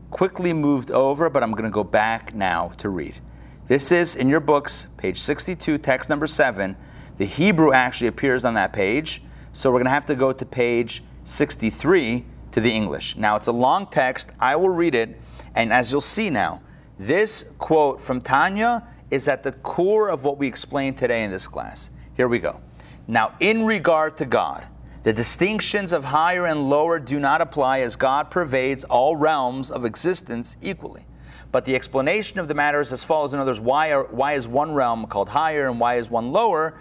quickly 0.09 0.51
moved 0.51 0.91
over, 0.91 1.29
but 1.29 1.43
I'm 1.43 1.51
going 1.51 1.63
to 1.63 1.69
go 1.69 1.83
back 1.83 2.33
now 2.33 2.69
to 2.77 2.89
read. 2.89 3.19
This 3.67 3.91
is 3.91 4.15
in 4.15 4.27
your 4.27 4.39
books, 4.39 4.87
page 4.97 5.19
62, 5.19 5.77
text 5.77 6.09
number 6.09 6.25
7. 6.25 6.75
The 7.17 7.25
Hebrew 7.25 7.71
actually 7.71 8.07
appears 8.07 8.45
on 8.45 8.55
that 8.55 8.73
page, 8.73 9.21
so 9.53 9.69
we're 9.69 9.77
going 9.77 9.85
to 9.85 9.91
have 9.91 10.07
to 10.07 10.15
go 10.15 10.33
to 10.33 10.45
page 10.45 11.03
63 11.23 12.25
to 12.51 12.61
the 12.61 12.71
English. 12.71 13.15
Now, 13.15 13.35
it's 13.35 13.47
a 13.47 13.51
long 13.51 13.85
text. 13.87 14.31
I 14.39 14.55
will 14.55 14.69
read 14.69 14.95
it, 14.95 15.21
and 15.53 15.71
as 15.71 15.91
you'll 15.91 16.01
see 16.01 16.31
now, 16.31 16.61
this 16.99 17.45
quote 17.57 18.01
from 18.01 18.21
Tanya 18.21 18.85
is 19.09 19.27
at 19.27 19.41
the 19.41 19.53
core 19.53 20.09
of 20.09 20.25
what 20.25 20.37
we 20.37 20.47
explained 20.47 20.97
today 20.97 21.23
in 21.23 21.31
this 21.31 21.47
class. 21.47 21.89
Here 22.15 22.27
we 22.27 22.39
go. 22.39 22.59
Now, 23.07 23.33
in 23.39 23.65
regard 23.65 24.17
to 24.17 24.25
God, 24.25 24.67
the 25.03 25.13
distinctions 25.13 25.93
of 25.93 26.03
higher 26.03 26.45
and 26.45 26.69
lower 26.69 26.99
do 26.99 27.19
not 27.19 27.41
apply 27.41 27.79
as 27.79 27.95
God 27.95 28.29
pervades 28.29 28.83
all 28.83 29.15
realms 29.15 29.71
of 29.71 29.85
existence 29.85 30.57
equally. 30.61 31.05
But 31.51 31.65
the 31.65 31.73
explanation 31.73 32.37
of 32.37 32.47
the 32.47 32.53
matter 32.53 32.81
is 32.81 32.93
as 32.93 33.03
follows. 33.03 33.33
In 33.33 33.39
other 33.39 33.51
words, 33.51 33.61
why, 33.61 33.91
are, 33.93 34.03
why 34.03 34.33
is 34.33 34.47
one 34.47 34.73
realm 34.73 35.07
called 35.07 35.29
higher 35.29 35.67
and 35.67 35.79
why 35.79 35.95
is 35.95 36.09
one 36.09 36.31
lower? 36.31 36.77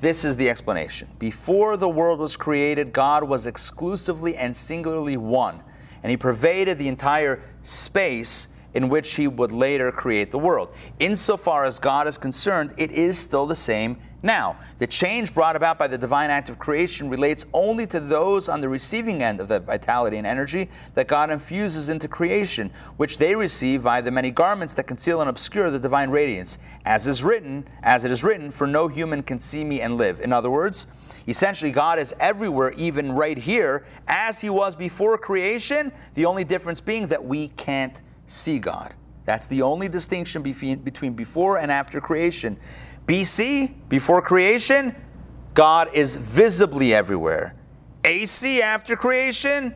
This 0.00 0.24
is 0.24 0.36
the 0.36 0.50
explanation. 0.50 1.08
Before 1.18 1.76
the 1.76 1.88
world 1.88 2.20
was 2.20 2.36
created, 2.36 2.92
God 2.92 3.24
was 3.24 3.46
exclusively 3.46 4.36
and 4.36 4.54
singularly 4.54 5.16
one, 5.16 5.62
and 6.02 6.10
He 6.10 6.16
pervaded 6.16 6.78
the 6.78 6.88
entire 6.88 7.42
space 7.62 8.48
in 8.74 8.88
which 8.88 9.14
he 9.14 9.28
would 9.28 9.52
later 9.52 9.92
create 9.92 10.30
the 10.30 10.38
world. 10.38 10.68
Insofar 10.98 11.64
as 11.64 11.78
God 11.78 12.06
is 12.06 12.18
concerned, 12.18 12.72
it 12.76 12.90
is 12.92 13.18
still 13.18 13.46
the 13.46 13.54
same 13.54 13.96
now. 14.22 14.56
The 14.78 14.86
change 14.86 15.34
brought 15.34 15.56
about 15.56 15.78
by 15.78 15.88
the 15.88 15.98
divine 15.98 16.30
act 16.30 16.48
of 16.48 16.58
creation 16.58 17.08
relates 17.08 17.44
only 17.52 17.86
to 17.88 18.00
those 18.00 18.48
on 18.48 18.60
the 18.60 18.68
receiving 18.68 19.22
end 19.22 19.40
of 19.40 19.48
the 19.48 19.60
vitality 19.60 20.16
and 20.16 20.26
energy 20.26 20.68
that 20.94 21.08
God 21.08 21.30
infuses 21.30 21.88
into 21.88 22.08
creation, 22.08 22.70
which 22.96 23.18
they 23.18 23.34
receive 23.34 23.82
via 23.82 24.02
the 24.02 24.10
many 24.10 24.30
garments 24.30 24.74
that 24.74 24.84
conceal 24.84 25.20
and 25.20 25.28
obscure 25.28 25.70
the 25.70 25.78
divine 25.78 26.10
radiance, 26.10 26.58
as 26.84 27.06
is 27.08 27.24
written, 27.24 27.66
as 27.82 28.04
it 28.04 28.10
is 28.10 28.22
written, 28.22 28.50
for 28.50 28.66
no 28.66 28.88
human 28.88 29.22
can 29.22 29.40
see 29.40 29.64
me 29.64 29.80
and 29.80 29.96
live. 29.96 30.20
In 30.20 30.32
other 30.32 30.50
words, 30.50 30.86
Essentially, 31.28 31.70
God 31.70 32.00
is 32.00 32.14
everywhere, 32.18 32.72
even 32.76 33.12
right 33.12 33.38
here, 33.38 33.84
as 34.08 34.40
He 34.40 34.50
was 34.50 34.74
before 34.74 35.16
creation, 35.18 35.92
the 36.14 36.24
only 36.24 36.44
difference 36.44 36.80
being 36.80 37.06
that 37.08 37.24
we 37.24 37.48
can't 37.48 38.02
see 38.32 38.58
God. 38.58 38.94
That's 39.24 39.46
the 39.46 39.62
only 39.62 39.88
distinction 39.88 40.42
between 40.42 41.14
before 41.14 41.58
and 41.58 41.70
after 41.70 42.00
creation. 42.00 42.58
BC, 43.06 43.74
before 43.88 44.20
creation, 44.22 44.94
God 45.54 45.90
is 45.92 46.16
visibly 46.16 46.94
everywhere. 46.94 47.54
AC, 48.04 48.62
after 48.62 48.96
creation, 48.96 49.74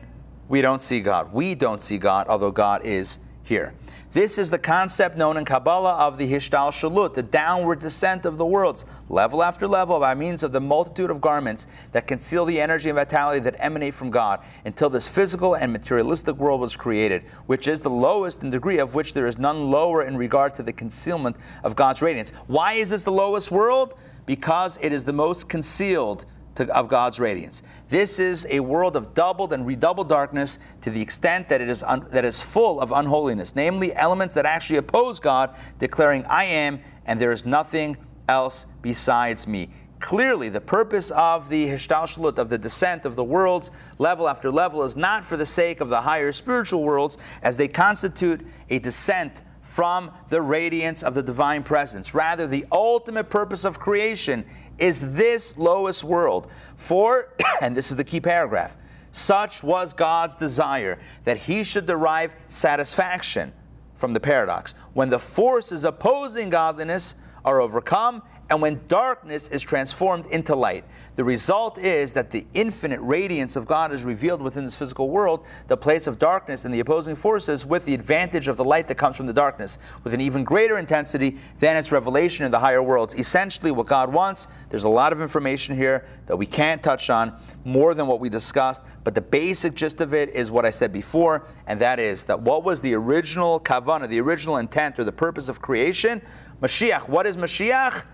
we 0.49 0.61
don't 0.61 0.81
see 0.81 1.01
God. 1.01 1.31
We 1.31 1.55
don't 1.55 1.81
see 1.81 1.97
God, 1.97 2.27
although 2.27 2.51
God 2.51 2.85
is 2.85 3.19
here. 3.43 3.73
This 4.17 4.39
is 4.39 4.49
the 4.49 4.57
concept 4.57 5.15
known 5.15 5.37
in 5.37 5.45
Kabbalah 5.45 5.93
of 5.93 6.17
the 6.17 6.27
Hishtalshelut, 6.27 7.13
the 7.13 7.21
downward 7.21 7.79
descent 7.79 8.25
of 8.25 8.39
the 8.39 8.45
worlds, 8.47 8.83
level 9.09 9.43
after 9.43 9.67
level, 9.67 9.99
by 9.99 10.15
means 10.15 10.41
of 10.41 10.51
the 10.51 10.59
multitude 10.59 11.11
of 11.11 11.21
garments 11.21 11.67
that 11.91 12.07
conceal 12.07 12.43
the 12.43 12.59
energy 12.59 12.89
and 12.89 12.95
vitality 12.95 13.39
that 13.41 13.53
emanate 13.59 13.93
from 13.93 14.09
God, 14.09 14.39
until 14.65 14.89
this 14.89 15.07
physical 15.07 15.53
and 15.53 15.71
materialistic 15.71 16.35
world 16.37 16.61
was 16.61 16.75
created, 16.75 17.25
which 17.45 17.67
is 17.67 17.79
the 17.79 17.91
lowest 17.91 18.41
in 18.41 18.49
degree 18.49 18.79
of 18.79 18.95
which 18.95 19.13
there 19.13 19.27
is 19.27 19.37
none 19.37 19.69
lower 19.69 20.03
in 20.03 20.17
regard 20.17 20.55
to 20.55 20.63
the 20.63 20.73
concealment 20.73 21.35
of 21.63 21.75
God's 21.75 22.01
radiance. 22.01 22.31
Why 22.47 22.73
is 22.73 22.89
this 22.89 23.03
the 23.03 23.11
lowest 23.11 23.51
world? 23.51 23.93
Because 24.25 24.79
it 24.81 24.91
is 24.91 25.03
the 25.03 25.13
most 25.13 25.47
concealed 25.47 26.25
to, 26.57 26.75
of 26.75 26.87
God's 26.87 27.19
radiance. 27.19 27.63
This 27.89 28.19
is 28.19 28.45
a 28.49 28.59
world 28.59 28.95
of 28.95 29.13
doubled 29.13 29.53
and 29.53 29.65
redoubled 29.65 30.09
darkness 30.09 30.59
to 30.81 30.89
the 30.89 31.01
extent 31.01 31.49
that 31.49 31.61
it 31.61 31.69
is, 31.69 31.83
un, 31.83 32.05
that 32.11 32.25
is 32.25 32.41
full 32.41 32.81
of 32.81 32.91
unholiness, 32.91 33.55
namely 33.55 33.95
elements 33.95 34.33
that 34.35 34.45
actually 34.45 34.77
oppose 34.77 35.19
God, 35.19 35.55
declaring, 35.79 36.25
I 36.25 36.43
am, 36.45 36.79
and 37.05 37.19
there 37.19 37.31
is 37.31 37.45
nothing 37.45 37.97
else 38.27 38.65
besides 38.81 39.47
me. 39.47 39.69
Clearly, 39.99 40.49
the 40.49 40.61
purpose 40.61 41.09
of 41.11 41.49
the 41.49 41.67
Hishtalshelut, 41.67 42.37
of 42.37 42.49
the 42.49 42.57
descent 42.57 43.05
of 43.05 43.15
the 43.15 43.23
worlds, 43.23 43.71
level 43.97 44.29
after 44.29 44.51
level, 44.51 44.83
is 44.83 44.95
not 44.95 45.25
for 45.25 45.37
the 45.37 45.45
sake 45.45 45.81
of 45.81 45.89
the 45.89 46.01
higher 46.01 46.31
spiritual 46.31 46.83
worlds, 46.83 47.17
as 47.41 47.57
they 47.57 47.67
constitute 47.67 48.45
a 48.69 48.77
descent 48.77 49.41
from 49.61 50.11
the 50.29 50.41
radiance 50.41 51.03
of 51.03 51.13
the 51.13 51.21
divine 51.21 51.61
presence. 51.63 52.13
Rather, 52.13 52.47
the 52.47 52.65
ultimate 52.71 53.29
purpose 53.29 53.63
of 53.63 53.79
creation 53.79 54.43
is 54.79 55.13
this 55.13 55.57
lowest 55.57 56.03
world. 56.03 56.49
For, 56.75 57.33
and 57.61 57.75
this 57.75 57.89
is 57.89 57.95
the 57.95 58.03
key 58.03 58.21
paragraph, 58.21 58.77
such 59.11 59.63
was 59.63 59.93
God's 59.93 60.35
desire 60.35 60.99
that 61.23 61.37
he 61.37 61.63
should 61.63 61.85
derive 61.85 62.35
satisfaction 62.49 63.51
from 63.95 64.13
the 64.13 64.19
paradox. 64.19 64.75
When 64.93 65.09
the 65.09 65.19
forces 65.19 65.85
opposing 65.85 66.49
godliness 66.49 67.15
are 67.43 67.61
overcome 67.61 68.21
and 68.49 68.61
when 68.61 68.79
darkness 68.87 69.49
is 69.49 69.61
transformed 69.61 70.25
into 70.27 70.55
light. 70.55 70.85
The 71.15 71.23
result 71.23 71.79
is 71.79 72.13
that 72.13 72.29
the 72.29 72.45
infinite 72.53 72.99
radiance 73.01 73.55
of 73.55 73.65
God 73.65 73.91
is 73.91 74.05
revealed 74.05 74.41
within 74.41 74.63
this 74.63 74.75
physical 74.75 75.09
world, 75.09 75.45
the 75.67 75.75
place 75.75 76.05
of 76.05 76.19
darkness 76.19 76.63
and 76.63 76.73
the 76.73 76.79
opposing 76.79 77.15
forces, 77.15 77.65
with 77.65 77.85
the 77.85 77.93
advantage 77.95 78.47
of 78.47 78.55
the 78.55 78.63
light 78.63 78.87
that 78.87 78.95
comes 78.95 79.15
from 79.17 79.25
the 79.25 79.33
darkness, 79.33 79.79
with 80.03 80.13
an 80.13 80.21
even 80.21 80.43
greater 80.43 80.77
intensity 80.77 81.37
than 81.59 81.75
its 81.75 81.91
revelation 81.91 82.45
in 82.45 82.51
the 82.51 82.59
higher 82.59 82.83
worlds. 82.83 83.15
Essentially, 83.15 83.71
what 83.71 83.87
God 83.87 84.13
wants, 84.13 84.47
there's 84.69 84.83
a 84.83 84.89
lot 84.89 85.11
of 85.11 85.21
information 85.21 85.75
here 85.75 86.05
that 86.27 86.37
we 86.37 86.45
can't 86.45 86.83
touch 86.83 87.09
on 87.09 87.33
more 87.65 87.95
than 87.95 88.05
what 88.05 88.19
we 88.19 88.29
discussed, 88.29 88.83
but 89.03 89.15
the 89.15 89.21
basic 89.21 89.73
gist 89.73 90.01
of 90.01 90.13
it 90.13 90.29
is 90.29 90.51
what 90.51 90.65
I 90.65 90.69
said 90.69 90.93
before, 90.93 91.47
and 91.65 91.81
that 91.81 91.99
is 91.99 92.25
that 92.25 92.39
what 92.39 92.63
was 92.63 92.79
the 92.79 92.93
original 92.93 93.59
kavana, 93.59 94.07
the 94.07 94.21
original 94.21 94.57
intent 94.57 94.99
or 94.99 95.03
the 95.03 95.11
purpose 95.11 95.49
of 95.49 95.61
creation? 95.61 96.21
Mashiach. 96.61 97.09
What 97.09 97.25
is 97.25 97.37
Mashiach? 97.37 98.05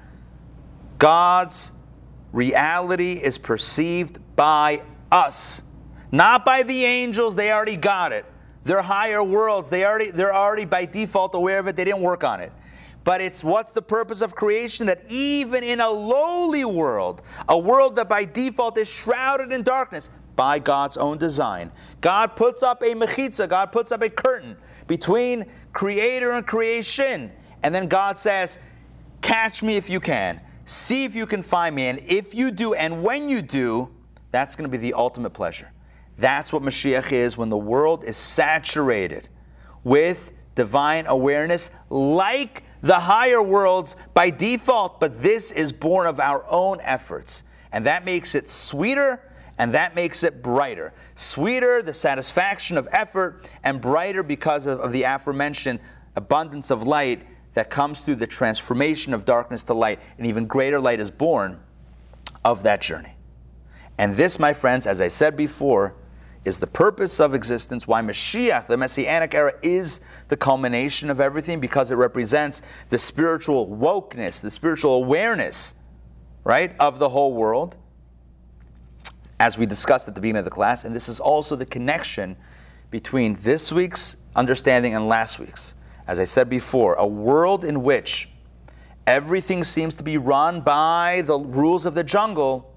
God's 1.03 1.73
reality 2.31 3.19
is 3.21 3.37
perceived 3.37 4.19
by 4.37 4.83
us, 5.11 5.61
not 6.13 6.45
by 6.45 6.63
the 6.63 6.85
angels. 6.85 7.35
They 7.35 7.51
already 7.51 7.75
got 7.75 8.13
it. 8.13 8.25
They're 8.63 8.81
higher 8.81 9.21
worlds. 9.21 9.67
They 9.67 9.83
already, 9.83 10.11
they're 10.11 10.33
already 10.33 10.63
by 10.63 10.85
default 10.85 11.35
aware 11.35 11.59
of 11.59 11.67
it. 11.67 11.75
They 11.75 11.83
didn't 11.83 11.99
work 11.99 12.23
on 12.23 12.39
it. 12.39 12.53
But 13.03 13.19
it's 13.19 13.43
what's 13.43 13.73
the 13.73 13.81
purpose 13.81 14.21
of 14.21 14.33
creation 14.33 14.85
that 14.85 15.01
even 15.09 15.61
in 15.61 15.81
a 15.81 15.89
lowly 15.89 16.63
world, 16.63 17.21
a 17.49 17.59
world 17.59 17.97
that 17.97 18.07
by 18.07 18.23
default 18.23 18.77
is 18.77 18.89
shrouded 18.89 19.51
in 19.51 19.61
darkness 19.61 20.09
by 20.37 20.57
God's 20.57 20.95
own 20.95 21.17
design, 21.17 21.69
God 21.99 22.37
puts 22.37 22.63
up 22.63 22.81
a 22.81 22.95
mechitza, 22.95 23.49
God 23.49 23.73
puts 23.73 23.91
up 23.91 24.03
a 24.03 24.09
curtain 24.09 24.55
between 24.87 25.47
creator 25.73 26.31
and 26.31 26.47
creation. 26.47 27.29
And 27.61 27.75
then 27.75 27.89
God 27.89 28.17
says, 28.17 28.57
Catch 29.19 29.63
me 29.63 29.75
if 29.75 29.89
you 29.89 29.99
can. 29.99 30.39
See 30.65 31.03
if 31.03 31.15
you 31.15 31.25
can 31.25 31.43
find 31.43 31.75
me. 31.75 31.87
And 31.87 31.99
if 32.07 32.33
you 32.33 32.51
do, 32.51 32.73
and 32.73 33.03
when 33.03 33.29
you 33.29 33.41
do, 33.41 33.89
that's 34.31 34.55
going 34.55 34.69
to 34.69 34.69
be 34.69 34.77
the 34.77 34.93
ultimate 34.93 35.31
pleasure. 35.31 35.71
That's 36.17 36.53
what 36.53 36.61
Mashiach 36.61 37.11
is 37.11 37.37
when 37.37 37.49
the 37.49 37.57
world 37.57 38.03
is 38.03 38.17
saturated 38.17 39.27
with 39.83 40.31
divine 40.55 41.05
awareness, 41.07 41.71
like 41.89 42.63
the 42.81 42.99
higher 42.99 43.41
worlds 43.41 43.95
by 44.13 44.29
default, 44.29 44.99
but 44.99 45.21
this 45.21 45.51
is 45.51 45.71
born 45.71 46.05
of 46.05 46.19
our 46.19 46.45
own 46.49 46.79
efforts. 46.81 47.43
And 47.71 47.85
that 47.85 48.05
makes 48.05 48.35
it 48.35 48.49
sweeter 48.49 49.21
and 49.57 49.73
that 49.73 49.95
makes 49.95 50.23
it 50.23 50.41
brighter. 50.41 50.93
Sweeter, 51.15 51.81
the 51.81 51.93
satisfaction 51.93 52.77
of 52.77 52.87
effort, 52.91 53.45
and 53.63 53.79
brighter 53.79 54.23
because 54.23 54.65
of, 54.65 54.79
of 54.79 54.91
the 54.91 55.03
aforementioned 55.03 55.79
abundance 56.15 56.71
of 56.71 56.87
light 56.87 57.25
that 57.53 57.69
comes 57.69 58.03
through 58.03 58.15
the 58.15 58.27
transformation 58.27 59.13
of 59.13 59.25
darkness 59.25 59.63
to 59.65 59.73
light. 59.73 59.99
An 60.17 60.25
even 60.25 60.45
greater 60.45 60.79
light 60.79 60.99
is 60.99 61.11
born 61.11 61.59
of 62.43 62.63
that 62.63 62.81
journey. 62.81 63.15
And 63.97 64.15
this, 64.15 64.39
my 64.39 64.53
friends, 64.53 64.87
as 64.87 65.01
I 65.01 65.07
said 65.07 65.35
before, 65.35 65.95
is 66.45 66.59
the 66.59 66.67
purpose 66.67 67.19
of 67.19 67.33
existence, 67.33 67.87
why 67.87 68.01
Mashiach, 68.01 68.67
the 68.67 68.75
Messianic 68.75 69.33
era, 69.33 69.53
is 69.61 70.01
the 70.27 70.35
culmination 70.35 71.09
of 71.09 71.21
everything 71.21 71.59
because 71.59 71.91
it 71.91 71.95
represents 71.95 72.61
the 72.89 72.97
spiritual 72.97 73.67
wokeness, 73.67 74.41
the 74.41 74.49
spiritual 74.49 74.95
awareness, 74.95 75.73
right, 76.43 76.75
of 76.79 76.99
the 76.99 77.07
whole 77.07 77.33
world, 77.33 77.77
as 79.39 79.57
we 79.57 79.65
discussed 79.65 80.07
at 80.07 80.15
the 80.15 80.21
beginning 80.21 80.39
of 80.39 80.45
the 80.45 80.51
class. 80.51 80.83
And 80.83 80.93
this 80.93 81.07
is 81.07 81.19
also 81.19 81.55
the 81.55 81.65
connection 81.65 82.35
between 82.91 83.35
this 83.35 83.71
week's 83.71 84.17
understanding 84.35 84.95
and 84.95 85.07
last 85.07 85.39
week's 85.39 85.75
as 86.07 86.19
I 86.19 86.25
said 86.25 86.49
before, 86.49 86.95
a 86.95 87.07
world 87.07 87.63
in 87.63 87.83
which 87.83 88.29
everything 89.07 89.63
seems 89.63 89.95
to 89.97 90.03
be 90.03 90.17
run 90.17 90.61
by 90.61 91.23
the 91.25 91.39
rules 91.39 91.85
of 91.85 91.95
the 91.95 92.03
jungle, 92.03 92.73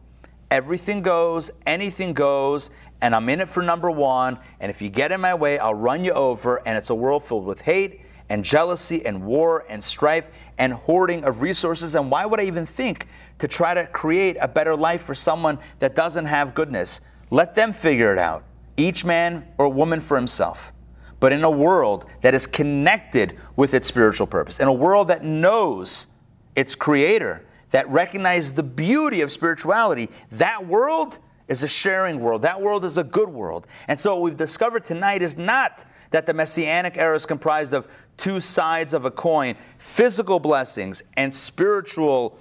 everything 0.51 1.03
goes, 1.03 1.51
anything 1.67 2.13
goes, 2.13 2.71
and 3.01 3.15
I'm 3.15 3.29
in 3.29 3.41
it 3.41 3.49
for 3.49 3.63
number 3.63 3.91
one, 3.91 4.39
and 4.61 4.71
if 4.71 4.81
you 4.81 4.89
get 4.89 5.13
in 5.13 5.21
my 5.21 5.35
way, 5.35 5.59
I'll 5.59 5.75
run 5.75 6.05
you 6.05 6.13
over, 6.13 6.67
and 6.67 6.79
it's 6.79 6.91
a 6.91 6.95
world 6.95 7.25
filled 7.25 7.45
with 7.45 7.61
hate 7.61 8.01
and 8.29 8.45
jealousy 8.45 9.05
and 9.07 9.25
war 9.25 9.65
and 9.69 9.83
strife 9.83 10.31
and 10.59 10.73
hoarding 10.73 11.25
of 11.25 11.43
resources. 11.43 11.95
And 11.95 12.11
why 12.11 12.27
would 12.27 12.41
I 12.41 12.45
even 12.45 12.67
think 12.67 13.07
to 13.39 13.47
try 13.47 13.75
to 13.75 13.87
create 13.87 14.37
a 14.41 14.49
better 14.49 14.75
life 14.75 15.03
for 15.03 15.15
someone 15.15 15.59
that 15.79 15.95
doesn't 15.95 16.27
have 16.27 16.55
goodness? 16.55 17.01
Let 17.31 17.55
them 17.55 17.73
figure 17.73 18.13
it 18.13 18.19
out, 18.19 18.45
each 18.77 19.05
man 19.05 19.47
or 19.59 19.69
woman 19.69 20.01
for 20.01 20.17
himself 20.17 20.73
but 21.21 21.33
in 21.33 21.45
a 21.45 21.51
world 21.51 22.07
that 22.21 22.35
is 22.35 22.47
connected 22.47 23.37
with 23.57 23.75
its 23.75 23.87
spiritual 23.87 24.27
purpose, 24.27 24.61
in 24.61 24.69
a 24.69 24.73
world 24.73 25.09
that 25.09 25.25
knows 25.25 26.07
its 26.55 26.75
creator, 26.75 27.45
that 27.71 27.89
recognizes 27.89 28.53
the 28.53 28.63
beauty 28.63 29.21
of 29.21 29.33
spirituality, 29.33 30.09
that 30.31 30.67
world 30.67 31.19
is 31.49 31.63
a 31.63 31.69
sharing 31.69 32.21
world. 32.21 32.43
That 32.43 32.61
world 32.61 32.85
is 32.85 32.99
a 32.99 33.05
good 33.05 33.29
world. 33.29 33.67
And 33.89 33.99
so 33.99 34.15
what 34.17 34.23
we've 34.23 34.37
discovered 34.37 34.85
tonight 34.85 35.23
is 35.23 35.37
not 35.37 35.85
that 36.11 36.27
the 36.27 36.35
messianic 36.35 36.97
era 36.97 37.15
is 37.15 37.27
comprised 37.27 37.73
of 37.73 37.87
two 38.17 38.41
sides 38.41 38.95
of 38.95 39.05
a 39.05 39.11
coin 39.11 39.55
physical 39.79 40.41
blessings 40.41 41.03
and 41.17 41.33
spiritual 41.33 42.39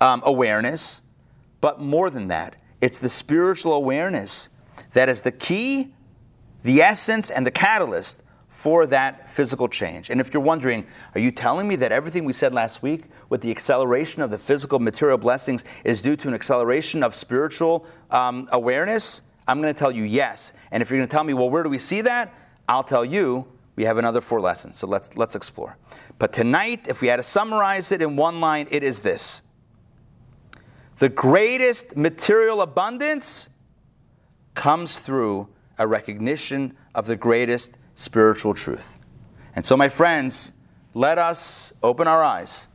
um, 0.00 0.22
awareness, 0.26 1.02
but 1.60 1.80
more 1.80 2.10
than 2.10 2.28
that, 2.28 2.56
it's 2.80 2.98
the 2.98 3.08
spiritual 3.08 3.72
awareness 3.72 4.48
that 4.92 5.08
is 5.08 5.22
the 5.22 5.32
key 5.32 5.93
the 6.64 6.82
essence 6.82 7.30
and 7.30 7.46
the 7.46 7.50
catalyst 7.50 8.24
for 8.48 8.86
that 8.86 9.28
physical 9.28 9.68
change. 9.68 10.10
And 10.10 10.20
if 10.20 10.32
you're 10.32 10.42
wondering, 10.42 10.86
are 11.14 11.20
you 11.20 11.30
telling 11.30 11.68
me 11.68 11.76
that 11.76 11.92
everything 11.92 12.24
we 12.24 12.32
said 12.32 12.54
last 12.54 12.82
week 12.82 13.04
with 13.28 13.42
the 13.42 13.50
acceleration 13.50 14.22
of 14.22 14.30
the 14.30 14.38
physical 14.38 14.78
material 14.78 15.18
blessings 15.18 15.64
is 15.84 16.00
due 16.00 16.16
to 16.16 16.28
an 16.28 16.34
acceleration 16.34 17.02
of 17.02 17.14
spiritual 17.14 17.86
um, 18.10 18.48
awareness? 18.52 19.20
I'm 19.46 19.60
going 19.60 19.72
to 19.72 19.78
tell 19.78 19.92
you 19.92 20.04
yes. 20.04 20.54
And 20.70 20.82
if 20.82 20.88
you're 20.88 20.98
going 20.98 21.08
to 21.08 21.12
tell 21.12 21.24
me, 21.24 21.34
well, 21.34 21.50
where 21.50 21.62
do 21.62 21.68
we 21.68 21.78
see 21.78 22.00
that? 22.02 22.32
I'll 22.66 22.82
tell 22.82 23.04
you 23.04 23.46
we 23.76 23.84
have 23.84 23.98
another 23.98 24.22
four 24.22 24.40
lessons. 24.40 24.78
So 24.78 24.86
let's, 24.86 25.14
let's 25.16 25.34
explore. 25.34 25.76
But 26.18 26.32
tonight, 26.32 26.88
if 26.88 27.02
we 27.02 27.08
had 27.08 27.16
to 27.16 27.22
summarize 27.22 27.92
it 27.92 28.00
in 28.00 28.16
one 28.16 28.40
line, 28.40 28.66
it 28.70 28.82
is 28.82 29.02
this 29.02 29.42
The 30.96 31.10
greatest 31.10 31.96
material 31.98 32.62
abundance 32.62 33.50
comes 34.54 35.00
through 35.00 35.48
a 35.78 35.86
recognition 35.86 36.76
of 36.94 37.06
the 37.06 37.16
greatest 37.16 37.78
spiritual 37.94 38.54
truth. 38.54 39.00
And 39.56 39.64
so, 39.64 39.76
my 39.76 39.88
friends, 39.88 40.52
let 40.94 41.18
us 41.18 41.72
open 41.82 42.06
our 42.06 42.22
eyes 42.22 42.68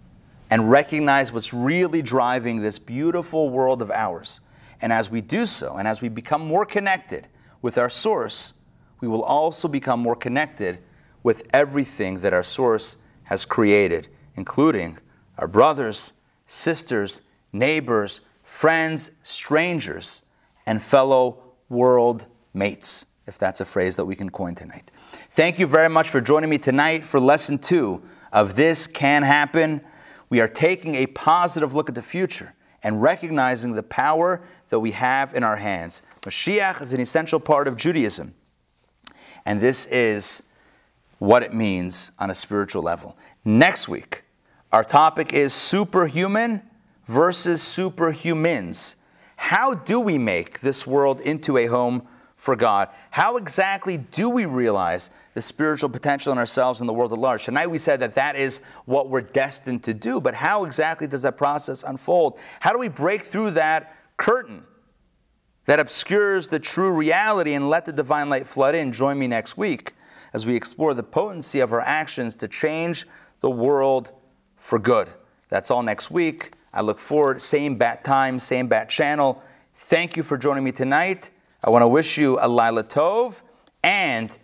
and 0.49 0.69
recognize 0.69 1.31
what's 1.31 1.53
really 1.53 2.01
driving 2.01 2.61
this 2.61 2.79
beautiful 2.79 3.49
world 3.49 3.81
of 3.81 3.91
ours. 3.91 4.41
And 4.81 4.91
as 4.91 5.09
we 5.09 5.21
do 5.21 5.45
so, 5.45 5.75
and 5.75 5.87
as 5.87 6.01
we 6.01 6.09
become 6.09 6.45
more 6.45 6.65
connected 6.65 7.27
with 7.61 7.77
our 7.77 7.89
source, 7.89 8.53
we 9.01 9.07
will 9.07 9.23
also 9.23 9.67
become 9.67 9.99
more 9.99 10.15
connected 10.15 10.79
with 11.23 11.43
everything 11.53 12.19
that 12.21 12.33
our 12.33 12.43
source 12.43 12.97
has 13.23 13.45
created, 13.45 14.07
including 14.35 14.97
our 15.37 15.47
brothers, 15.47 16.13
sisters, 16.47 17.21
neighbors, 17.53 18.21
friends, 18.43 19.11
strangers, 19.21 20.23
and 20.65 20.81
fellow 20.81 21.37
world 21.69 22.25
mates, 22.53 23.05
if 23.27 23.37
that's 23.37 23.61
a 23.61 23.65
phrase 23.65 23.95
that 23.95 24.05
we 24.05 24.15
can 24.15 24.29
coin 24.29 24.55
tonight. 24.55 24.91
Thank 25.31 25.59
you 25.59 25.67
very 25.67 25.89
much 25.89 26.09
for 26.09 26.21
joining 26.21 26.49
me 26.49 26.57
tonight 26.57 27.05
for 27.05 27.19
lesson 27.19 27.57
two 27.57 28.01
of 28.31 28.55
This 28.55 28.87
Can 28.87 29.23
Happen. 29.23 29.81
We 30.29 30.41
are 30.41 30.47
taking 30.47 30.95
a 30.95 31.07
positive 31.07 31.75
look 31.75 31.89
at 31.89 31.95
the 31.95 32.01
future 32.01 32.53
and 32.83 33.01
recognizing 33.01 33.73
the 33.73 33.83
power 33.83 34.41
that 34.69 34.79
we 34.79 34.91
have 34.91 35.35
in 35.35 35.43
our 35.43 35.57
hands. 35.57 36.01
Mashiach 36.21 36.81
is 36.81 36.93
an 36.93 37.01
essential 37.01 37.39
part 37.39 37.67
of 37.67 37.75
Judaism, 37.75 38.33
and 39.45 39.59
this 39.59 39.85
is 39.87 40.43
what 41.17 41.43
it 41.43 41.53
means 41.53 42.11
on 42.19 42.29
a 42.29 42.35
spiritual 42.35 42.81
level. 42.81 43.17
Next 43.43 43.89
week, 43.89 44.23
our 44.71 44.83
topic 44.83 45.33
is 45.33 45.53
superhuman 45.53 46.61
versus 47.07 47.61
superhumans. 47.61 48.95
How 49.35 49.73
do 49.73 49.99
we 49.99 50.17
make 50.17 50.59
this 50.59 50.85
world 50.85 51.21
into 51.21 51.57
a 51.57 51.65
home 51.65 52.07
for 52.39 52.55
God. 52.55 52.87
How 53.11 53.35
exactly 53.35 53.97
do 53.97 54.29
we 54.29 54.45
realize 54.45 55.11
the 55.33 55.41
spiritual 55.41 55.89
potential 55.89 56.31
in 56.31 56.37
ourselves 56.37 56.79
and 56.79 56.87
the 56.87 56.93
world 56.93 57.11
at 57.11 57.19
large? 57.19 57.43
Tonight 57.43 57.67
we 57.67 57.77
said 57.77 57.99
that 57.99 58.15
that 58.15 58.37
is 58.37 58.61
what 58.85 59.09
we're 59.09 59.19
destined 59.19 59.83
to 59.83 59.93
do, 59.93 60.21
but 60.21 60.33
how 60.33 60.63
exactly 60.63 61.05
does 61.05 61.21
that 61.23 61.35
process 61.35 61.83
unfold? 61.83 62.39
How 62.61 62.71
do 62.71 62.79
we 62.79 62.87
break 62.87 63.23
through 63.23 63.51
that 63.51 63.93
curtain 64.15 64.63
that 65.65 65.81
obscures 65.81 66.47
the 66.47 66.59
true 66.59 66.91
reality 66.91 67.53
and 67.53 67.69
let 67.69 67.85
the 67.85 67.91
divine 67.91 68.29
light 68.29 68.47
flood 68.47 68.73
in? 68.73 68.93
Join 68.93 69.19
me 69.19 69.27
next 69.27 69.57
week 69.57 69.93
as 70.31 70.45
we 70.45 70.55
explore 70.55 70.93
the 70.93 71.03
potency 71.03 71.59
of 71.59 71.73
our 71.73 71.81
actions 71.81 72.37
to 72.37 72.47
change 72.47 73.05
the 73.41 73.49
world 73.49 74.13
for 74.55 74.79
good. 74.79 75.09
That's 75.49 75.69
all 75.69 75.83
next 75.83 76.09
week 76.09 76.53
I 76.73 76.81
look 76.81 76.99
forward, 76.99 77.41
same 77.41 77.75
bat 77.75 78.05
time, 78.05 78.39
same 78.39 78.67
bat 78.67 78.87
channel. 78.87 79.41
Thank 79.75 80.15
you 80.15 80.23
for 80.23 80.37
joining 80.37 80.63
me 80.63 80.71
tonight. 80.71 81.31
I 81.61 81.69
want 81.69 81.83
to 81.83 81.87
wish 81.87 82.17
you 82.17 82.37
a 82.39 82.47
Lila 82.47 82.83
Tov, 82.83 83.41
and 83.83 84.37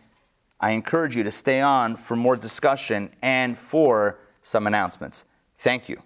I 0.60 0.72
encourage 0.72 1.16
you 1.16 1.24
to 1.24 1.32
stay 1.32 1.62
on 1.62 1.96
for 1.96 2.16
more 2.16 2.36
discussion 2.36 3.10
and 3.22 3.58
for 3.58 4.20
some 4.42 4.68
announcements. 4.68 5.26
Thank 5.58 5.88
you. 5.88 6.02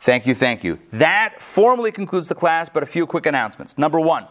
Thank 0.00 0.26
you, 0.26 0.34
thank 0.34 0.64
you. 0.64 0.78
That 0.92 1.42
formally 1.42 1.90
concludes 1.90 2.28
the 2.28 2.34
class, 2.34 2.68
but 2.68 2.82
a 2.82 2.86
few 2.86 3.06
quick 3.06 3.26
announcements. 3.26 3.76
Number 3.76 4.00
one, 4.00 4.26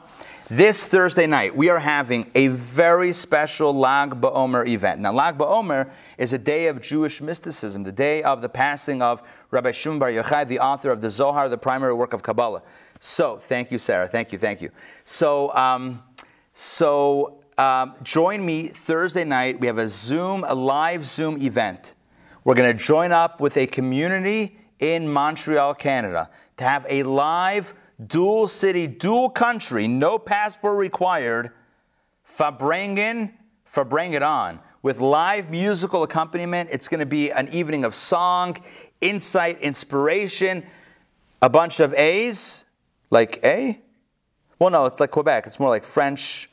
this 0.50 0.84
Thursday 0.84 1.28
night, 1.28 1.56
we 1.56 1.70
are 1.70 1.80
having 1.80 2.32
a 2.36 2.48
very 2.48 3.12
special 3.14 3.74
Lag 3.74 4.22
BaOmer 4.22 4.68
event. 4.68 5.02
Now, 5.02 5.12
Lag 5.12 5.38
BaOmer 5.38 5.92
is 6.18 6.34
a 6.34 6.38
day 6.38 6.68
of 6.68 6.82
Jewish 6.82 7.22
mysticism, 7.22 7.84
the 7.84 7.92
day 7.92 8.24
of 8.24 8.42
the 8.42 8.50
passing 8.50 9.02
of 9.02 9.22
Rabbi 9.52 9.72
Shimon 9.72 10.00
Bar 10.00 10.12
Yochai, 10.12 10.48
the 10.48 10.60
author 10.60 10.92
of 10.92 11.02
the 11.02 11.10
Zohar, 11.10 11.50
the 11.50 11.58
primary 11.58 11.94
work 11.94 12.14
of 12.14 12.24
Kabbalah. 12.24 12.62
So, 13.08 13.38
thank 13.38 13.70
you, 13.70 13.78
Sarah. 13.78 14.08
Thank 14.08 14.32
you, 14.32 14.40
thank 14.40 14.64
you. 14.64 14.72
So, 15.04 15.54
um, 15.54 16.02
so 16.56 17.38
um, 17.56 17.94
join 18.02 18.44
me 18.44 18.70
Thursday 18.70 19.24
night. 19.24 19.60
We 19.60 19.68
have 19.68 19.78
a 19.78 19.88
Zoom, 19.88 20.44
a 20.44 20.56
live 20.56 21.06
Zoom 21.06 21.40
event. 21.40 21.94
We're 22.44 22.56
going 22.56 22.76
to 22.76 22.84
join 22.84 23.12
up 23.12 23.40
with 23.40 23.58
a 23.58 23.68
community 23.68 24.58
in 24.80 25.08
Montreal, 25.08 25.76
Canada, 25.76 26.32
to 26.58 26.64
have 26.64 26.84
a 26.90 27.04
live 27.04 27.76
dual 28.08 28.48
city, 28.48 28.88
dual 28.88 29.30
country, 29.30 29.88
no 29.88 30.18
passport 30.18 30.76
required, 30.76 31.52
Farbrengen, 32.28 33.34
Farbring 33.72 34.14
it 34.14 34.24
on. 34.24 34.60
With 34.82 35.00
live 35.00 35.52
musical 35.52 36.02
accompaniment, 36.02 36.70
it's 36.72 36.88
going 36.88 37.02
to 37.02 37.06
be 37.06 37.30
an 37.30 37.50
evening 37.50 37.86
of 37.86 37.94
song, 37.94 38.58
insight, 39.00 39.62
inspiration, 39.62 40.66
a 41.44 41.50
bunch 41.50 41.80
of 41.80 41.94
A's, 41.94 42.66
like 43.10 43.40
A? 43.44 43.82
Well, 44.60 44.70
no, 44.70 44.86
it's 44.86 45.00
like 45.00 45.12
Quebec. 45.12 45.48
It's 45.48 45.60
more 45.60 45.70
like 45.70 45.84
French, 45.84 46.50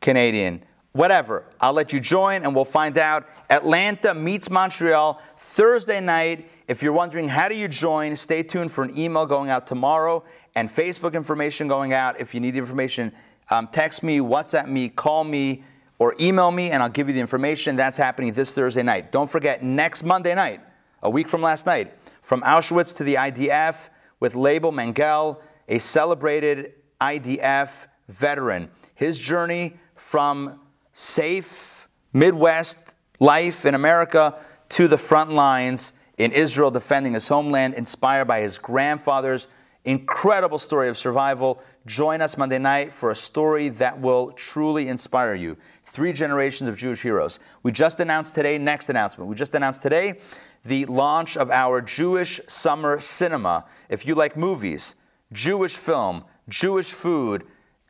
Canadian 0.00 0.64
whatever. 0.92 1.44
I'll 1.60 1.72
let 1.72 1.92
you 1.92 2.00
join 2.00 2.42
and 2.42 2.54
we'll 2.54 2.64
find 2.64 2.98
out. 2.98 3.28
Atlanta 3.48 4.14
meets 4.14 4.50
Montreal 4.50 5.20
Thursday 5.36 6.00
night. 6.00 6.48
If 6.68 6.82
you're 6.82 6.92
wondering 6.92 7.28
how 7.28 7.48
do 7.48 7.56
you 7.56 7.68
join, 7.68 8.16
stay 8.16 8.42
tuned 8.42 8.72
for 8.72 8.84
an 8.84 8.98
email 8.98 9.26
going 9.26 9.50
out 9.50 9.66
tomorrow 9.66 10.24
and 10.54 10.68
Facebook 10.68 11.14
information 11.14 11.68
going 11.68 11.92
out. 11.92 12.20
If 12.20 12.34
you 12.34 12.40
need 12.40 12.52
the 12.52 12.58
information, 12.58 13.12
um, 13.50 13.68
text 13.68 14.02
me, 14.02 14.18
WhatsApp 14.18 14.68
me, 14.68 14.88
call 14.88 15.24
me, 15.24 15.64
or 15.98 16.14
email 16.20 16.50
me, 16.50 16.70
and 16.70 16.82
I'll 16.82 16.88
give 16.88 17.08
you 17.08 17.14
the 17.14 17.20
information. 17.20 17.76
That's 17.76 17.98
happening 17.98 18.32
this 18.32 18.52
Thursday 18.52 18.82
night. 18.82 19.12
Don't 19.12 19.28
forget, 19.28 19.62
next 19.62 20.02
Monday 20.02 20.34
night, 20.34 20.60
a 21.02 21.10
week 21.10 21.28
from 21.28 21.42
last 21.42 21.66
night, 21.66 21.92
from 22.22 22.40
Auschwitz 22.42 22.96
to 22.96 23.04
the 23.04 23.16
IDF 23.16 23.90
with 24.18 24.34
Label 24.34 24.72
Mengel, 24.72 25.38
a 25.70 25.78
celebrated 25.78 26.74
IDF 27.00 27.86
veteran. 28.08 28.68
His 28.94 29.18
journey 29.18 29.78
from 29.94 30.60
safe 30.92 31.88
Midwest 32.12 32.96
life 33.20 33.64
in 33.64 33.74
America 33.74 34.34
to 34.70 34.88
the 34.88 34.98
front 34.98 35.30
lines 35.30 35.92
in 36.18 36.32
Israel 36.32 36.70
defending 36.70 37.14
his 37.14 37.28
homeland, 37.28 37.74
inspired 37.74 38.26
by 38.26 38.40
his 38.40 38.58
grandfather's 38.58 39.48
incredible 39.84 40.58
story 40.58 40.88
of 40.88 40.98
survival. 40.98 41.62
Join 41.86 42.20
us 42.20 42.36
Monday 42.36 42.58
night 42.58 42.92
for 42.92 43.10
a 43.10 43.16
story 43.16 43.68
that 43.70 43.98
will 43.98 44.32
truly 44.32 44.88
inspire 44.88 45.34
you. 45.34 45.56
Three 45.84 46.12
generations 46.12 46.68
of 46.68 46.76
Jewish 46.76 47.00
heroes. 47.00 47.40
We 47.62 47.72
just 47.72 48.00
announced 48.00 48.34
today, 48.34 48.58
next 48.58 48.90
announcement. 48.90 49.30
We 49.30 49.36
just 49.36 49.54
announced 49.54 49.82
today 49.82 50.18
the 50.64 50.84
launch 50.86 51.36
of 51.38 51.50
our 51.50 51.80
Jewish 51.80 52.40
Summer 52.48 53.00
Cinema. 53.00 53.64
If 53.88 54.06
you 54.06 54.14
like 54.14 54.36
movies, 54.36 54.94
Jewish 55.32 55.76
film, 55.76 56.24
Jewish 56.48 56.92
food, 56.92 57.44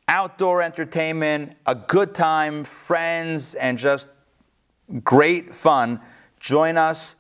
outdoor 0.09 0.63
entertainment, 0.63 1.57
a 1.67 1.75
good 1.75 2.15
time, 2.15 2.65
friends, 2.65 3.55
and 3.55 3.79
just 3.79 4.11
great 5.05 5.55
fun. 5.55 6.01
Join 6.39 6.77
us 6.77 7.17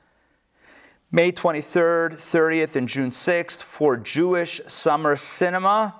May 1.12 1.32
23rd, 1.32 2.12
30th, 2.12 2.76
and 2.76 2.88
June 2.88 3.10
6th 3.10 3.62
for 3.62 3.97
Jewish 3.97 4.60
Summer 4.68 5.16
Cinema 5.16 5.97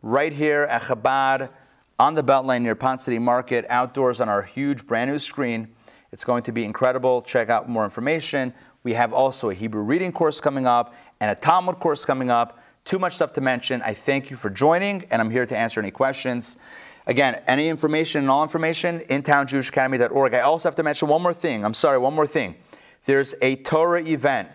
right 0.00 0.32
here 0.32 0.62
at 0.62 0.82
Chabad 0.82 1.50
on 1.98 2.14
the 2.14 2.22
Beltline 2.22 2.62
near 2.62 2.74
Ponce 2.74 3.02
City 3.02 3.18
Market, 3.18 3.66
outdoors 3.68 4.20
on 4.20 4.28
our 4.28 4.42
huge 4.42 4.86
brand 4.86 5.10
new 5.10 5.18
screen. 5.18 5.68
It's 6.12 6.24
going 6.24 6.42
to 6.44 6.52
be 6.52 6.64
incredible. 6.64 7.20
Check 7.22 7.50
out 7.50 7.68
more 7.68 7.84
information. 7.84 8.54
We 8.82 8.94
have 8.94 9.12
also 9.12 9.50
a 9.50 9.54
Hebrew 9.54 9.82
reading 9.82 10.12
course 10.12 10.40
coming 10.40 10.66
up 10.66 10.94
and 11.20 11.30
a 11.30 11.34
Talmud 11.34 11.78
course 11.78 12.04
coming 12.04 12.30
up. 12.30 12.58
Too 12.86 13.00
much 13.00 13.16
stuff 13.16 13.32
to 13.32 13.40
mention. 13.40 13.82
I 13.82 13.94
thank 13.94 14.30
you 14.30 14.36
for 14.36 14.48
joining, 14.48 15.06
and 15.10 15.20
I'm 15.20 15.28
here 15.28 15.44
to 15.44 15.56
answer 15.56 15.80
any 15.80 15.90
questions. 15.90 16.56
Again, 17.08 17.42
any 17.48 17.68
information 17.68 18.20
and 18.20 18.30
all 18.30 18.44
information, 18.44 19.00
intownjewishacademy.org. 19.00 20.34
I 20.34 20.40
also 20.42 20.68
have 20.68 20.76
to 20.76 20.84
mention 20.84 21.08
one 21.08 21.20
more 21.20 21.34
thing. 21.34 21.64
I'm 21.64 21.74
sorry, 21.74 21.98
one 21.98 22.14
more 22.14 22.28
thing. 22.28 22.54
There's 23.04 23.34
a 23.42 23.56
Torah 23.56 24.04
event 24.04 24.50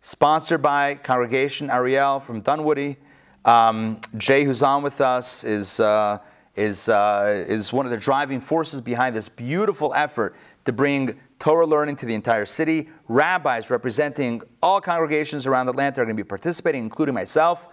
sponsored 0.00 0.62
by 0.62 0.94
Congregation 0.94 1.68
Ariel 1.68 2.18
from 2.18 2.40
Dunwoody. 2.40 2.96
Um, 3.44 4.00
Jay, 4.16 4.44
who's 4.44 4.62
on 4.62 4.82
with 4.82 5.02
us, 5.02 5.44
is, 5.44 5.80
uh, 5.80 6.16
is, 6.56 6.88
uh, 6.88 7.44
is 7.46 7.74
one 7.74 7.84
of 7.84 7.92
the 7.92 7.98
driving 7.98 8.40
forces 8.40 8.80
behind 8.80 9.14
this 9.14 9.28
beautiful 9.28 9.92
effort 9.94 10.34
to 10.64 10.72
bring 10.72 11.20
Torah 11.38 11.66
learning 11.66 11.96
to 11.96 12.06
the 12.06 12.14
entire 12.14 12.46
city. 12.46 12.88
Rabbis 13.10 13.70
representing 13.70 14.40
all 14.62 14.80
congregations 14.80 15.44
around 15.44 15.68
Atlanta 15.68 16.00
are 16.00 16.04
going 16.04 16.16
to 16.16 16.22
be 16.22 16.26
participating, 16.26 16.84
including 16.84 17.12
myself. 17.12 17.66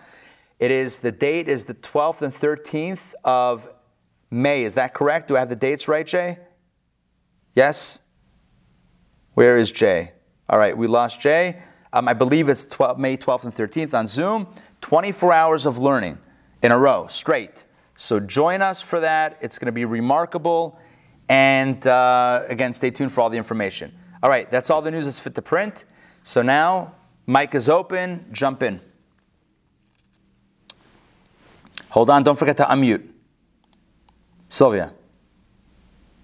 It 0.57 0.71
is 0.71 0.97
the 0.97 1.11
date 1.11 1.47
is 1.47 1.63
the 1.63 1.75
12th 1.75 2.23
and 2.23 2.33
13th 2.33 3.13
of 3.23 3.71
May. 4.31 4.63
Is 4.63 4.73
that 4.73 4.95
correct? 4.95 5.27
Do 5.27 5.35
I 5.35 5.39
have 5.39 5.49
the 5.49 5.55
dates 5.55 5.87
right, 5.87 6.07
Jay? 6.07 6.39
Yes? 7.53 8.01
Where 9.35 9.57
is 9.57 9.71
Jay? 9.71 10.11
All 10.49 10.57
right, 10.57 10.75
we 10.75 10.87
lost 10.87 11.21
Jay. 11.21 11.61
Um, 11.93 12.07
I 12.07 12.13
believe 12.13 12.49
it's 12.49 12.65
12, 12.65 12.97
May 12.97 13.15
12th 13.15 13.43
and 13.43 13.53
13th 13.53 13.93
on 13.93 14.07
Zoom. 14.07 14.47
24 14.81 15.33
hours 15.33 15.67
of 15.67 15.77
learning 15.77 16.17
in 16.63 16.71
a 16.71 16.77
row, 16.79 17.05
straight. 17.05 17.67
So 17.95 18.19
join 18.19 18.63
us 18.63 18.81
for 18.81 18.99
that. 19.01 19.37
It's 19.41 19.59
going 19.59 19.67
to 19.67 19.71
be 19.71 19.85
remarkable. 19.85 20.79
And 21.29 21.85
uh, 21.85 22.43
again, 22.47 22.73
stay 22.73 22.89
tuned 22.89 23.13
for 23.13 23.21
all 23.21 23.29
the 23.29 23.37
information. 23.37 23.93
All 24.21 24.29
right, 24.29 24.49
that's 24.49 24.69
all 24.69 24.81
the 24.81 24.91
news 24.91 25.05
that's 25.05 25.19
fit 25.19 25.35
to 25.35 25.41
print. 25.41 25.85
So 26.23 26.41
now, 26.41 26.95
mic 27.25 27.55
is 27.55 27.69
open. 27.69 28.25
Jump 28.31 28.63
in. 28.63 28.79
Hold 31.89 32.09
on, 32.09 32.23
don't 32.23 32.37
forget 32.37 32.57
to 32.57 32.65
unmute. 32.65 33.07
Sylvia. 34.49 34.93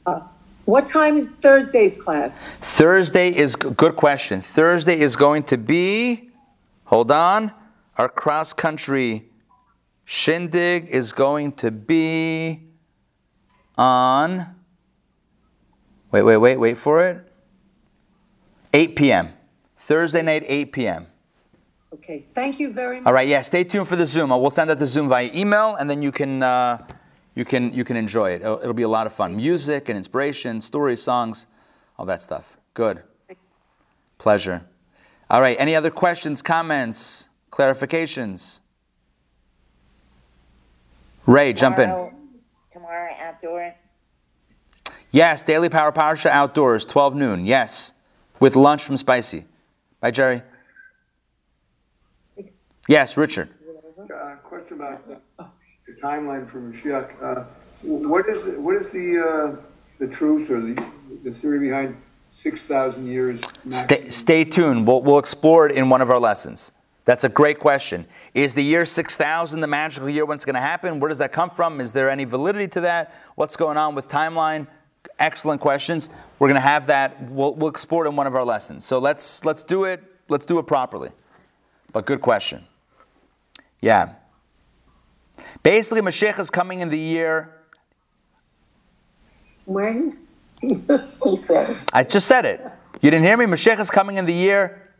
Uh, 0.05 0.21
what 0.65 0.87
time 0.87 1.17
is 1.17 1.29
Thursday's 1.29 1.95
class? 1.95 2.41
Thursday 2.61 3.35
is 3.35 3.55
good 3.55 3.95
question. 3.95 4.41
Thursday 4.41 4.99
is 4.99 5.15
going 5.15 5.43
to 5.43 5.57
be, 5.57 6.29
hold 6.85 7.11
on, 7.11 7.51
our 7.97 8.09
cross 8.09 8.53
country 8.53 9.29
shindig 10.05 10.87
is 10.89 11.13
going 11.13 11.53
to 11.53 11.71
be 11.71 12.61
on 13.77 14.53
Wait, 16.13 16.21
wait, 16.21 16.37
wait, 16.37 16.57
wait 16.57 16.77
for 16.77 17.03
it. 17.07 17.32
8 18.73 18.95
p.m. 18.95 19.33
Thursday 19.77 20.21
night, 20.21 20.43
8 20.47 20.71
p.m. 20.71 21.07
Okay, 21.93 22.25
thank 22.33 22.59
you 22.59 22.73
very 22.73 22.97
much. 22.97 23.05
All 23.05 23.13
right, 23.13 23.27
yeah, 23.27 23.41
stay 23.41 23.63
tuned 23.63 23.87
for 23.87 23.95
the 23.95 24.05
Zoom. 24.05 24.31
We'll 24.31 24.49
send 24.49 24.71
out 24.71 24.79
the 24.79 24.87
Zoom 24.87 25.07
via 25.07 25.29
email, 25.35 25.75
and 25.75 25.87
then 25.87 26.01
you 26.01 26.11
can, 26.11 26.41
uh, 26.41 26.85
you 27.35 27.45
can, 27.45 27.71
you 27.71 27.83
can 27.83 27.95
enjoy 27.95 28.31
it. 28.31 28.41
It'll, 28.41 28.59
it'll 28.59 28.73
be 28.73 28.83
a 28.83 28.89
lot 28.89 29.05
of 29.05 29.13
fun. 29.13 29.35
Music 29.35 29.89
and 29.89 29.97
inspiration, 29.97 30.59
stories, 30.59 31.03
songs, 31.03 31.45
all 31.99 32.05
that 32.07 32.19
stuff. 32.19 32.57
Good. 32.73 33.03
Pleasure. 34.17 34.65
All 35.29 35.41
right, 35.41 35.55
any 35.59 35.75
other 35.75 35.91
questions, 35.91 36.41
comments, 36.41 37.27
clarifications? 37.51 38.61
Ray, 41.27 41.53
jump 41.53 41.77
in. 41.77 42.11
Tomorrow 42.71 43.13
outdoors. 43.19 43.75
Yes, 45.11 45.43
Daily 45.43 45.69
Power 45.69 45.91
Parsha 45.91 46.31
outdoors, 46.31 46.85
12 46.85 47.15
noon. 47.15 47.45
Yes, 47.45 47.93
with 48.43 48.57
lunch 48.57 48.83
from 48.83 48.97
Spicy. 48.97 49.45
Bye, 50.01 50.11
Jerry. 50.11 50.41
Yes, 52.89 53.15
Richard. 53.15 53.47
Uh, 53.97 54.35
question 54.43 54.81
about 54.81 55.07
the, 55.07 55.17
the 55.87 55.93
timeline 55.93 56.45
for 56.49 56.59
Mashiach. 56.59 57.23
Uh, 57.23 57.45
what 57.83 58.27
is 58.27 58.57
what 58.57 58.75
is 58.75 58.91
the 58.91 59.17
uh, 59.17 59.55
the 59.97 60.07
truth 60.07 60.49
or 60.49 60.59
the 60.59 60.75
the 61.23 61.31
theory 61.31 61.59
behind 61.59 61.95
six 62.31 62.59
thousand 62.63 63.07
years? 63.07 63.39
Stay, 63.69 64.09
stay 64.09 64.43
tuned. 64.43 64.85
We'll, 64.85 65.01
we'll 65.01 65.19
explore 65.19 65.69
it 65.69 65.73
in 65.77 65.87
one 65.87 66.01
of 66.01 66.11
our 66.11 66.19
lessons. 66.19 66.73
That's 67.05 67.23
a 67.23 67.29
great 67.29 67.59
question. 67.59 68.05
Is 68.33 68.53
the 68.53 68.63
year 68.63 68.85
6000 68.85 69.61
the 69.61 69.67
magical 69.67 70.09
year 70.09 70.25
when 70.25 70.35
it's 70.35 70.45
going 70.45 70.55
to 70.55 70.61
happen? 70.61 70.99
Where 70.99 71.09
does 71.09 71.17
that 71.17 71.31
come 71.31 71.49
from? 71.49 71.81
Is 71.81 71.91
there 71.93 72.09
any 72.09 72.23
validity 72.25 72.67
to 72.69 72.81
that? 72.81 73.13
What's 73.35 73.55
going 73.55 73.77
on 73.77 73.95
with 73.95 74.07
timeline? 74.07 74.67
Excellent 75.19 75.61
questions. 75.61 76.09
We're 76.39 76.47
going 76.47 76.55
to 76.55 76.61
have 76.61 76.87
that. 76.87 77.29
We'll, 77.29 77.53
we'll 77.55 77.69
explore 77.69 78.05
it 78.05 78.09
in 78.09 78.15
one 78.15 78.27
of 78.27 78.35
our 78.35 78.43
lessons. 78.43 78.85
So 78.85 78.99
let's 78.99 79.45
let's 79.45 79.63
do 79.63 79.85
it. 79.85 80.03
Let's 80.29 80.45
do 80.45 80.59
it 80.59 80.67
properly. 80.67 81.09
but 81.91 82.05
good 82.05 82.21
question. 82.21 82.65
Yeah. 83.81 84.13
Basically, 85.61 86.01
Mashiach 86.01 86.39
is 86.39 86.49
coming 86.49 86.81
in 86.81 86.89
the 86.89 86.97
year. 86.97 87.53
When? 89.65 90.19
He 91.23 91.41
says, 91.41 91.87
I 91.91 92.03
just 92.03 92.25
said 92.25 92.45
it. 92.45 92.61
You 93.01 93.11
didn't 93.11 93.25
hear 93.25 93.35
me? 93.35 93.45
Mashiach 93.45 93.79
is 93.79 93.91
coming 93.91 94.15
in 94.15 94.25
the 94.25 94.33
year. 94.33 94.93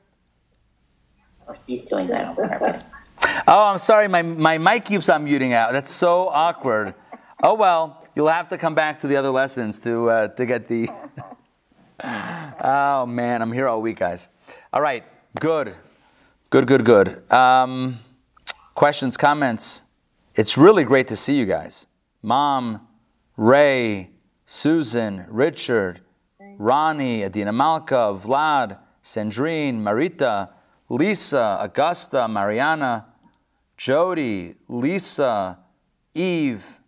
he's 1.66 1.86
doing 1.86 2.08
that 2.08 2.26
on 2.26 2.36
purpose. 2.36 2.92
Oh, 3.48 3.68
I'm 3.68 3.78
sorry. 3.78 4.10
My, 4.10 4.22
my 4.22 4.58
mic 4.58 4.84
keeps 4.84 5.08
on 5.08 5.24
muting 5.24 5.54
out. 5.54 5.72
That's 5.72 5.90
so 5.90 6.28
awkward. 6.28 6.94
Oh, 7.42 7.54
well, 7.54 8.03
you'll 8.15 8.27
have 8.27 8.48
to 8.49 8.57
come 8.57 8.76
back 8.76 8.99
to 8.99 9.07
the 9.07 9.15
other 9.15 9.30
lessons 9.30 9.80
to, 9.80 10.10
uh, 10.10 10.27
to 10.30 10.45
get 10.45 10.68
the. 10.68 10.90
oh, 12.03 13.06
man. 13.06 13.41
I'm 13.41 13.52
here 13.52 13.68
all 13.68 13.81
week, 13.81 13.99
guys. 13.99 14.30
All 14.72 14.81
right. 14.81 15.03
Good. 15.40 15.76
Good, 16.49 16.68
good, 16.68 16.85
good. 16.85 17.31
Um, 17.31 17.98
questions, 18.76 19.18
comments? 19.18 19.84
It's 20.35 20.57
really 20.57 20.84
great 20.84 21.07
to 21.07 21.15
see 21.15 21.35
you 21.35 21.45
guys. 21.45 21.88
Mom, 22.22 22.88
Ray, 23.38 24.11
Susan, 24.45 25.26
Richard, 25.30 26.02
Ronnie, 26.40 27.23
Adina 27.23 27.52
Malka, 27.52 28.18
Vlad, 28.22 28.77
Sandrine, 29.03 29.81
Marita, 29.81 30.49
Lisa, 30.90 31.57
Augusta, 31.60 32.27
Mariana, 32.27 33.07
Jody, 33.77 34.56
Lisa, 34.68 35.60
Eve. 36.14 36.80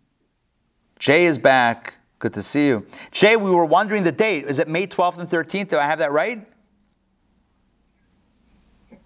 Jay 0.98 1.26
is 1.26 1.38
back. 1.38 1.94
Good 2.18 2.32
to 2.34 2.42
see 2.42 2.66
you. 2.68 2.86
Jay, 3.10 3.36
we 3.36 3.50
were 3.50 3.64
wondering 3.66 4.02
the 4.02 4.12
date. 4.12 4.44
Is 4.44 4.58
it 4.58 4.68
May 4.68 4.86
12th 4.86 5.18
and 5.18 5.28
13th? 5.28 5.68
Do 5.68 5.78
I 5.78 5.86
have 5.86 5.98
that 5.98 6.12
right? 6.12 6.46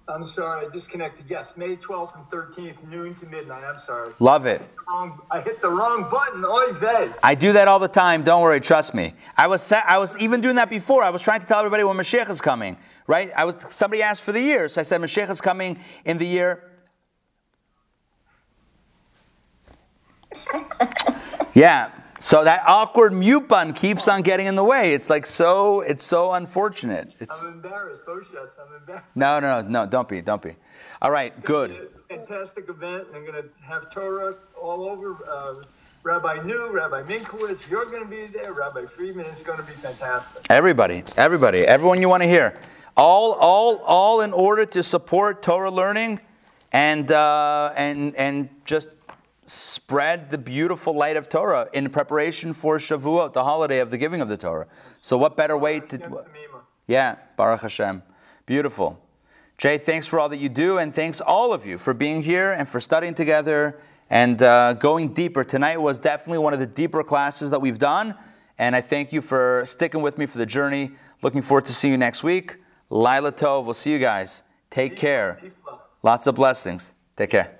I'm 0.09 0.25
sorry, 0.25 0.67
I 0.67 0.71
disconnected. 0.71 1.27
Yes, 1.29 1.57
May 1.57 1.77
12th 1.77 2.17
and 2.17 2.25
13th, 2.27 2.83
noon 2.89 3.15
to 3.15 3.27
midnight. 3.27 3.63
I'm 3.63 3.79
sorry. 3.79 4.11
Love 4.19 4.47
it. 4.47 4.61
Wrong, 4.89 5.21
I 5.31 5.41
hit 5.41 5.61
the 5.61 5.71
wrong 5.71 6.09
button. 6.11 6.45
Oy 6.45 6.73
vey. 6.73 7.11
I 7.23 7.37
do 7.37 7.53
that 7.53 7.69
all 7.69 7.79
the 7.79 7.87
time. 7.89 8.23
Don't 8.25 8.43
worry, 8.43 8.61
trust 8.61 8.93
me. 8.93 9.15
I 9.37 9.47
was 9.47 9.63
sa- 9.63 9.83
I 9.87 9.99
was 9.99 10.19
even 10.19 10.41
doing 10.41 10.57
that 10.57 10.69
before. 10.69 11.05
I 11.05 11.11
was 11.11 11.23
trying 11.23 11.41
to 11.41 11.47
tell 11.47 11.59
everybody 11.61 11.85
when 11.85 11.97
Mashiach 11.97 12.29
is 12.29 12.41
coming, 12.41 12.77
right? 13.07 13.31
I 13.37 13.45
was 13.45 13.57
somebody 13.71 14.03
asked 14.03 14.23
for 14.23 14.33
the 14.33 14.41
year, 14.41 14.69
so 14.69 14.81
I 14.81 14.85
said 14.85 15.01
Mashiach 15.01 15.31
is 15.31 15.41
coming 15.41 15.79
in 16.05 16.19
the 16.19 16.27
year. 16.27 16.65
yeah. 21.55 21.91
So 22.19 22.45
that 22.45 22.65
awkward 22.67 23.15
mute 23.15 23.49
button 23.49 23.73
keeps 23.73 24.07
on 24.07 24.21
getting 24.21 24.47
in 24.47 24.55
the 24.55 24.65
way. 24.65 24.93
It's 24.93 25.09
like 25.09 25.25
so. 25.25 25.81
It's 25.81 26.03
so 26.03 26.33
unfortunate. 26.33 27.13
It's 27.19 27.47
I'm 27.47 27.55
embarrassed, 27.55 28.03
Boshas. 28.05 28.51
I'm 28.61 28.77
embarrassed. 28.77 29.05
no, 29.15 29.41
no, 29.41 29.63
no, 29.63 29.69
no. 29.69 29.87
Don't 29.87 30.07
be. 30.07 30.21
Don't 30.21 30.43
be. 30.43 30.55
All 31.01 31.11
right. 31.11 31.33
Good. 31.45 31.89
Fantastic 32.11 32.69
event. 32.69 33.07
I'm 33.15 33.25
going 33.25 33.43
to 33.43 33.49
have 33.63 33.91
Torah 33.91 34.35
all 34.61 34.85
over. 34.85 35.17
Uh, 35.27 35.63
Rabbi 36.03 36.43
New, 36.45 36.71
Rabbi 36.71 37.03
Minkowitz, 37.03 37.69
you're 37.69 37.85
going 37.85 38.03
to 38.03 38.09
be 38.09 38.27
there. 38.27 38.55
Rabbi 38.55 38.87
Friedman. 38.87 39.27
It's 39.27 39.43
going 39.43 39.59
to 39.59 39.65
be 39.65 39.73
fantastic. 39.73 40.47
Everybody, 40.49 41.05
everybody, 41.19 41.67
everyone 41.67 42.01
you 42.01 42.09
want 42.09 42.23
to 42.23 42.29
hear. 42.29 42.59
All, 42.97 43.35
all, 43.35 43.77
all 43.79 44.23
in 44.23 44.33
order 44.33 44.65
to 44.65 44.83
support 44.83 45.43
Torah 45.43 45.71
learning 45.71 46.21
and, 46.73 47.11
uh, 47.11 47.75
and, 47.77 48.17
and 48.17 48.49
just 48.65 48.89
spread 49.47 50.31
the 50.31 50.39
beautiful 50.39 50.95
light 50.95 51.17
of 51.17 51.29
Torah 51.29 51.69
in 51.73 51.91
preparation 51.91 52.53
for 52.53 52.79
Shavuot, 52.79 53.33
the 53.33 53.45
holiday 53.45 53.81
of 53.81 53.91
the 53.91 53.99
giving 53.99 54.21
of 54.21 54.29
the 54.29 54.37
Torah. 54.37 54.67
So, 55.03 55.17
what 55.17 55.37
better 55.37 55.57
way 55.57 55.81
to. 55.81 56.25
Yeah, 56.87 57.17
Baruch 57.37 57.63
Hashem. 57.63 58.03
Beautiful. 58.47 59.01
Jay, 59.59 59.77
thanks 59.79 60.07
for 60.07 60.19
all 60.19 60.29
that 60.31 60.39
you 60.39 60.49
do, 60.49 60.79
and 60.79 60.95
thanks 60.95 61.21
all 61.21 61.53
of 61.53 61.67
you 61.67 61.77
for 61.79 61.93
being 61.93 62.23
here 62.23 62.53
and 62.53 62.69
for 62.69 62.81
studying 62.81 63.15
together 63.15 63.79
and 64.09 64.41
uh, 64.43 64.73
going 64.73 65.13
deeper. 65.13 65.45
Tonight 65.45 65.81
was 65.81 65.99
definitely 65.99 66.39
one 66.39 66.55
of 66.55 66.61
the 66.61 66.67
deeper 66.67 67.05
classes 67.05 67.51
that 67.51 67.61
we've 67.61 67.79
done, 67.79 68.15
and 68.59 68.75
I 68.75 68.81
thank 68.81 69.13
you 69.13 69.21
for 69.21 69.65
sticking 69.67 70.03
with 70.03 70.19
me 70.19 70.27
for 70.27 70.39
the 70.39 70.47
journey. 70.47 70.93
Looking 71.23 71.43
forward 71.43 71.67
to 71.67 71.73
seeing 71.73 71.93
you 71.93 71.99
next 71.99 72.25
week. 72.25 72.57
Lila 72.89 73.33
Tov, 73.33 73.65
we'll 73.65 73.75
see 73.75 73.93
you 73.93 73.99
guys. 73.99 74.43
Take 74.71 74.97
care. 74.97 75.41
Lots 76.03 76.27
of 76.27 76.35
blessings. 76.35 76.95
Take 77.17 77.31
care. 77.31 77.60